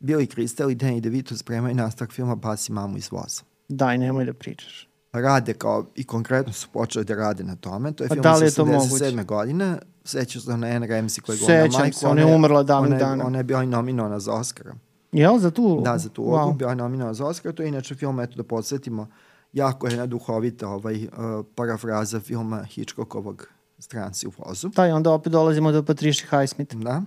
Billy 0.00 0.34
Crystal 0.36 0.70
i 0.70 0.76
Danny 0.76 1.00
DeVito 1.00 1.36
spremaju 1.36 1.74
nastavak 1.74 2.12
filma 2.12 2.36
Pasi 2.36 2.72
mamu 2.72 2.96
iz 2.96 3.08
voza. 3.12 3.42
Daj, 3.68 3.98
nemoj 3.98 4.24
da 4.24 4.32
pričaš. 4.32 4.88
Rade 5.12 5.54
kao, 5.54 5.86
i 5.94 6.04
konkretno 6.04 6.52
su 6.52 6.68
počeli 6.72 7.04
da 7.04 7.14
rade 7.14 7.44
na 7.44 7.56
tome. 7.56 7.92
To 7.92 8.04
je 8.04 8.08
film 8.08 8.22
da 8.22 8.44
iz 8.44 8.54
to 8.56 8.64
87. 8.64 8.68
moguće? 8.68 9.24
godine. 9.24 9.78
Sećaš 10.04 10.44
se 10.44 10.56
na 10.56 10.66
Anne 10.66 10.88
Ramsey 10.88 11.20
koja 11.20 11.34
je 11.34 11.38
Sećam 11.38 11.80
majku. 11.80 11.98
se, 11.98 12.06
ona 12.06 12.20
je 12.20 12.34
umrla 12.36 12.62
davnih 12.62 12.88
ona 12.88 12.96
je- 12.96 13.00
dana. 13.00 13.26
Ona 13.26 13.38
je 13.38 13.44
bila 13.44 13.62
i 13.62 13.66
nominovana 13.66 14.20
za 14.20 14.32
Oscara. 14.32 14.74
Jel, 15.12 15.38
za 15.38 15.50
tu 15.50 15.62
ulogu? 15.62 15.82
Da, 15.82 15.98
za 15.98 16.08
tu 16.08 16.22
ulogu. 16.22 16.52
Wow. 16.52 16.56
Bila 16.56 16.70
je 16.70 16.76
nominovana 16.76 17.14
za 17.14 17.26
Oscar. 17.26 17.52
To 17.52 17.62
je 17.62 17.68
inače 17.68 17.94
film, 17.94 18.20
eto 18.20 18.36
da 18.36 18.42
podsjetimo, 18.42 19.08
jako 19.52 19.86
je 19.86 19.92
jedna 19.92 20.06
duhovita 20.06 20.68
ovaj, 20.68 21.04
uh, 21.04 21.10
parafraza 21.54 22.20
filma 22.20 22.64
Hitchcockovog 22.64 23.48
Stranci 23.78 24.26
u 24.26 24.32
vozu. 24.38 24.68
Da, 24.68 24.86
i 24.86 24.90
onda 24.90 25.12
opet 25.12 25.32
dolazimo 25.32 25.72
do 25.72 25.82
Patricia 25.82 26.26
Highsmith. 26.30 26.76
Da. 26.76 27.02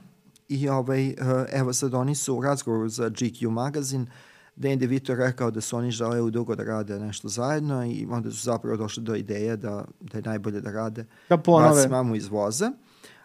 I 0.48 0.70
ovaj, 0.70 1.08
uh, 1.08 1.16
evo 1.52 1.74
sad 1.74 1.94
oni 1.94 2.16
su 2.16 2.36
u 2.36 2.42
razgovoru 2.42 2.90
za 2.90 3.10
GQ 3.10 3.50
magazin 3.50 4.08
Dan 4.60 4.80
DeVito 4.80 5.16
rekao 5.16 5.52
da 5.52 5.62
su 5.62 5.78
oni 5.78 5.92
želeli 5.92 6.32
dugo 6.32 6.56
da 6.56 6.64
rade 6.64 7.00
nešto 7.00 7.28
zajedno 7.28 7.86
i 7.86 8.08
onda 8.10 8.32
su 8.32 8.38
zapravo 8.38 8.78
došli 8.78 9.04
do 9.04 9.16
ideje 9.16 9.58
da, 9.58 9.86
da 10.00 10.18
je 10.18 10.22
najbolje 10.22 10.62
da 10.62 10.72
rade 10.72 11.06
Da 11.30 11.38
ponove. 11.38 11.76
Baci 11.76 11.90
mamu 11.90 12.16
iz 12.16 12.28
voza. 12.28 12.72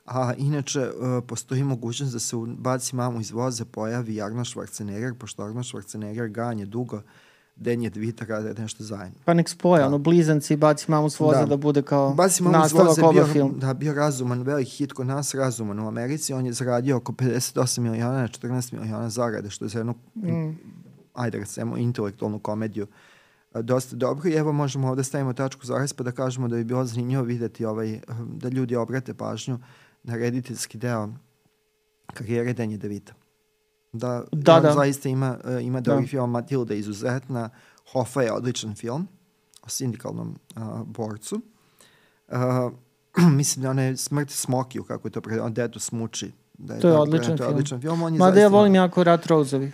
A 0.07 0.33
inače, 0.39 0.81
uh, 0.81 1.25
postoji 1.27 1.65
mogućnost 1.65 2.12
da 2.12 2.19
se 2.19 2.37
u 2.37 2.47
Baci 2.47 2.97
mamu 2.97 3.21
iz 3.21 3.31
voza 3.31 3.65
pojavi 3.65 4.23
Arnold 4.23 4.47
Schwarzenegger, 4.47 5.15
pošto 5.15 5.43
Arnold 5.43 5.66
Schwarzenegger 5.66 6.29
ganje 6.29 6.66
dugo 6.66 7.03
Dan 7.56 7.82
je 7.82 7.90
DeVito 7.90 8.24
rade 8.24 8.55
nešto 8.55 8.85
zajedno. 8.85 9.18
Pa 9.24 9.35
nek 9.35 9.48
spoje, 9.48 9.81
Da. 9.81 9.86
ono, 9.86 9.98
blizanci 9.98 10.55
i 10.55 10.56
baci 10.56 10.86
mamu 10.89 11.10
s 11.10 11.20
voza 11.20 11.40
da, 11.40 11.47
Da. 11.47 11.56
bude 11.56 11.82
kao 11.82 12.10
Baci 12.10 12.43
mamu 12.43 12.59
voza 12.72 13.02
je 13.02 13.12
bio, 13.12 13.26
film. 13.26 13.55
da, 13.56 13.74
bio 13.74 13.94
razuman, 13.94 14.43
veliki 14.43 14.70
hit 14.70 14.93
kod 14.93 15.06
nas, 15.06 15.35
razuman 15.35 15.81
u 15.81 15.89
Americi. 15.89 16.32
On 16.32 16.47
je 16.47 16.52
zaradio 16.52 16.97
oko 16.97 17.12
58 17.12 17.81
miliona 17.81 18.12
na 18.12 18.28
14 18.28 18.72
miliona 18.72 19.10
zarade, 19.10 19.51
što 19.51 19.64
je 19.64 19.68
za 19.68 19.78
jednu, 19.78 19.94
Mm. 20.14 20.59
ajde 21.14 21.39
recimo, 21.39 21.76
intelektualnu 21.76 22.39
komediju 22.39 22.86
a, 23.52 23.62
dosta 23.62 23.97
dobro. 23.97 24.28
I 24.28 24.35
evo 24.35 24.52
možemo 24.52 24.89
ovde 24.89 25.05
stavimo 25.05 25.32
tačku 25.32 25.66
zaraz 25.66 25.93
pa 25.93 26.05
da 26.05 26.12
kažemo 26.12 26.48
da 26.48 26.56
bi 26.56 26.64
bilo 26.64 26.85
zanimljivo 26.85 27.22
videti 27.22 27.64
ovaj, 27.64 28.01
da 28.28 28.48
ljudi 28.48 28.76
obrate 28.76 29.14
pažnju 29.14 29.59
na 30.02 30.16
rediteljski 30.16 30.78
deo 30.78 31.09
karijere 32.06 32.52
Denje 32.52 32.76
Devita. 32.76 33.12
Da, 33.95 34.25
Da, 34.33 34.61
da. 34.61 34.73
zaista 34.73 35.09
ima, 35.09 35.39
e, 35.45 35.62
ima 35.62 35.81
Da. 35.81 36.03
film, 36.03 36.31
Matilda 36.31 36.75
je 36.75 36.81
izuzetna, 36.81 37.49
Hoffa 37.93 38.23
je 38.23 38.33
odličan 38.33 38.75
film 38.75 39.09
o 39.62 39.69
sindikalnom 39.69 40.39
a, 40.55 40.83
borcu. 40.87 41.41
A, 42.29 42.71
mislim 43.37 43.62
da 43.62 43.71
onaj 43.71 43.97
Smrt 43.97 44.31
Smokiju, 44.31 44.85
kako 44.85 45.09
je 45.09 45.12
to 45.12 45.21
on 45.43 45.55
dedu 45.55 45.79
smuči. 45.79 46.33
Da 46.59 46.79
To 46.79 46.89
je 46.89 46.97
odličan 46.97 47.27
to 47.27 47.43
je 47.43 47.47
film. 47.47 47.55
odličan 47.55 47.81
film. 47.81 48.03
On 48.03 48.15
je 48.15 48.19
Mada 48.19 48.41
ja 48.41 48.49
volim 48.49 48.75
jako 48.75 49.05
Rat 49.05 49.27
Roseovi. 49.27 49.73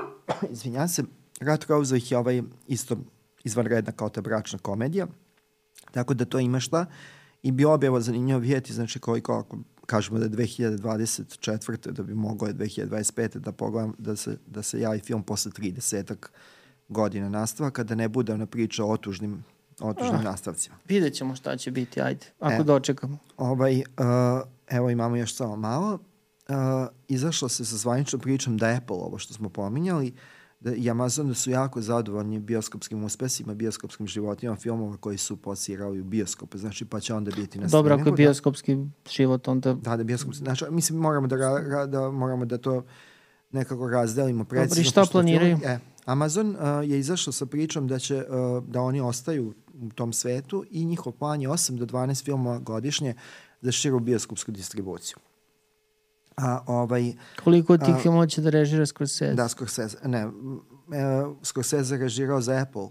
izvinjam 0.52 0.88
se, 0.88 1.02
Rat 1.40 1.64
Rousovih 1.64 2.10
je 2.12 2.18
ovaj 2.18 2.42
isto 2.68 2.96
izvanredna 3.44 3.92
kao 3.92 4.08
ta 4.08 4.20
bračna 4.20 4.58
komedija, 4.58 5.06
tako 5.90 6.14
da 6.14 6.24
to 6.24 6.38
ima 6.38 6.60
šta. 6.60 6.86
I 7.42 7.52
bio 7.52 7.76
bi 7.78 7.86
evo 7.86 8.00
zanimljivo 8.00 8.38
vidjeti, 8.38 8.72
znači 8.72 8.98
koliko 8.98 9.32
ako 9.38 9.58
kažemo 9.92 10.18
da 10.18 10.24
je 10.24 10.30
2024. 10.30 11.90
da 11.90 12.02
bi 12.02 12.14
moglo 12.14 12.48
je 12.48 12.54
2025. 12.54 13.38
da 13.38 13.52
pogledam 13.52 13.94
da 13.98 14.16
se, 14.16 14.36
da 14.46 14.62
se 14.62 14.80
javi 14.80 14.98
film 14.98 15.22
posle 15.22 15.52
30 15.52 16.16
godina 16.88 17.28
nastavaka, 17.28 17.82
da 17.82 17.94
ne 17.94 18.08
bude 18.08 18.32
ona 18.32 18.46
priča 18.46 18.84
o 18.84 18.90
otužnim, 18.90 19.44
otužnim 19.80 20.20
Ah. 20.20 20.22
nastavcima. 20.22 20.76
Vidjet 20.88 21.14
ćemo 21.14 21.36
šta 21.36 21.56
će 21.56 21.70
biti, 21.70 22.00
ajde, 22.00 22.26
ako 22.40 22.62
E. 22.62 22.64
dočekamo. 22.64 23.18
Ovaj, 23.36 23.76
uh, 23.78 23.82
evo 24.68 24.90
imamo 24.90 25.16
još 25.16 25.34
samo 25.34 25.56
malo. 25.56 25.98
Uh, 26.48 26.56
izašlo 27.08 27.48
se 27.48 27.64
sa 27.64 27.76
zvaničnom 27.76 28.20
pričom 28.20 28.56
da 28.56 28.66
Apple, 28.76 28.96
ovo 28.96 29.18
što 29.18 29.34
smo 29.34 29.48
pominjali, 29.48 30.10
da, 30.10 30.16
i 30.76 30.90
Amazon 30.90 31.28
da 31.28 31.34
su 31.34 31.50
jako 31.50 31.80
zadovoljni 31.80 32.38
bioskopskim 32.38 33.04
uspesima, 33.04 33.54
bioskopskim 33.54 34.06
životima 34.06 34.56
filmova 34.56 34.96
koji 34.96 35.18
su 35.18 35.36
posirali 35.36 36.00
u 36.00 36.04
bioskope, 36.04 36.58
znači 36.58 36.84
pa 36.84 37.00
će 37.00 37.14
onda 37.14 37.30
biti 37.36 37.58
na 37.58 37.66
Dobro, 37.66 37.94
ako 37.94 38.00
je 38.00 38.02
streamingu, 38.02 38.16
bioskopski 38.16 38.76
život, 39.10 39.48
onda... 39.48 39.74
Da, 39.74 39.96
da, 39.96 40.04
bioskop, 40.04 40.34
znači, 40.34 40.64
mislim, 40.70 40.98
moramo 40.98 41.26
da, 41.26 41.36
ra, 41.36 41.86
da, 41.86 42.10
moramo 42.10 42.44
da 42.44 42.58
to 42.58 42.84
nekako 43.52 43.88
razdelimo 43.88 44.44
precizno. 44.44 44.80
i 44.80 44.84
šta 44.84 45.04
planiraju? 45.12 45.58
Film, 45.58 45.70
e, 45.70 45.78
Amazon 46.04 46.50
uh, 46.50 46.90
je 46.90 46.98
izašao 46.98 47.32
sa 47.32 47.46
pričom 47.46 47.88
da 47.88 47.98
će 47.98 48.16
uh, 48.16 48.64
da 48.64 48.80
oni 48.80 49.00
ostaju 49.00 49.54
u 49.74 49.90
tom 49.90 50.12
svetu 50.12 50.64
i 50.70 50.84
njihov 50.84 51.12
plan 51.12 51.42
je 51.42 51.48
8 51.48 51.78
do 51.78 51.86
12 51.86 52.24
filmova 52.24 52.58
godišnje 52.58 53.14
za 53.60 53.72
širu 53.72 54.00
bioskopsku 54.00 54.52
distribuciju. 54.52 55.16
A 56.36 56.60
ovaj, 56.66 57.12
Koliko 57.44 57.72
od 57.72 57.84
tih 57.84 57.94
A, 57.94 57.98
filmova 57.98 58.26
će 58.26 58.40
da 58.40 58.50
režira 58.50 58.86
Scorsese? 58.86 59.34
da, 59.34 59.48
Scorsese, 59.48 59.96
ne, 60.04 60.18
e, 60.18 60.26
Scorsese 61.42 61.94
je 61.94 61.98
režirao 61.98 62.40
za 62.40 62.52
Apple. 62.54 62.88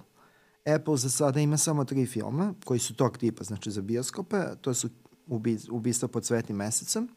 Apple 0.76 0.98
za 0.98 1.10
sada 1.10 1.40
ima 1.40 1.58
samo 1.58 1.86
tri 1.86 2.06
filma 2.06 2.54
koji 2.66 2.80
su 2.80 2.94
tog 2.96 3.18
tipa, 3.18 3.44
znači 3.44 3.72
za 3.72 3.82
bioskope. 3.82 4.38
To 4.62 4.74
su 4.74 4.90
ubi, 5.28 5.58
Ubistvo 5.72 6.08
pod 6.08 6.26
svetnim 6.26 6.58
mesecem, 6.58 7.08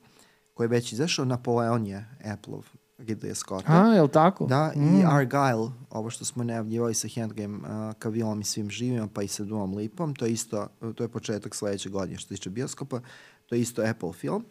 koji 0.54 0.64
je 0.64 0.68
već 0.68 0.92
izašao. 0.92 1.24
Napoleon 1.24 1.86
je 1.86 2.08
Apple-ov 2.24 2.64
Ridley 2.98 3.34
Scotta. 3.34 3.82
A, 3.82 3.86
je 3.86 4.02
li 4.02 4.08
tako? 4.08 4.46
Da, 4.46 4.72
Mm. 4.76 4.80
i 4.96 5.04
Argyle, 5.04 5.70
ovo 5.90 6.10
što 6.10 6.24
smo 6.24 6.44
najavljivali 6.44 6.94
sa 6.94 7.08
Henryem 7.08 7.58
uh, 7.58 7.94
Cavillom 8.02 8.40
i 8.40 8.44
svim 8.44 8.70
živima, 8.70 9.08
pa 9.14 9.22
i 9.22 9.28
sa 9.28 9.44
Duom 9.44 9.74
Lipom, 9.74 10.14
to 10.14 10.24
je 10.26 10.32
isto, 10.32 10.68
to 10.94 11.04
je 11.04 11.08
početak 11.08 11.54
sledeće 11.54 11.88
godine 11.88 12.18
što 12.18 12.28
se 12.28 12.34
tiče 12.34 12.50
bioskopa, 12.50 13.00
to 13.46 13.54
je 13.54 13.60
isto 13.60 13.82
Apple 13.82 14.12
film. 14.12 14.44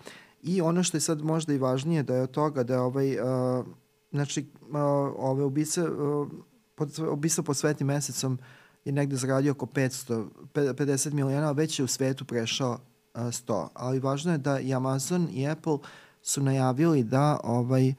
I 0.43 0.61
ono 0.61 0.83
što 0.83 0.97
je 0.97 1.01
sad 1.01 1.21
možda 1.21 1.53
i 1.53 1.57
važnije 1.57 2.03
da 2.03 2.15
je 2.15 2.21
od 2.21 2.31
toga 2.31 2.63
da 2.63 2.73
je 2.73 2.79
ovaj, 2.79 3.19
uh, 3.19 3.65
znači, 4.11 4.45
uh, 4.61 4.75
ove 5.17 5.43
ubice, 5.43 5.89
uh, 5.89 6.27
pod, 6.75 6.99
ubistvo 6.99 7.43
pod 7.43 7.57
svetim 7.57 7.87
mesecom 7.87 8.39
je 8.85 8.91
negde 8.91 9.15
zaradio 9.15 9.51
oko 9.51 9.65
500, 9.65 10.27
pe- 10.53 10.73
50 10.73 11.13
miliona, 11.13 11.47
a 11.47 11.51
već 11.51 11.79
je 11.79 11.85
u 11.85 11.87
svetu 11.87 12.25
prešao 12.25 12.71
uh, 12.71 13.21
100. 13.21 13.67
Ali 13.73 13.99
važno 13.99 14.31
je 14.31 14.37
da 14.37 14.59
i 14.59 14.73
Amazon 14.73 15.27
i 15.31 15.47
Apple 15.47 15.77
su 16.21 16.41
najavili 16.41 17.03
da 17.03 17.39
ovaj 17.43 17.93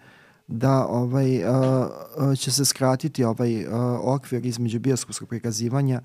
da 0.46 0.86
ovaj 0.86 1.44
uh, 1.44 1.86
uh, 2.16 2.38
će 2.38 2.52
se 2.52 2.64
skratiti 2.64 3.24
ovaj 3.24 3.66
uh, 3.66 3.72
okvir 4.02 4.46
između 4.46 4.78
bioskopskog 4.78 5.28
prikazivanja 5.28 6.00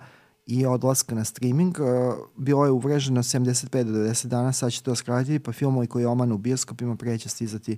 i 0.50 0.66
odlaska 0.66 1.16
na 1.16 1.24
streaming. 1.24 1.78
Uh, 1.80 1.88
bilo 2.38 2.66
je 2.66 2.72
uvreženo 2.72 3.24
75 3.24 3.84
do 3.84 3.92
90 3.92 4.28
dana, 4.28 4.54
sad 4.54 4.72
će 4.72 4.84
to 4.84 4.96
skratiti, 4.96 5.40
pa 5.40 5.52
filmovi 5.52 5.88
koji 5.88 6.06
omanu 6.06 6.36
u 6.36 6.38
bioskopima 6.38 6.96
preće 6.96 7.30
stizati 7.30 7.78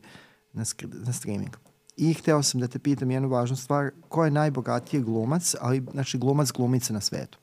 na, 0.54 0.64
na 1.06 1.14
streaming. 1.14 1.52
I 1.98 2.14
hteo 2.14 2.44
sam 2.44 2.62
da 2.62 2.68
te 2.68 2.80
pitam 2.80 3.12
jednu 3.12 3.30
važnu 3.30 3.56
stvar, 3.56 3.92
ko 4.10 4.26
je 4.26 4.32
najbogatiji 4.32 5.02
glumac, 5.02 5.56
ali 5.62 5.86
znači 5.92 6.18
glumac 6.18 6.52
glumice 6.52 6.94
na 6.94 7.02
svetu? 7.02 7.40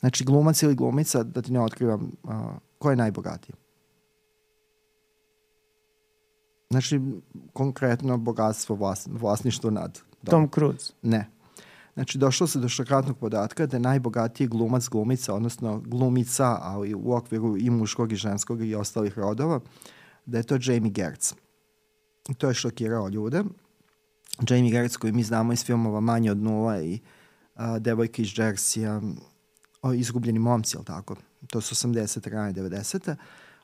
Znači 0.00 0.24
glumac 0.24 0.62
ili 0.62 0.74
glumica, 0.74 1.22
da 1.22 1.42
ti 1.42 1.52
ne 1.52 1.60
otkrivam, 1.60 2.12
uh, 2.22 2.32
ko 2.78 2.90
je 2.90 2.96
najbogatiji? 2.96 3.54
Znači, 6.70 7.00
konkretno 7.52 8.18
bogatstvo 8.18 8.76
vlas, 8.76 9.08
vlasništvo 9.10 9.70
nad 9.70 9.98
domom. 10.22 10.48
Tom 10.48 10.50
Cruise. 10.54 10.92
Ne. 11.02 11.39
Znači, 11.94 12.18
došlo 12.18 12.46
se 12.46 12.58
do 12.58 12.68
šokantnog 12.68 13.18
podatka 13.18 13.66
da 13.66 13.76
je 13.76 13.80
najbogatiji 13.80 14.46
glumac 14.46 14.88
glumica, 14.88 15.34
odnosno 15.34 15.78
glumica, 15.78 16.58
ali 16.60 16.94
u 16.94 17.12
okviru 17.12 17.56
i 17.58 17.70
muškog 17.70 18.12
i 18.12 18.16
ženskog 18.16 18.62
i 18.62 18.74
ostalih 18.74 19.18
rodova, 19.18 19.60
da 20.26 20.38
je 20.38 20.44
to 20.44 20.58
Jamie 20.62 20.90
Gertz. 20.90 21.32
I 22.28 22.34
to 22.34 22.48
je 22.48 22.54
šokirao 22.54 23.08
ljude. 23.08 23.42
Jamie 24.48 24.70
Gertz 24.70 24.96
koju 24.96 25.14
mi 25.14 25.22
znamo 25.22 25.52
iz 25.52 25.64
filmova 25.64 26.00
Manje 26.00 26.30
od 26.30 26.38
nula 26.38 26.82
i 26.82 26.98
a, 27.54 27.78
Devojka 27.78 28.22
iz 28.22 28.28
Jersey, 28.28 29.14
o, 29.82 29.92
Izgubljeni 29.92 30.38
momci, 30.38 30.76
jel 30.76 30.84
tako? 30.84 31.16
To 31.46 31.60
su 31.60 31.74
80. 31.74 32.28
rane 32.28 32.52
90. 32.52 33.14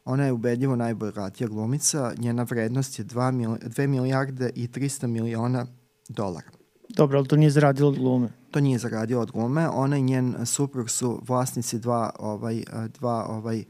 Ona 0.05 0.25
je 0.25 0.33
ubedljivo 0.33 0.77
najbogatija 0.77 1.49
glumica. 1.49 2.15
Njena 2.19 2.43
vrednost 2.43 2.99
je 2.99 3.05
2, 3.05 3.33
mil, 3.33 3.51
2 3.51 3.87
milijarde 3.87 4.51
i 4.55 4.69
300 4.69 5.07
miliona 5.07 5.67
dolara. 6.09 6.51
Dobro, 6.89 7.19
ali 7.19 7.29
to 7.29 7.37
nije 7.37 7.51
zaradilo 7.51 7.89
od 7.89 7.99
glume. 7.99 8.29
To 8.51 8.61
nije 8.61 8.79
zaradio 8.79 9.21
od 9.21 9.31
glume. 9.31 9.69
Ona 9.69 9.97
i 9.97 10.03
njen 10.03 10.47
suprug 10.47 10.91
su 10.91 11.23
vlasnici 11.29 11.79
dva, 11.79 12.11
ovaj, 12.19 12.63
dva 12.99 13.27
ovaj, 13.29 13.65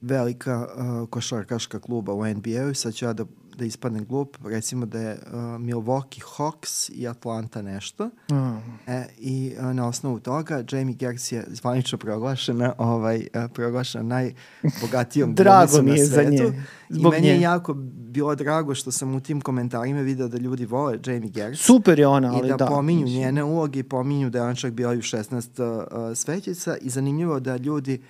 velika 0.00 0.66
uh, 0.66 1.08
košarkaška 1.08 1.78
kluba 1.78 2.14
u 2.14 2.24
NBA-u. 2.26 2.74
Sad 2.74 2.94
ću 2.94 3.04
ja 3.04 3.12
da, 3.12 3.24
da 3.60 3.66
ispadne 3.66 4.00
glup, 4.00 4.36
recimo 4.44 4.86
da 4.86 4.98
je 5.00 5.12
uh, 5.26 5.32
Milwaukee 5.38 6.22
Hawks 6.26 6.90
i 6.90 7.08
Atlanta 7.08 7.62
nešto. 7.62 8.10
A, 8.30 8.60
E, 8.86 9.04
I 9.18 9.52
uh, 9.58 9.64
na 9.64 9.88
osnovu 9.88 10.20
toga 10.20 10.64
Jamie 10.72 10.94
Gertz 10.94 11.32
je 11.32 11.44
zvanično 11.48 11.98
proglašena, 11.98 12.72
ovaj, 12.78 13.18
uh, 13.18 13.50
proglašena 13.54 14.04
najbogatijom 14.04 15.34
Drago 15.40 15.72
glumicom 15.72 15.84
mi 15.84 15.90
na 15.90 15.96
je 15.96 16.04
za 16.04 16.14
svetu. 16.14 16.30
nje. 16.30 16.62
I 16.90 16.94
Zbog 16.94 17.12
meni 17.12 17.28
je 17.28 17.34
nje. 17.34 17.40
jako 17.40 17.74
bilo 18.10 18.34
drago 18.34 18.74
što 18.74 18.92
sam 18.92 19.14
u 19.14 19.20
tim 19.20 19.40
komentarima 19.40 20.00
video 20.00 20.28
da 20.28 20.38
ljudi 20.38 20.66
vole 20.66 20.98
Jamie 21.06 21.30
Gertz. 21.30 21.60
Super 21.60 21.98
je 21.98 22.06
ona, 22.06 22.32
ali 22.32 22.46
I 22.46 22.50
da, 22.50 22.56
da. 22.56 22.66
pominju 22.66 23.02
mislim. 23.02 23.20
njene 23.20 23.44
uloge 23.44 23.78
i 23.78 23.82
pominju 23.82 24.30
da 24.30 24.38
je 24.38 24.44
ona 24.44 24.54
čak 24.54 24.72
bila 24.72 24.94
i 24.94 24.98
u 24.98 25.02
16 25.02 25.62
uh, 25.62 26.16
svećica 26.16 26.76
i 26.76 26.90
zanimljivo 26.90 27.40
da 27.40 27.56
ljudi 27.56 28.00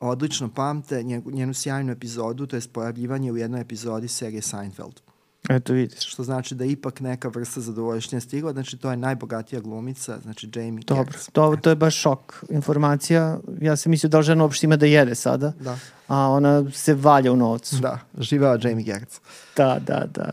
odlično 0.00 0.48
pamte 0.54 1.02
njenu 1.32 1.54
sjajnu 1.54 1.92
epizodu, 1.92 2.46
to 2.46 2.56
je 2.56 2.62
pojavljivanje 2.72 3.32
u 3.32 3.36
jednoj 3.36 3.60
epizodi 3.60 4.08
serije 4.08 4.42
Seinfeld. 4.42 5.00
Eto 5.48 5.72
vidiš. 5.72 6.06
Što 6.06 6.24
znači 6.24 6.54
da 6.54 6.64
ipak 6.64 7.00
neka 7.00 7.28
vrsta 7.28 7.60
zadovoljšnja 7.60 8.20
stigla, 8.20 8.52
znači 8.52 8.76
to 8.76 8.90
je 8.90 8.96
najbogatija 8.96 9.60
glumica, 9.60 10.18
znači 10.22 10.50
Jamie 10.54 10.82
Dobro, 10.86 11.18
to, 11.32 11.56
to 11.62 11.70
je 11.70 11.76
baš 11.76 11.96
šok 11.96 12.44
informacija. 12.50 13.38
Ja 13.60 13.76
sam 13.76 13.90
mislio 13.90 14.10
da 14.10 14.18
li 14.18 14.24
žena 14.24 14.44
uopšte 14.44 14.66
ima 14.66 14.76
da 14.76 14.86
jede 14.86 15.14
sada, 15.14 15.52
Da, 15.60 15.78
a 16.08 16.28
ona 16.28 16.70
se 16.70 16.94
valja 16.94 17.32
u 17.32 17.36
novcu. 17.36 17.76
da, 17.76 17.98
živela 18.18 18.58
Jamie 18.62 18.84
Gertz. 18.84 19.18
Da, 19.56 19.78
da, 19.86 20.06
da. 20.14 20.30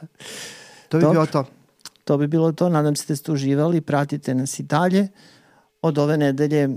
To 0.89 0.97
bi 0.97 1.01
Dobro. 1.01 1.11
bilo 1.11 1.25
to. 1.25 1.45
To 2.03 2.17
bi 2.17 2.27
bilo 2.27 2.51
to. 2.51 2.69
Nadam 2.69 2.95
se 2.95 3.05
da 3.07 3.15
ste 3.15 3.31
uživali. 3.31 3.81
Pratite 3.81 4.35
nas 4.35 4.59
i 4.59 4.63
dalje. 4.63 5.07
Od 5.81 5.97
ove 5.97 6.17
nedelje 6.17 6.69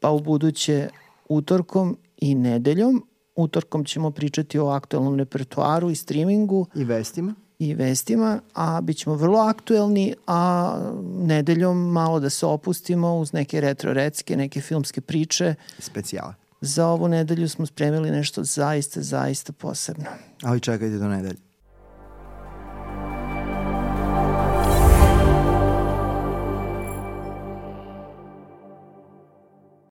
pa 0.00 0.10
u 0.10 0.20
buduće 0.20 0.88
utorkom 1.28 1.96
i 2.24 2.34
nedeljom. 2.34 3.06
Utorkom 3.36 3.84
ćemo 3.84 4.10
pričati 4.10 4.58
o 4.58 4.68
aktualnom 4.68 5.18
repertoaru 5.18 5.90
i 5.90 5.94
streamingu 5.94 6.66
I 6.74 6.84
vestima. 6.84 7.34
i 7.58 7.74
vestima, 7.74 8.40
a 8.54 8.80
bit 8.80 8.96
ćemo 8.96 9.16
vrlo 9.16 9.38
aktuelni, 9.38 10.14
a 10.26 10.78
nedeljom 11.18 11.92
malo 11.92 12.20
da 12.20 12.30
se 12.30 12.46
opustimo 12.46 13.16
uz 13.16 13.32
neke 13.32 13.60
retro 13.60 13.92
recke, 13.92 14.36
neke 14.36 14.60
filmske 14.60 15.00
priče. 15.00 15.54
Specijale. 15.78 16.34
Za 16.60 16.86
ovu 16.86 17.08
nedelju 17.08 17.48
smo 17.48 17.66
spremili 17.66 18.10
nešto 18.10 18.44
zaista, 18.44 19.02
zaista 19.02 19.52
posebno. 19.52 20.04
Ali 20.42 20.60
čekajte 20.60 20.98
do 20.98 21.08
nedelje. 21.08 21.53